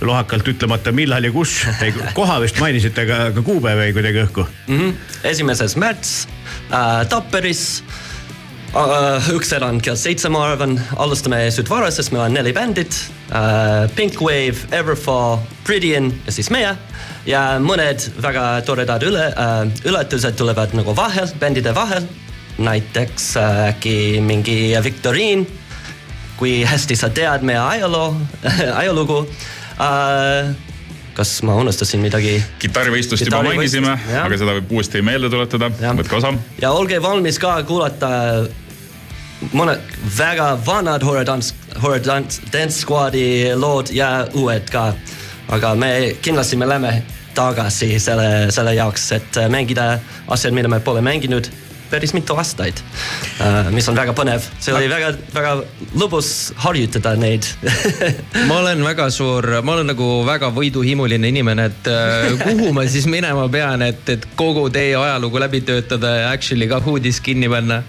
lohakalt 0.00 0.48
ütlemata, 0.48 0.92
millal 0.94 1.26
ja 1.26 1.32
kus. 1.34 1.66
koha 2.14 2.38
vist 2.40 2.60
mainisite, 2.62 3.02
aga, 3.02 3.32
aga 3.32 3.42
kuupäev 3.42 3.82
jäi 3.82 3.92
kuidagi 3.98 4.22
õhku. 4.28 4.46
mm. 4.68 4.78
-hmm. 4.78 4.94
esimeses 5.24 5.76
märts 5.76 6.28
äh, 6.70 7.06
Tapperis 7.08 7.82
äh, 8.74 9.28
üks 9.34 9.52
erand 9.54 9.82
kell 9.84 9.96
seitse, 9.98 10.28
ma 10.32 10.40
arvan, 10.48 10.74
alustame 10.98 11.44
Südvaras, 11.54 11.98
sest 12.00 12.10
meil 12.14 12.24
on 12.26 12.34
neli 12.34 12.52
bändit 12.54 12.96
äh,. 13.30 13.86
Pink 13.94 14.18
Wave, 14.22 14.66
Everfall, 14.74 15.38
Pridian 15.66 16.10
ja 16.26 16.34
siis 16.34 16.50
meie. 16.50 16.74
ja 17.26 17.44
mõned 17.62 18.08
väga 18.22 18.46
toredad 18.66 19.04
üle 19.06 19.28
äh,, 19.30 19.54
üllatused 19.86 20.34
tulevad 20.38 20.74
nagu 20.74 20.96
vahel, 20.96 21.30
bändide 21.38 21.74
vahel. 21.74 22.06
näiteks 22.58 23.36
äkki 23.70 24.20
mingi 24.20 24.74
viktoriin. 24.82 25.46
kui 26.36 26.64
hästi 26.66 26.96
sa 26.96 27.08
tead 27.14 27.46
meie 27.46 27.58
ajaloo, 27.58 28.16
ajalugu 28.80 29.20
äh,. 29.78 30.50
kas 31.14 31.36
ma 31.46 31.54
unustasin 31.62 32.02
midagi? 32.02 32.42
kitarrivõistlust 32.58 33.30
juba 33.30 33.44
mainisime, 33.46 33.94
aga 34.24 34.34
seda 34.34 34.58
võib 34.58 34.74
uuesti 34.80 35.02
meelde 35.02 35.30
tuletada, 35.30 35.70
võtke 35.70 36.18
osa. 36.18 36.34
ja 36.58 36.74
olge 36.74 36.98
valmis 37.02 37.38
ka 37.38 37.60
kuulata 37.62 38.10
mõned 39.52 39.80
väga 40.16 40.54
vanad 40.66 41.02
Dance, 41.26 41.54
Horror 41.82 42.00
Dance, 42.00 42.70
Squadi 42.78 43.54
lood 43.56 43.90
ja 43.90 44.26
uued 44.34 44.70
ka. 44.70 44.92
aga 45.48 45.74
me 45.74 46.14
kindlasti 46.22 46.56
me 46.56 46.66
lähme 46.66 47.02
tagasi 47.34 47.98
selle, 48.00 48.50
selle 48.50 48.74
jaoks, 48.74 49.12
et 49.12 49.36
mängida 49.50 49.98
asjad, 50.28 50.54
mida 50.54 50.68
me 50.68 50.80
pole 50.80 51.02
mänginud 51.02 51.50
päris 51.90 52.14
mitu 52.14 52.34
aastaid 52.34 52.80
uh,. 53.40 53.70
mis 53.74 53.86
on 53.88 53.96
väga 53.96 54.14
põnev, 54.16 54.44
see 54.62 54.74
oli 54.74 54.88
väga, 54.90 55.12
väga 55.34 55.52
lõbus 56.00 56.30
harjutada 56.64 57.14
neid 57.20 57.46
ma 58.48 58.60
olen 58.62 58.84
väga 58.86 59.10
suur, 59.14 59.46
ma 59.62 59.76
olen 59.76 59.92
nagu 59.92 60.08
väga 60.26 60.50
võiduhimuline 60.54 61.30
inimene, 61.30 61.68
et 61.70 61.90
äh, 61.92 62.32
kuhu 62.40 62.72
ma 62.76 62.86
siis 62.90 63.06
minema 63.10 63.46
pean, 63.52 63.84
et, 63.86 64.02
et 64.16 64.26
kogu 64.38 64.66
teie 64.74 64.96
ajalugu 64.98 65.42
läbi 65.42 65.62
töötada 65.66 66.16
ja 66.22 66.32
actually 66.34 66.68
ka 66.70 66.80
huudis 66.84 67.20
kinni 67.24 67.50
panna. 67.52 67.82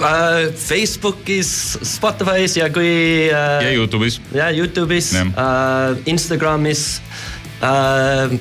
Uh, 0.00 0.54
Facebookis, 0.54 1.78
Spotify's 1.82 2.56
ja 2.58 2.68
kui 2.74 2.92
uh, 3.30 3.58
ja 3.64 3.72
Youtube'is. 3.74 4.20
ja 4.34 4.50
Youtube'is 4.54 5.12
uh,, 5.16 5.96
Instagramis 6.06 6.84
uh,. 7.62 8.36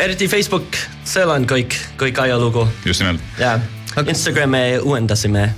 eriti 0.00 0.28
Facebook, 0.30 0.78
seal 1.04 1.32
on 1.32 1.48
kõik, 1.48 1.76
kõik 2.00 2.22
ajalugu 2.26 2.68
just 2.86 3.04
nimelt. 3.04 3.24
ja 3.40 3.58
Instagrami 4.06 4.78
uuendasime 4.86 5.48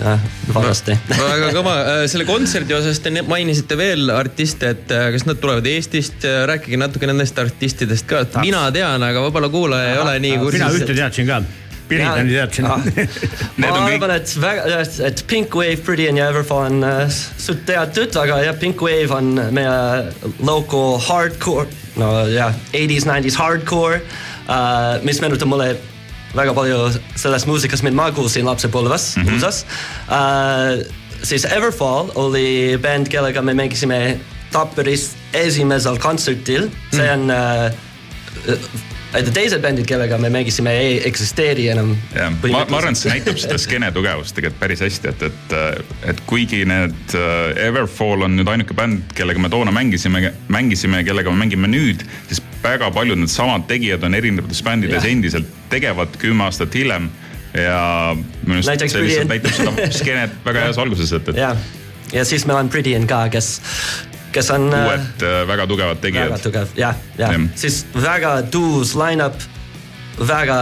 uh, 0.00 0.24
vanasti. 0.54 0.96
väga 1.12 1.52
kõva, 1.54 1.76
selle 2.08 2.24
kontserdi 2.28 2.74
osas 2.76 3.02
te 3.04 3.12
mainisite 3.20 3.76
veel 3.78 4.10
artiste, 4.14 4.72
et 4.72 4.96
äh, 4.96 5.10
kas 5.14 5.26
nad 5.28 5.40
tulevad 5.42 5.68
Eestist, 5.68 6.24
rääkige 6.48 6.80
natuke 6.80 7.08
nendest 7.10 7.38
artistidest 7.38 8.08
ka, 8.08 8.24
et 8.24 8.40
mina 8.42 8.64
tean, 8.74 9.04
aga 9.04 9.28
võib-olla 9.28 9.52
kuulaja 9.52 9.92
ei 9.92 10.02
ole 10.02 10.18
nii 10.24 10.34
mina 10.40 10.44
kursis. 10.46 10.80
ühte 10.80 10.96
teadsin 10.96 11.28
ka, 11.28 11.44
Piridani 11.88 12.32
teadsin 12.34 12.66
Ah. 12.66 12.80
ma 13.60 13.68
on 13.70 13.82
kõik- 13.86 13.96
arvan, 13.96 14.10
et 14.16 14.32
väga, 14.42 14.78
et 15.08 15.22
Pink 15.30 15.54
Wave, 15.54 15.76
Pretty 15.86 16.08
and 16.10 16.18
Everfall 16.18 16.66
on 16.66 16.84
uh, 16.84 17.08
suht 17.38 17.64
teatud, 17.68 18.16
aga 18.22 18.40
jah, 18.44 18.56
Pink 18.60 18.80
Wave 18.82 19.10
on 19.14 19.34
meie 19.54 20.12
local 20.40 20.98
hardcore, 21.06 21.66
no 21.96 22.10
jah, 22.32 22.54
80s, 22.72 23.06
90s 23.06 23.36
hardcore 23.38 24.00
uh,, 24.48 24.96
mis 25.06 25.20
meenutab 25.22 25.48
mulle 25.52 25.76
väga 26.36 26.52
palju 26.52 26.80
sellest 27.16 27.46
muusikast, 27.48 27.84
mida 27.86 27.96
ma 27.96 28.10
kuulsin 28.12 28.44
lapsepõlves 28.50 29.14
mm 29.16 29.22
-hmm. 29.22 29.36
USA-s 29.38 29.64
uh,. 30.10 30.82
siis 31.22 31.44
Everfall 31.48 32.10
oli 32.14 32.76
bänd, 32.82 33.08
kellega 33.08 33.42
me 33.42 33.54
mängisime 33.54 34.18
Tapperis 34.52 35.14
esimesel 35.34 35.96
kontsertil, 35.98 36.68
see 36.94 37.08
on 37.12 37.30
uh, 37.30 37.70
et 39.16 39.28
teised 39.34 39.62
bändid, 39.64 39.86
kellega 39.88 40.18
me 40.20 40.30
mängisime, 40.32 40.72
ei 40.80 40.96
eksisteeri 41.08 41.68
enam. 41.72 41.92
jah, 42.14 42.32
ma, 42.42 42.64
ma 42.68 42.80
arvan, 42.80 42.96
et 42.96 43.00
see 43.00 43.12
näitab 43.12 43.38
seda 43.40 43.58
skeene 43.60 43.90
tugevust 43.94 44.36
tegelikult 44.36 44.60
päris 44.60 44.82
hästi, 44.84 45.12
et, 45.12 45.24
et, 45.30 45.54
et 46.12 46.22
kuigi 46.28 46.64
need 46.68 47.16
äh, 47.16 47.66
Everfall 47.68 48.26
on 48.26 48.36
nüüd 48.38 48.50
ainuke 48.52 48.76
bänd, 48.76 49.14
kellega 49.16 49.42
me 49.42 49.52
toona 49.52 49.74
mängisime, 49.74 50.32
mängisime, 50.52 51.02
kellega 51.06 51.32
me 51.32 51.44
mängime 51.44 51.70
nüüd, 51.72 52.04
siis 52.30 52.42
väga 52.62 52.90
paljud 52.94 53.20
needsamad 53.20 53.68
tegijad 53.70 54.04
on 54.06 54.16
erinevates 54.18 54.62
bändides 54.66 55.02
Jah. 55.02 55.12
endiselt 55.12 55.54
tegevad 55.70 56.18
kümme 56.20 56.46
aastat 56.48 56.74
hiljem 56.74 57.08
ja 57.56 57.80
minu 58.16 58.60
arust 58.60 58.68
see 58.92 59.04
lihtsalt 59.06 59.30
Pretty- 59.30 59.54
näitab 59.54 59.56
seda 59.56 59.90
skeenet 59.94 60.36
väga 60.44 60.66
heas 60.66 60.78
valguses, 60.82 61.12
et, 61.16 61.32
et 61.32 61.40
ja, 61.40 61.54
ja 62.12 62.24
siis 62.28 62.46
meil 62.48 62.64
on 62.64 62.70
Pridian 62.72 63.06
ka, 63.08 63.26
kes, 63.32 63.56
kes 64.36 64.50
on 64.54 64.68
äh, 64.68 64.86
uued 64.86 65.24
äh, 65.24 65.42
väga 65.48 65.66
tugevad 65.70 65.96
väga 65.96 66.02
tegijad. 66.04 66.42
tugev, 66.44 66.72
jah, 66.78 66.96
jah 67.18 67.32
Jah., 67.34 67.46
siis 67.58 67.82
väga 67.96 68.34
tuus 68.52 68.94
line-up, 68.98 69.40
väga 70.20 70.58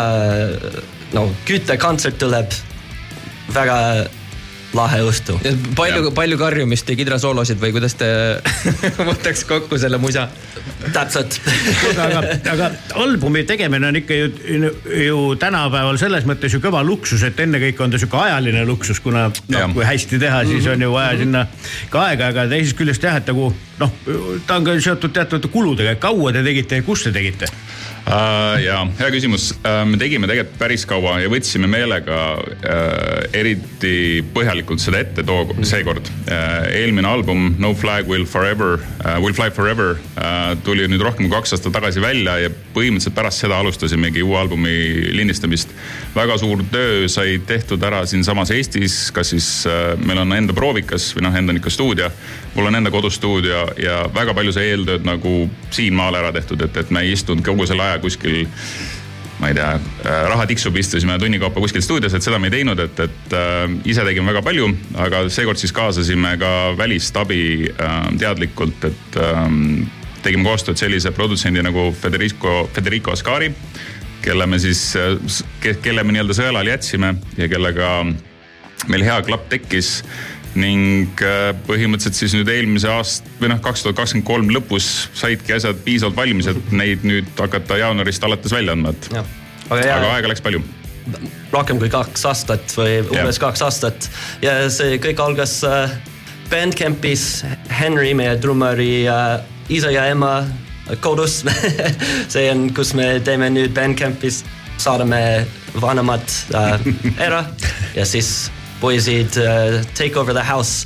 no 1.15 1.29
küttekontsert 1.49 2.19
tuleb, 2.23 2.55
väga 3.55 3.79
lahe 4.75 5.01
õhtu. 5.07 5.37
palju, 5.77 6.11
palju 6.15 6.39
karjumist 6.41 6.89
ja 6.91 6.97
kidrasoolosid 6.99 7.61
või 7.63 7.73
kuidas 7.77 7.97
te 7.99 8.09
võtaks 9.11 9.45
kokku 9.49 9.79
selle 9.81 10.01
musa? 10.03 10.29
täpselt. 10.95 11.39
aga, 12.01 12.23
aga 12.53 12.71
albumi 13.01 13.45
tegemine 13.49 13.89
on 13.91 13.99
ikka 14.01 14.17
ju, 14.17 14.31
ju 15.05 15.21
tänapäeval 15.41 15.99
selles 16.01 16.27
mõttes 16.29 16.55
ju 16.55 16.61
kõva 16.65 16.83
luksus, 16.87 17.23
et 17.27 17.41
ennekõike 17.45 17.85
on 17.85 17.95
ta 17.95 18.01
sihuke 18.01 18.21
ajaline 18.21 18.65
luksus, 18.69 19.01
kuna 19.05 19.29
noh 19.29 19.75
kui 19.75 19.87
hästi 19.87 20.21
teha, 20.23 20.45
siis 20.49 20.67
on 20.71 20.83
ju 20.87 20.93
vaja 20.95 21.19
sinna 21.21 21.47
ka 21.93 22.09
aega, 22.09 22.31
aga 22.33 22.47
teisest 22.51 22.79
küljest 22.79 23.05
jah, 23.05 23.19
et 23.21 23.31
nagu 23.31 23.51
noh, 23.81 23.97
ta 24.47 24.59
on 24.59 24.67
ka 24.67 24.77
seotud 24.81 25.15
teatavate 25.15 25.51
kuludega, 25.53 25.97
kaua 26.01 26.33
te 26.35 26.45
tegite 26.47 26.81
ja 26.81 26.87
kus 26.87 27.07
te 27.07 27.15
tegite? 27.15 27.51
Uh, 28.05 28.59
ja 28.61 28.83
hea 28.99 29.07
küsimus 29.15 29.47
uh,, 29.55 29.79
me 29.89 29.97
tegime 29.97 30.29
tegelikult 30.29 30.59
päris 30.61 30.83
kaua 30.85 31.15
ja 31.23 31.29
võtsime 31.33 31.65
meelega 31.73 32.17
uh, 32.37 33.23
eriti 33.33 34.21
põhjalikult 34.35 34.83
seda 34.83 35.01
ette 35.01 35.25
too, 35.25 35.47
seekord 35.65 36.11
uh,. 36.27 36.67
eelmine 36.69 37.09
album 37.09 37.55
No 37.63 37.71
Flag 37.73 38.05
Will 38.11 38.27
Forever 38.29 38.77
uh,, 38.77 39.17
Will 39.25 39.33
Fly 39.33 39.49
Forever 39.57 39.95
uh, 39.97 40.53
tuli 40.67 40.85
nüüd 40.93 41.01
rohkem 41.01 41.25
kui 41.25 41.33
kaks 41.33 41.57
aastat 41.57 41.73
tagasi 41.79 42.03
välja 42.05 42.37
ja 42.43 42.51
põhimõtteliselt 42.75 43.17
pärast 43.17 43.41
seda 43.41 43.63
alustasimegi 43.65 44.21
uue 44.27 44.37
albumi 44.43 44.75
lindistamist. 45.17 45.73
väga 46.13 46.37
suur 46.45 46.61
töö 46.75 47.09
sai 47.09 47.39
tehtud 47.49 47.89
ära 47.89 48.05
siinsamas 48.05 48.53
Eestis, 48.53 48.99
kas 49.17 49.33
siis 49.33 49.49
uh, 49.65 49.95
meil 50.05 50.21
on 50.27 50.37
enda 50.37 50.53
proovikas 50.53 51.09
või 51.17 51.25
noh, 51.31 51.41
enda 51.41 51.57
niisugune 51.57 51.79
stuudio. 51.79 52.13
mul 52.55 52.69
on 52.69 52.77
enda 52.83 52.93
kodustuudio 52.93 53.65
ja 53.81 54.05
väga 54.15 54.37
palju 54.37 54.53
sai 54.53 54.69
eeltööd 54.75 55.09
nagu 55.09 55.49
siin 55.73 55.97
maal 55.97 56.21
ära 56.21 56.37
tehtud, 56.37 56.61
et, 56.69 56.77
et 56.85 56.93
me 56.93 57.01
ei 57.01 57.17
istunud 57.17 57.41
kogu 57.43 57.65
selle 57.67 57.83
aja 57.83 57.94
kuskil 58.03 58.45
ma 59.41 59.51
ei 59.51 59.57
tea, 59.57 59.73
raha 60.31 60.47
tiksub, 60.47 60.77
istusime 60.79 61.17
tunni 61.19 61.41
kaupa 61.43 61.61
kuskil 61.63 61.83
stuudios, 61.83 62.15
et 62.15 62.25
seda 62.25 62.39
me 62.39 62.49
ei 62.49 62.55
teinud, 62.55 62.81
et, 62.85 63.01
et 63.03 63.35
äh, 63.35 63.65
ise 63.91 64.05
tegime 64.07 64.31
väga 64.31 64.45
palju, 64.47 64.69
aga 65.05 65.25
seekord 65.33 65.61
siis 65.61 65.75
kaasasime 65.75 66.37
ka 66.41 66.53
välistabi 66.79 67.41
äh, 67.73 67.97
teadlikult, 68.21 68.87
et 68.89 69.19
äh, 69.21 69.49
tegime 70.25 70.47
koostööd 70.47 70.81
sellise 70.81 71.13
produtsendi 71.17 71.65
nagu 71.67 71.91
Federico, 71.99 72.63
Federico 72.75 73.13
Ascari, 73.13 73.51
kelle 74.25 74.47
me 74.49 74.61
siis, 74.63 74.95
kelle 75.61 76.05
me 76.07 76.15
nii-öelda 76.15 76.37
sõelal 76.39 76.71
jätsime 76.71 77.11
ja 77.37 77.49
kellega 77.51 77.91
meil 78.89 79.05
hea 79.05 79.19
klapp 79.27 79.51
tekkis 79.53 79.99
ning 80.59 81.23
äh, 81.25 81.51
põhimõtteliselt 81.67 82.19
siis 82.19 82.35
nüüd 82.37 82.51
eelmise 82.53 82.91
aasta 82.93 83.31
või 83.41 83.51
noh, 83.53 83.61
kaks 83.65 83.85
tuhat 83.85 83.99
kakskümmend 83.99 84.29
kolm 84.29 84.51
lõpus 84.55 84.91
saidki 85.17 85.57
asjad 85.57 85.81
piisavalt 85.87 86.19
valmis, 86.19 86.49
et 86.51 86.73
neid 86.75 87.07
nüüd 87.07 87.31
hakata 87.39 87.79
jaanuarist 87.81 88.25
alates 88.27 88.55
välja 88.55 88.77
andma, 88.77 88.95
et 88.95 89.11
aga 89.13 89.27
aga 89.71 89.85
jah, 89.87 90.09
aega 90.15 90.33
läks 90.33 90.43
palju. 90.45 90.63
rohkem 91.53 91.79
kui 91.83 91.91
kaks 91.93 92.25
aastat 92.31 92.75
või 92.79 92.99
umbes 93.05 93.39
kaks 93.43 93.63
aastat. 93.67 94.09
Ja 94.43 94.57
see 94.73 94.99
kõik 95.03 95.21
algas 95.21 95.59
äh, 95.69 95.93
Bandcampis 96.51 97.45
Henry, 97.73 98.15
meie 98.17 98.37
trummari 98.41 99.05
äh, 99.11 99.39
isa 99.69 99.93
ja 99.93 100.07
ema 100.13 100.37
kodus. 101.05 101.43
see 102.33 102.49
on, 102.53 102.69
kus 102.77 102.95
me 102.97 103.19
teeme 103.25 103.51
nüüd 103.53 103.75
Bandcampis, 103.77 104.43
saadame 104.81 105.21
vanemad 105.81 106.25
ära. 107.19 107.45
Ja 107.97 108.07
siis 108.09 108.51
poisid 108.85 109.41
äh, 109.41 109.81
take 109.97 110.21
over 110.21 110.37
the 110.37 110.45
house 110.45 110.85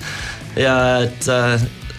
ja 0.59 1.05
et 1.05 1.26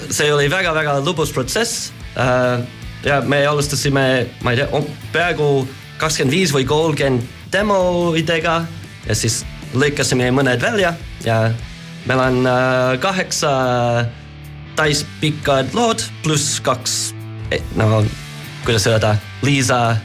see 0.09 0.31
oli 0.31 0.47
väga-väga 0.51 0.99
lõbus 1.03 1.33
protsess 1.35 1.91
äh,. 2.15 2.59
ja 3.03 3.21
me 3.21 3.43
alustasime, 3.47 4.05
ma 4.43 4.51
ei 4.55 4.59
tea, 4.59 4.81
peaaegu 5.13 5.49
kakskümmend 5.99 6.35
viis 6.35 6.51
või 6.55 6.65
kolmkümmend 6.67 7.27
demoidega 7.53 8.61
ja 9.07 9.15
siis 9.17 9.41
lõikasime 9.73 10.29
mõned 10.35 10.61
välja 10.61 10.93
ja 11.25 11.41
meil 12.07 12.23
on 12.23 12.41
äh, 12.47 12.95
kaheksa 13.03 13.51
täispikad 14.79 15.73
lood 15.75 16.03
pluss 16.23 16.59
kaks 16.63 16.99
eh, 17.51 17.63
no 17.75 18.03
kuidas 18.65 18.87
öelda, 18.87 19.15
Liisa 19.43 19.97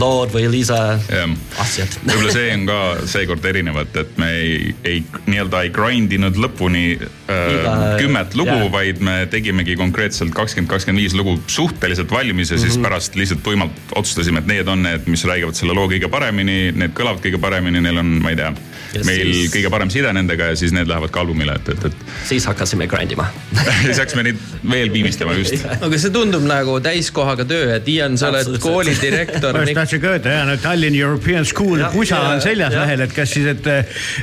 lood 0.00 0.30
või 0.32 0.46
Liisa 0.52 0.78
jah, 1.10 1.32
asjad. 1.60 1.88
võib-olla 2.06 2.32
see 2.32 2.52
on 2.54 2.66
ka 2.68 2.78
seekord 3.12 3.44
erinev, 3.50 3.76
et, 3.82 3.96
et 4.04 4.14
me 4.20 4.30
ei, 4.38 4.74
ei 4.88 5.02
nii-öelda 5.26 5.62
ei 5.66 5.72
grind 5.74 6.12
inud 6.16 6.38
lõpuni 6.40 6.84
äh, 6.96 7.52
Iga- 7.52 7.76
kümmet 8.00 8.36
lugu 8.38 8.54
jaa., 8.56 8.70
vaid 8.72 9.02
me 9.04 9.18
tegimegi 9.32 9.76
konkreetselt 9.80 10.32
kakskümmend, 10.36 10.70
kakskümmend 10.72 11.02
viis 11.04 11.16
lugu 11.18 11.36
suhteliselt 11.46 12.10
valmis 12.12 12.50
ja 12.54 12.58
siis 12.58 12.76
Mhm. 12.78 12.82
pärast 12.88 13.14
lihtsalt 13.20 13.42
tuimalt 13.44 13.92
otsustasime, 13.96 14.38
et 14.40 14.46
need 14.48 14.68
on 14.68 14.82
need, 14.82 15.06
mis 15.12 15.24
räägivad 15.28 15.54
selle 15.58 15.74
loo 15.76 15.88
kõige 15.90 16.08
paremini, 16.10 16.72
need 16.72 16.94
kõlavad 16.96 17.20
kõige 17.24 17.40
paremini, 17.42 17.80
neil 17.84 17.98
on, 18.00 18.14
ma 18.22 18.30
ei 18.32 18.36
tea 18.40 18.52
Ja 18.92 19.00
meil 19.08 19.30
siis- 19.32 19.52
kõige 19.54 19.70
parem 19.72 19.88
side 19.90 20.10
nendega 20.12 20.50
ja 20.50 20.56
siis 20.56 20.72
need 20.72 20.88
lähevad 20.88 21.10
ka 21.14 21.20
albumile, 21.22 21.54
et, 21.56 21.68
et, 21.72 21.84
et 21.88 21.94
siis 22.28 22.44
hakkasime 22.48 22.84
grind 22.90 23.12
ima. 23.14 23.24
siis 23.86 23.96
hakkasime 23.98 24.22
neid 24.26 24.40
veel 24.68 24.90
viimistlema 24.92 25.32
just. 25.38 25.64
aga 25.86 25.98
see 25.98 26.10
tundub 26.12 26.44
nagu 26.44 26.74
täiskohaga 26.84 27.46
töö, 27.48 27.70
et 27.76 27.88
Ian, 27.88 28.18
sa 28.20 28.28
oled 28.32 28.58
koolidirektor. 28.60 29.56
Tahtsin 29.82 30.02
ka 30.02 30.12
öelda, 30.14 30.36
ja 30.38 30.44
no 30.46 30.56
Tallinn 30.62 30.96
European 30.98 31.44
School 31.46 31.82
pusa 31.92 32.16
ja- 32.16 32.28
on 32.36 32.40
seljas 32.40 32.72
jah. 32.72 32.86
lehel, 32.86 33.00
et 33.06 33.12
kas 33.12 33.34
siis, 33.34 33.46
et, 33.46 33.66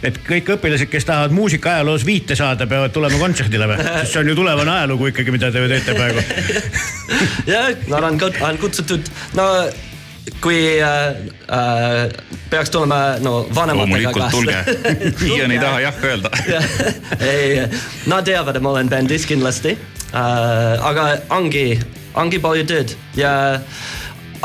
et 0.03 0.21
kõik 0.27 0.53
õpilased, 0.55 0.89
kes 0.91 1.05
tahavad 1.05 1.35
muusikaajaloos 1.35 2.05
viite 2.07 2.35
saada, 2.39 2.67
peavad 2.67 2.95
tulema 2.95 3.19
kontserdile 3.19 3.67
või? 3.69 3.77
sest 3.99 4.15
see 4.15 4.23
on 4.23 4.31
ju 4.31 4.39
tulevane 4.39 4.73
ajalugu 4.77 5.11
ikkagi, 5.11 5.35
mida 5.35 5.51
te 5.51 5.67
teete 5.73 5.95
praegu. 5.97 6.23
jah, 7.53 7.69
nad 7.91 8.09
on, 8.09 8.19
on 8.47 8.59
kutsutud, 8.61 9.11
no 9.37 9.51
kui 10.43 10.79
äh, 10.81 11.07
äh, 11.51 12.09
peaks 12.49 12.69
tulema 12.69 13.17
no 13.23 13.47
vanematega 13.55 14.11
loomulikult 14.13 14.31
tulge. 14.31 14.57
Ian 15.35 15.51
ei 15.51 15.59
taha 15.59 15.79
jah 15.79 16.03
öelda. 16.03 16.31
ei, 17.19 17.63
nad 18.07 18.27
teavad, 18.27 18.55
et 18.55 18.63
ma 18.63 18.75
olen 18.75 18.89
bändis 18.89 19.25
kindlasti 19.29 19.75
äh,. 20.13 20.85
aga 20.85 21.07
ongi, 21.35 21.79
ongi 22.13 22.39
palju 22.39 22.67
tööd 22.69 22.93
ja 23.17 23.31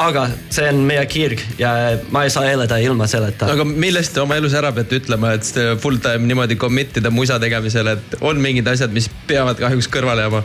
aga 0.00 0.24
see 0.50 0.66
on 0.70 0.80
meie 0.88 1.04
kirg 1.10 1.42
ja 1.58 1.70
ma 2.14 2.24
ei 2.26 2.32
saa 2.34 2.50
elada 2.50 2.78
ilma 2.82 3.06
selleta. 3.10 3.46
aga 3.52 3.66
millest 3.68 4.14
te 4.14 4.22
oma 4.24 4.38
elus 4.40 4.54
ära 4.58 4.72
peate 4.74 4.98
ütlema, 5.00 5.34
et 5.38 5.50
full 5.82 6.00
time 6.02 6.26
niimoodi 6.28 6.58
commit 6.60 6.98
ida 6.98 7.12
musa 7.14 7.38
tegemisele, 7.42 7.96
et 7.98 8.16
on 8.20 8.40
mingid 8.42 8.68
asjad, 8.70 8.94
mis 8.94 9.08
peavad 9.28 9.60
kahjuks 9.60 9.90
kõrvale 9.92 10.26
jääma? 10.26 10.44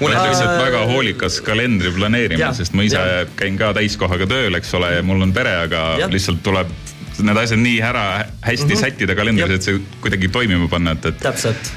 ma 0.00 0.06
olen 0.06 0.16
Äh, 0.18 0.28
lihtsalt 0.30 0.56
väga 0.64 0.84
hoolikas 0.90 1.40
kalendri 1.46 1.92
planeerimisel 1.94 2.46
jah,, 2.46 2.56
sest 2.56 2.74
ma 2.74 2.86
ise 2.86 2.98
jah. 2.98 3.34
käin 3.38 3.58
ka 3.60 3.72
täiskohaga 3.76 4.26
tööl, 4.30 4.56
eks 4.58 4.72
ole, 4.78 4.94
ja 4.96 5.04
mul 5.06 5.22
on 5.22 5.34
pere, 5.36 5.52
aga 5.66 5.84
Jah. 6.00 6.10
lihtsalt 6.12 6.42
tuleb 6.46 6.72
need 7.20 7.36
asjad 7.36 7.60
nii 7.60 7.82
ära 7.84 8.04
hästi 8.40 8.64
mm 8.64 8.72
-hmm. 8.72 8.80
sättida 8.80 9.14
kalendris, 9.14 9.54
et 9.58 9.68
see 9.68 9.80
kuidagi 10.00 10.28
toimima 10.32 10.68
panna, 10.72 10.96
et, 10.96 11.06
et 11.12 11.20
täpselt. 11.20 11.72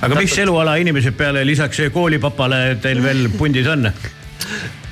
aga 0.00 0.18
mis 0.18 0.38
eluala 0.38 0.76
inimesed 0.80 1.14
peale 1.14 1.44
lisaks 1.46 1.80
koolipapale 1.92 2.78
teil 2.82 3.02
veel 3.02 3.28
pundis 3.38 3.66
on? 3.66 3.90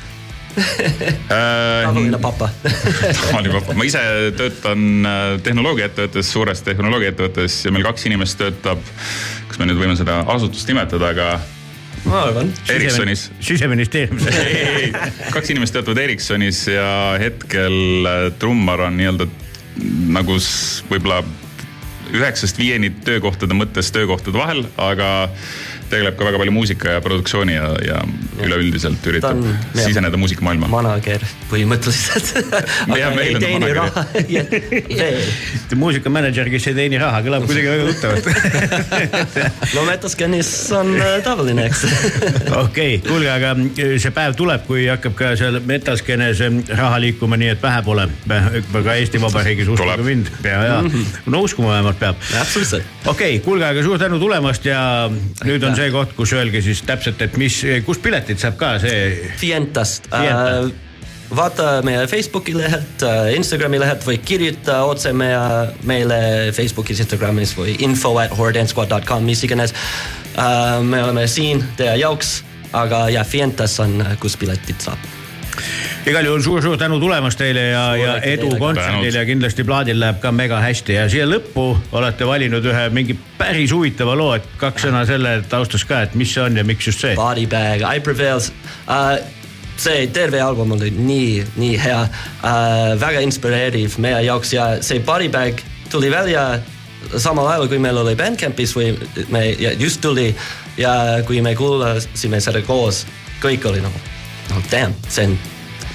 äh, 0.59 1.85
tavaline 1.85 2.19
papa. 2.23 2.51
tavaline- 3.31 3.75
ma 3.79 3.87
ise 3.89 4.03
töötan 4.39 4.85
äh, 5.07 5.25
tehnoloogiaettevõttes, 5.47 6.31
suures 6.35 6.63
tehnoloogiaettevõttes 6.67 7.61
ja 7.67 7.73
meil 7.75 7.87
kaks 7.87 8.07
inimest 8.11 8.39
töötab, 8.41 8.83
kas 9.51 9.61
me 9.61 9.69
nüüd 9.71 9.81
võime 9.81 9.97
seda 9.99 10.21
asutust 10.35 10.69
nimetada, 10.71 11.11
aga 11.15 11.29
ma 12.09 12.25
arvan. 12.29 12.51
Ericssonis. 12.71 13.29
siseministeeriumis. 13.45 14.27
kaks 15.35 15.55
inimest 15.55 15.77
töötavad 15.79 16.03
Ericssonis 16.05 16.65
ja 16.73 16.91
hetkel 17.23 17.79
äh, 18.11 18.29
trummar 18.39 18.87
on 18.89 18.99
nii-öelda 19.01 19.29
nagu 20.15 20.37
s- 20.39 20.85
võib-olla 20.91 21.23
üheksast 22.15 22.59
viieni 22.61 22.93
töökohtade 23.03 23.57
mõttes 23.59 23.89
töökohtade 23.91 24.39
vahel, 24.39 24.61
aga 24.79 25.09
tegeleb 25.91 26.17
ka 26.19 26.27
väga 26.29 26.41
palju 26.43 26.55
muusika 26.55 26.97
ja 26.97 27.01
produktsiooni 27.05 27.55
ja, 27.57 27.69
ja 27.85 28.01
üleüldiselt 28.45 29.07
üritab 29.11 29.41
Ta 29.41 29.51
on- 29.55 29.85
siseneda 29.87 30.19
muusikamaailma. 30.21 30.69
manager 30.73 31.25
põhimõtteliselt. 31.51 32.33
Jah, 33.01 33.15
meil 33.17 33.39
on 33.39 33.45
manager. 33.45 33.77
raha 33.81 34.05
veel. 35.01 35.21
muusikamänedžer, 35.81 36.51
kes 36.53 36.69
ei 36.71 36.77
teeni 36.79 37.01
raha, 37.01 37.21
kõlab 37.27 37.47
kuidagi 37.49 37.69
väga 37.71 37.85
tuttavalt. 37.91 38.27
no 39.77 39.85
Metascanis 39.89 40.51
on 40.77 40.95
äh, 40.99 41.17
tavaline, 41.27 41.67
eks. 41.71 41.85
okei, 42.61 42.99
kuulge, 43.07 43.31
aga 43.33 43.55
see 43.77 44.15
päev 44.15 44.37
tuleb, 44.39 44.65
kui 44.69 44.87
hakkab 44.91 45.17
ka 45.19 45.33
seal 45.41 45.61
Metaskenes 45.67 46.43
raha 46.71 47.01
liikuma, 47.03 47.39
nii 47.41 47.55
et 47.55 47.63
vähe 47.63 47.83
pole. 47.87 48.09
ka 48.29 48.95
Eesti 48.95 49.21
Vabariigis 49.23 49.71
uskuge 49.73 50.05
mind, 50.05 50.31
ja, 50.45 50.63
ja 50.69 50.81
no 51.31 51.43
uskuma 51.45 51.75
vähemalt 51.75 51.99
peab. 52.01 52.21
absoluutselt. 52.41 52.85
okei 53.07 53.37
okay,, 53.37 53.45
kuulge, 53.45 53.67
aga 53.69 53.83
suur 53.87 53.99
tänu 54.01 54.19
tulemast 54.23 54.65
ja 54.69 54.81
nüüd 55.45 55.65
on 55.67 55.74
see 55.79 55.91
koht, 55.95 56.15
kus 56.17 56.33
öelge 56.37 56.63
siis 56.65 56.83
täpselt, 56.87 57.21
et 57.25 57.37
mis, 57.41 57.61
kust 57.87 58.03
piletid 58.05 58.41
saab 58.43 58.59
ka 58.61 58.75
see. 58.83 59.31
Fientast 59.41 60.09
Fienta. 60.11 60.65
äh,. 60.65 60.73
vaata 61.35 61.81
meie 61.83 62.05
Facebooki 62.07 62.53
lehelt, 62.55 63.03
Instagrami 63.35 63.81
lehelt 63.81 64.05
või 64.07 64.19
kirjuta 64.23 64.83
otse 64.87 65.13
meie, 65.17 65.41
meile 65.89 66.21
Facebookis, 66.55 67.01
Instagramis 67.07 67.57
või 67.59 67.77
info 67.87 68.15
at 68.23 68.37
hordandsquad.com, 68.39 69.25
mis 69.25 69.45
iganes 69.47 69.75
äh,. 70.37 70.81
me 70.83 71.03
oleme 71.03 71.27
siin 71.31 71.65
teie 71.79 71.97
jaoks, 72.05 72.39
aga 72.73 73.09
jah, 73.15 73.27
Fientas 73.27 73.79
on, 73.83 74.01
kus 74.23 74.39
piletid 74.41 74.83
saab. 74.85 75.14
Igal 76.07 76.27
juhul 76.29 76.43
suur-suur 76.45 76.79
tänu 76.79 76.99
tulemast 77.01 77.39
teile 77.41 77.69
ja, 77.71 77.85
ja 77.97 78.17
edu 78.29 78.51
kontserdil 78.61 79.17
ja 79.17 79.25
kindlasti 79.29 79.65
plaadil 79.65 80.01
läheb 80.01 80.21
ka 80.23 80.33
mega 80.35 80.61
hästi 80.63 80.99
ja 80.99 81.07
siia 81.13 81.27
lõppu 81.29 81.67
olete 81.97 82.29
valinud 82.29 82.67
ühe 82.69 82.89
mingi 82.95 83.17
päris 83.39 83.73
huvitava 83.73 84.17
loo, 84.19 84.35
et 84.37 84.47
kaks 84.61 84.89
sõna 84.89 85.05
selle 85.09 85.39
taustas 85.49 85.87
ka, 85.89 86.05
et 86.07 86.19
mis 86.19 86.35
see 86.35 86.45
on 86.45 86.61
ja 86.61 86.67
miks 86.67 86.91
just 86.91 87.05
see. 87.05 87.17
Body 87.19 87.47
Bag, 87.51 87.87
I 87.89 88.05
Prevails 88.05 88.53
uh,. 88.89 89.17
see 89.75 90.07
terve 90.15 90.39
album 90.39 90.77
oli 90.77 90.93
nii, 90.95 91.45
nii 91.59 91.79
hea 91.83 92.03
uh,, 92.05 92.95
väga 93.01 93.25
inspireeriv 93.27 93.99
meie 93.99 94.23
jaoks 94.29 94.55
ja 94.55 94.69
see 94.87 95.01
Body 95.03 95.29
Bag 95.29 95.65
tuli 95.91 96.11
välja 96.11 96.61
samal 97.17 97.49
ajal, 97.51 97.69
kui 97.69 97.79
meil 97.83 97.99
oli 98.01 98.15
Bandcampis 98.17 98.75
või 98.77 98.93
me 99.35 99.47
just 99.79 100.01
tuli 100.05 100.31
ja 100.79 100.95
kui 101.27 101.43
me 101.43 101.55
kuulasime 101.59 102.41
seda 102.41 102.63
koos, 102.67 103.05
kõik 103.43 103.67
oli 103.71 103.83
nagu, 103.85 103.99
no 103.99 104.14
damn, 104.71 104.95
see 105.09 105.27
on 105.31 105.39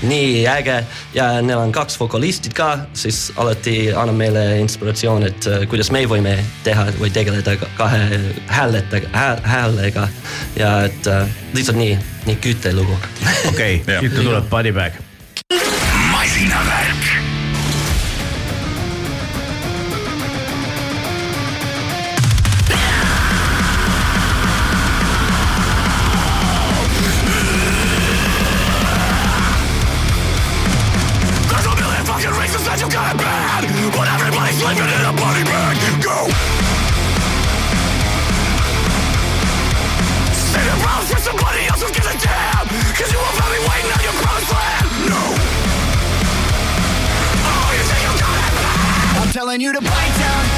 nii 0.02 0.46
äge 0.48 0.78
ja 1.14 1.26
neil 1.44 1.60
on 1.60 1.72
kaks 1.76 1.98
vokalistid 2.00 2.54
ka, 2.56 2.70
siis 2.96 3.34
alati 3.36 3.90
annab 3.92 4.16
meile 4.16 4.44
inspiratsioon, 4.62 5.26
et 5.28 5.48
äh, 5.52 5.66
kuidas 5.68 5.92
me 5.92 6.06
võime 6.08 6.38
teha 6.64 6.86
või 7.02 7.12
tegeleda 7.12 7.58
ka- 7.60 7.68
kahe 7.78 8.22
hääletega 8.48 9.12
hääl,, 9.14 9.44
häälega 9.44 10.08
ja 10.56 10.72
et 10.88 11.08
äh, 11.12 11.28
lihtsalt 11.54 11.78
nii, 11.82 12.00
nii 12.30 12.40
küte 12.40 12.72
lugu. 12.76 12.96
okei, 13.52 13.82
siit 14.00 14.16
tuleb 14.16 14.48
body 14.50 14.72
bag. 14.72 14.96
Telling 49.50 49.62
you 49.62 49.74
to 49.74 49.82
bite 49.82 50.20
down 50.20 50.49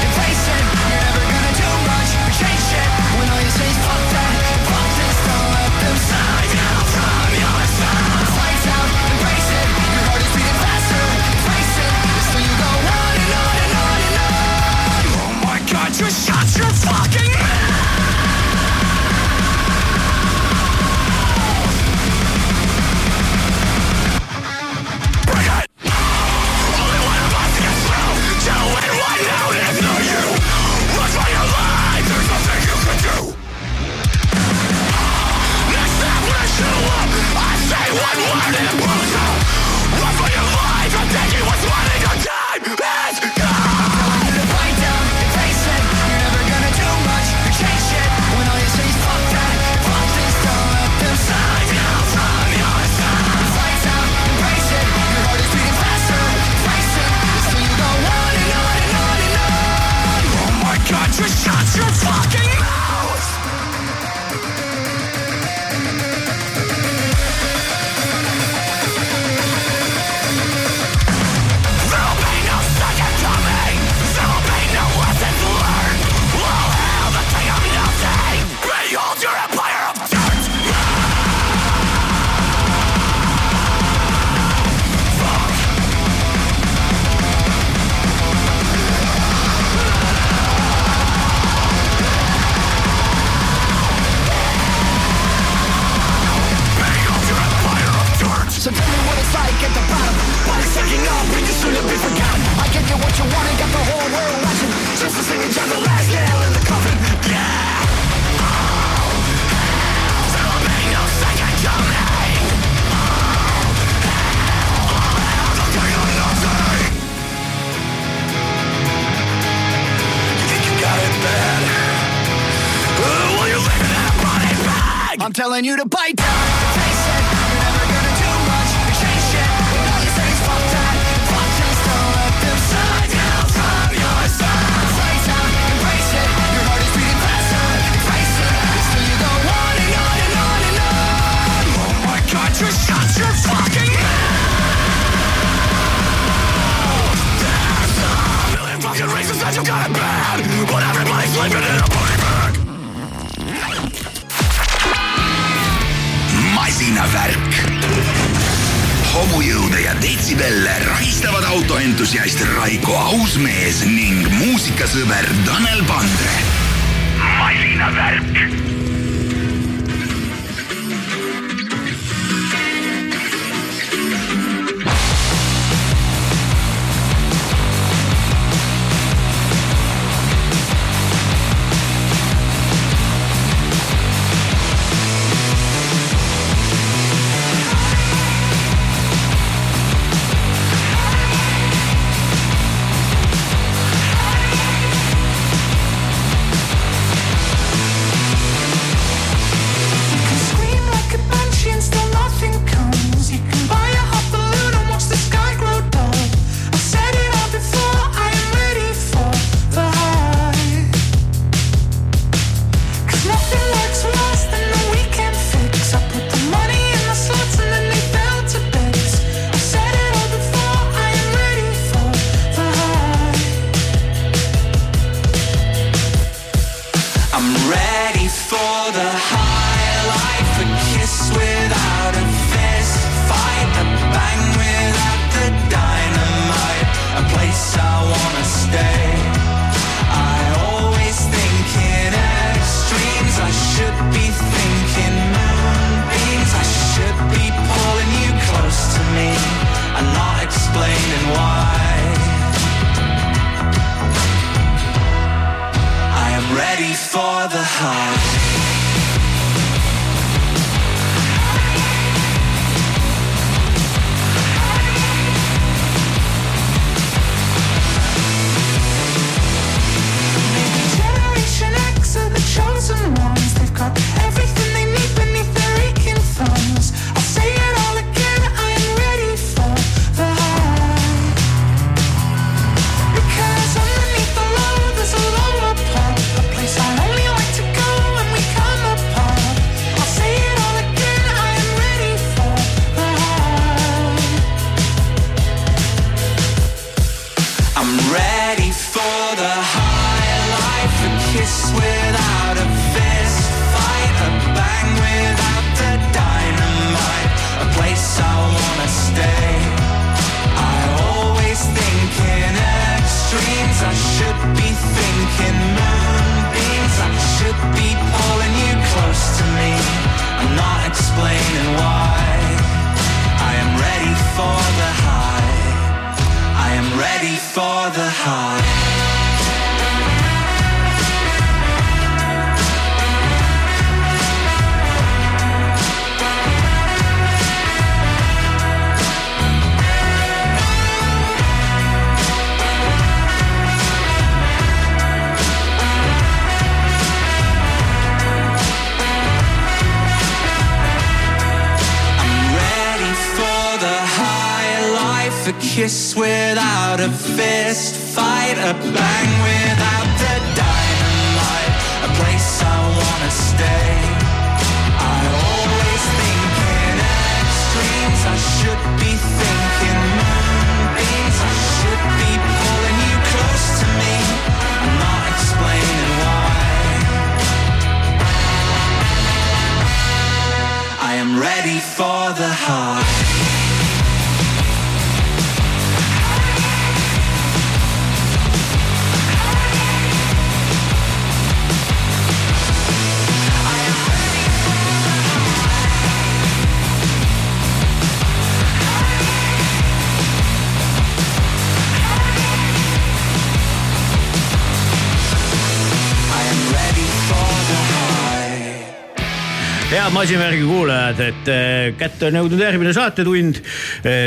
masinavärgi 410.22 410.62
kuulajad, 410.62 411.20
et 411.20 411.48
äh, 411.50 411.81
kätte 411.98 412.28
on 412.28 412.38
jõudnud 412.40 412.62
järgmine 412.62 412.92
saatetund. 412.96 413.60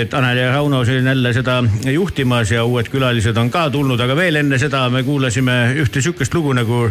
Tanel 0.09 0.39
ja 0.39 0.51
Rauno 0.53 0.83
siin 0.85 1.07
jälle 1.07 1.33
seda 1.35 1.59
juhtimas 1.91 2.51
ja 2.51 2.63
uued 2.65 2.89
külalised 2.91 3.37
on 3.37 3.49
ka 3.53 3.67
tulnud, 3.73 3.99
aga 4.01 4.15
veel 4.17 4.41
enne 4.41 4.59
seda 4.61 4.85
me 4.93 5.03
kuulasime 5.05 5.55
ühte 5.83 6.03
sihukest 6.03 6.33
lugu 6.35 6.53
nagu 6.55 6.85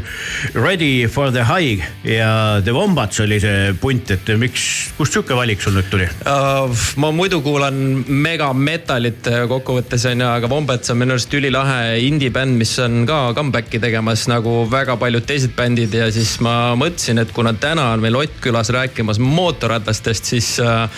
Ready 0.54 1.08
for 1.08 1.32
the 1.32 1.44
High 1.48 1.84
ja 2.08 2.60
The 2.64 2.74
Wombats 2.74 3.20
oli 3.24 3.40
see 3.42 3.72
punt, 3.80 4.10
et 4.14 4.32
miks, 4.38 4.66
kust 4.98 5.16
sihuke 5.16 5.36
valik 5.36 5.62
sul 5.64 5.76
nüüd 5.78 5.90
tuli? 5.92 6.08
uh,? 6.26 6.84
ma 7.00 7.10
muidu 7.14 7.40
kuulan 7.44 7.76
mega 8.08 8.50
metalit 8.54 9.26
kokkuvõttes 9.50 10.06
onju, 10.10 10.26
aga 10.28 10.50
Wombats 10.50 10.92
on 10.92 11.00
minu 11.00 11.16
arust 11.16 11.34
ülilahe 11.34 11.98
indie-bänd, 12.04 12.58
mis 12.60 12.74
on 12.82 13.02
ka 13.08 13.20
comeback'i 13.36 13.80
tegemas 13.82 14.26
nagu 14.30 14.62
väga 14.70 14.98
paljud 15.00 15.26
teised 15.28 15.54
bändid 15.56 15.94
ja 15.96 16.10
siis 16.14 16.36
ma 16.44 16.74
mõtlesin, 16.78 17.22
et 17.22 17.32
kuna 17.34 17.54
täna 17.58 17.90
on 17.94 18.04
meil 18.04 18.16
Ott 18.24 18.38
külas 18.40 18.70
rääkimas 18.72 19.18
mootorratastest, 19.20 20.30
siis 20.32 20.53
uh, 20.62 20.88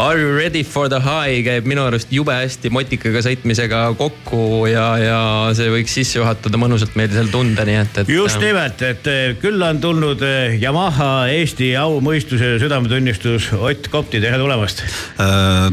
Are 0.00 0.18
you 0.18 0.32
ready 0.36 0.62
for 0.64 0.88
the 0.92 1.00
high 1.02 1.42
käib 1.46 1.68
minu 1.68 1.84
arust 1.86 2.12
jube 2.14 2.34
hästi 2.34 2.70
motikaga 2.72 3.22
sõitmisega 3.24 3.84
kokku 3.98 4.66
ja, 4.70 4.86
ja 5.00 5.20
see 5.56 5.70
võiks 5.72 5.96
sisse 5.98 6.20
juhatada 6.20 6.60
mõnusalt 6.60 6.96
meil 6.98 7.12
seal 7.14 7.30
tunda, 7.32 7.66
nii 7.68 7.78
et, 7.82 8.02
et. 8.02 8.12
just 8.12 8.40
nimelt, 8.42 8.84
et 8.86 9.08
eh, 9.10 9.24
külla 9.42 9.72
on 9.74 9.80
tulnud 9.82 10.26
eh, 10.26 10.58
Yamaha 10.62 11.12
Eesti 11.32 11.72
au, 11.80 12.00
mõistuse 12.04 12.54
ja 12.54 12.60
südametunnistus 12.62 13.52
Ott 13.58 13.90
Kopti, 13.92 14.20
tere 14.22 14.40
tulemast 14.40 14.84
äh,. 15.20 15.72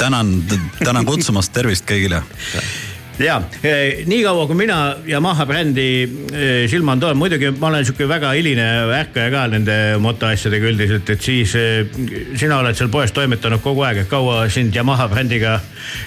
tänan, 0.00 0.38
tänan 0.80 1.08
kutsumast, 1.08 1.52
tervist 1.56 1.88
kõigile 1.88 2.22
ja 3.24 3.40
niikaua 4.06 4.46
kui 4.46 4.56
mina 4.56 4.78
Yamaha 5.06 5.46
brändi 5.46 5.86
eh, 6.32 6.68
silmanud 6.70 7.04
olen, 7.08 7.18
muidugi 7.20 7.50
ma 7.58 7.68
olen 7.68 7.84
sihuke 7.84 8.08
väga 8.08 8.32
hiline 8.36 8.66
ärkaja 8.96 9.30
ka 9.32 9.46
nende 9.52 9.76
motoasjadega 10.00 10.70
üldiselt, 10.72 11.10
et 11.12 11.22
siis 11.24 11.54
eh, 11.58 11.84
sina 12.40 12.60
oled 12.62 12.78
seal 12.78 12.90
poes 12.92 13.12
toimetanud 13.16 13.62
kogu 13.64 13.84
aeg, 13.86 14.04
et 14.04 14.10
kaua 14.10 14.46
sind 14.52 14.76
Yamaha 14.76 15.08
brändiga 15.12 15.58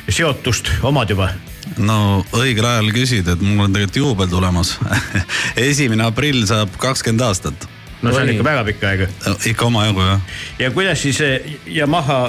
seotust 0.09 0.71
omad 0.81 1.13
juba? 1.13 1.29
no 1.77 2.23
õigel 2.37 2.65
ajal 2.67 2.91
küsid, 2.95 3.29
et 3.29 3.45
mul 3.45 3.67
on 3.67 3.77
tegelikult 3.77 4.01
juubel 4.01 4.33
tulemas 4.33 4.75
esimene 5.69 6.09
aprill 6.09 6.43
saab 6.49 6.75
kakskümmend 6.81 7.29
aastat 7.29 7.69
no 8.03 8.11
see 8.11 8.25
on 8.25 8.33
ikka 8.33 8.45
väga 8.45 8.63
pikk 8.67 8.85
aeg. 8.89 9.07
ikka 9.53 9.69
omajagu 9.69 10.05
jah. 10.09 10.37
ja 10.59 10.71
kuidas 10.75 11.05
siis 11.05 11.21
Yamaha 11.69 12.23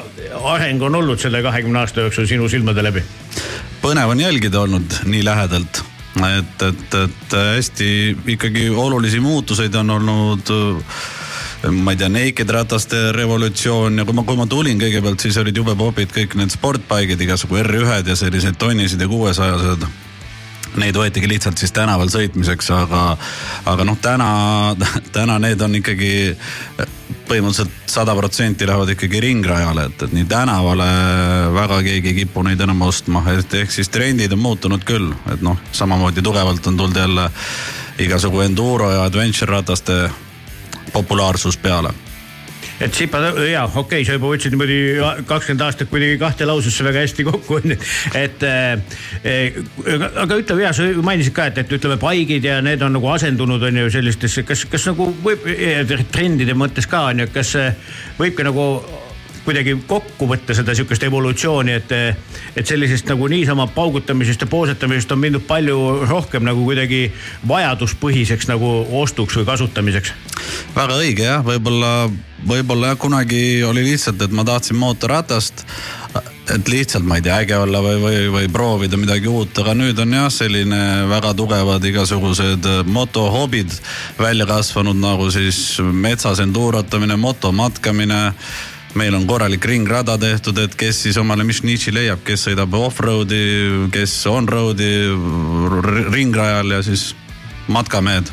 areng 0.55 0.82
on 0.82 1.01
olnud 1.02 1.20
selle 1.20 1.43
kahekümne 1.43 1.82
aasta 1.82 2.05
jooksul 2.05 2.28
sinu 2.31 2.48
silmade 2.48 2.85
läbi? 2.85 3.02
Põnev 3.85 4.15
on 4.15 4.20
jälgida 4.20 4.62
olnud 4.65 4.94
nii 5.11 5.24
lähedalt, 5.27 5.82
et, 6.24 6.62
et, 6.62 6.94
et 7.02 7.35
hästi 7.36 7.89
ikkagi 8.36 8.70
olulisi 8.70 9.20
muutuseid 9.20 9.74
on 9.77 9.90
olnud 9.98 10.52
ma 11.73 11.93
ei 11.93 12.01
tea, 12.01 12.09
naked 12.12 12.51
rataste 12.52 13.11
revolutsioon 13.16 14.01
ja 14.01 14.06
kui 14.09 14.16
ma, 14.16 14.24
kui 14.24 14.39
ma 14.40 14.47
tulin 14.48 14.81
kõigepealt, 14.81 15.20
siis 15.20 15.36
olid 15.40 15.56
jube 15.56 15.77
popid 15.77 16.12
kõik 16.16 16.36
need 16.40 16.52
sportbike'id, 16.52 17.20
igasugu 17.24 17.61
R1-d 17.61 18.12
ja 18.12 18.16
sellised 18.19 18.59
tonnised 18.61 19.01
ja 19.01 19.09
kuuesajased 19.09 19.86
neid 20.80 20.96
võetigi 20.98 21.28
lihtsalt 21.30 21.60
siis 21.60 21.72
tänaval 21.74 22.10
sõitmiseks, 22.12 22.70
aga, 22.74 23.05
aga 23.70 23.86
noh, 23.86 23.98
täna, 24.02 24.28
täna 25.14 25.38
need 25.42 25.62
on 25.64 25.78
ikkagi 25.80 26.12
põhimõtteliselt 27.28 27.88
sada 27.90 28.14
protsenti 28.16 28.66
lähevad 28.68 28.94
ikkagi 28.94 29.20
ringrajale, 29.24 29.88
et, 29.88 30.06
et 30.06 30.14
nii 30.16 30.26
tänavale 30.28 30.88
väga 31.55 31.80
keegi 31.86 32.12
ei 32.12 32.18
kipu 32.22 32.44
neid 32.44 32.60
enam 32.60 32.82
ostma, 32.86 33.24
et 33.32 33.59
ehk 33.62 33.72
siis 33.72 33.90
trendid 33.92 34.32
on 34.36 34.42
muutunud 34.44 34.84
küll, 34.86 35.12
et 35.32 35.44
noh, 35.44 35.59
samamoodi 35.72 36.24
tugevalt 36.24 36.66
on 36.66 36.76
tulnud 36.80 37.02
jälle 37.05 37.28
igasugu 38.05 38.42
enduro 38.44 38.90
ja 38.92 39.05
adventure 39.06 39.52
rataste 39.52 39.98
populaarsus 40.92 41.56
peale 41.56 41.94
et 42.80 42.94
sipa, 42.94 43.20
jaa, 43.46 43.64
okei 43.68 43.82
okay,, 43.82 44.06
sa 44.06 44.16
juba 44.16 44.30
võtsid 44.32 44.55
niimoodi 44.55 44.78
kakskümmend 45.28 45.64
aastat 45.66 45.90
kuidagi 45.92 46.18
kahte 46.20 46.48
lausesse 46.48 46.86
väga 46.86 47.05
hästi 47.05 47.26
kokku 47.28 47.60
onju. 47.60 47.78
et 48.18 48.46
äh, 48.48 49.60
aga 50.24 50.40
ütle, 50.40 50.59
jaa, 50.64 50.74
sa 50.76 50.88
mainisid 51.06 51.36
ka, 51.36 51.48
et, 51.52 51.62
et 51.62 51.76
ütleme, 51.78 51.98
paigid 52.02 52.44
ja 52.48 52.59
need 52.64 52.82
on 52.82 52.96
nagu 52.98 53.10
asendunud 53.14 53.62
onju 53.70 53.90
sellistesse, 53.94 54.46
kas, 54.48 54.66
kas 54.70 54.88
nagu 54.90 55.10
võib 55.24 55.46
trendide 56.12 56.56
mõttes 56.59 56.88
ka 56.90 57.06
onju, 57.12 57.30
kas 57.34 57.55
võib 58.18 58.36
ka 58.38 58.48
nagu 58.51 58.68
kuidagi 59.44 59.76
kokku 59.86 60.28
võtta 60.28 60.56
seda 60.56 60.74
sihukest 60.76 61.04
evolutsiooni, 61.06 61.76
et, 61.80 61.92
et 62.56 62.66
sellisest 62.66 63.08
nagu 63.12 63.28
niisama 63.30 63.66
paugutamisest 63.74 64.44
ja 64.44 64.50
poosetamisest 64.50 65.12
on 65.12 65.22
mindud 65.22 65.46
palju 65.48 65.78
rohkem 66.08 66.46
nagu 66.46 66.64
kuidagi 66.66 67.06
vajaduspõhiseks 67.48 68.48
nagu 68.52 68.70
ostuks 69.00 69.36
või 69.40 69.48
kasutamiseks. 69.48 70.14
väga 70.76 71.00
õige 71.00 71.28
jah, 71.28 71.44
võib-olla, 71.44 71.92
võib-olla 72.48 72.92
jah, 72.92 73.00
kunagi 73.00 73.42
oli 73.64 73.84
lihtsalt, 73.90 74.22
et 74.22 74.32
ma 74.32 74.46
tahtsin 74.48 74.80
mootorratast 74.80 75.66
et 76.52 76.68
lihtsalt, 76.68 77.06
ma 77.08 77.16
ei 77.18 77.24
tea, 77.24 77.38
äge 77.40 77.56
olla 77.56 77.80
või, 77.82 77.96
või, 78.02 78.18
või 78.32 78.48
proovida 78.52 78.98
midagi 79.00 79.30
uut, 79.30 79.56
aga 79.62 79.72
nüüd 79.76 79.98
on 80.02 80.12
jah, 80.12 80.28
selline 80.32 80.80
väga 81.08 81.32
tugevad 81.36 81.84
igasugused 81.88 82.68
motohobid 82.84 83.72
välja 84.18 84.46
kasvanud 84.48 84.98
nagu 85.00 85.30
siis 85.32 85.80
metsas 85.80 86.42
endurotamine, 86.44 87.16
motomatkamine 87.16 88.20
meil 88.94 89.14
on 89.14 89.26
korralik 89.26 89.64
ringrada 89.64 90.16
tehtud, 90.20 90.58
et 90.62 90.74
kes 90.78 91.02
siis 91.06 91.18
omale 91.20 91.44
mis 91.46 91.62
niši 91.66 91.94
leiab, 91.94 92.22
kes 92.26 92.48
sõidab 92.48 92.74
off-road'i, 92.78 93.88
kes 93.94 94.14
on-road'i 94.30 94.92
ringrajal 96.14 96.76
ja 96.76 96.82
siis 96.86 97.12
matkamehed 97.68 98.30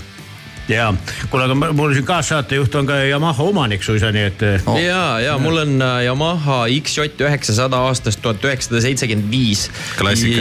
ja, 0.72 0.93
kuule, 1.30 1.45
aga 1.45 1.73
mul 1.76 1.93
siin 1.95 2.06
kaassaatejuht 2.07 2.76
on 2.80 2.88
ka 2.88 2.98
Yamaha 3.06 3.43
omanik 3.43 3.84
suisa, 3.84 4.11
nii 4.14 4.23
et 4.30 4.43
oh.. 4.65 4.77
ja, 4.80 5.19
ja 5.23 5.35
mul 5.41 5.61
on 5.64 5.73
äh, 5.84 5.98
Yamaha 6.06 6.64
XJ 6.81 7.22
üheksasada 7.26 7.81
aastast 7.88 8.22
tuhat 8.23 8.43
üheksasada 8.45 8.81
seitsekümmend 8.85 9.31
viis. 9.31 9.68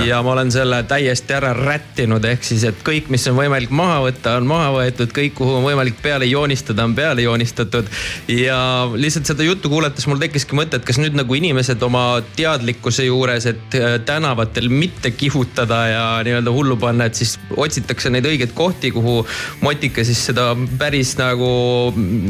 ja 0.07 0.23
ma 0.23 0.35
olen 0.35 0.53
selle 0.53 0.83
täiesti 0.89 1.37
ära 1.37 1.53
rättinud, 1.57 2.25
ehk 2.25 2.47
siis, 2.47 2.65
et 2.69 2.83
kõik, 2.87 3.11
mis 3.13 3.27
on 3.31 3.39
võimalik 3.39 3.73
maha 3.75 4.01
võtta, 4.07 4.37
on 4.41 4.49
maha 4.51 4.71
võetud, 4.79 5.15
kõik, 5.17 5.35
kuhu 5.41 5.59
on 5.59 5.67
võimalik 5.67 5.99
peale 6.03 6.29
joonistada, 6.31 6.85
on 6.87 6.95
peale 6.95 7.27
joonistatud. 7.27 7.91
ja 8.29 8.61
lihtsalt 8.95 9.31
seda 9.33 9.47
juttu 9.47 9.73
kuulates 9.73 10.07
mul 10.11 10.23
tekkiski 10.23 10.57
mõte, 10.59 10.81
et 10.81 10.87
kas 10.87 11.01
nüüd 11.03 11.17
nagu 11.19 11.35
inimesed 11.37 11.83
oma 11.87 12.05
teadlikkuse 12.37 13.09
juures, 13.09 13.49
et 13.51 13.79
äh, 13.79 13.99
tänavatel 14.07 14.71
mitte 14.71 15.11
kihutada 15.11 15.83
ja 15.91 16.05
nii-öelda 16.27 16.55
hullu 16.55 16.79
panna, 16.81 17.11
et 17.11 17.19
siis 17.19 17.37
otsitakse 17.57 18.13
neid 18.13 18.29
õigeid 18.31 18.55
kohti, 18.57 18.93
kuhu 18.95 19.21
motika 19.65 20.05
siis 20.07 20.20
seda 20.29 20.51
päris 20.81 21.15
nagu 21.19 21.51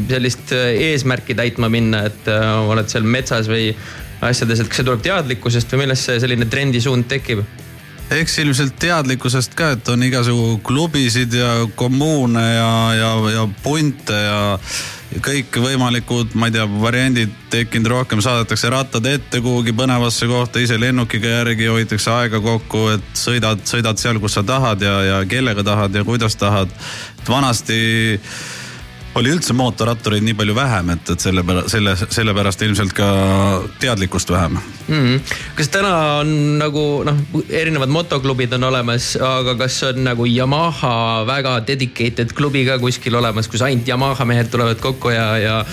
sellist 0.09 0.53
eesmärki 0.55 1.35
täitma 1.37 1.69
minna, 1.71 2.05
et 2.11 2.29
äh, 2.31 2.47
oled 2.69 2.89
seal 2.91 3.07
metsas 3.07 3.49
või 3.51 3.71
asjades, 4.21 4.61
et 4.61 4.69
kas 4.69 4.81
see 4.81 4.87
tuleb 4.87 5.03
teadlikkusest 5.05 5.73
või 5.73 5.85
millest 5.85 6.09
see 6.09 6.21
selline 6.23 6.47
trendisuund 6.51 7.09
tekib? 7.11 7.43
eks 8.11 8.41
ilmselt 8.43 8.75
teadlikkusest 8.79 9.53
ka, 9.55 9.69
et 9.77 9.89
on 9.91 10.01
igasugu 10.03 10.57
klubisid 10.67 11.33
ja 11.33 11.51
kommuune 11.79 12.43
ja, 12.43 12.71
ja, 12.97 13.11
ja 13.37 13.45
punte 13.63 14.17
ja 14.17 14.41
kõikvõimalikud, 15.19 16.35
ma 16.39 16.47
ei 16.47 16.55
tea, 16.55 16.65
variandid 16.81 17.31
tekkinud 17.51 17.89
rohkem, 17.91 18.21
saadetakse 18.23 18.69
rattad 18.71 19.07
ette 19.09 19.41
kuhugi 19.43 19.73
põnevasse 19.75 20.27
kohta, 20.29 20.61
ise 20.63 20.77
lennukiga 20.79 21.33
järgi, 21.33 21.67
hoitakse 21.67 22.11
aega 22.13 22.39
kokku, 22.43 22.85
et 22.95 23.09
sõidad, 23.19 23.63
sõidad 23.67 23.99
seal, 23.99 24.21
kus 24.23 24.37
sa 24.39 24.43
tahad 24.47 24.83
ja, 24.85 24.93
ja 25.09 25.17
kellega 25.27 25.65
tahad 25.67 25.95
ja 25.95 26.05
kuidas 26.07 26.39
tahad. 26.39 26.71
Et 27.21 27.29
vanasti 27.29 27.77
oli 29.19 29.31
üldse 29.33 29.53
mootorrattureid 29.57 30.23
nii 30.23 30.35
palju 30.39 30.53
vähem, 30.55 30.93
et, 30.93 31.09
et 31.13 31.23
selle 31.23 31.43
selle, 31.71 31.95
sellepärast 31.99 32.61
ilmselt 32.63 32.93
ka 32.95 33.07
teadlikkust 33.81 34.31
vähem 34.31 34.55
mm. 34.55 34.95
-hmm. 34.95 35.35
kas 35.55 35.69
täna 35.69 35.95
on 36.21 36.31
nagu 36.59 37.03
noh, 37.03 37.19
erinevad 37.49 37.89
motoklubid 37.89 38.53
on 38.53 38.63
olemas, 38.63 39.15
aga 39.15 39.55
kas 39.55 39.83
on 39.83 40.03
nagu 40.03 40.25
Yamaha 40.25 41.25
väga 41.27 41.59
dedicated 41.67 42.33
klubi 42.33 42.65
ka 42.65 42.79
kuskil 42.79 43.15
olemas, 43.15 43.47
kus 43.47 43.61
ainult 43.61 43.87
Yamaha 43.87 44.25
mehed 44.25 44.51
tulevad 44.51 44.79
kokku 44.79 45.09
ja, 45.09 45.37
ja 45.37 45.65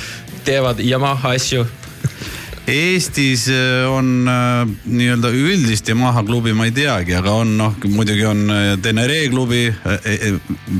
teevad 0.44 0.80
Yamaha 0.80 1.30
asju 1.30 1.66
Eestis 2.68 3.48
äh, 3.48 3.88
on 3.88 4.28
äh, 4.28 4.68
nii-öelda 4.84 5.30
üldist 5.32 5.88
Yamaha 5.88 6.20
klubi 6.26 6.52
ma 6.52 6.66
ei 6.68 6.74
teagi, 6.76 7.14
aga 7.16 7.32
on 7.40 7.54
noh, 7.56 7.76
muidugi 7.88 8.26
on 8.28 8.42
äh, 8.52 8.68
Tenere 8.84 9.22
klubi 9.32 9.62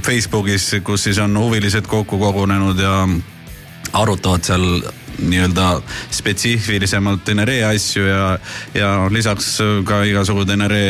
Facebookis, 0.05 0.69
kus 0.85 1.09
siis 1.09 1.21
on 1.25 1.39
huvilised 1.41 1.89
kokku 1.89 2.21
kogunenud 2.21 2.81
ja 2.85 2.93
arutavad 3.97 4.45
seal 4.45 4.67
nii-öelda 5.19 5.71
spetsiifilisemalt 6.13 7.25
Tenere 7.25 7.63
asju 7.71 8.05
ja, 8.05 8.27
ja 8.77 8.91
lisaks 9.11 9.55
ka 9.89 10.03
igasugu 10.05 10.45
Tenere, 10.49 10.83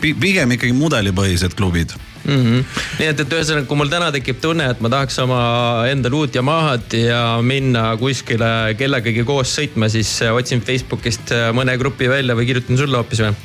pigem 0.00 0.54
ikkagi 0.54 0.78
mudelipõhised 0.78 1.58
klubid 1.58 1.96
mm. 2.28 2.44
-hmm. 2.44 2.64
nii 3.00 3.10
et, 3.12 3.20
et 3.24 3.36
ühesõnaga, 3.38 3.66
kui 3.66 3.80
mul 3.80 3.92
täna 3.92 4.12
tekib 4.14 4.40
tunne, 4.44 4.68
et 4.70 4.80
ma 4.84 4.92
tahaks 4.92 5.18
oma 5.24 5.42
endale 5.90 6.20
uut 6.20 6.34
Yamahat 6.34 6.94
ja 7.00 7.22
minna 7.42 7.90
kuskile 8.00 8.74
kellegagi 8.78 9.24
koos 9.24 9.56
sõitma, 9.58 9.88
siis 9.88 10.18
otsin 10.32 10.62
Facebookist 10.62 11.34
mõne 11.56 11.78
grupi 11.80 12.08
välja 12.08 12.36
või 12.38 12.46
kirjutan 12.50 12.78
sulle 12.78 13.00
hoopis 13.00 13.24
või? 13.26 13.36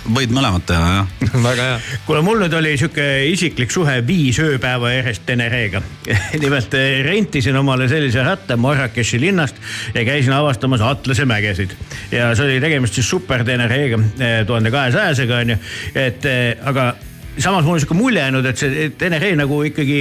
võid 0.00 0.32
mõlemat 0.32 0.64
teha 0.68 0.86
jah. 0.94 1.10
väga 1.50 1.66
hea. 1.66 1.80
kuule, 2.06 2.22
mul 2.24 2.40
nüüd 2.42 2.54
oli 2.56 2.72
sihuke 2.80 3.04
isiklik 3.30 3.72
suhe 3.72 3.98
viis 4.06 4.38
ööpäeva 4.42 4.94
järjest 4.94 5.26
Tenereega. 5.28 5.82
nimelt 6.44 6.74
eh, 6.78 7.02
rentisin 7.06 7.58
omale 7.60 7.88
sellise 7.90 8.24
ratta 8.26 8.56
Marrakechi 8.60 9.20
linnast 9.20 9.60
ja 9.94 10.04
käisin 10.08 10.34
avastamas 10.36 10.80
Atlase 10.84 11.28
mägesid. 11.28 11.76
ja 12.10 12.32
see 12.34 12.48
oli 12.48 12.64
tegemist 12.64 12.96
siis 12.96 13.10
super 13.10 13.44
Tenereega, 13.44 14.00
tuhande 14.46 14.72
kahesajasega 14.72 15.44
onju, 15.44 15.60
et 15.94 16.26
aga 16.64 16.92
samas 17.38 17.64
mul 17.64 17.74
on 17.74 17.80
sihuke 17.80 17.94
mulje 17.94 18.20
jäänud, 18.20 18.46
et 18.46 18.58
see 18.58 18.88
Tenere 18.98 19.30
nagu 19.38 19.60
ikkagi 19.68 20.00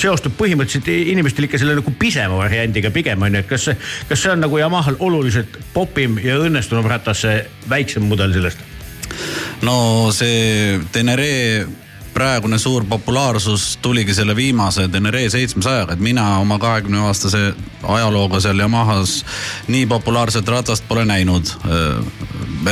seostub 0.00 0.36
põhimõtteliselt 0.38 0.88
inimestel 1.12 1.46
ikka 1.48 1.60
selle 1.60 1.76
nagu 1.78 1.92
pisema 1.98 2.38
variandiga 2.38 2.92
pigem 2.94 3.22
onju, 3.26 3.42
et 3.42 3.50
kas, 3.50 3.68
kas 4.08 4.22
see 4.22 4.32
on 4.32 4.44
nagu 4.44 4.60
Yamahal 4.60 4.98
oluliselt 5.02 5.58
popim 5.74 6.18
ja 6.22 6.38
õnnestunum 6.40 6.88
ratas, 6.90 7.24
see 7.26 7.42
väiksem 7.70 8.06
mudel 8.08 8.34
sellest? 8.36 8.66
no 9.66 9.76
see 10.14 10.78
Tenere 10.94 11.30
praegune 12.14 12.58
suur 12.58 12.84
populaarsus 12.88 13.78
tuligi 13.82 14.14
selle 14.14 14.36
viimase 14.36 14.88
Tenere 14.88 15.22
seitsmesajaga, 15.30 15.94
et 15.94 16.02
mina 16.02 16.26
oma 16.38 16.58
kahekümne 16.58 17.04
aastase 17.06 17.52
ajalooga 17.82 18.40
seal 18.40 18.58
Yamahas 18.58 19.20
nii 19.68 19.86
populaarset 19.86 20.48
ratast 20.48 20.88
pole 20.88 21.04
näinud. 21.04 21.52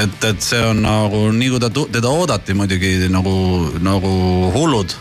et, 0.02 0.24
et 0.24 0.43
see 0.44 0.60
on 0.60 0.82
nagu 0.82 1.23
nii 1.32 1.51
kui 1.51 1.60
ta, 1.60 1.70
teda 1.70 2.10
oodati 2.12 2.55
muidugi 2.55 3.09
nagu, 3.09 3.32
nagu 3.81 4.10
hullud 4.55 4.93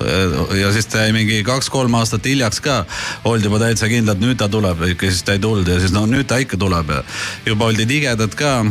ja 0.62 0.72
siis 0.72 0.88
ta 0.88 1.04
jäi 1.04 1.14
mingi 1.16 1.44
kaks-kolm 1.44 1.94
aastat 2.00 2.26
hiljaks 2.26 2.62
ka. 2.62 2.86
oldi 3.26 3.50
juba 3.50 3.60
täitsa 3.60 3.90
kindlad, 3.92 4.22
nüüd 4.24 4.40
ta 4.40 4.50
tuleb, 4.50 4.86
ikka 4.94 5.12
siis 5.12 5.24
ta 5.24 5.36
ei 5.36 5.44
tulnud 5.44 5.68
ja 5.68 5.80
siis 5.80 5.92
no 5.96 6.06
nüüd 6.08 6.28
ta 6.28 6.40
ikka 6.40 6.58
tuleb 6.58 6.94
ja 6.96 7.04
juba 7.46 7.72
oldi 7.72 7.86
tigedad 7.86 8.36
ka 8.36 8.66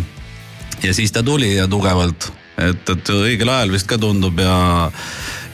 ja 0.83 0.95
siis 0.95 1.13
ta 1.13 1.23
tuli 1.23 1.57
ja 1.57 1.69
tugevalt, 1.69 2.31
et, 2.59 2.89
et 2.91 3.13
õigel 3.13 3.51
ajal 3.51 3.73
vist 3.75 3.89
ka 3.89 3.99
tundub 4.01 4.41
ja, 4.41 4.57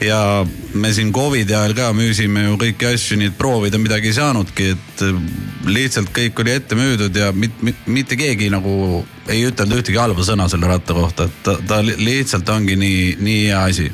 ja 0.01 0.45
me 0.73 0.93
siin 0.93 1.11
Covidi 1.13 1.55
ajal 1.55 1.73
ka 1.77 1.91
müüsime 1.95 2.47
ju 2.47 2.57
kõiki 2.61 2.89
asju, 2.93 3.17
nii 3.19 3.31
et 3.31 3.37
proovida 3.37 3.79
midagi 3.81 4.09
ei 4.11 4.17
saanudki, 4.17 4.69
et 4.75 5.03
lihtsalt 5.69 6.11
kõik 6.15 6.39
oli 6.43 6.55
ette 6.57 6.75
müüdud 6.75 7.15
ja 7.15 7.31
mit, 7.31 7.59
mit, 7.63 7.83
mitte 7.87 8.17
keegi 8.19 8.49
nagu 8.53 9.03
ei 9.31 9.45
ütelnud 9.47 9.79
ühtegi 9.79 9.99
halba 10.01 10.25
sõna 10.27 10.49
selle 10.51 10.67
ratta 10.67 10.95
kohta, 10.97 11.29
et 11.29 11.43
ta, 11.45 11.57
ta 11.67 11.81
li- 11.85 11.99
lihtsalt 12.01 12.49
ongi 12.49 12.75
nii, 12.79 13.03
nii 13.23 13.43
hea 13.47 13.61
asi. 13.69 13.91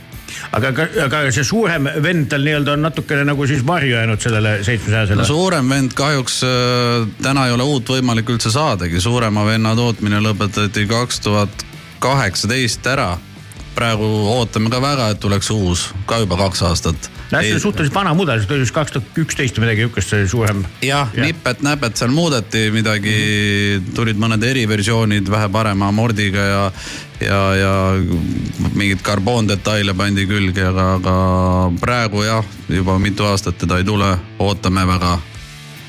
Aga, 0.56 0.72
aga 1.04 1.20
see 1.34 1.44
suurem 1.46 1.88
vend 2.02 2.30
tal 2.32 2.44
nii-öelda 2.46 2.74
on 2.78 2.84
natukene 2.86 3.26
nagu 3.28 3.46
siis 3.50 3.62
varju 3.66 3.96
jäänud 3.96 4.22
sellele 4.22 4.54
seitsmesajasele? 4.66 5.22
No 5.22 5.28
suurem 5.28 5.70
vend 5.70 5.94
kahjuks 5.98 6.40
äh, 6.48 7.08
täna 7.22 7.48
ei 7.50 7.54
ole 7.54 7.66
uut 7.70 7.90
võimalik 7.92 8.30
üldse 8.34 8.52
saadagi, 8.54 9.02
suurema 9.04 9.44
venna 9.46 9.76
tootmine 9.78 10.22
lõpetati 10.26 10.86
kaks 10.90 11.20
tuhat 11.26 11.66
kaheksateist 12.00 12.88
ära. 12.88 13.18
Praegu 13.80 14.10
ootame 14.36 14.72
ka 14.74 14.82
väga, 14.84 15.10
et 15.14 15.22
tuleks 15.24 15.50
uus, 15.56 15.88
ka 16.10 16.20
juba 16.24 16.38
kaks 16.44 16.64
aastat. 16.68 17.10
no 17.32 17.42
see 17.42 17.56
on 17.56 17.64
suhteliselt 17.64 17.96
vana 17.96 18.14
mudel, 18.18 18.42
see 18.44 18.56
oli 18.56 18.66
vist 18.66 18.76
kaks 18.76 18.96
tuhat 18.96 19.20
üksteist 19.24 19.60
või 19.60 19.68
midagi 19.68 19.86
niisugust, 19.86 20.14
see 20.14 20.28
suurem. 20.32 20.64
jah 20.86 21.14
ja., 21.16 21.28
nipet-näpet 21.28 22.00
seal 22.00 22.14
muudeti 22.16 22.66
midagi, 22.76 23.16
tulid 23.96 24.20
mõned 24.20 24.44
eriversioonid 24.50 25.32
vähe 25.32 25.50
parema 25.54 25.92
amordiga 25.94 26.46
ja, 26.50 26.62
ja, 27.24 27.42
ja 27.62 27.74
mingeid 28.74 29.04
karboondetaile 29.06 29.96
pandi 29.98 30.28
külge, 30.30 30.68
aga, 30.74 30.92
aga 31.00 31.18
praegu 31.80 32.28
jah, 32.28 32.56
juba 32.70 33.00
mitu 33.00 33.28
aastat 33.30 33.60
teda 33.64 33.80
ei 33.80 33.88
tule, 33.88 34.16
ootame 34.44 34.88
väga 34.90 35.18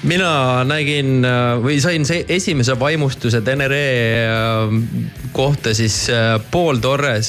mina 0.03 0.65
nägin 0.65 1.25
äh, 1.25 1.59
või 1.61 1.77
sain 1.83 2.07
see 2.09 2.25
esimese 2.29 2.77
vaimustuse 2.81 3.43
Tenere 3.45 3.83
äh, 4.25 4.75
kohta 5.33 5.75
siis 5.77 6.09
äh, 6.11 6.39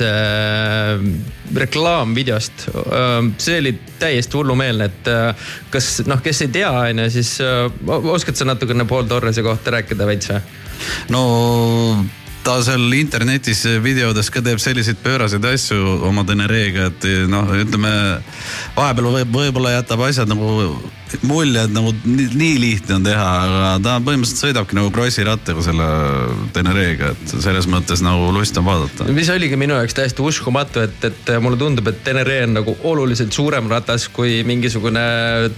äh, 0.08 1.04
reklaamvideost. 1.56 2.70
see 3.38 3.58
oli 3.60 3.74
täiesti 4.00 4.38
hullumeelne, 4.38 4.86
et 4.88 5.10
kas 5.70 5.90
noh, 6.08 6.22
kes 6.24 6.46
ei 6.46 6.48
tea, 6.54 6.72
onju, 6.72 7.10
siis 7.12 7.34
äh, 7.44 7.68
oskad 8.16 8.40
sa 8.40 8.48
natukene 8.48 8.86
Paul 8.88 9.10
Torrese 9.10 9.44
kohta 9.44 9.76
rääkida 9.76 10.08
veits 10.08 10.32
või? 10.32 10.40
no 11.12 11.26
ta 12.46 12.56
seal 12.64 12.88
internetis 12.98 13.66
videodes 13.84 14.32
ka 14.34 14.42
teeb 14.42 14.64
selliseid 14.64 15.04
pööraseid 15.04 15.46
asju 15.46 16.00
oma 16.08 16.24
Tenereega, 16.26 16.88
et 16.88 17.12
noh, 17.30 17.52
ütleme 17.60 17.92
vahepeal 18.80 19.12
võib, 19.20 19.36
võib-olla 19.36 19.76
jätab 19.76 20.08
asjad 20.08 20.32
nagu 20.32 20.72
mulje, 21.28 21.66
et 21.66 21.74
nagu 21.74 21.94
nii, 22.06 22.28
nii 22.38 22.58
lihtne 22.62 22.98
on 22.98 23.06
teha, 23.06 23.28
aga 23.46 23.72
ta 23.84 23.96
põhimõtteliselt 24.04 24.46
sõidabki 24.46 24.78
nagu 24.78 24.92
krossi 24.94 25.26
rattaga 25.28 25.64
selle 25.66 25.88
Tenereega, 26.56 27.12
et 27.14 27.34
selles 27.34 27.68
mõttes 27.72 28.04
nagu 28.06 28.32
lust 28.36 28.58
on 28.60 28.68
vaadata. 28.68 29.08
mis 29.14 29.30
oligi 29.34 29.60
minu 29.60 29.78
jaoks 29.78 29.98
täiesti 29.98 30.26
uskumatu, 30.26 30.84
et, 30.86 31.08
et 31.08 31.32
mulle 31.44 31.60
tundub, 31.62 31.92
et 31.92 32.04
Tenere 32.06 32.42
on 32.48 32.56
nagu 32.60 32.76
oluliselt 32.92 33.34
suurem 33.36 33.70
ratas 33.72 34.08
kui 34.12 34.42
mingisugune 34.48 35.06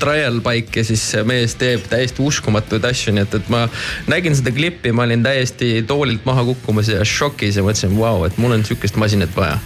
trial 0.02 0.40
bike 0.44 0.84
ja 0.84 0.88
siis 0.92 1.06
mees 1.30 1.58
teeb 1.60 1.88
täiesti 1.92 2.24
uskumatuid 2.26 2.86
asju, 2.90 3.16
nii 3.16 3.28
et, 3.28 3.40
et 3.42 3.52
ma 3.54 3.66
nägin 4.12 4.38
seda 4.38 4.54
klippi, 4.56 4.94
ma 4.96 5.08
olin 5.08 5.26
täiesti 5.26 5.76
toolilt 5.88 6.26
maha 6.30 6.46
kukkumas 6.52 6.92
ja 6.92 7.04
šokis 7.08 7.60
ja 7.60 7.66
mõtlesin, 7.66 7.98
vau, 7.98 8.24
et 8.28 8.40
mul 8.42 8.58
on 8.58 8.66
sihukest 8.68 9.00
masinat 9.02 9.36
vaja. 9.38 9.60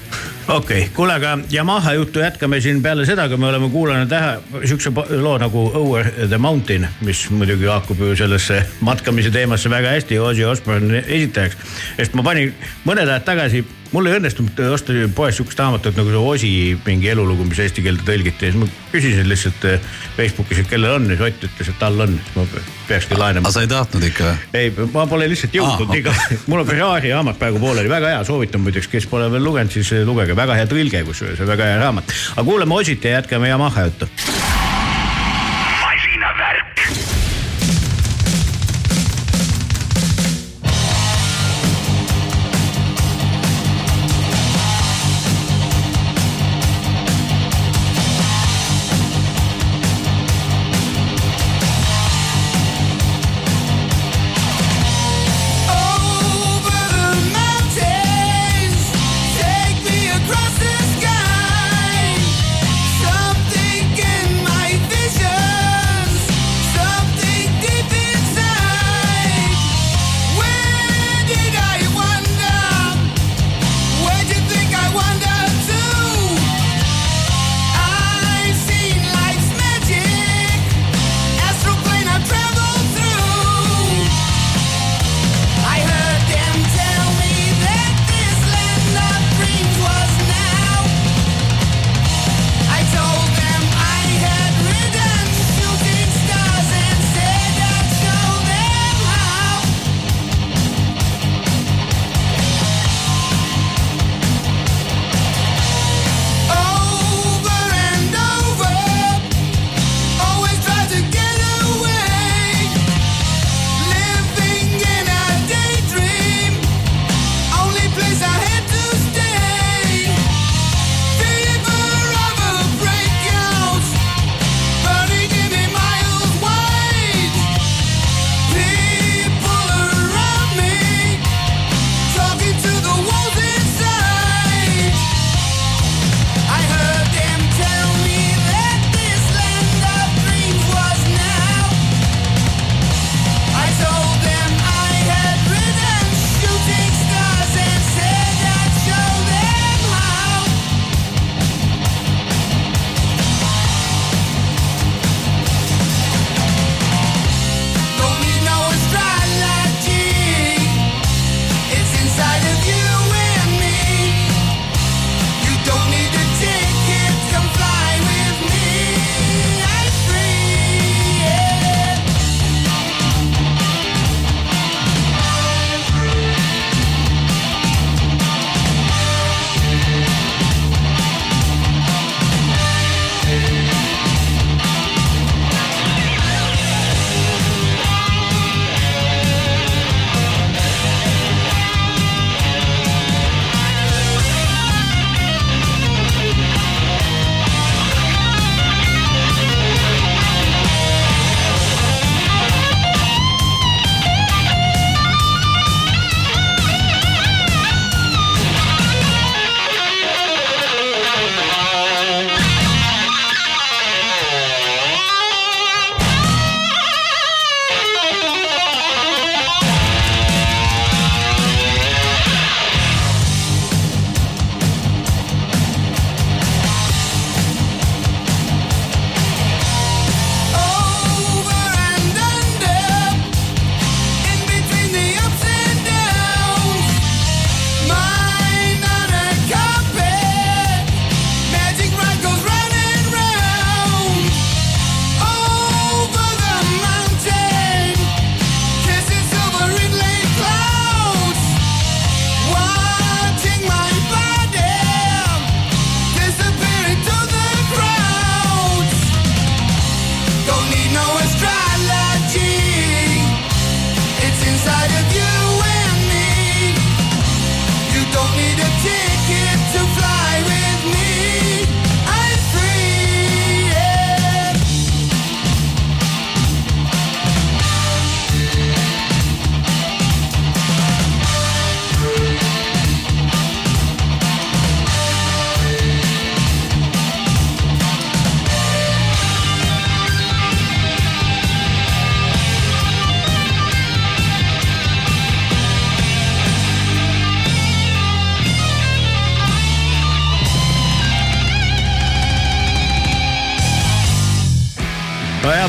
Okei 0.47 0.81
okay., 0.81 0.89
kuule, 0.95 1.13
aga 1.13 1.37
Yamaha 1.51 1.93
juttu 1.93 2.19
jätkame 2.19 2.61
siin 2.61 2.81
peale 2.83 3.05
seda, 3.05 3.27
kui 3.29 3.37
me 3.37 3.49
oleme 3.49 3.69
kuulanud 3.69 4.11
ära 4.11 4.37
siukse 4.65 4.91
loo 5.21 5.37
nagu 5.41 5.65
Over 5.75 6.11
the 6.27 6.37
Mountain, 6.37 6.87
mis 7.01 7.25
muidugi 7.29 7.67
haakub 7.67 7.99
ju 7.99 8.15
sellesse 8.15 8.61
matkamise 8.81 9.31
teemasse 9.31 9.69
väga 9.69 9.95
hästi 9.97 10.19
Ozzy 10.19 10.45
Osbourne 10.47 11.03
esitajaks. 11.07 11.57
sest 11.97 12.15
ma 12.15 12.23
panin 12.23 12.53
mõned 12.85 13.09
ajad 13.09 13.27
tagasi, 13.27 13.65
mul 13.93 14.09
ei 14.09 14.17
õnnestunud 14.17 14.59
osta 14.73 14.95
poest 15.15 15.39
sihukest 15.39 15.59
raamatut 15.61 15.97
nagu 15.99 16.11
see 16.11 16.23
Ozzy 16.31 16.51
mingi 16.85 17.11
elulugu, 17.11 17.45
mis 17.47 17.61
eesti 17.63 17.83
keelde 17.85 18.03
tõlgiti 18.07 18.47
ja 18.49 18.53
siis 18.53 18.59
ma 18.61 18.67
küsisin 18.91 19.29
lihtsalt 19.29 19.67
eh, 19.69 19.87
Facebookis, 20.17 20.63
et 20.63 20.71
kellel 20.71 20.97
on 20.97 21.07
ja 21.11 21.15
siis 21.15 21.25
Ott 21.27 21.47
ütles, 21.49 21.71
et 21.71 21.79
tal 21.79 22.03
on, 22.03 22.17
siis 22.19 22.35
ma 22.35 22.45
peakski 22.89 23.19
laenama 23.19 23.47
aga. 23.47 23.55
sa 23.55 23.65
ei 23.65 23.71
tahtnud 23.71 24.07
ikka 24.09 24.27
või? 24.27 24.61
ei, 24.61 24.73
ma 24.93 25.07
pole 25.09 25.29
lihtsalt 25.31 25.57
jõudnud 25.59 25.87
Aa, 25.87 25.95
nii 25.95 26.05
kaua, 26.07 26.39
mul 26.51 26.63
on 26.63 26.69
Ferrari 26.69 27.15
raamat 27.15 27.41
praegu 27.41 27.63
pooleli, 27.63 27.91
väga 27.91 28.13
hea, 28.15 28.21
soovitan 28.27 28.63
muideks, 28.65 28.91
kes 28.91 29.09
pole 29.11 29.31
veel 29.31 29.43
lugenud, 29.47 29.73
siis 29.73 29.91
lugege, 30.07 30.37
väga 30.37 30.59
hea 30.59 30.69
tõlge 30.71 31.03
kusjuures 31.07 31.43
ja 31.43 31.49
väga 31.49 31.71
hea 31.73 31.81
raamat. 31.83 32.15
aga 32.35 32.47
kuulame 32.47 32.79
Osit 32.81 33.05
ja 33.05 33.19
jätkame 33.19 33.51
Yamaha 33.51 33.89
juttu. 33.89 34.09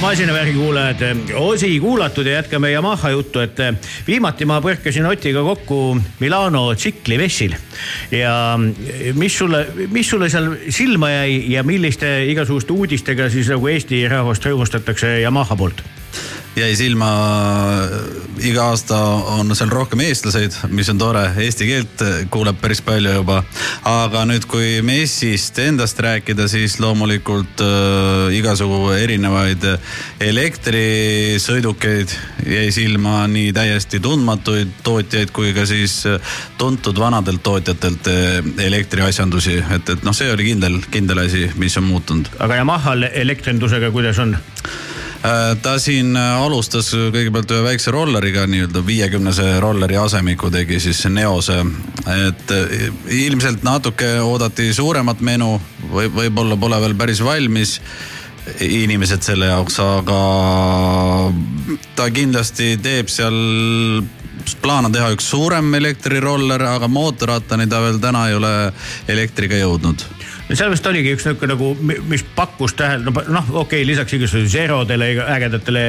Masinavärgi 0.08 0.54
kuulajad, 0.56 1.02
osi 1.36 1.80
kuulatud 1.80 2.26
ja 2.26 2.38
jätkame 2.38 2.70
Yamaha 2.70 3.10
juttu, 3.10 3.42
et 3.44 3.58
viimati 4.06 4.46
ma 4.48 4.56
põrkasin 4.64 5.04
Otiga 5.04 5.42
kokku 5.44 5.98
Milano 6.20 6.62
tsiklivessil. 6.74 7.52
ja 8.10 8.32
mis 9.14 9.38
sulle, 9.38 9.66
mis 9.92 10.08
sulle 10.08 10.30
seal 10.32 10.48
silma 10.72 11.10
jäi 11.10 11.52
ja 11.52 11.62
milliste 11.62 12.24
igasuguste 12.24 12.72
uudistega 12.72 13.28
siis 13.28 13.52
nagu 13.52 13.68
Eesti 13.68 14.06
rahvast 14.08 14.48
rõõmustatakse 14.48 15.18
Yamaha 15.20 15.56
poolt? 15.56 15.84
Jäi 16.58 16.76
silma, 16.76 17.08
iga 18.44 18.68
aasta 18.72 18.96
on 19.38 19.54
seal 19.56 19.70
rohkem 19.72 20.00
eestlaseid, 20.04 20.54
mis 20.74 20.88
on 20.92 20.98
tore, 21.00 21.24
eesti 21.44 21.66
keelt 21.68 22.02
kuuleb 22.32 22.58
päris 22.60 22.80
palju 22.84 23.12
juba. 23.18 23.42
aga 23.88 24.24
nüüd, 24.28 24.46
kui 24.50 24.82
Messist 24.82 25.58
endast 25.62 26.00
rääkida, 26.02 26.48
siis 26.50 26.78
loomulikult 26.82 27.62
äh, 27.64 28.34
igasugu 28.38 28.90
erinevaid 28.96 29.64
elektrisõidukeid 30.24 32.16
jäi 32.48 32.68
silma 32.74 33.26
nii 33.30 33.52
täiesti 33.56 34.00
tundmatuid 34.02 34.68
tootjaid 34.86 35.30
kui 35.34 35.54
ka 35.56 35.66
siis 35.68 36.00
tuntud 36.58 36.98
vanadelt 36.98 37.42
tootjatelt 37.42 38.12
äh, 38.12 38.42
elektriasjandusi, 38.66 39.62
et, 39.78 39.94
et 39.96 40.06
noh, 40.06 40.16
see 40.16 40.32
oli 40.32 40.50
kindel, 40.52 40.80
kindel 40.90 41.24
asi, 41.26 41.48
mis 41.56 41.76
on 41.78 41.88
muutunud. 41.90 42.30
aga 42.38 42.62
Yamahal 42.62 43.10
elektrindusega, 43.12 43.90
kuidas 43.94 44.18
on? 44.22 44.36
Äh, 45.18 45.56
ta 45.62 45.72
siin 45.82 46.14
alustas 46.16 46.92
kõigepealt 46.94 47.50
ühe 47.50 47.64
väikse 47.64 47.90
rolleriga, 47.90 48.44
nii-öelda 48.46 48.84
viiekümnese 48.86 49.56
rolleri 49.60 49.96
asemiku 49.98 50.46
tegi 50.54 50.78
siis 50.80 51.00
Neose. 51.10 51.56
et 52.28 52.52
äh, 52.54 52.92
ilmselt 53.24 53.64
natuke 53.66 54.20
oodati 54.22 54.70
suuremat 54.74 55.20
menu 55.20 55.56
või 55.90 56.06
võib-olla 56.14 56.56
pole 56.56 56.78
veel 56.84 56.94
päris 56.94 57.22
valmis 57.24 57.80
inimesed 58.60 59.26
selle 59.26 59.50
jaoks, 59.50 59.80
aga 59.82 60.20
ta 61.98 62.06
kindlasti 62.14 62.76
teeb 62.82 63.10
seal 63.10 63.34
plaan 64.62 64.86
on 64.86 64.94
teha 64.94 65.10
üks 65.16 65.26
suurem 65.34 65.74
elektriroller, 65.74 66.62
aga 66.62 66.88
mootorrattani 66.88 67.66
ta 67.66 67.82
veel 67.82 67.98
täna 68.00 68.28
ei 68.30 68.38
ole 68.38 68.54
elektriga 69.10 69.58
jõudnud 69.58 70.06
vist 70.48 70.86
oligi 70.88 71.12
üks 71.12 71.26
niisugune 71.26 71.52
nagu, 71.52 71.98
mis 72.08 72.24
pakkus 72.36 72.74
tähele, 72.78 73.04
no 73.04 73.12
noh, 73.12 73.50
okei 73.62 73.82
okay,, 73.82 73.86
lisaks 73.88 74.14
igasugusele 74.16 74.48
Zerodele 74.48 75.10
ja 75.12 75.26
ägedatele 75.34 75.82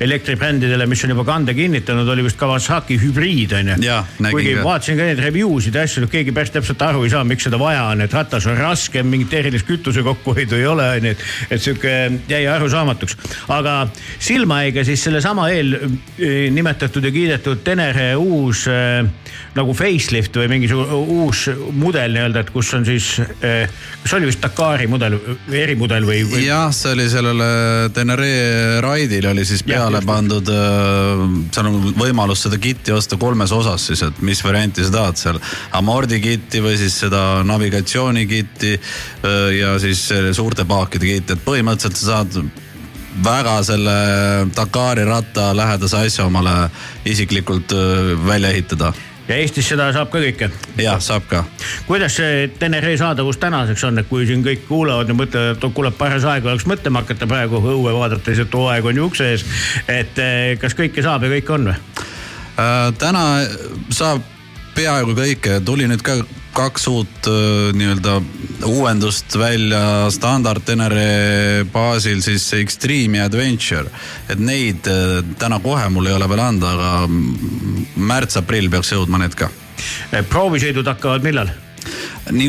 elektribrändidele, 0.00 0.86
mis 0.88 1.04
on 1.04 1.12
juba 1.12 1.24
kande 1.28 1.54
kinnitanud, 1.54 2.08
oli 2.08 2.24
vist 2.24 2.38
Kawasaki 2.40 2.98
hübriid 3.02 3.52
on 3.58 3.72
ju. 3.74 3.98
kuigi 4.30 4.56
vaatasin 4.64 4.98
ka 4.98 5.08
neid 5.10 5.20
review 5.20 5.60
sid 5.60 5.76
ja 5.76 5.84
asju, 5.84 6.08
keegi 6.12 6.34
päris 6.36 6.54
täpselt 6.54 6.82
aru 6.86 7.04
ei 7.04 7.12
saa, 7.12 7.24
miks 7.28 7.46
seda 7.48 7.60
vaja 7.60 7.84
on, 7.92 8.04
et 8.06 8.16
ratas 8.16 8.48
on 8.48 8.56
raskem, 8.58 9.08
mingit 9.12 9.36
erilist 9.36 9.68
kütuse 9.68 10.04
kokkuhoidu 10.06 10.60
ei 10.60 10.66
ole, 10.70 10.88
on 10.96 11.10
ju, 11.10 11.16
et, 11.16 11.26
et 11.50 11.62
sihuke 11.62 11.94
jäi 12.28 12.42
arusaamatuks. 12.56 13.18
aga 13.52 13.78
silma 14.18 14.62
jäi 14.64 14.76
ka 14.78 14.86
siis 14.88 15.04
sellesama 15.04 15.50
eel 15.52 15.76
eh, 15.76 16.48
nimetatud 16.52 17.04
ja 17.04 17.12
kiidetud 17.12 17.64
Tenere 17.66 18.14
uus 18.16 18.66
äh, 18.70 19.04
nagu 19.56 19.74
facelift 19.76 20.36
või 20.36 20.48
mingisugune 20.52 20.98
uus 21.16 21.46
mudel 21.76 22.14
nii-öelda, 22.16 22.44
et 22.44 22.50
kus 22.54 22.72
on 22.76 22.84
siis 22.86 23.14
äh, 23.22 23.70
kas 24.02 24.16
oli 24.18 24.28
vist 24.28 24.42
Dakari 24.44 24.88
mudel, 24.90 25.16
erimudel 25.50 26.06
või, 26.08 26.20
või...? 26.28 26.44
jah, 26.46 26.68
see 26.74 26.92
oli 26.94 27.08
sellele 27.10 27.48
Tenere 27.96 28.28
Raidile 28.84 29.32
oli 29.32 29.46
siis 29.48 29.64
peale 29.66 30.02
ja, 30.02 30.06
pandud, 30.06 30.50
seal 31.54 31.70
on 31.70 31.90
võimalus 31.96 32.44
seda 32.46 32.60
kitti 32.62 32.94
osta 32.94 33.18
kolmes 33.20 33.54
osas 33.56 33.88
siis, 33.90 34.04
et 34.06 34.20
mis 34.26 34.42
varianti 34.44 34.84
sa 34.86 34.92
tahad 34.98 35.20
seal. 35.20 35.40
amordi 35.78 36.20
kitti 36.22 36.62
või 36.64 36.76
siis 36.80 36.98
seda 37.06 37.42
navigatsiooni 37.46 38.26
kitti 38.30 38.76
ja 39.56 39.74
siis 39.82 40.06
suurte 40.36 40.66
paakide 40.68 41.16
kitti, 41.16 41.36
et 41.36 41.44
põhimõtteliselt 41.46 42.00
sa 42.00 42.12
saad 42.12 42.64
väga 43.24 43.56
selle 43.64 43.96
Dakari 44.56 45.04
ratta 45.08 45.50
lähedase 45.56 46.04
asja 46.04 46.26
omale 46.28 46.68
isiklikult 47.08 47.72
välja 48.26 48.52
ehitada 48.52 48.92
ja 49.28 49.36
Eestis 49.36 49.68
seda 49.68 49.88
saab 49.94 50.10
ka 50.12 50.20
kõike? 50.22 50.50
jah, 50.80 51.00
saab 51.02 51.26
ka. 51.30 51.42
kuidas 51.88 52.16
see 52.20 52.46
Tenere 52.58 52.94
saadavus 52.98 53.40
tänaseks 53.42 53.84
on, 53.88 53.98
et 54.02 54.08
kui 54.10 54.26
siin 54.28 54.44
kõik 54.46 54.66
kuulavad 54.68 55.10
ja 55.10 55.16
mõtlevad, 55.18 55.56
et 55.56 55.68
kuule, 55.74 55.90
paras 55.96 56.24
aeg 56.28 56.46
oleks 56.46 56.66
mõtlema 56.70 57.02
hakata 57.04 57.28
praegu 57.30 57.60
õue 57.60 57.94
vaadates, 57.96 58.44
et 58.44 58.58
hooaeg 58.60 58.90
on 58.92 59.02
ju 59.02 59.10
ukse 59.10 59.30
ees. 59.32 59.44
et 59.88 60.18
eh, 60.22 60.54
kas 60.60 60.78
kõike 60.78 61.04
saab 61.04 61.26
ja 61.26 61.32
kõike 61.36 61.56
on 61.58 61.70
või 61.70 61.76
äh,? 61.76 62.90
täna 62.98 63.26
saab 63.90 64.24
peaaegu 64.76 65.16
kõike, 65.16 65.60
tuli 65.64 65.88
nüüd 65.88 66.04
ka 66.04 66.20
kaks 66.56 66.86
uut 66.88 67.28
äh, 67.28 67.74
nii-öelda 67.76 68.16
uuendust 68.66 69.36
välja 69.38 70.08
standard 70.14 70.64
Tenere 70.66 71.64
baasil 71.72 72.22
siis 72.24 72.46
Extreme 72.56 73.20
ja 73.20 73.28
Adventure. 73.28 73.90
et 74.28 74.40
neid 74.40 74.88
äh, 74.90 75.20
täna 75.38 75.60
kohe 75.60 75.88
mul 75.92 76.08
ei 76.08 76.16
ole 76.16 76.28
veel 76.32 76.42
anda, 76.42 76.72
aga 76.72 76.90
märts-aprill 77.96 78.70
peaks 78.72 78.92
jõudma 78.92 79.20
need 79.22 79.36
ka. 79.38 79.50
proovisõidud 80.30 80.88
hakkavad 80.94 81.26
millal? 81.26 81.52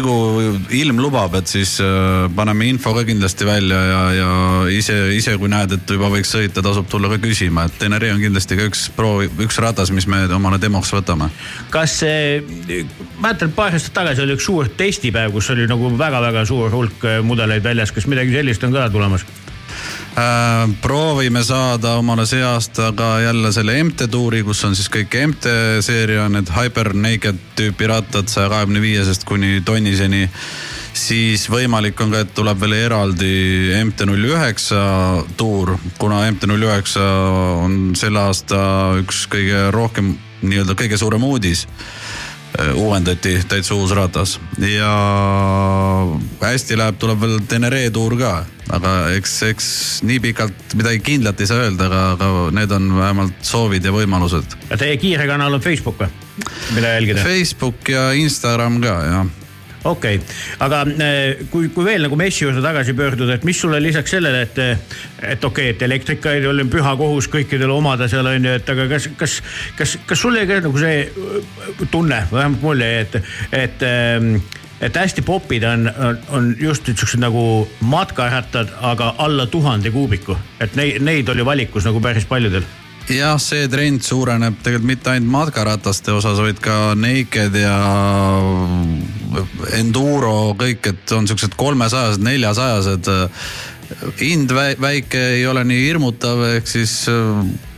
Kui 0.03 0.79
ilm 0.79 1.01
lubab, 1.01 1.35
et 1.39 1.49
siis 1.51 1.77
äh, 1.83 2.27
paneme 2.35 2.67
info 2.71 2.93
ka 2.95 3.03
kindlasti 3.07 3.45
välja 3.47 3.79
ja, 3.89 4.01
ja 4.17 4.29
ise, 4.73 4.95
ise 5.15 5.37
kui 5.37 5.51
näed, 5.51 5.75
et 5.77 5.95
juba 5.97 6.09
võiks 6.13 6.31
sõita, 6.33 6.63
tasub 6.65 6.87
tulla 6.89 7.11
ka 7.13 7.19
küsima, 7.21 7.67
et 7.67 7.77
Teneri 7.79 8.11
on 8.13 8.21
kindlasti 8.21 8.57
ka 8.57 8.67
üks 8.69 8.87
proovi, 8.95 9.29
üks 9.45 9.59
ratas, 9.63 9.91
mis 9.93 10.07
me 10.09 10.25
omale 10.33 10.59
demoks 10.61 10.93
võtame. 10.95 11.29
kas 11.73 11.99
mäletan 13.21 13.53
paar 13.55 13.77
aastat 13.77 13.95
tagasi 14.01 14.25
oli 14.25 14.37
üks 14.37 14.47
suur 14.49 14.71
testipäev, 14.77 15.35
kus 15.35 15.51
oli 15.53 15.67
nagu 15.69 15.91
väga-väga 15.97 16.45
suur 16.49 16.73
hulk 16.73 17.05
äh, 17.05 17.21
mudeleid 17.25 17.65
väljas, 17.65 17.93
kas 17.95 18.09
midagi 18.09 18.35
sellist 18.35 18.63
on 18.67 18.75
ka 18.75 18.89
tulemas? 18.93 19.25
Äh, 20.17 20.69
proovime 20.81 21.43
saada 21.45 21.91
omale 22.01 22.23
see 22.25 22.41
aasta 22.41 22.87
ka 22.97 23.19
jälle 23.21 23.51
selle 23.53 23.75
MT-tuuri, 23.83 24.39
kus 24.47 24.63
on 24.65 24.73
siis 24.73 24.89
kõik 24.89 25.13
MT-seeria, 25.13 26.23
need 26.33 26.49
Hyper 26.55 26.89
Naked 26.97 27.37
tüüpi 27.59 27.85
rattad 27.91 28.25
saja 28.31 28.49
kahekümne 28.49 28.81
viiesest 28.81 29.27
kuni 29.29 29.61
tonniseni. 29.65 30.25
siis 30.97 31.43
võimalik 31.53 32.01
on 32.01 32.09
ka, 32.09 32.23
et 32.25 32.33
tuleb 32.33 32.57
veel 32.59 32.73
eraldi 32.73 33.29
MT 33.83 34.07
null 34.09 34.25
üheksa 34.31 34.81
tuur, 35.37 35.75
kuna 36.01 36.23
MT 36.31 36.49
null 36.49 36.65
üheksa 36.65 37.05
on 37.61 37.93
selle 37.93 38.19
aasta 38.25 38.57
üks 39.03 39.27
kõige 39.29 39.67
rohkem 39.69 40.15
nii-öelda 40.41 40.73
kõige 40.73 40.97
suurem 40.97 41.23
uudis 41.29 41.67
uuendati 42.73 43.37
täitsa 43.49 43.75
uus 43.75 43.91
ratas 43.95 44.37
ja 44.61 44.91
hästi 46.41 46.77
läheb, 46.77 46.97
tuleb 46.99 47.21
veel 47.21 47.39
Tenere 47.49 47.83
tuur 47.93 48.17
ka, 48.19 48.33
aga 48.73 48.93
eks, 49.17 49.35
eks 49.51 49.67
nii 50.07 50.19
pikalt 50.23 50.77
midagi 50.77 51.03
kindlat 51.05 51.41
ei 51.41 51.49
saa 51.49 51.67
öelda, 51.67 51.89
aga, 51.89 52.03
aga 52.15 52.31
need 52.57 52.73
on 52.77 52.89
vähemalt 52.97 53.41
soovid 53.45 53.85
ja 53.85 53.93
võimalused. 53.93 54.57
ja 54.71 54.79
teie 54.79 54.97
kiire 55.01 55.27
kanal 55.29 55.59
on 55.59 55.63
Facebook 55.63 56.01
või, 56.01 56.09
mida 56.75 56.95
jälgida? 56.97 57.25
Facebook 57.25 57.93
ja 57.93 58.09
Instagram 58.17 58.81
ka 58.83 58.95
jah 59.05 59.36
okei 59.87 60.19
okay., 60.19 60.37
aga 60.65 60.81
äh, 60.91 61.45
kui, 61.51 61.69
kui 61.73 61.87
veel 61.87 62.05
nagu 62.07 62.19
messi 62.19 62.45
juurde 62.45 62.63
tagasi 62.65 62.95
pöörduda, 62.97 63.37
et 63.37 63.47
mis 63.47 63.59
sulle 63.61 63.81
lisaks 63.83 64.15
sellele, 64.17 64.43
et, 64.47 64.59
et 64.59 65.43
okei 65.43 65.71
okay,, 65.71 65.75
et 65.75 65.87
elektrikaid 65.87 66.47
oli 66.49 66.67
püha 66.71 66.95
kohus 66.99 67.29
kõikidel 67.33 67.73
omada 67.73 68.09
seal 68.11 68.27
on 68.29 68.49
ju, 68.49 68.57
et 68.59 68.75
aga 68.75 68.87
kas, 68.93 69.09
kas, 69.19 69.39
kas, 69.79 69.97
kas 70.09 70.21
sul 70.21 70.37
jäi 70.37 70.47
ka 70.49 70.61
nagu 70.67 70.81
see 70.81 71.03
tunne, 71.91 72.23
vähemalt 72.31 72.63
mul 72.63 72.85
jäi, 72.85 73.03
et, 73.05 73.19
et 73.65 73.87
ähm, 73.87 74.37
et 74.81 74.93
hästi 74.93 75.23
popid 75.25 75.63
on, 75.65 75.87
on, 76.29 76.51
just 76.61 76.85
niisugused 76.85 77.21
nagu 77.21 77.41
matkarattad, 77.81 78.75
aga 78.85 79.15
alla 79.17 79.47
tuhande 79.49 79.89
kuubiku, 79.91 80.37
et 80.61 80.75
neid, 80.77 81.01
neid 81.01 81.29
oli 81.33 81.45
valikus 81.45 81.87
nagu 81.87 82.01
päris 82.03 82.29
paljudel 82.29 82.65
jah, 83.15 83.37
see 83.39 83.67
trend 83.71 84.03
suureneb 84.03 84.59
tegelikult 84.63 84.89
mitte 84.89 85.11
ainult 85.13 85.31
matkarataste 85.31 86.11
osas, 86.17 86.39
vaid 86.43 86.59
ka 86.63 86.95
naked 86.99 87.55
ja 87.55 87.77
enduro 89.77 90.53
kõik, 90.59 90.91
et 90.91 91.15
on 91.15 91.27
siuksed 91.29 91.55
kolmesajased, 91.59 92.23
neljasajased. 92.25 93.11
hind 94.19 94.51
väike 94.51 95.21
ei 95.37 95.45
ole 95.47 95.63
nii 95.63 95.85
hirmutav, 95.85 96.43
ehk 96.57 96.67
siis 96.67 97.07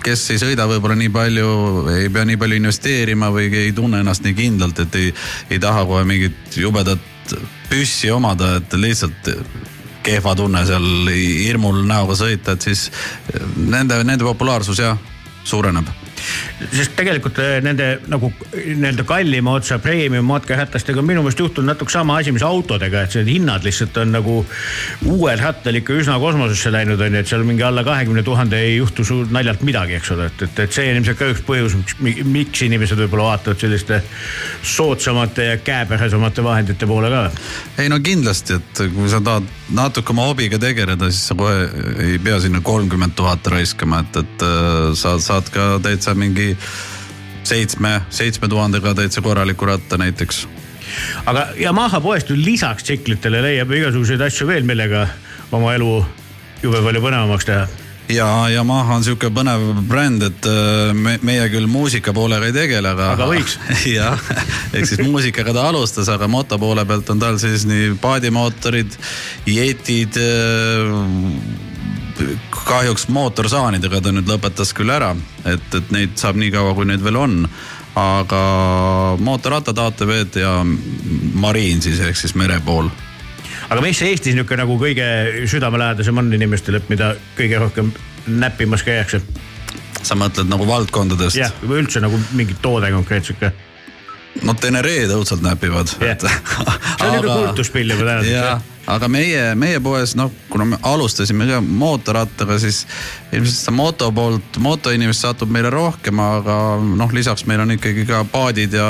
kes 0.04 0.24
ei 0.34 0.42
sõida 0.42 0.66
võib-olla 0.70 0.96
nii 0.98 1.12
palju, 1.14 1.50
ei 1.94 2.10
pea 2.10 2.26
nii 2.26 2.40
palju 2.40 2.58
investeerima 2.58 3.30
või 3.30 3.52
ei 3.54 3.74
tunne 3.76 4.00
ennast 4.02 4.26
nii 4.26 4.34
kindlalt, 4.34 4.80
et 4.80 4.96
ei, 4.96 5.14
ei 5.52 5.60
taha 5.60 5.86
kohe 5.86 6.06
mingit 6.10 6.58
jubedat 6.58 7.36
püssi 7.70 8.10
omada, 8.10 8.56
et 8.58 8.74
lihtsalt 8.74 9.30
kehva 10.02 10.34
tunne 10.34 10.64
seal 10.66 11.12
hirmul 11.12 11.84
näoga 11.86 12.16
sõita, 12.18 12.56
et 12.56 12.66
siis 12.66 12.88
nende, 13.60 14.00
nende 14.08 14.26
populaarsus 14.26 14.82
jah 14.82 14.98
suureneb. 15.44 15.99
Sest 16.72 16.96
tegelikult 16.98 17.40
eh, 17.44 17.58
nende 17.64 17.90
nagu 18.12 18.32
nii-öelda 18.54 19.06
kallima 19.08 19.56
otsa 19.60 19.80
premium 19.84 20.28
matkarattastega 20.30 21.02
on 21.02 21.08
minu 21.08 21.24
meelest 21.24 21.42
juhtunud 21.44 21.72
natuke 21.72 21.94
sama 21.94 22.20
asi, 22.20 22.34
mis 22.36 22.46
autodega, 22.46 23.04
et 23.06 23.18
need 23.20 23.32
hinnad 23.36 23.66
lihtsalt 23.66 23.98
on 24.02 24.14
nagu 24.18 24.38
uuel 25.10 25.42
rattal 25.42 25.80
ikka 25.80 25.98
üsna 26.02 26.18
kosmosesse 26.22 26.72
läinud 26.74 27.02
on 27.02 27.18
ju, 27.18 27.24
et 27.24 27.32
seal 27.32 27.46
mingi 27.48 27.66
alla 27.66 27.84
kahekümne 27.88 28.24
tuhande 28.26 28.60
ei 28.66 28.76
juhtu 28.78 29.06
suurt 29.08 29.34
naljalt 29.36 29.64
midagi, 29.68 29.98
eks 30.00 30.14
ole, 30.16 30.30
et, 30.32 30.46
et, 30.48 30.64
et 30.66 30.76
see 30.76 30.90
on 30.92 31.00
ilmselt 31.00 31.20
ka 31.20 31.30
üks 31.34 31.44
põhjus, 31.48 31.78
miks, 32.04 32.24
miks 32.28 32.66
inimesed 32.68 33.00
võib-olla 33.06 33.32
vaatavad 33.34 33.64
selliste 33.64 34.02
soodsamate 34.76 35.50
ja 35.52 35.58
käepärasemate 35.64 36.44
vahendite 36.44 36.90
poole 36.90 37.12
ka. 37.14 37.26
ei 37.80 37.90
no 37.92 38.00
kindlasti, 38.04 38.60
et 38.60 38.84
kui 38.96 39.10
sa 39.12 39.22
tahad 39.24 39.48
natuke 39.76 40.14
oma 40.14 40.28
hobiga 40.30 40.60
tegeleda, 40.62 41.10
siis 41.12 41.30
sa 41.30 41.38
kohe 41.38 41.68
ei 42.06 42.20
pea 42.24 42.40
sinna 42.42 42.62
kolmkümmend 42.66 43.16
tuhat 43.18 43.48
raiskama, 43.54 44.04
et, 44.06 44.22
et 44.24 44.46
äh, 44.46 44.92
sa 45.00 45.16
saad 45.22 45.50
ka 45.54 45.70
täitsa 45.84 46.09
mingi 46.18 46.54
seitsme, 47.44 48.02
seitsme 48.10 48.50
tuhandega 48.52 48.94
täitsa 48.98 49.22
korraliku 49.26 49.66
ratta 49.70 49.98
näiteks. 49.98 50.48
aga 51.26 51.48
Yamaha 51.60 52.02
poest 52.02 52.30
ju 52.30 52.38
lisaks 52.38 52.84
tsiklitele 52.84 53.42
leiab 53.46 53.72
igasuguseid 53.72 54.22
asju 54.22 54.48
veel, 54.48 54.66
millega 54.66 55.08
oma 55.52 55.76
elu 55.78 55.94
jube 56.64 56.82
palju 56.84 57.06
põnevamaks 57.06 57.46
teha 57.46 57.68
ja 58.10 58.28
Yamaha 58.50 58.98
on 58.98 59.06
sihuke 59.06 59.30
põnev 59.34 59.64
bränd, 59.88 60.24
et 60.26 60.48
äh, 60.50 60.92
me, 60.98 61.18
meie 61.26 61.46
küll 61.54 61.70
muusika 61.70 62.14
poolega 62.16 62.50
ei 62.50 62.56
tegele, 62.56 62.94
aga. 62.96 63.12
aga 63.14 63.28
võiks. 63.30 63.58
jah, 63.98 64.30
ehk 64.74 64.90
siis 64.90 65.04
muusikaga 65.06 65.54
ta 65.56 65.68
alustas, 65.70 66.10
aga 66.10 66.30
moto 66.32 66.58
poole 66.62 66.86
pealt 66.90 67.10
on 67.14 67.22
tal 67.22 67.38
siis 67.42 67.68
nii 67.70 67.94
paadimootorid, 68.02 68.98
jetid 69.50 70.18
kahjuks 72.54 73.08
mootorsaanidega 73.14 74.02
ta 74.02 74.14
nüüd 74.14 74.30
lõpetas 74.30 74.74
küll 74.78 74.92
ära, 74.94 75.14
et, 75.46 75.68
et 75.76 75.92
neid 75.96 76.18
saab 76.20 76.40
nii 76.40 76.52
kaua, 76.54 76.74
kui 76.78 76.90
neid 76.90 77.04
veel 77.04 77.20
on. 77.20 77.44
aga 78.00 78.40
mootorrattad, 79.20 79.78
ATV-d 79.82 80.40
ja 80.40 80.52
mariin 81.34 81.82
siis 81.82 82.00
ehk 82.06 82.16
siis 82.16 82.36
mere 82.38 82.60
pool 82.64 82.88
aga 83.70 83.82
mis 83.84 84.02
Eestis 84.06 84.38
nihuke 84.38 84.58
nagu 84.58 84.78
kõige 84.82 85.06
südamelähedasem 85.50 86.22
on 86.22 86.30
inimestele, 86.34 86.82
mida 86.90 87.14
kõige 87.38 87.62
rohkem 87.62 87.92
näppimas 88.28 88.86
käiakse? 88.86 89.22
sa 90.04 90.16
mõtled 90.16 90.48
nagu 90.50 90.68
valdkondadest? 90.68 91.38
jah, 91.38 91.54
või 91.64 91.84
üldse 91.84 92.02
nagu 92.04 92.20
mingit 92.38 92.62
toode 92.64 92.92
konkreetselt 92.94 93.42
ka? 93.42 93.52
no 94.46 94.56
Tenereed 94.56 95.12
õudselt 95.14 95.44
näpivad 95.44 95.92
yeah.. 96.02 96.18
see 96.22 97.08
on 97.08 97.16
nihuke 97.18 97.40
kultuspill 97.48 97.96
juba 97.96 98.08
tänaseks 98.08 98.78
aga 98.90 99.10
meie, 99.12 99.54
meie 99.60 99.80
poes, 99.84 100.16
noh, 100.18 100.32
kuna 100.50 100.66
me 100.72 100.80
alustasime 100.90 101.48
ka 101.50 101.60
mootorrattaga, 101.62 102.58
siis 102.62 102.84
ilmselt 103.32 103.56
seda 103.56 103.76
moto 103.76 104.10
poolt, 104.16 104.60
motoinimest 104.64 105.26
satub 105.26 105.52
meile 105.54 105.72
rohkem, 105.74 106.20
aga 106.24 106.58
noh, 106.82 107.16
lisaks 107.16 107.46
meil 107.50 107.64
on 107.66 107.76
ikkagi 107.78 108.06
ka 108.10 108.24
paadid 108.32 108.76
ja 108.80 108.90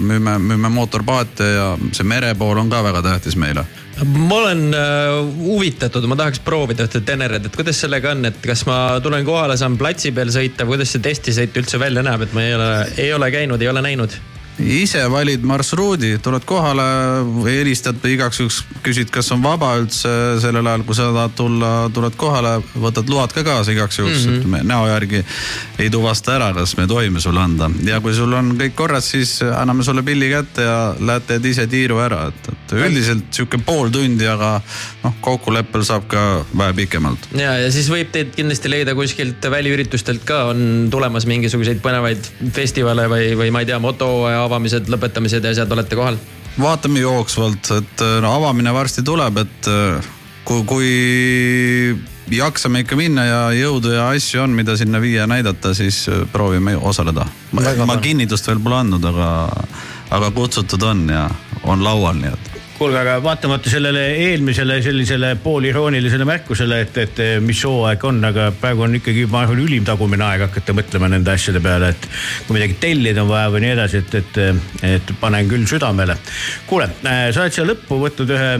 müüme, 0.00 0.38
müüme 0.42 0.72
mootorpaate 0.72 1.48
ja 1.54 1.70
see 1.92 2.06
merepool 2.08 2.62
on 2.62 2.72
ka 2.72 2.82
väga 2.86 3.04
tähtis 3.04 3.38
meile. 3.40 3.66
Ma 4.04 4.40
olen 4.40 4.74
äh, 4.74 5.20
huvitatud, 5.38 6.06
ma 6.10 6.16
tahaks 6.18 6.40
proovida 6.42 6.88
ühte 6.88 7.04
Tenerit, 7.06 7.46
et 7.46 7.54
kuidas 7.54 7.78
sellega 7.84 8.10
on, 8.10 8.24
et 8.26 8.40
kas 8.42 8.64
ma 8.66 8.98
tulen 9.04 9.26
kohale, 9.26 9.58
saan 9.60 9.78
platsi 9.78 10.10
peal 10.14 10.32
sõita, 10.34 10.66
kuidas 10.66 10.90
see 10.94 11.04
testisõit 11.04 11.54
üldse 11.60 11.78
välja 11.78 12.02
näeb, 12.02 12.26
et 12.26 12.34
ma 12.34 12.42
ei 12.42 12.56
ole, 12.56 12.70
ei 12.98 13.12
ole 13.14 13.30
käinud, 13.34 13.62
ei 13.62 13.70
ole 13.70 13.84
näinud 13.84 14.16
ise 14.58 15.02
valid 15.10 15.42
marsruudi, 15.46 16.18
tuled 16.22 16.44
kohale, 16.46 16.84
helistad 17.48 17.98
igaks 18.06 18.38
juhuks, 18.40 18.60
küsid, 18.84 19.10
kas 19.14 19.32
on 19.34 19.42
vaba 19.42 19.72
üldse 19.80 20.10
sellel 20.42 20.66
ajal, 20.70 20.84
kui 20.86 20.96
sa 20.96 21.08
tahad 21.14 21.34
tulla, 21.38 21.70
tuled 21.94 22.14
kohale, 22.18 22.54
võtad 22.78 23.10
load 23.10 23.34
ka 23.34 23.42
kaasa 23.46 23.74
igaks 23.74 23.98
juhuks 23.98 24.26
mm, 24.26 24.30
-hmm. 24.30 24.40
et 24.40 24.50
me 24.50 24.62
näo 24.62 24.86
järgi 24.88 25.24
ei 25.78 25.90
tuvasta 25.90 26.36
ära, 26.36 26.52
kas 26.54 26.76
me 26.76 26.86
tohime 26.86 27.20
sulle 27.20 27.40
anda. 27.40 27.70
ja 27.84 28.00
kui 28.00 28.14
sul 28.14 28.32
on 28.32 28.54
kõik 28.60 28.74
korras, 28.74 29.10
siis 29.10 29.40
anname 29.42 29.82
sulle 29.84 30.02
pilli 30.02 30.30
kätte 30.30 30.62
ja 30.62 30.94
lähed 31.00 31.26
teed 31.26 31.44
ise 31.50 31.66
tiiru 31.66 31.98
ära, 31.98 32.28
et, 32.28 32.48
et 32.52 32.76
üldiselt 32.78 33.26
sihuke 33.30 33.58
pool 33.58 33.90
tundi, 33.90 34.26
aga 34.28 34.60
noh, 35.02 35.14
kokkuleppel 35.20 35.84
saab 35.84 36.06
ka 36.08 36.44
vähe 36.56 36.72
pikemalt. 36.72 37.28
ja, 37.34 37.58
ja 37.58 37.72
siis 37.72 37.90
võib 37.90 38.12
teid 38.14 38.34
kindlasti 38.36 38.70
leida 38.70 38.94
kuskilt 38.94 39.50
väliüritustelt 39.50 40.24
ka, 40.24 40.44
on 40.54 40.88
tulemas 40.90 41.26
mingisuguseid 41.26 41.82
põnevaid 41.82 42.30
festivale 42.54 43.08
või, 43.10 43.34
või 43.38 43.50
ma 43.50 43.64
ei 43.64 43.66
tea, 43.72 43.78
moto 43.82 44.10
avamised, 44.46 44.90
lõpetamised 44.92 45.44
ja 45.44 45.54
asjad, 45.54 45.72
olete 45.76 45.98
kohal? 45.98 46.18
vaatame 46.54 47.00
jooksvalt, 47.02 47.70
et 47.80 48.02
no 48.22 48.30
avamine 48.36 48.70
varsti 48.74 49.02
tuleb, 49.02 49.40
et 49.42 49.68
kui, 50.46 50.62
kui 50.68 50.90
jaksame 52.30 52.84
ikka 52.84 52.96
minna 52.98 53.24
ja 53.26 53.40
jõudu 53.58 53.94
ja 53.96 54.08
asju 54.14 54.44
on, 54.44 54.54
mida 54.56 54.76
sinna 54.78 55.00
viia 55.02 55.24
ja 55.24 55.30
näidata, 55.30 55.74
siis 55.74 56.04
proovime 56.32 56.76
osaleda. 56.76 57.26
ma 57.52 57.96
kinnitust 57.96 58.46
veel 58.48 58.62
pole 58.62 58.78
andnud, 58.84 59.04
aga, 59.04 59.30
aga 60.14 60.30
kutsutud 60.30 60.82
on 60.82 61.08
ja 61.10 61.28
on 61.64 61.84
laual, 61.84 62.14
nii 62.20 62.32
et 62.32 62.53
kuulge, 62.78 62.98
aga 62.98 63.16
vaatamata 63.22 63.70
sellele 63.70 64.02
eelmisele 64.26 64.80
sellisele 64.82 65.34
pooliroonilisele 65.42 66.26
märkusele, 66.28 66.80
et, 66.84 66.98
et 67.04 67.22
mis 67.44 67.60
hooaeg 67.66 68.06
on, 68.08 68.20
aga 68.30 68.48
praegu 68.60 68.86
on 68.86 68.98
ikkagi, 68.98 69.26
ma 69.30 69.44
arvan, 69.44 69.62
ülim 69.64 69.86
tagumine 69.86 70.26
aeg 70.26 70.46
hakata 70.48 70.74
mõtlema 70.76 71.10
nende 71.12 71.34
asjade 71.34 71.62
peale, 71.64 71.92
et 71.94 72.08
kui 72.46 72.58
midagi 72.58 72.78
tellida 72.82 73.22
on 73.22 73.30
vaja 73.30 73.52
või 73.54 73.64
nii 73.64 73.74
edasi, 73.76 74.02
et, 74.02 74.16
et, 74.20 74.40
et 74.90 75.14
panen 75.20 75.50
küll 75.50 75.68
südamele. 75.70 76.18
kuule, 76.70 76.90
sa 77.04 77.44
oled 77.44 77.54
siia 77.54 77.68
lõppu 77.68 78.00
võtnud 78.02 78.34
ühe, 78.34 78.50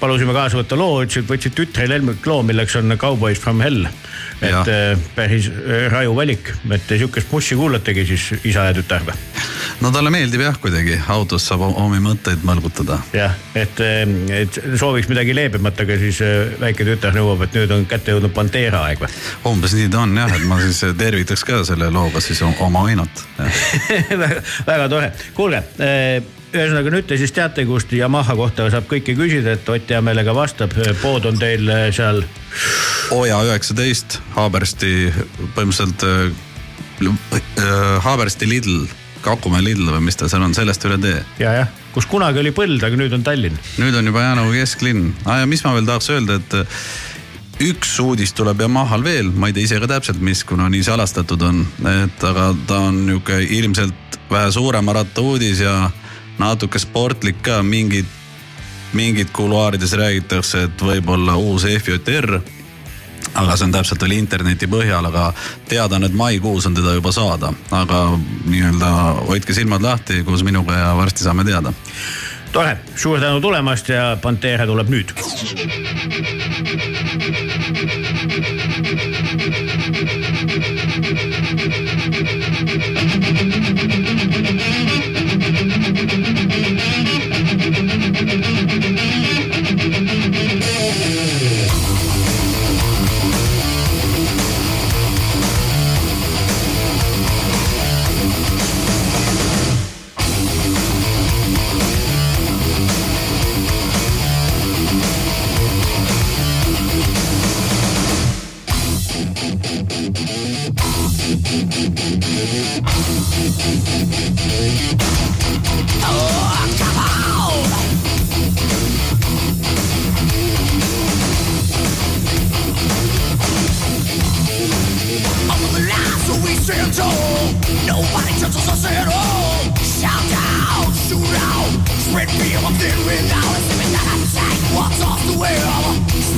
palusime 0.00 0.34
kaasa 0.36 0.60
võtta 0.60 0.78
loo, 0.80 1.00
ütlesid, 1.04 1.28
võtsid 1.28 1.56
tütrele 1.56 1.98
Helmut 1.98 2.26
loo, 2.26 2.42
milleks 2.46 2.76
on 2.80 2.96
Cowboys 3.00 3.40
from 3.40 3.60
hell. 3.64 3.86
et 4.40 4.48
ja. 4.48 4.96
päris 5.14 5.50
raju 5.92 6.14
valik, 6.16 6.52
et 6.72 6.88
sihukest 6.88 7.32
mussi 7.32 7.58
kuulategi 7.58 8.06
siis 8.08 8.30
isa 8.48 8.70
ja 8.70 8.76
tütar 8.76 9.04
või? 9.04 9.16
no 9.80 9.90
talle 9.92 10.10
meeldib 10.12 10.42
jah, 10.44 10.56
kuidagi 10.60 10.96
autos 11.12 11.44
saab 11.48 11.66
omi 11.68 12.00
mõtteid 12.04 12.44
mõlgutada. 12.46 13.00
jah, 13.16 13.36
et, 13.54 13.80
et 14.36 14.60
sooviks 14.80 15.10
midagi 15.12 15.36
leebemat, 15.36 15.84
aga 15.84 15.98
siis 16.00 16.20
äh, 16.24 16.54
väike 16.60 16.86
tütar 16.88 17.16
nõuab, 17.16 17.44
et 17.46 17.56
nüüd 17.58 17.76
on 17.76 17.86
kätte 17.90 18.16
jõudnud 18.16 18.34
Pantera 18.36 18.84
aeg 18.88 19.04
või? 19.04 19.12
umbes 19.52 19.76
nii 19.76 19.92
ta 19.92 20.04
on 20.06 20.16
jah, 20.22 20.34
et 20.36 20.48
ma 20.48 20.60
siis 20.64 20.82
tervitaks 20.98 21.46
ka 21.48 21.62
selle 21.68 21.90
looga 21.92 22.22
siis 22.24 22.42
oma 22.48 22.86
ainult 22.88 23.24
väga, 23.38 24.42
väga 24.72 24.90
tore, 24.92 25.12
kuulge 25.36 25.64
äh, 25.80 26.20
ühesõnaga 26.50 26.92
nüüd 26.94 27.06
te 27.08 27.18
siis 27.20 27.32
teate, 27.34 27.64
kust 27.68 27.92
Yamaha 27.94 28.34
kohta 28.38 28.68
saab 28.72 28.88
kõike 28.90 29.14
küsida, 29.18 29.54
et 29.56 29.68
Ott 29.70 29.90
hea 29.90 30.00
meelega 30.02 30.34
vastab, 30.34 30.74
pood 31.02 31.26
on 31.30 31.38
teil 31.38 31.68
äh, 31.70 31.88
seal. 31.94 32.24
Oja 33.14 33.40
üheksateist, 33.46 34.20
Haabersti 34.36 35.12
põhimõtteliselt 35.56 36.06
äh, 36.06 38.00
Haabersti 38.04 38.48
Lidl 38.50 38.88
Kakumäe 39.20 39.62
Lidl 39.64 39.90
või 39.92 40.06
mis 40.08 40.16
ta 40.16 40.28
seal 40.32 40.42
on, 40.44 40.54
sellest 40.56 40.84
üle 40.88 40.96
tee. 41.00 41.20
ja, 41.42 41.52
jah, 41.60 41.70
kus 41.94 42.08
kunagi 42.08 42.40
oli 42.40 42.52
põld, 42.56 42.80
aga 42.86 42.96
nüüd 42.96 43.12
on 43.16 43.24
Tallinn. 43.26 43.58
nüüd 43.80 43.96
on 43.96 44.10
juba 44.10 44.24
Jäänu 44.24 44.50
kesklinn 44.54 45.10
ah,. 45.26 45.42
ja 45.42 45.48
mis 45.48 45.64
ma 45.66 45.74
veel 45.76 45.88
tahaks 45.88 46.10
öelda, 46.14 46.38
et 46.40 46.56
äh, 46.62 46.82
üks 47.70 47.92
uudis 48.00 48.32
tuleb 48.36 48.64
Yamahal 48.64 49.04
veel, 49.04 49.30
ma 49.30 49.50
ei 49.50 49.56
tea 49.56 49.68
ise 49.68 49.80
ka 49.82 49.90
täpselt, 49.90 50.22
mis, 50.24 50.42
kuna 50.48 50.70
nii 50.72 50.82
salastatud 50.86 51.42
on, 51.44 51.64
et 51.92 52.24
aga 52.24 52.50
ta 52.66 52.80
on 52.88 53.04
nihuke 53.10 53.42
ilmselt 53.60 54.20
vähe 54.30 54.52
suurema 54.54 54.94
ratta 54.96 55.24
uudis 55.26 55.60
ja 55.60 55.90
natuke 56.40 56.80
sportlik 56.80 57.42
ka, 57.44 57.60
mingid, 57.62 58.08
mingid 58.96 59.30
kuluaarides 59.36 59.92
räägitakse, 60.00 60.64
et 60.68 60.82
võib-olla 60.82 61.36
uus 61.38 61.68
FJR 61.68 62.40
aga 63.34 63.56
see 63.56 63.68
on 63.68 63.74
täpselt 63.74 64.02
veel 64.02 64.16
interneti 64.18 64.66
põhjal, 64.70 65.06
aga 65.06 65.30
teada 65.68 65.98
on, 66.00 66.06
et 66.08 66.16
maikuus 66.16 66.66
on 66.66 66.74
teda 66.74 66.96
juba 66.96 67.12
saada, 67.14 67.52
aga 67.70 68.02
nii-öelda 68.48 68.90
hoidke 69.28 69.54
silmad 69.54 69.84
lahti 69.84 70.24
koos 70.26 70.42
minuga 70.46 70.78
ja 70.78 70.90
varsti 70.98 71.26
saame 71.26 71.44
teada. 71.46 71.72
tore, 72.52 72.78
suur 72.96 73.20
tänu 73.20 73.40
tulemast 73.40 73.88
ja 73.88 74.16
Pantera 74.22 74.66
tuleb 74.66 74.88
nüüd. 74.90 75.14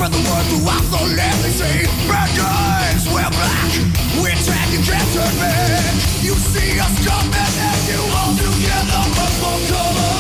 spread 0.03 0.19
the 0.19 0.31
word 0.31 0.47
throughout 0.51 0.83
the 0.91 1.03
living 1.15 1.55
sea. 1.55 1.87
Records, 2.11 3.07
we're 3.15 3.31
black, 3.31 3.71
we're 4.19 4.35
tech, 4.43 4.67
you 4.75 4.83
can't 4.83 5.09
turn 5.15 5.35
back. 5.39 5.95
You 6.23 6.35
see 6.35 6.81
us 6.81 6.95
coming 7.07 7.31
and 7.31 7.81
you 7.87 8.03
all 8.19 8.35
together 8.35 9.03
must 9.15 9.37
fall 9.39 9.61
cover. 9.71 10.15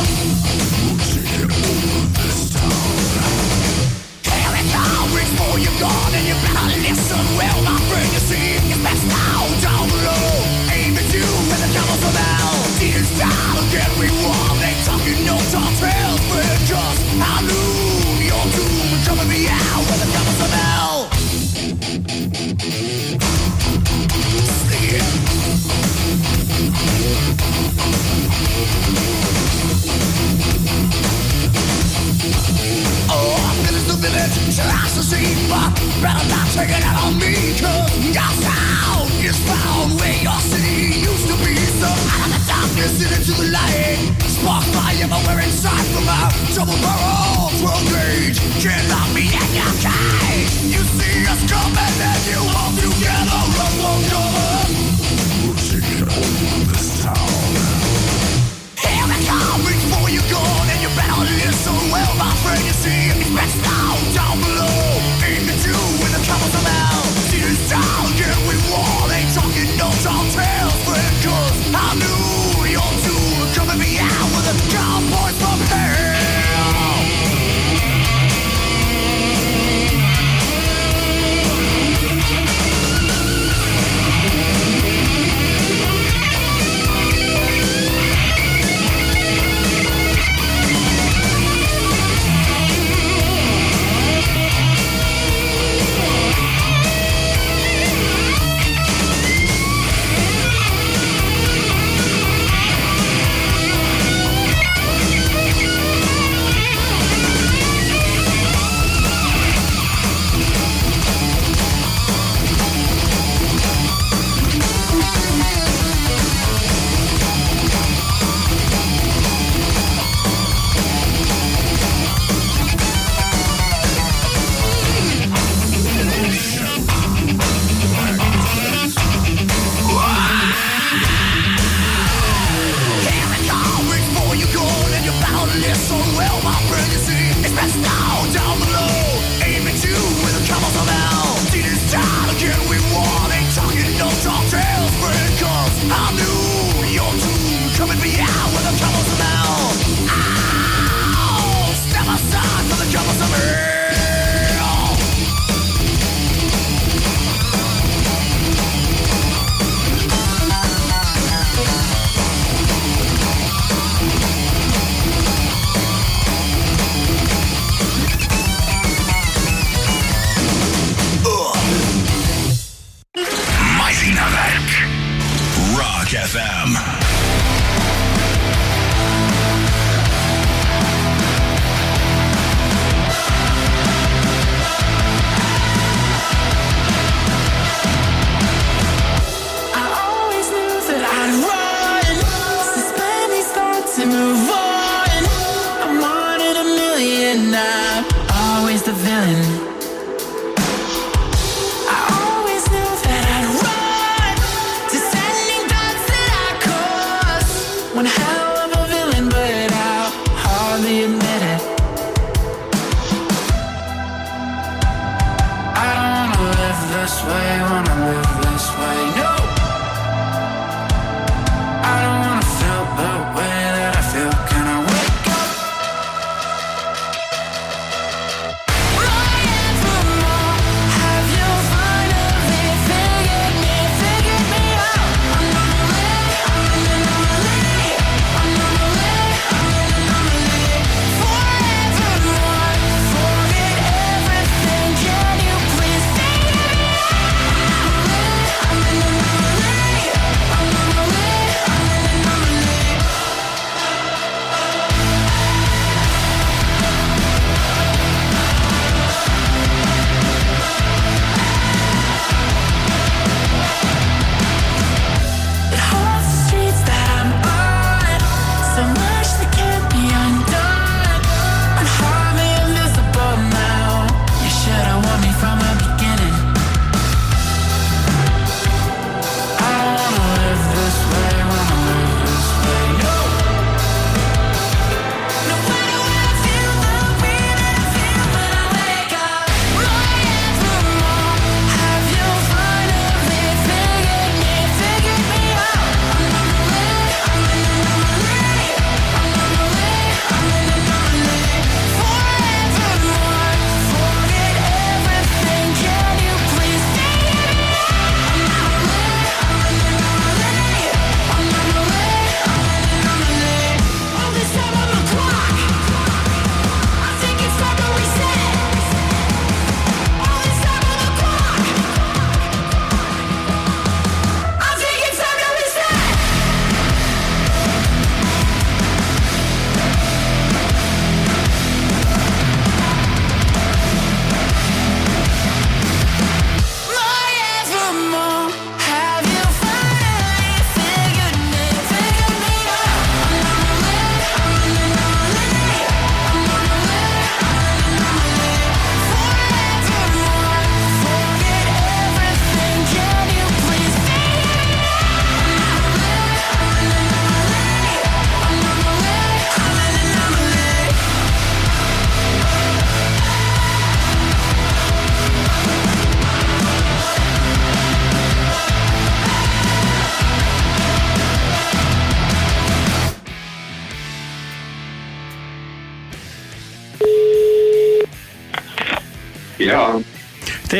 We'll 0.86 0.98
take 1.02 1.34
it 1.34 1.50
over 1.50 2.02
this 2.22 2.54
town. 2.54 2.70
Here 4.22 4.54
it 4.54 4.66
comes, 4.70 5.14
reach 5.16 5.32
for 5.34 5.58
your 5.58 5.74
gun 5.80 6.14
and 6.14 6.26
you 6.30 6.34
better 6.46 6.78
listen 6.86 7.24
well, 7.36 7.58
my 7.66 7.78
friend, 7.90 8.12
you 8.12 8.20
see. 8.20 8.71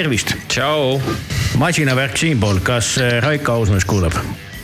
tervist. 0.03 0.35
tšau. 0.49 1.01
masinavärk 1.59 2.17
siinpool, 2.19 2.59
kas 2.67 2.97
äh, 2.99 3.21
Raiko 3.23 3.53
Ausmees 3.53 3.85
kuuleb? 3.87 4.17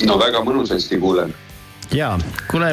no 0.06 0.16
väga 0.18 0.40
mõnusasti 0.42 0.98
kuulen. 0.98 1.30
ja, 1.94 2.16
kuule, 2.50 2.72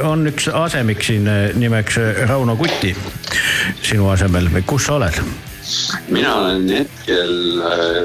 on 0.00 0.24
üks 0.30 0.48
asemik 0.48 1.04
siin 1.04 1.28
äh, 1.28 1.50
nimeks 1.52 1.98
äh, 2.00 2.22
Rauno 2.30 2.56
Kuti 2.56 2.94
sinu 3.82 4.08
asemel 4.14 4.48
või 4.54 4.64
kus 4.64 4.88
sa 4.88 4.96
oled? 4.96 5.20
mina 6.08 6.32
olen 6.40 6.64
hetkel 6.70 7.36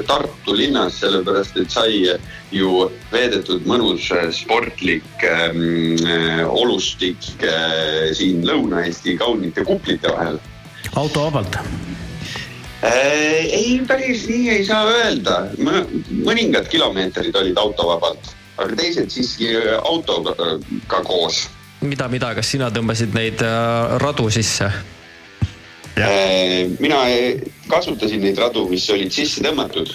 Tartu 0.04 0.58
linnas, 0.58 1.00
sellepärast 1.00 1.56
et 1.62 1.72
sai 1.72 2.04
ju 2.52 2.88
veedetud 3.14 3.64
mõnus 3.64 4.10
sportlik 4.36 5.24
ähm, 5.24 5.96
äh, 6.04 6.44
olustik 6.44 7.32
äh, 7.48 8.10
siin 8.12 8.44
Lõuna-Eesti 8.44 9.16
kaunite 9.22 9.64
kuplite 9.64 10.12
vahel 10.12 10.42
autovabalt. 10.96 11.56
äh,. 12.82 13.46
ei, 13.46 13.80
päris 13.88 14.26
nii 14.28 14.50
ei 14.50 14.64
saa 14.66 14.84
öelda, 14.90 15.40
mõningad 15.58 16.68
kilomeetrid 16.72 17.36
olid 17.36 17.58
autovabalt, 17.60 18.32
aga 18.56 18.76
teised 18.78 19.12
siiski 19.14 19.52
äh, 19.56 19.76
autoga 19.84 20.34
ka 20.90 21.02
koos 21.06 21.46
mida, 21.82 22.08
mida, 22.08 22.32
kas 22.34 22.50
sina 22.54 22.70
tõmbasid 22.74 23.14
neid 23.16 23.42
äh, 23.44 23.96
radu 24.02 24.28
sisse? 24.32 24.70
Mina 26.80 27.02
kasutasin 27.68 28.22
neid 28.24 28.38
radu, 28.40 28.64
mis 28.70 28.86
olid 28.90 29.12
sisse 29.12 29.42
tõmmatud 29.44 29.90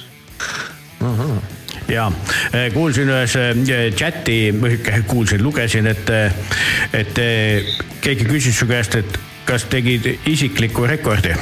ja 1.90 2.06
äh, 2.54 2.68
kuulsin 2.74 3.10
ühes 3.10 3.38
chati, 3.98 4.40
kuulsin, 5.08 5.44
lugesin, 5.44 5.88
et, 5.88 6.12
et 6.94 7.24
keegi 8.04 8.28
küsis 8.28 8.60
su 8.60 8.68
käest, 8.70 9.00
et 9.00 9.22
kas 9.48 9.66
tegid 9.72 10.12
isikliku 10.28 10.86
rekordi? 10.90 11.34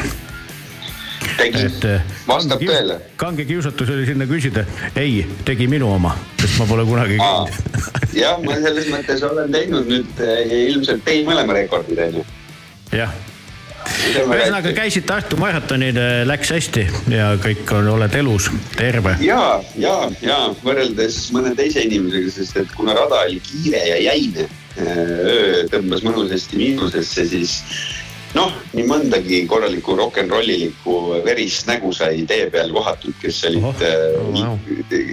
tegin, 1.38 1.68
et 1.70 1.86
äh, 1.90 2.16
vastab 2.28 2.64
tõele. 2.64 2.98
kange 3.20 3.45
kiusatus 3.48 3.91
oli 3.94 4.07
sinna 4.10 4.28
küsida, 4.30 4.66
ei, 4.99 5.22
tegi 5.48 5.68
minu 5.72 5.91
oma, 5.95 6.16
sest 6.41 6.57
ma 6.62 6.70
pole 6.70 6.88
kunagi 6.88 7.20
käinud. 7.20 7.86
jah, 8.24 8.41
ma 8.44 8.57
selles 8.64 8.90
mõttes 8.94 9.24
olen 9.28 9.53
teinud 9.56 9.88
nüüd 9.91 10.26
äh, 10.26 10.44
ilmselt 10.72 11.06
teie 11.07 11.24
mõlema 11.28 11.57
rekordid 11.57 12.02
onju. 12.07 12.26
jah, 12.95 13.16
ühesõnaga 13.86 14.72
käisid 14.76 15.06
Tartu 15.07 15.38
maratonil, 15.40 15.98
läks 16.26 16.52
hästi 16.56 16.86
ja 17.14 17.34
kõik 17.41 17.70
on, 17.76 17.90
oled 17.95 18.16
elus, 18.18 18.49
terve. 18.78 19.18
ja, 19.26 19.41
ja, 19.80 19.95
ja 20.26 20.40
võrreldes 20.64 21.20
mõne 21.36 21.53
teise 21.57 21.86
inimesega, 21.86 22.34
sest 22.40 22.64
et 22.64 22.74
kuna 22.78 22.95
rada 22.98 23.26
oli 23.28 23.41
kiire 23.45 23.84
ja 23.91 23.99
jäine, 24.10 24.48
öö 24.82 25.68
tõmbas 25.72 26.03
mõnusasti 26.06 26.60
miinusesse, 26.60 27.28
siis 27.30 27.60
noh, 28.36 28.53
nii 28.76 28.86
mõndagi 28.90 29.44
korralikku 29.49 29.95
rock 29.98 30.20
n 30.22 30.32
rollilikku 30.32 30.95
verist 31.26 31.70
nägu 31.70 31.94
sai 31.95 32.26
tee 32.30 32.49
peal 32.53 32.74
kohatud, 32.76 33.16
kes 33.22 33.44
olid 33.49 33.64
oh, 33.64 34.57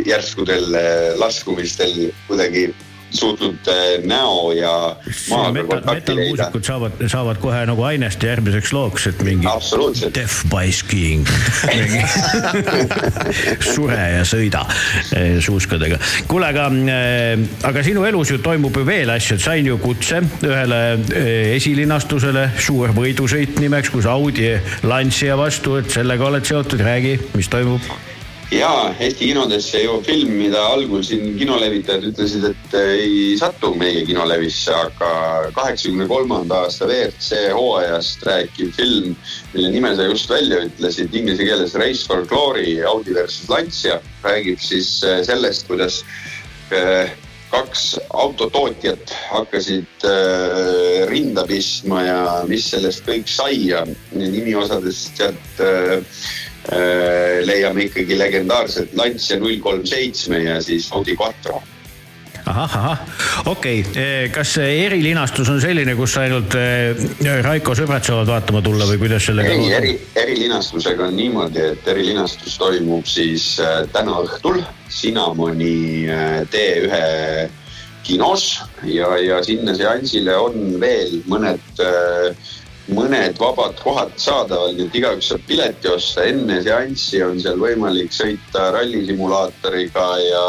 järskudel 0.06 0.74
äh, 0.78 1.12
laskumistel 1.20 2.10
kuidagi 2.28 2.70
suutnud 3.12 3.68
äh, 3.68 4.04
näo 4.04 4.52
ja 4.52 4.96
maaga 5.30 5.52
metal, 5.52 5.80
kontakti 5.80 6.16
leida. 6.16 6.48
saavad, 6.62 6.92
saavad 7.06 7.40
kohe 7.42 7.64
nagu 7.68 7.84
ainest 7.86 8.22
järgmiseks 8.22 8.72
looks, 8.72 9.06
et 9.10 9.22
mingi. 9.22 9.46
absoluutselt. 9.50 10.14
Death 10.14 10.46
by 10.50 10.72
skiing. 10.72 11.28
sure 13.74 13.98
ja 13.98 14.22
sõida 14.28 14.64
eh, 15.16 15.38
suuskadega. 15.44 15.98
kuule, 16.28 16.48
aga, 16.52 16.68
aga 17.68 17.84
sinu 17.84 18.06
elus 18.08 18.32
ju 18.32 18.40
toimub 18.42 18.76
ju 18.76 18.86
veel 18.88 19.12
asju, 19.14 19.36
et 19.36 19.44
sain 19.44 19.66
ju 19.66 19.78
kutse 19.82 20.22
ühele 20.46 20.80
esilinastusele, 21.56 22.48
suur 22.62 22.94
võidusõit 22.96 23.60
nimeks, 23.62 23.92
kus 23.92 24.08
Audi 24.10 24.54
Lancia 24.88 25.36
vastu, 25.38 25.76
et 25.80 25.92
sellega 25.92 26.26
oled 26.30 26.48
seotud, 26.48 26.80
räägi, 26.82 27.18
mis 27.36 27.52
toimub 27.52 28.11
ja 28.52 28.70
Eesti 29.00 29.30
kinodesse 29.30 29.80
jõuab 29.82 30.04
film, 30.06 30.34
mida 30.40 30.60
algul 30.74 31.02
siin 31.06 31.36
kinolevitajad 31.38 32.04
ütlesid, 32.10 32.44
et 32.50 32.76
ei 32.78 33.16
satu 33.40 33.72
meie 33.78 34.04
kinolevisse, 34.08 34.74
aga 34.74 35.12
kaheksakümne 35.56 36.06
kolmanda 36.10 36.62
aasta 36.66 36.88
WRC 36.88 37.40
hooajast 37.56 38.26
rääkiv 38.28 38.74
film, 38.76 39.16
mille 39.54 39.72
nime 39.74 39.94
sa 39.96 40.06
just 40.10 40.30
välja 40.30 40.62
ütlesid, 40.66 41.14
inglise 41.16 41.48
keeles 41.48 41.76
Race 41.80 42.06
for 42.06 42.26
Glory, 42.28 42.78
Audi 42.84 43.16
versus 43.16 43.48
Lancia, 43.52 44.00
räägib 44.26 44.60
siis 44.60 44.98
äh, 45.06 45.22
sellest, 45.26 45.66
kuidas 45.70 46.02
äh, 46.74 47.12
kaks 47.52 47.98
autotootjat 48.16 49.12
hakkasid 49.30 50.06
äh, 50.08 51.04
rinda 51.10 51.44
pistma 51.48 52.04
ja 52.06 52.20
mis 52.48 52.70
sellest 52.72 53.04
kõik 53.08 53.28
sai 53.28 53.58
ja 53.68 53.84
nimiosadest 54.16 55.20
sealt 55.20 55.60
äh, 55.60 55.98
äh, 55.98 56.51
leiame 57.42 57.88
ikkagi 57.88 58.14
legendaarset 58.18 58.92
Lancia 58.94 59.38
null 59.40 59.58
kolm 59.60 59.86
seitsme 59.86 60.44
ja 60.44 60.60
siis 60.62 60.86
Audi 60.94 61.16
Quattro. 61.18 61.62
ahah, 62.46 62.76
ahah, 62.76 62.98
okei 63.46 63.80
okay., 63.80 64.28
kas 64.34 64.54
see 64.56 64.84
erilinastus 64.84 65.50
on 65.50 65.60
selline, 65.62 65.94
kus 65.98 66.16
ainult 66.18 66.54
eh, 66.58 66.94
Raiko 67.42 67.74
sõbrad 67.78 68.06
saavad 68.06 68.30
vaatama 68.30 68.62
tulla 68.62 68.86
või 68.90 68.98
kuidas 69.04 69.26
sellega 69.30 69.54
ei, 69.54 69.68
eri, 69.74 69.92
erilinastusega 70.18 71.06
on 71.06 71.16
niimoodi, 71.18 71.62
et 71.72 71.90
erilinastus 71.94 72.58
toimub 72.58 73.06
siis 73.06 73.54
äh, 73.62 73.82
täna 73.94 74.18
õhtul 74.24 74.62
Cinnamoni 74.90 76.08
äh, 76.10 76.40
T1 76.50 77.60
kinos 78.02 78.62
ja, 78.82 79.14
ja 79.22 79.38
sinna 79.46 79.74
seansile 79.78 80.34
on 80.36 80.76
veel 80.82 81.20
mõned 81.30 81.82
äh, 81.82 82.50
mõned 82.90 83.38
vabad 83.38 83.78
kohad 83.82 84.14
saadaval, 84.18 84.74
nii 84.74 84.88
et 84.88 84.96
igaüks 84.98 85.30
saab 85.30 85.44
pileti 85.46 85.88
osta, 85.88 86.24
enne 86.26 86.58
seanssi 86.64 87.22
on 87.22 87.40
seal 87.40 87.60
võimalik 87.60 88.14
sõita 88.14 88.70
rallisimulaatoriga 88.74 90.06
ja, 90.26 90.46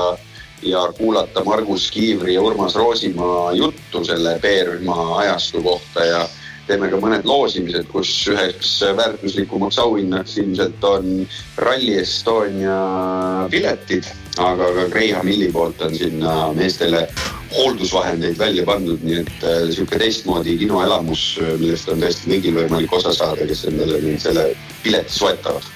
ja 0.65 0.85
kuulata 0.97 1.43
Margus 1.45 1.89
Kiivri 1.93 2.34
ja 2.34 2.41
Urmas 2.41 2.76
Roosimaa 2.76 3.51
juttu 3.53 4.03
selle 4.05 4.39
B-rühma 4.41 5.18
ajastu 5.19 5.61
kohta 5.64 6.05
ja 6.05 6.23
teeme 6.68 6.90
ka 6.91 6.99
mõned 7.02 7.26
loosimised, 7.27 7.88
kus 7.91 8.10
üheks 8.31 8.76
väärtuslikumaks 8.98 9.80
auhinnaks 9.84 10.38
ilmselt 10.41 10.85
on 10.88 11.10
Rally 11.60 11.98
Estonia 11.99 12.77
piletid, 13.52 14.07
aga 14.41 14.69
ka 14.77 14.88
Graham 14.94 15.27
Hilli 15.27 15.52
poolt 15.53 15.81
on 15.84 15.95
sinna 15.98 16.35
meestele 16.57 17.06
hooldusvahendeid 17.53 18.40
välja 18.40 18.65
pandud, 18.65 19.03
nii 19.06 19.19
et 19.22 19.45
äh, 19.45 19.61
sihuke 19.69 19.99
teistmoodi 20.02 20.57
kinoelamus, 20.64 21.26
millest 21.60 21.91
on 21.94 22.02
tõesti 22.02 22.31
kõigil 22.31 22.57
võimalik 22.64 22.95
osa 22.98 23.14
saada, 23.14 23.45
kes 23.49 23.68
endale 23.69 24.02
selle 24.23 24.49
pileti 24.84 25.19
soetavad. 25.19 25.68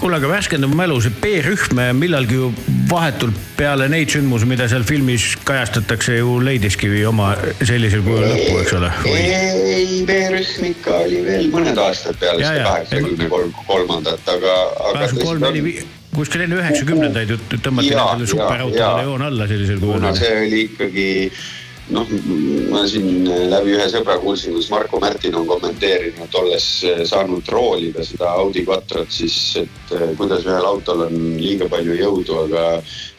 kuule, 0.00 0.16
aga 0.16 0.30
värskenda 0.30 0.68
mu 0.70 0.78
mälu, 0.78 0.96
see 1.04 1.12
B-rühm 1.20 1.80
millalgi 1.98 2.38
ju 2.38 2.48
vahetult 2.88 3.36
peale 3.58 3.88
neid 3.92 4.12
sündmusi, 4.12 4.48
mida 4.48 4.68
seal 4.70 4.84
filmis 4.88 5.34
kajastatakse 5.46 6.16
ju 6.16 6.38
leidiski 6.44 6.88
oma 7.08 7.34
sellisel 7.60 8.02
kujul 8.06 8.24
lõppu, 8.30 8.56
eks 8.62 8.74
ole? 8.78 8.90
ei, 9.12 10.02
B-rühm 10.08 10.68
ikka 10.72 10.98
oli 11.04 11.22
veel 11.26 11.48
mõned 11.52 11.80
aastad 11.84 12.20
peale 12.20 12.44
seda 12.44 12.66
kaheksakümne 12.70 13.30
kolm, 13.32 13.54
kolmandat, 13.68 14.28
aga, 14.36 14.58
aga 14.72 14.94
kaheksakümmend 14.98 15.28
kolm, 15.28 15.46
neli, 15.48 15.64
viis, 15.68 15.88
kuskil 16.16 16.46
enne 16.46 16.60
üheksakümnendaid 16.62 17.34
ju 17.34 17.40
tõmmati 17.58 17.94
nendele 17.94 18.30
superautodele 18.32 19.08
joon 19.08 19.26
alla 19.28 19.48
sellisel 19.50 19.82
kujul 19.84 20.08
see 20.16 20.36
oli 20.46 20.62
ikkagi 20.70 21.08
noh, 21.94 22.06
ma 22.70 22.82
siin 22.88 23.26
läbi 23.50 23.74
ühe 23.76 23.86
sõbra 23.90 24.16
kuulsin, 24.22 24.54
kuidas 24.54 24.70
Marko 24.72 25.00
Märtin 25.02 25.36
on 25.38 25.46
kommenteerinud, 25.48 26.34
olles 26.40 26.66
saanud 27.10 27.48
roolida 27.50 28.04
seda 28.06 28.30
Audi 28.40 28.64
Quattrot, 28.66 29.10
siis 29.12 29.36
et 29.60 29.94
eh, 29.96 30.10
kuidas 30.18 30.46
ühel 30.46 30.66
autol 30.66 31.06
on 31.08 31.16
liiga 31.40 31.68
palju 31.70 31.96
jõudu, 31.98 32.36
aga 32.46 32.64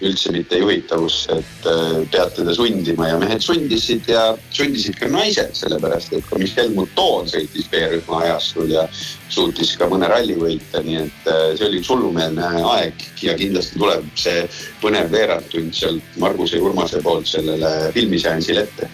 üldse 0.01 0.33
mitte 0.33 0.61
juhitavust, 0.61 1.31
et 1.35 1.67
pead 2.11 2.35
teda 2.37 2.55
sundima 2.57 3.11
ja 3.11 3.19
mehed 3.21 3.43
sundisid 3.43 4.07
ja 4.09 4.31
sundisid 4.49 4.97
ka 4.99 5.09
naised, 5.11 5.53
sellepärast 5.57 6.15
et 6.17 6.25
ka 6.29 6.39
Michel 6.41 6.71
Mouton 6.75 7.29
sõitis 7.29 7.67
B-rühma 7.71 8.23
ajastul 8.25 8.71
ja 8.73 8.87
suutis 9.31 9.75
ka 9.79 9.87
mõne 9.91 10.09
ralli 10.11 10.35
võita, 10.39 10.81
nii 10.83 10.97
et 11.03 11.29
see 11.57 11.67
oli 11.67 11.83
hullumeelne 11.85 12.49
aeg 12.73 13.05
ja 13.23 13.35
kindlasti 13.37 13.79
tuleb 13.79 14.07
see 14.19 14.43
põnev 14.81 15.11
veerandtund 15.13 15.75
sealt 15.77 16.17
Marguse 16.21 16.57
ja 16.57 16.65
Urmase 16.65 17.01
poolt 17.05 17.29
sellele 17.29 17.91
filmiseansile 17.95 18.60
ette. 18.65 18.89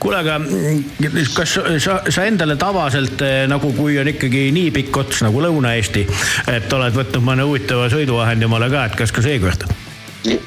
kuule, 0.00 0.20
aga 0.20 0.38
mm, 0.38 1.20
kas 1.34 1.58
sa, 1.84 2.00
sa 2.08 2.24
endale 2.28 2.56
tavaliselt 2.60 3.22
eh, 3.26 3.44
nagu, 3.50 3.72
kui 3.76 3.98
on 4.00 4.08
ikkagi 4.12 4.48
nii 4.56 4.72
pikk 4.76 5.02
ots 5.04 5.22
nagu 5.26 5.44
Lõuna-Eesti, 5.44 6.06
et 6.56 6.72
oled 6.76 6.96
võtnud 6.96 7.24
mõne 7.24 7.46
huvitava 7.48 7.88
sõiduvahendi 7.92 8.48
omale 8.48 8.70
ka, 8.72 8.88
et 8.90 8.98
kas 9.00 9.14
ka 9.14 9.24
seekord? 9.24 9.68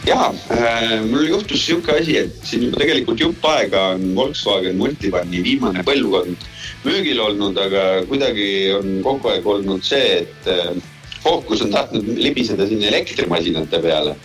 ja 0.05 0.33
äh, 0.51 1.01
mul 1.09 1.27
juhtus 1.27 1.65
sihuke 1.65 1.95
asi, 1.97 2.17
et 2.17 2.45
siin 2.45 2.67
juba 2.67 2.83
tegelikult 2.83 3.19
jupp 3.19 3.45
aega 3.49 3.87
on 3.95 4.11
Volkswagen 4.15 4.77
Multivani 4.77 5.41
viimane 5.43 5.81
põlvkond 5.85 6.45
müügil 6.83 7.21
olnud, 7.23 7.57
aga 7.57 8.03
kuidagi 8.09 8.47
on 8.75 8.99
kogu 9.05 9.31
aeg 9.31 9.47
olnud 9.47 9.85
see, 9.87 10.19
et 10.21 10.51
äh, 10.51 10.75
fookus 11.23 11.61
on 11.63 11.71
tahtnud 11.71 12.07
libiseda 12.19 12.67
sinna 12.67 12.89
elektrimasinate 12.91 13.79
peale. 13.83 14.15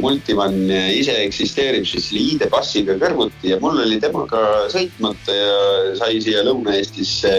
Multivan 0.00 0.56
ise 0.92 1.14
eksisteerib 1.24 1.86
siis 1.88 2.10
selle 2.10 2.24
ID-passiga 2.34 2.98
kõrvuti 3.00 3.52
ja 3.52 3.60
mul 3.62 3.78
oli 3.84 4.00
temaga 4.02 4.66
sõitmata 4.72 5.36
ja 5.36 5.60
sai 6.00 6.18
siia 6.24 6.42
Lõuna-Eestisse 6.46 7.34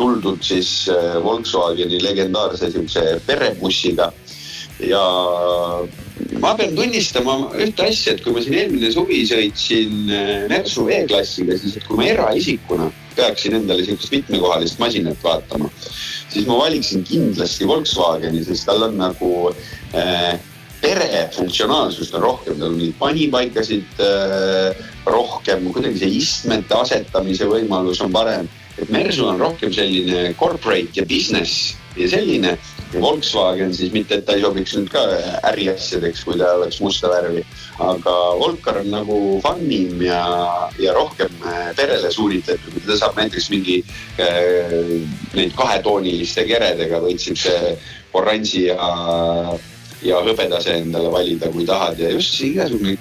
tuldud 0.00 0.42
siis 0.44 0.88
äh, 0.92 1.18
Volkswageni 1.24 2.00
legendaarse 2.02 2.70
siukse 2.72 3.04
perebussiga 3.26 4.10
ja 4.80 5.00
ma 6.40 6.54
pean 6.56 6.72
tunnistama 6.76 7.36
ühte 7.60 7.88
asja, 7.88 8.14
et 8.14 8.22
kui 8.24 8.32
ma 8.36 8.44
siin 8.44 8.56
eelmine 8.62 8.90
suvi 8.94 9.20
sõitsin 9.28 10.08
äh, 10.08 10.32
Mersu 10.52 10.86
E-klassiga, 10.92 11.58
siis 11.60 11.78
kui 11.84 12.00
ma 12.00 12.08
eraisikuna 12.14 12.88
peaksin 13.16 13.58
endale 13.58 13.84
siukest 13.84 14.14
mitmekohalist 14.14 14.80
masinat 14.80 15.20
vaatama, 15.24 15.68
siis 16.30 16.46
ma 16.46 16.58
valiksin 16.60 17.04
kindlasti 17.06 17.66
Volkswageni, 17.68 18.44
sest 18.46 18.68
tal 18.68 18.86
on 18.86 18.96
nagu 19.00 19.32
äh, 19.96 20.38
pere 20.80 21.26
funktsionaalsust 21.34 22.14
on 22.16 22.24
rohkem, 22.24 22.56
tal 22.58 22.70
on 22.72 22.78
neid 22.80 22.96
panipaikasid 23.00 24.00
äh, 24.04 24.80
rohkem, 25.10 25.68
kuidagi 25.74 26.02
see 26.02 26.16
istmete 26.20 26.78
asetamise 26.78 27.48
võimalus 27.50 28.02
on 28.04 28.14
parem. 28.14 28.48
et 28.80 28.88
Mersu 28.88 29.26
on 29.28 29.40
rohkem 29.40 29.72
selline 29.74 30.32
corporate 30.40 30.96
ja 30.96 31.04
business 31.04 31.74
ja 32.00 32.10
selline. 32.16 32.58
Ja 32.90 33.00
Volkswagen 33.00 33.70
siis 33.74 33.92
mitte, 33.94 34.16
et 34.18 34.24
ta 34.26 34.34
ei 34.34 34.42
sobiks 34.42 34.72
nüüd 34.74 34.88
ka 34.90 35.02
äriasjadeks, 35.52 36.24
kui 36.26 36.38
ta 36.40 36.56
oleks 36.56 36.80
musta 36.82 37.10
värvi, 37.12 37.44
aga 37.86 38.14
Volker 38.40 38.80
on 38.80 38.90
nagu 38.90 39.18
fun 39.44 39.62
im 39.70 40.02
ja, 40.02 40.22
ja 40.82 40.94
rohkem 40.96 41.30
äh, 41.46 41.68
perele 41.78 42.10
suunitletud, 42.10 42.80
ta 42.88 42.98
saab 42.98 43.20
näiteks 43.20 43.46
mingi 43.54 43.78
äh, 44.18 44.74
neid 45.38 45.54
kahetooniliste 45.54 46.48
keredega 46.50 46.98
võid 47.04 47.22
siukse 47.22 47.54
oranži 48.18 48.66
ja 48.72 48.90
ja 50.02 50.20
hõbedase 50.24 50.78
endale 50.80 51.10
valida, 51.12 51.50
kui 51.52 51.66
tahad. 51.68 51.98
Ja 52.00 52.10
just 52.14 52.38
igasugune, 52.44 52.96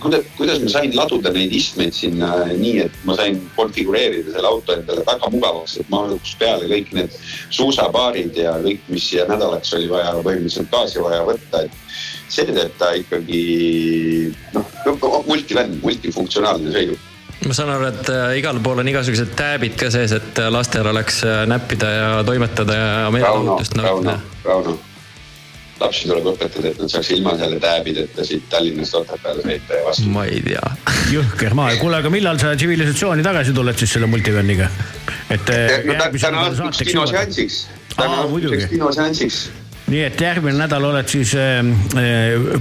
kuidas, 0.00 0.24
kuidas 0.36 0.60
ma 0.62 0.70
sain 0.72 0.94
laduda 0.96 1.32
neid 1.34 1.52
istmeid 1.54 1.94
sinna 1.96 2.30
nii, 2.50 2.86
et 2.86 2.96
ma 3.08 3.16
sain 3.18 3.38
konfigureerida 3.56 4.34
selle 4.34 4.48
auto 4.50 4.74
endale 4.76 5.04
väga 5.06 5.30
mugavaks, 5.32 5.76
et 5.80 5.92
mahuks 5.92 6.34
peale 6.40 6.68
kõik 6.70 6.92
need 6.96 7.18
suusapaarid 7.50 8.38
ja 8.38 8.56
kõik, 8.62 8.86
mis 8.92 9.10
siia 9.10 9.26
nädalaks 9.30 9.74
oli 9.78 9.90
vaja 9.90 10.14
põhimõtteliselt 10.20 10.72
gaasi 10.72 11.04
vaja 11.04 11.22
võtta, 11.26 11.64
et 11.66 11.78
see 12.30 12.46
teeb 12.50 12.74
ta 12.78 12.92
ikkagi 12.98 13.44
noh, 14.54 14.74
multivänn, 15.26 15.80
multifunktsionaalne 15.82 16.74
sõiduk. 16.74 17.08
ma 17.46 17.56
saan 17.56 17.72
aru, 17.74 17.88
et 17.90 18.12
äh, 18.12 18.36
igal 18.42 18.60
pool 18.62 18.82
on 18.82 18.92
igasugused 18.92 19.34
tääbid 19.38 19.78
ka 19.80 19.90
sees, 19.90 20.14
et 20.16 20.38
äh, 20.38 20.52
lastel 20.52 20.86
oleks 20.86 21.24
äh, 21.24 21.42
näppida 21.50 21.90
ja 21.96 22.12
toimetada 22.26 22.78
ja 22.78 22.92
Rauno, 22.92 23.16
meelelahutust 23.16 23.76
Rauno 23.80 24.10
nautida., 24.12 24.44
Rauno. 24.44 24.78
Lapsi 25.80 26.08
tuleb 26.08 26.26
õpetada, 26.34 26.72
et 26.72 26.80
nad 26.82 26.92
saaks 26.92 27.10
ilma 27.14 27.34
selle 27.40 27.60
tääbideta 27.62 28.24
siit 28.26 28.48
Tallinnast 28.52 28.96
Otepääle 28.98 29.44
sõita 29.46 29.78
ja 29.78 29.86
vastu. 29.86 30.10
ma 30.12 30.26
ei 30.28 30.42
tea. 30.44 30.74
jõhker 31.16 31.56
maa, 31.58 31.72
kuule, 31.80 32.00
aga 32.02 32.12
millal 32.12 32.40
sa 32.42 32.52
tsivilisatsiooni 32.56 33.24
tagasi 33.26 33.56
tuled 33.56 33.80
siis 33.80 33.96
selle 33.96 34.10
multivänniga? 34.10 34.68
et 35.30 35.54
äh, 35.54 35.80
no 35.86 35.96
täna 36.18 36.44
õhtuks 36.50 36.84
kinoseansiks, 36.90 37.64
täna 37.96 38.22
õhtuseks 38.26 38.70
kinoseansiks. 38.74 39.40
nii 39.90 40.04
et 40.06 40.20
järgmine 40.22 40.58
nädal 40.58 40.84
oled 40.90 41.08
siis 41.10 41.32
äh, 41.38 41.64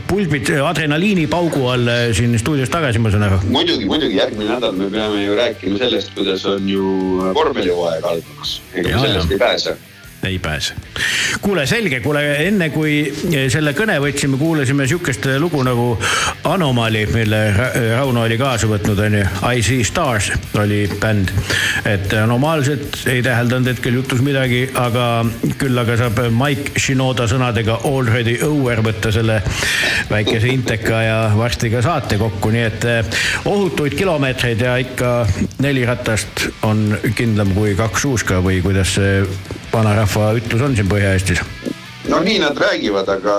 pulbid 0.10 0.54
adrenaliinipaugu 0.64 1.68
all 1.74 1.91
äh, 1.91 2.08
siin 2.18 2.38
stuudios 2.41 2.72
tagasi, 2.74 3.02
ma 3.04 3.12
saan 3.14 3.28
aru. 3.28 3.41
muidugi, 3.50 3.90
muidugi 3.90 4.22
järgmine 4.22 4.54
nädal 4.56 4.78
me 4.80 4.90
peame 4.94 5.26
ju 5.26 5.38
rääkima 5.38 5.82
sellest, 5.82 6.16
kuidas 6.16 6.46
on 6.50 6.70
ju 6.70 6.88
vormelihooaeg 7.36 8.12
algamas, 8.14 8.60
ega 8.74 8.96
me 8.96 9.08
sellest 9.08 9.26
jah. 9.28 9.38
ei 9.38 9.46
pääse. 9.46 9.78
Ei 10.24 10.40
pääse. 10.40 10.74
kuule, 11.41 11.66
selge, 11.66 12.00
kuule 12.00 12.24
enne 12.48 12.70
kui 12.70 13.14
selle 13.48 13.74
kõne 13.74 13.96
võtsime, 14.04 14.38
kuulasime 14.38 14.88
sihukest 14.88 15.26
lugu 15.40 15.64
nagu 15.64 15.88
Anomaly, 16.44 17.06
mille 17.14 17.40
Ra- 17.56 17.72
Rauno 17.96 18.24
oli 18.28 18.38
kaasa 18.38 18.68
võtnud, 18.68 19.00
onju. 19.06 19.24
I 19.56 19.64
see 19.64 19.84
stars 19.84 20.32
oli 20.60 20.82
bänd. 21.00 21.32
et 21.86 22.14
anomaalselt 22.14 23.00
ei 23.08 23.22
täheldanud 23.24 23.68
hetkel 23.72 23.94
jutus 23.94 24.22
midagi, 24.22 24.66
aga 24.76 25.26
küll 25.58 25.78
aga 25.80 25.98
saab 25.98 26.20
Mike 26.36 26.80
Shinoda 26.80 27.28
sõnadega 27.30 27.80
already 27.88 28.38
over 28.46 28.84
võtta 28.84 29.12
selle 29.16 29.40
väikese 30.10 30.52
inteka 30.52 31.02
ja 31.04 31.18
varsti 31.38 31.72
ka 31.72 31.82
saate 31.86 32.20
kokku, 32.20 32.52
nii 32.54 32.66
et 32.68 32.90
eh, 32.90 33.24
ohutuid 33.46 33.96
kilomeetreid 34.00 34.68
ja 34.68 34.76
ikka 34.82 35.14
neli 35.64 35.86
ratast 35.88 36.50
on 36.68 36.98
kindlam 37.16 37.56
kui 37.56 37.76
kaks 37.80 38.08
suuska 38.08 38.44
või 38.44 38.62
kuidas 38.66 38.98
see 39.00 39.24
vanarahva 39.74 40.34
ütlus 40.40 40.62
on 40.66 40.76
siin 40.76 40.90
Põhja-Eestis? 40.90 41.44
no 42.10 42.20
nii 42.20 42.40
nad 42.40 42.58
räägivad, 42.58 43.10
aga 43.10 43.36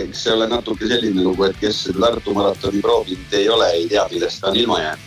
eks 0.00 0.24
see 0.24 0.32
ole 0.32 0.48
natuke 0.50 0.88
selline 0.88 1.22
lugu, 1.22 1.44
et 1.48 1.58
kes 1.60 1.86
Tartu 2.18 2.34
maratoni 2.34 2.80
proovinud 2.82 3.36
ei 3.36 3.48
ole, 3.48 3.68
ei 3.76 3.86
tea, 3.88 4.06
millest 4.10 4.40
ta 4.40 4.50
on 4.50 4.56
ilma 4.56 4.80
jäänud. 4.80 5.04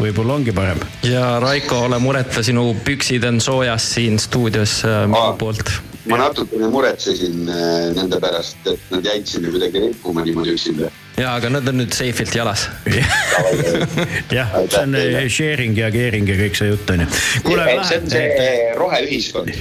võib-olla 0.00 0.34
ongi 0.34 0.52
parem. 0.52 0.80
ja 1.06 1.38
Raiko, 1.40 1.84
ole 1.86 1.98
mureta, 2.02 2.42
sinu 2.42 2.74
püksid 2.84 3.24
on 3.24 3.40
soojas 3.40 3.86
siin 3.94 4.18
stuudios 4.18 4.80
äh, 4.84 5.04
minu 5.06 5.36
poolt. 5.38 5.70
ma 6.10 6.18
natukene 6.18 6.68
muretsesin 6.68 7.48
äh, 7.48 7.94
nende 7.94 8.20
pärast, 8.20 8.58
et 8.66 8.90
nad 8.90 9.04
jäid 9.04 9.26
sinna 9.26 9.50
kuidagi 9.54 9.86
rippuma 9.88 10.24
niimoodi 10.26 10.56
üksinda. 10.58 10.90
ja, 11.16 11.32
aga 11.34 11.50
nad 11.52 11.68
on 11.68 11.80
nüüd 11.80 11.94
seifilt 11.96 12.34
jalas. 12.36 12.66
jah, 14.36 14.52
see 14.68 14.82
on 14.82 14.94
eh, 14.98 15.24
sharing 15.32 15.76
ja 15.78 15.90
caring 15.94 16.28
ja 16.28 16.36
kõik 16.38 16.58
see 16.58 16.70
jutt 16.70 16.92
on 16.94 17.04
ju. 17.04 17.08
kuule, 17.46 17.66
see 17.88 18.00
on 18.02 18.10
see 18.12 18.46
roheühiskond, 18.76 19.52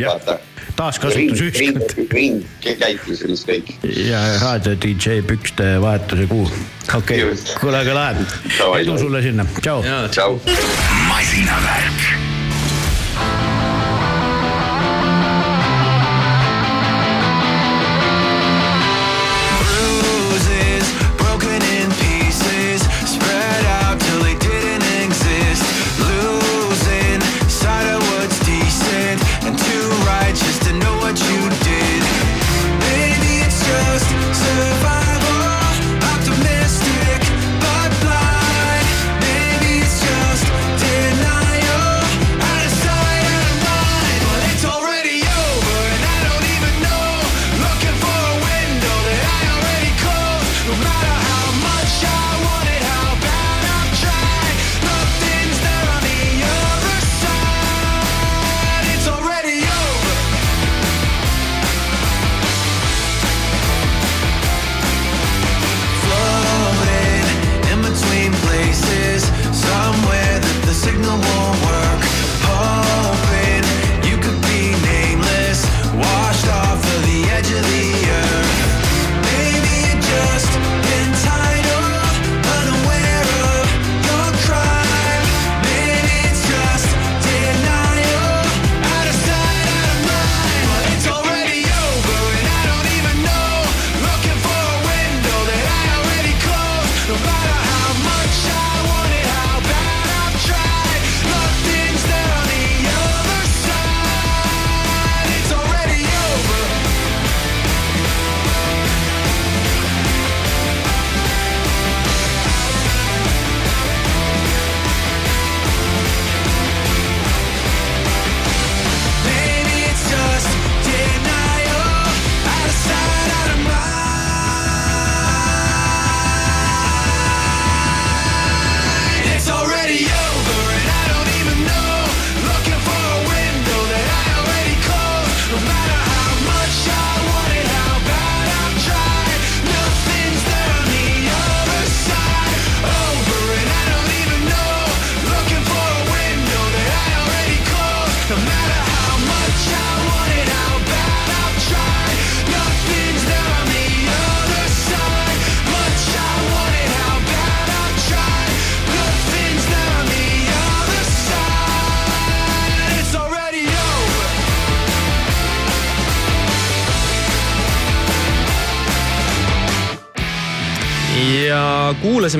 vaata. 0.00 0.38
taaskasutusühiskond. 0.80 1.96
ring, 2.14 2.40
ringkäitlusest 2.64 3.50
kõik. 3.50 3.74
ja 3.84 4.22
raadio 4.42 4.76
DJ 4.80 5.20
pükste 5.28 5.74
vahetuse 5.84 6.28
kuu. 6.30 6.48
okei 6.94 7.24
okay., 7.28 7.58
kuule, 7.60 7.82
aga 7.84 7.98
lahe. 8.00 8.28
edu 8.80 8.98
sulle 9.00 9.22
sinna, 9.24 9.48
tšau. 9.60 9.82
tšau. 10.08 10.40
masinavärk. 11.10 12.43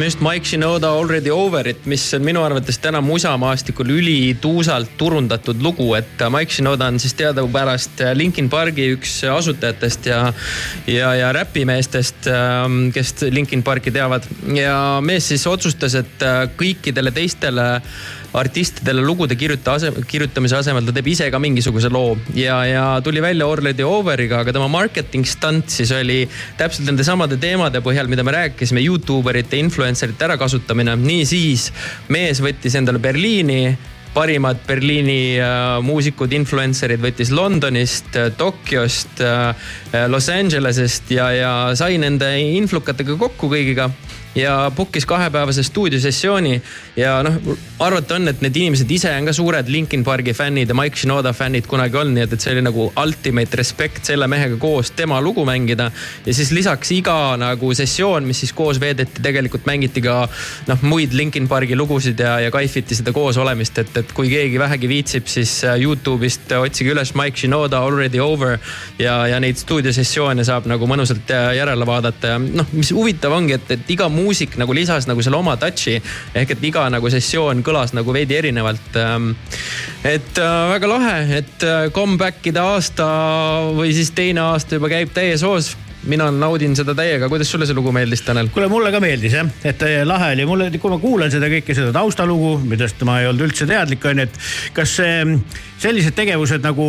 Kuulasime 0.04 0.20
just 0.20 0.20
Mike 0.20 0.44
Shinoda 0.44 0.88
Already 0.88 1.30
Over'it, 1.30 1.86
mis 1.86 2.02
on 2.14 2.24
minu 2.24 2.42
arvates 2.44 2.78
täna 2.78 3.00
musamaastikul 3.00 3.88
ülituusalt 3.88 4.96
turundatud 4.98 5.62
lugu, 5.62 5.94
et 5.94 6.20
Mike 6.30 6.52
Shinoda 6.52 6.86
on 6.86 6.98
siis 7.00 7.14
teadupärast 7.14 8.02
Linkin 8.14 8.50
Pargi 8.50 8.90
üks 8.96 9.22
asutajatest 9.24 10.06
ja, 10.06 10.32
ja, 10.86 11.14
ja 11.14 11.32
räpimeestest, 11.32 12.28
kes 12.92 13.14
Linkin 13.30 13.62
Parki 13.62 13.90
teavad. 13.90 14.26
ja 14.54 15.00
mees 15.00 15.28
siis 15.28 15.46
otsustas, 15.46 15.94
et 15.94 16.26
kõikidele 16.58 17.12
teistele 17.14 17.80
artistidele 18.34 19.02
lugude 19.04 19.36
kirjuta 19.38 19.76
ase, 19.78 19.92
kirjutamise 20.10 20.58
asemel 20.58 20.86
ta 20.88 20.94
teeb 20.96 21.08
ise 21.12 21.28
ka 21.30 21.40
mingisuguse 21.42 21.90
loo 21.92 22.16
ja, 22.34 22.58
ja 22.66 22.84
tuli 23.04 23.22
välja 23.22 23.46
Already 23.46 23.86
Over'iga, 23.86 24.42
aga 24.42 24.54
tema 24.56 24.68
marketing 24.72 25.26
stunt 25.28 25.70
siis 25.70 25.92
oli 25.94 26.24
täpselt 26.58 26.88
nende 26.90 27.06
samade 27.06 27.38
teemade 27.42 27.82
põhjal, 27.84 28.10
mida 28.10 28.26
me 28.26 28.34
rääkisime, 28.34 28.82
Youtube 28.84 29.30
erite, 29.34 29.58
influencer 29.62 30.14
ite 30.14 30.26
ärakasutamine. 30.28 30.96
niisiis 30.98 31.70
mees 32.10 32.42
võttis 32.42 32.74
endale 32.78 33.02
Berliini 33.02 33.76
parimad 34.14 34.60
Berliini 34.66 35.36
äh, 35.42 35.80
muusikud, 35.82 36.32
influencer'id 36.38 37.02
võttis 37.02 37.32
Londonist 37.34 38.14
äh,, 38.18 38.30
Tokyost 38.38 39.22
äh,, 39.22 39.70
Los 40.10 40.28
Angelesest 40.30 41.10
ja, 41.14 41.30
ja 41.34 41.54
sai 41.78 41.98
nende 42.02 42.30
influkatega 42.54 43.18
kokku 43.18 43.50
kõigiga 43.50 43.90
ja 44.34 44.72
book'is 44.76 45.06
kahepäevase 45.06 45.62
stuudiosessiooni 45.62 46.62
ja 46.96 47.22
noh, 47.22 47.34
arvata 47.78 48.16
on, 48.18 48.28
et 48.28 48.40
need 48.42 48.56
inimesed 48.56 48.90
ise 48.90 49.10
on 49.14 49.28
ka 49.28 49.34
suured 49.36 49.68
Linkin 49.70 50.04
Pargi 50.04 50.34
fännid 50.34 50.68
ja 50.68 50.74
Mike 50.74 50.98
Shinoda 50.98 51.32
fännid 51.32 51.68
kunagi 51.70 51.98
olnud, 52.00 52.16
nii 52.18 52.24
et, 52.26 52.34
et 52.34 52.44
see 52.44 52.54
oli 52.54 52.64
nagu 52.66 52.86
ultimate 53.02 53.58
respect 53.60 54.10
selle 54.10 54.26
mehega 54.30 54.58
koos 54.60 54.90
tema 54.96 55.20
lugu 55.22 55.44
mängida. 55.46 55.90
ja 56.26 56.34
siis 56.34 56.50
lisaks 56.52 56.90
iga 56.96 57.36
nagu 57.38 57.74
sessioon, 57.74 58.26
mis 58.26 58.40
siis 58.44 58.52
koos 58.52 58.80
veedeti, 58.80 59.22
tegelikult 59.22 59.66
mängiti 59.66 60.02
ka 60.02 60.16
noh, 60.68 60.82
muid 60.82 61.14
Linkin 61.14 61.48
Pargi 61.48 61.76
lugusid 61.76 62.20
ja, 62.20 62.38
ja 62.40 62.50
kaifiti 62.50 62.94
seda 62.94 63.12
koos 63.12 63.38
olemist, 63.38 63.78
et, 63.78 63.96
et 63.96 64.12
kui 64.12 64.30
keegi 64.32 64.58
vähegi 64.58 64.88
viitsib, 64.90 65.30
siis 65.30 65.60
Youtube'ist 65.64 66.52
otsige 66.58 66.94
üles 66.94 67.14
Mike 67.14 67.38
Shinoda 67.38 67.82
Already 67.86 68.20
Over 68.20 68.58
ja, 68.98 69.16
ja 69.30 69.40
neid 69.40 69.62
stuudiosessioone 69.62 70.44
saab 70.44 70.66
nagu 70.70 70.86
mõnusalt 70.90 71.30
järele 71.30 71.86
vaadata 71.86 72.34
ja 72.34 72.42
noh, 72.42 72.70
mis 72.74 72.90
huvitav 72.94 73.34
ongi, 73.36 73.58
et, 73.58 73.70
et 73.78 73.94
iga 73.94 74.08
muusik 74.24 74.58
nagu 74.60 74.74
lisas 74.76 75.08
nagu 75.10 75.22
selle 75.24 75.38
oma 75.38 75.56
touch'i 75.60 76.00
ehk 76.34 76.56
et 76.56 76.66
iga 76.70 76.88
nagu 76.92 77.10
sessioon 77.12 77.62
kõlas 77.66 77.94
nagu 77.96 78.14
veidi 78.16 78.38
erinevalt. 78.40 78.96
et 80.04 80.40
äh, 80.40 80.52
väga 80.74 80.90
lahe, 80.90 81.16
et 81.38 81.66
äh, 81.68 81.86
comeback'ide 81.94 82.60
aasta 82.60 83.06
või 83.76 83.94
siis 83.96 84.12
teine 84.16 84.40
aasta 84.48 84.80
juba 84.80 84.92
käib 84.92 85.12
täies 85.14 85.44
hoos 85.46 85.74
mina 86.08 86.28
naudin 86.32 86.74
seda 86.76 86.94
täiega, 86.96 87.28
kuidas 87.32 87.50
sulle 87.50 87.66
see 87.68 87.76
lugu 87.76 87.92
meeldis, 87.94 88.22
Tanel? 88.24 88.50
kuule, 88.52 88.68
mulle 88.72 88.92
ka 88.94 89.00
meeldis 89.02 89.36
jah, 89.36 89.48
et 89.66 89.82
äh, 89.86 90.00
lahe 90.06 90.32
oli, 90.34 90.46
mulle, 90.48 90.68
kui 90.80 90.92
ma 90.92 90.98
kuulan 91.02 91.32
seda 91.32 91.48
kõike, 91.52 91.76
seda 91.76 91.92
taustalugu, 91.94 92.56
millest 92.64 93.00
ma 93.08 93.20
ei 93.22 93.28
olnud 93.30 93.46
üldse 93.48 93.68
teadlik, 93.68 94.04
on 94.10 94.22
ju, 94.22 94.26
et 94.28 94.74
kas 94.76 94.96
äh, 95.04 95.22
sellised 95.82 96.16
tegevused 96.16 96.64
nagu 96.64 96.88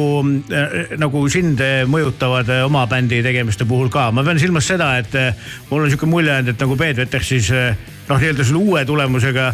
äh,, 0.52 0.96
nagu 1.02 1.24
sind 1.32 1.64
äh, 1.64 1.84
mõjutavad 1.90 2.52
oma 2.66 2.86
bändi 2.92 3.22
tegemiste 3.26 3.68
puhul 3.70 3.92
ka, 3.94 4.10
ma 4.16 4.26
pean 4.28 4.42
silmas 4.42 4.68
seda, 4.72 4.96
et 5.02 5.16
mul 5.70 5.86
on 5.86 5.92
sihuke 5.92 6.10
mulje 6.10 6.34
jäänud, 6.34 6.56
et 6.56 6.66
nagu 6.66 6.80
Peet 6.80 7.00
Veters 7.00 7.32
siis 7.32 7.52
noh, 7.54 8.20
nii-öelda 8.20 8.44
selle 8.46 8.62
uue 8.62 8.86
tulemusega 8.88 9.54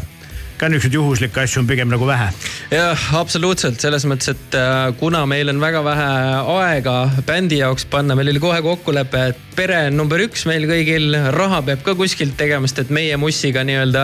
ka 0.61 0.69
niisuguseid 0.69 0.93
juhuslikke 0.93 1.41
asju 1.41 1.63
on 1.63 1.67
pigem 1.69 1.89
nagu 1.89 2.05
vähe. 2.05 2.27
jah, 2.69 3.05
absoluutselt 3.17 3.81
selles 3.81 4.05
mõttes, 4.05 4.29
et 4.35 4.57
äh, 4.57 4.91
kuna 4.99 5.23
meil 5.25 5.49
on 5.49 5.61
väga 5.61 5.81
vähe 5.81 6.09
aega 6.53 6.97
bändi 7.25 7.57
jaoks 7.63 7.87
panna, 7.89 8.13
meil 8.17 8.29
oli 8.29 8.41
kohe 8.43 8.59
kokkulepe, 8.61 9.23
et 9.31 9.39
pere 9.57 9.79
on 9.89 9.97
number 9.97 10.21
üks 10.21 10.45
meil 10.47 10.67
kõigil, 10.69 11.17
raha 11.33 11.63
peab 11.65 11.81
ka 11.85 11.95
kuskilt 11.97 12.37
tegema, 12.37 12.69
sest 12.69 12.83
et 12.83 12.93
meie 12.93 13.17
mussiga 13.19 13.63
nii-öelda 13.65 14.03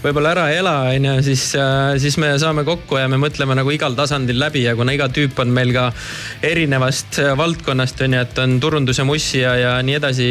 võib-olla 0.00 0.32
ära 0.32 0.46
ei 0.50 0.62
ela, 0.62 0.74
onju, 0.94 1.18
siis, 1.26 1.44
äh, 1.60 1.92
siis 2.00 2.16
me 2.22 2.32
saame 2.40 2.64
kokku 2.64 2.96
ja 2.96 3.04
me 3.12 3.20
mõtleme 3.20 3.58
nagu 3.58 3.76
igal 3.76 3.98
tasandil 3.98 4.40
läbi 4.40 4.64
ja 4.64 4.74
kuna 4.78 4.96
iga 4.96 5.10
tüüp 5.12 5.36
on 5.44 5.52
meil 5.52 5.74
ka 5.76 5.90
erinevast 6.48 7.20
äh, 7.20 7.34
valdkonnast 7.36 8.00
onju, 8.08 8.24
et 8.24 8.40
on 8.40 8.56
turunduse 8.64 9.04
mussi 9.04 9.44
ja, 9.44 9.52
ja 9.60 9.76
nii 9.84 10.00
edasi 10.00 10.30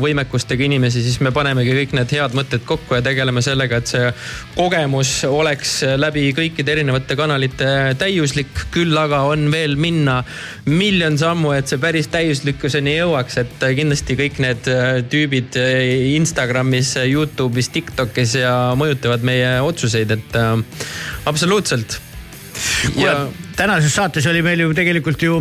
võimekustega 0.00 0.68
inimesi, 0.68 1.00
siis 1.08 1.18
me 1.24 1.32
panemegi 1.32 1.72
kõik 1.72 1.96
need 1.96 2.12
head 2.18 2.36
mõtted 2.36 2.68
kokku 2.68 2.98
ja 2.98 3.02
tegeleme 3.04 3.40
sellega, 3.44 3.80
et 3.80 3.96
see 3.96 4.12
kogemus 4.58 4.89
kogemus 4.90 5.22
oleks 5.24 5.84
läbi 6.02 6.32
kõikide 6.34 6.72
erinevate 6.74 7.14
kanalite 7.14 7.94
täiuslik, 7.98 8.50
küll 8.74 8.96
aga 8.98 9.20
on 9.30 9.46
veel 9.52 9.76
minna 9.78 10.16
miljon 10.66 11.14
sammu, 11.18 11.52
et 11.54 11.70
see 11.70 11.78
päris 11.78 12.10
täiuslikkuseni 12.10 12.96
jõuaks, 12.96 13.38
et 13.38 13.64
kindlasti 13.78 14.18
kõik 14.18 14.42
need 14.42 14.66
tüübid 15.12 15.54
Instagramis, 16.16 16.96
Youtube'is, 17.06 17.70
Tiktokis 17.70 18.34
ja 18.40 18.74
mõjutavad 18.74 19.22
meie 19.22 19.60
otsuseid, 19.62 20.10
et 20.10 20.38
äh, 20.40 20.56
absoluutselt. 21.30 22.00
Ja 22.96 23.14
tänases 23.56 23.94
saates 23.94 24.26
oli 24.26 24.42
meil 24.42 24.60
ju 24.60 24.74
tegelikult 24.74 25.22
ju 25.22 25.36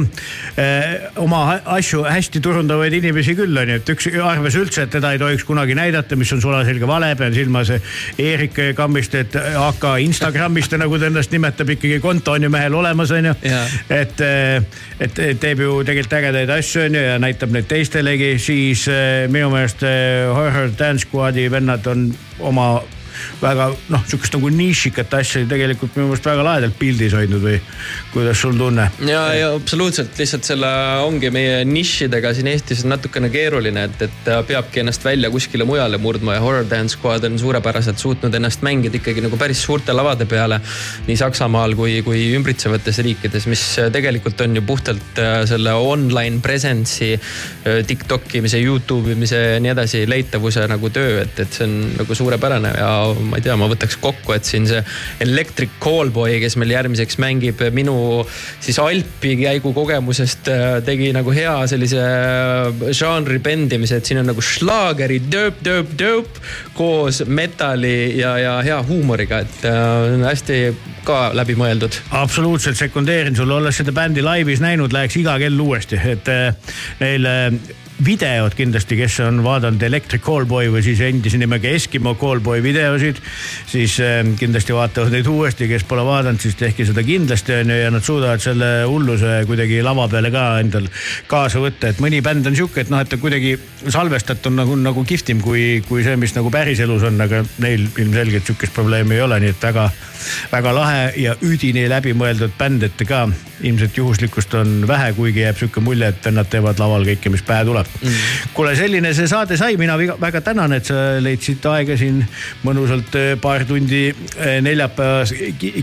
äh, 0.59 1.09
oma 1.21 1.59
asju 1.77 2.03
hästi 2.03 2.41
turundavaid 2.43 2.93
inimesi 2.99 3.35
küll 3.37 3.57
onju, 3.61 3.79
et 3.79 3.91
üks 3.93 4.09
arvas 4.11 4.57
üldse, 4.59 4.85
et 4.85 4.93
teda 4.93 5.13
ei 5.15 5.21
tohiks 5.21 5.45
kunagi 5.47 5.77
näidata, 5.77 6.17
mis 6.19 6.31
on 6.35 6.41
sulaselge 6.43 6.87
vale, 6.87 7.13
pean 7.19 7.33
silmas 7.35 7.71
Eerik 8.19 8.57
Kammistet, 8.75 9.35
AK 9.59 9.85
Instagramist, 10.03 10.75
nagu 10.79 10.99
ta 10.99 11.09
ennast 11.09 11.31
nimetab, 11.31 11.73
ikkagi 11.75 12.01
konto 12.03 12.35
on 12.35 12.43
ju 12.43 12.51
mehel 12.51 12.75
olemas 12.75 13.11
onju. 13.15 13.35
et, 13.89 14.21
et 14.99 15.23
teeb 15.39 15.63
ju 15.63 15.79
tegelikult 15.87 16.17
ägedaid 16.19 16.53
asju 16.59 16.85
onju 16.87 17.03
ja 17.03 17.17
näitab 17.21 17.55
neid 17.55 17.69
teistelegi, 17.71 18.35
siis 18.41 18.87
äh, 18.91 19.27
minu 19.31 19.51
meelest 19.53 19.83
äh, 19.87 20.27
Horror 20.35 20.71
Dance 20.79 21.07
Squad'i 21.07 21.49
vennad 21.51 21.87
on 21.87 22.09
oma 22.39 22.71
väga 23.41 23.69
noh, 23.89 24.05
sihukest 24.07 24.35
nagu 24.37 24.51
nišikat 24.53 25.13
asja 25.19 25.45
tegelikult 25.49 25.95
minu 25.97 26.09
meelest 26.09 26.29
väga 26.29 26.45
lahedalt 26.45 26.77
pildis 26.79 27.15
hoidnud 27.17 27.43
või 27.43 27.57
kuidas 28.13 28.41
sul 28.41 28.57
tunne? 28.59 28.89
ja, 29.07 29.23
ja 29.37 29.51
absoluutselt 29.55 30.17
lihtsalt 30.19 30.47
selle 30.47 30.69
ongi 31.05 31.31
meie 31.33 31.63
nišidega 31.67 32.33
siin 32.35 32.49
Eestis 32.51 32.83
on 32.85 32.93
natukene 32.95 33.29
keeruline, 33.33 33.85
et, 33.89 34.07
et 34.09 34.31
peabki 34.47 34.83
ennast 34.83 35.05
välja 35.05 35.31
kuskile 35.33 35.67
mujale 35.67 35.99
murdma 36.01 36.37
ja 36.37 36.43
Horror 36.43 36.67
Dance 36.69 36.97
Squad 36.97 37.23
on 37.27 37.39
suurepäraselt 37.39 37.99
suutnud 38.01 38.33
ennast 38.35 38.63
mängida 38.65 38.99
ikkagi 38.99 39.23
nagu 39.25 39.37
päris 39.39 39.61
suurte 39.63 39.93
lavade 39.93 40.25
peale. 40.29 40.59
nii 41.07 41.17
Saksamaal 41.19 41.75
kui, 41.77 41.99
kui 42.05 42.23
ümbritsevates 42.37 43.01
riikides, 43.05 43.47
mis 43.51 43.63
tegelikult 43.93 44.41
on 44.45 44.55
ju 44.55 44.63
puhtalt 44.65 45.21
äh, 45.21 45.41
selle 45.49 45.73
online 45.73 46.41
presence'i, 46.43 47.13
äh, 47.15 47.81
Tik 47.89 48.05
imise, 48.33 48.59
Youtube 48.59 49.11
imise 49.11 49.37
ja 49.37 49.59
nii 49.59 49.71
edasi 49.71 50.03
leitavuse 50.09 50.65
nagu 50.67 50.89
töö, 50.93 51.21
et, 51.23 51.39
et 51.39 51.53
see 51.53 51.65
on 51.67 51.75
nagu 51.99 52.15
suurepärane 52.15 52.73
ja 52.77 52.91
ma 53.19 53.39
ei 53.39 53.45
tea, 53.45 53.55
ma 53.59 53.69
võtaks 53.71 53.97
kokku, 54.01 54.33
et 54.35 54.47
siin 54.47 54.67
see 54.69 54.81
Electric 55.25 55.77
Callboy, 55.83 56.37
kes 56.43 56.57
meil 56.59 56.73
järgmiseks 56.75 57.19
mängib 57.21 57.61
minu 57.75 57.95
siis 58.63 58.79
Alpi 58.81 59.35
käigu 59.39 59.73
kogemusest 59.75 60.49
äh, 60.51 60.67
tegi 60.85 61.11
nagu 61.15 61.33
hea 61.35 61.55
sellise 61.71 62.03
žanri 62.95 63.39
bendimise, 63.43 63.99
et 63.99 64.09
siin 64.09 64.21
on 64.21 64.29
nagu 64.31 64.43
šlaageri 64.43 65.21
dööp, 65.31 65.59
dööp, 65.65 65.91
dööp 65.99 66.39
koos 66.77 67.23
metalli 67.27 68.19
ja, 68.19 68.35
ja 68.41 68.55
hea 68.65 68.79
huumoriga, 68.87 69.43
et 69.45 69.67
äh, 69.69 70.15
hästi 70.25 70.61
ka 71.07 71.29
läbimõeldud. 71.37 72.01
absoluutselt 72.19 72.79
sekundeerin 72.79 73.37
sulle, 73.37 73.57
olles 73.59 73.79
seda 73.81 73.93
bändi 73.95 74.23
laivis 74.25 74.63
näinud, 74.63 74.93
läheks 74.93 75.19
iga 75.19 75.37
kell 75.41 75.59
uuesti, 75.59 75.99
et 76.15 76.33
äh, 76.33 76.73
neil 77.01 77.29
videod 78.05 78.55
kindlasti, 78.55 78.95
kes 78.99 79.19
on 79.25 79.41
vaadanud 79.43 79.81
Electric 79.83 80.23
Callboy 80.23 80.69
või 80.71 80.83
siis 80.85 81.01
endise 81.03 81.39
nimega 81.39 81.71
Eskimo 81.75 82.13
Callboy 82.19 82.63
videosid, 82.63 83.19
siis 83.67 83.97
äh, 84.03 84.21
kindlasti 84.39 84.75
vaatavad 84.75 85.11
neid 85.13 85.27
uuesti, 85.27 85.67
kes 85.69 85.83
pole 85.87 86.05
vaadanud, 86.07 86.39
siis 86.41 86.55
tehke 86.59 86.87
seda 86.87 87.03
kindlasti 87.05 87.57
onju 87.59 87.79
ja 87.81 87.91
nad 87.93 88.05
suudavad 88.05 88.43
selle 88.43 88.69
hulluse 88.87 89.41
kuidagi 89.49 89.81
lava 89.85 90.07
peale 90.11 90.31
ka 90.33 90.45
endal 90.63 90.87
kaasa 91.27 91.61
võtta, 91.63 91.91
et 91.91 91.99
mõni 92.03 92.23
bänd 92.25 92.47
on 92.47 92.55
sihuke, 92.57 92.85
et 92.85 92.93
noh, 92.93 93.03
et 93.03 93.11
ta 93.11 93.19
kuidagi 93.19 93.57
salvestatud 93.87 94.55
nagu, 94.55 94.79
nagu 94.79 95.03
kihvtim 95.07 95.43
kui, 95.43 95.83
kui 95.87 96.05
see, 96.07 96.15
mis 96.19 96.35
nagu 96.37 96.51
päriselus 96.53 97.03
on, 97.09 97.19
aga 97.25 97.43
neil 97.63 97.87
ilmselgelt 97.89 98.47
sihukest 98.47 98.75
probleemi 98.75 99.19
ei 99.19 99.25
ole, 99.27 99.41
nii 99.43 99.53
et 99.55 99.69
väga, 99.69 99.89
väga 100.53 100.75
lahe 100.75 101.05
ja 101.19 101.35
üdini 101.45 101.87
läbimõeldud 101.91 102.55
bänd, 102.59 102.87
et 102.87 103.07
ka 103.09 103.25
ilmselt 103.61 103.97
juhuslikkust 103.97 104.53
on 104.59 104.87
vähe, 104.87 105.11
kuigi 105.17 105.43
jääb 105.43 105.59
sihuke 105.59 105.83
mulje, 105.83 106.13
et 106.13 106.25
vennad 106.25 106.49
teevad 106.51 106.79
laval 106.79 107.07
kõike, 107.07 107.33
mis 107.33 107.43
pähe 107.45 107.65
tuleb. 107.67 107.88
Kuule, 108.53 108.75
selline 108.79 109.13
see 109.15 109.27
saade 109.29 109.57
sai, 109.59 109.77
mina 109.79 109.97
väga 109.97 110.41
tänan, 110.45 110.73
et 110.77 110.87
sa 110.89 111.19
leidsid 111.23 111.65
aega 111.71 111.97
siin 111.99 112.21
mõnusalt 112.63 113.17
paar 113.41 113.65
tundi 113.69 114.07
neljapäevas 114.65 115.33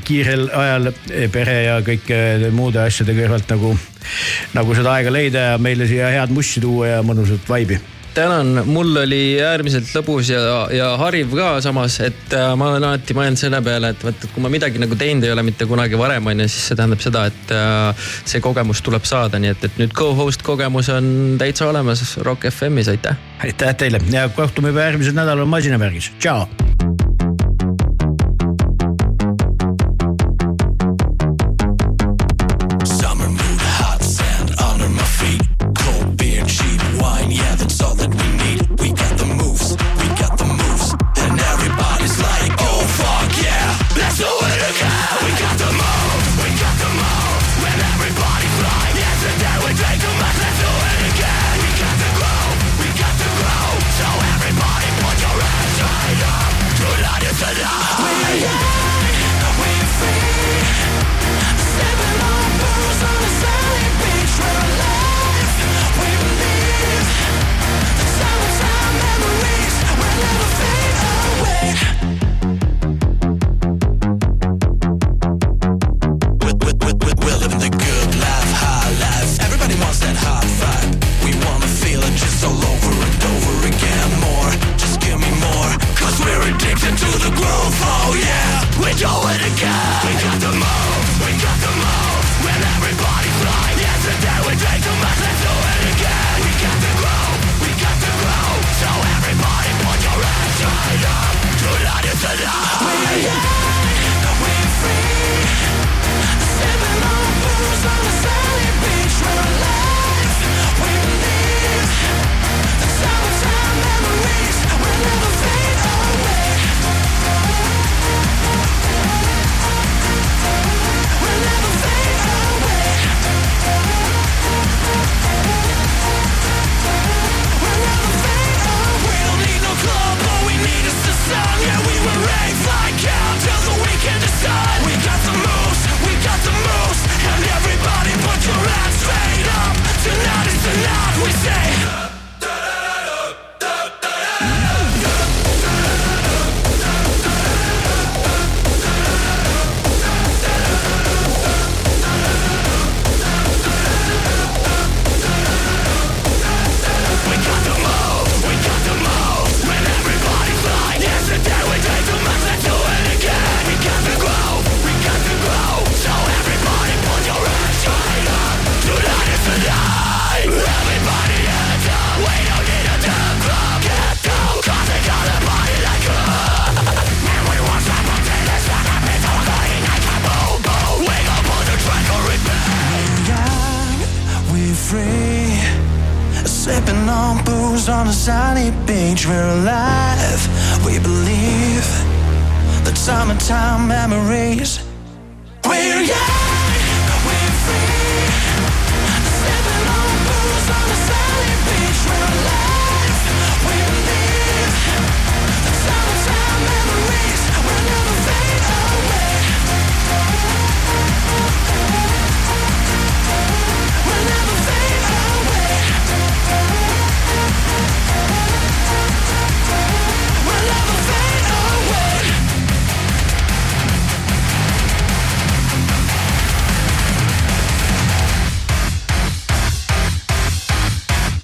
kiirel 0.04 0.48
ajal 0.52 0.92
pere 1.32 1.58
ja 1.66 1.80
kõike 1.86 2.52
muude 2.56 2.82
asjade 2.84 3.16
kõrvalt 3.16 3.52
nagu, 3.56 3.74
nagu 4.56 4.78
seda 4.78 4.96
aega 4.96 5.12
leida 5.12 5.50
ja 5.52 5.60
meile 5.60 5.88
siia 5.90 6.14
head 6.14 6.32
mussi 6.34 6.62
tuua 6.64 6.96
ja 6.96 7.04
mõnusat 7.06 7.48
vaibi 7.50 7.80
tänan, 8.16 8.62
mul 8.64 8.96
oli 8.96 9.36
äärmiselt 9.44 9.90
lõbus 9.92 10.30
ja, 10.32 10.40
ja 10.72 10.88
hariv 11.00 11.34
ka 11.36 11.48
samas, 11.64 11.98
et 12.04 12.32
äh, 12.36 12.48
ma 12.56 12.70
olen 12.72 12.86
alati 12.88 13.16
mõelnud 13.16 13.40
selle 13.40 13.60
peale, 13.64 13.92
et 13.92 14.06
vot, 14.06 14.16
et 14.16 14.32
kui 14.32 14.44
ma 14.44 14.50
midagi 14.52 14.80
nagu 14.80 14.96
teinud 14.96 15.26
ei 15.26 15.34
ole 15.34 15.44
mitte 15.46 15.68
kunagi 15.68 16.00
varem, 16.00 16.30
on 16.32 16.44
ju, 16.44 16.48
siis 16.48 16.70
see 16.70 16.78
tähendab 16.78 17.04
seda, 17.04 17.26
et 17.28 17.54
äh, 17.54 18.08
see 18.24 18.40
kogemus 18.44 18.80
tuleb 18.86 19.04
saada, 19.08 19.40
nii 19.42 19.52
et, 19.52 19.68
et 19.68 19.80
nüüd 19.82 19.92
co-host 19.96 20.46
kogemus 20.46 20.88
on 20.94 21.36
täitsa 21.40 21.68
olemas 21.68 22.04
Rock 22.24 22.48
FM-is, 22.54 22.88
aitäh. 22.94 23.20
aitäh 23.44 23.76
teile! 23.84 24.00
Ja 24.12 24.28
kohtume 24.32 24.72
juba 24.72 24.88
järgmisel 24.88 25.16
nädalal 25.18 25.48
masinavärgis, 25.52 26.14
tšau. 26.16 26.46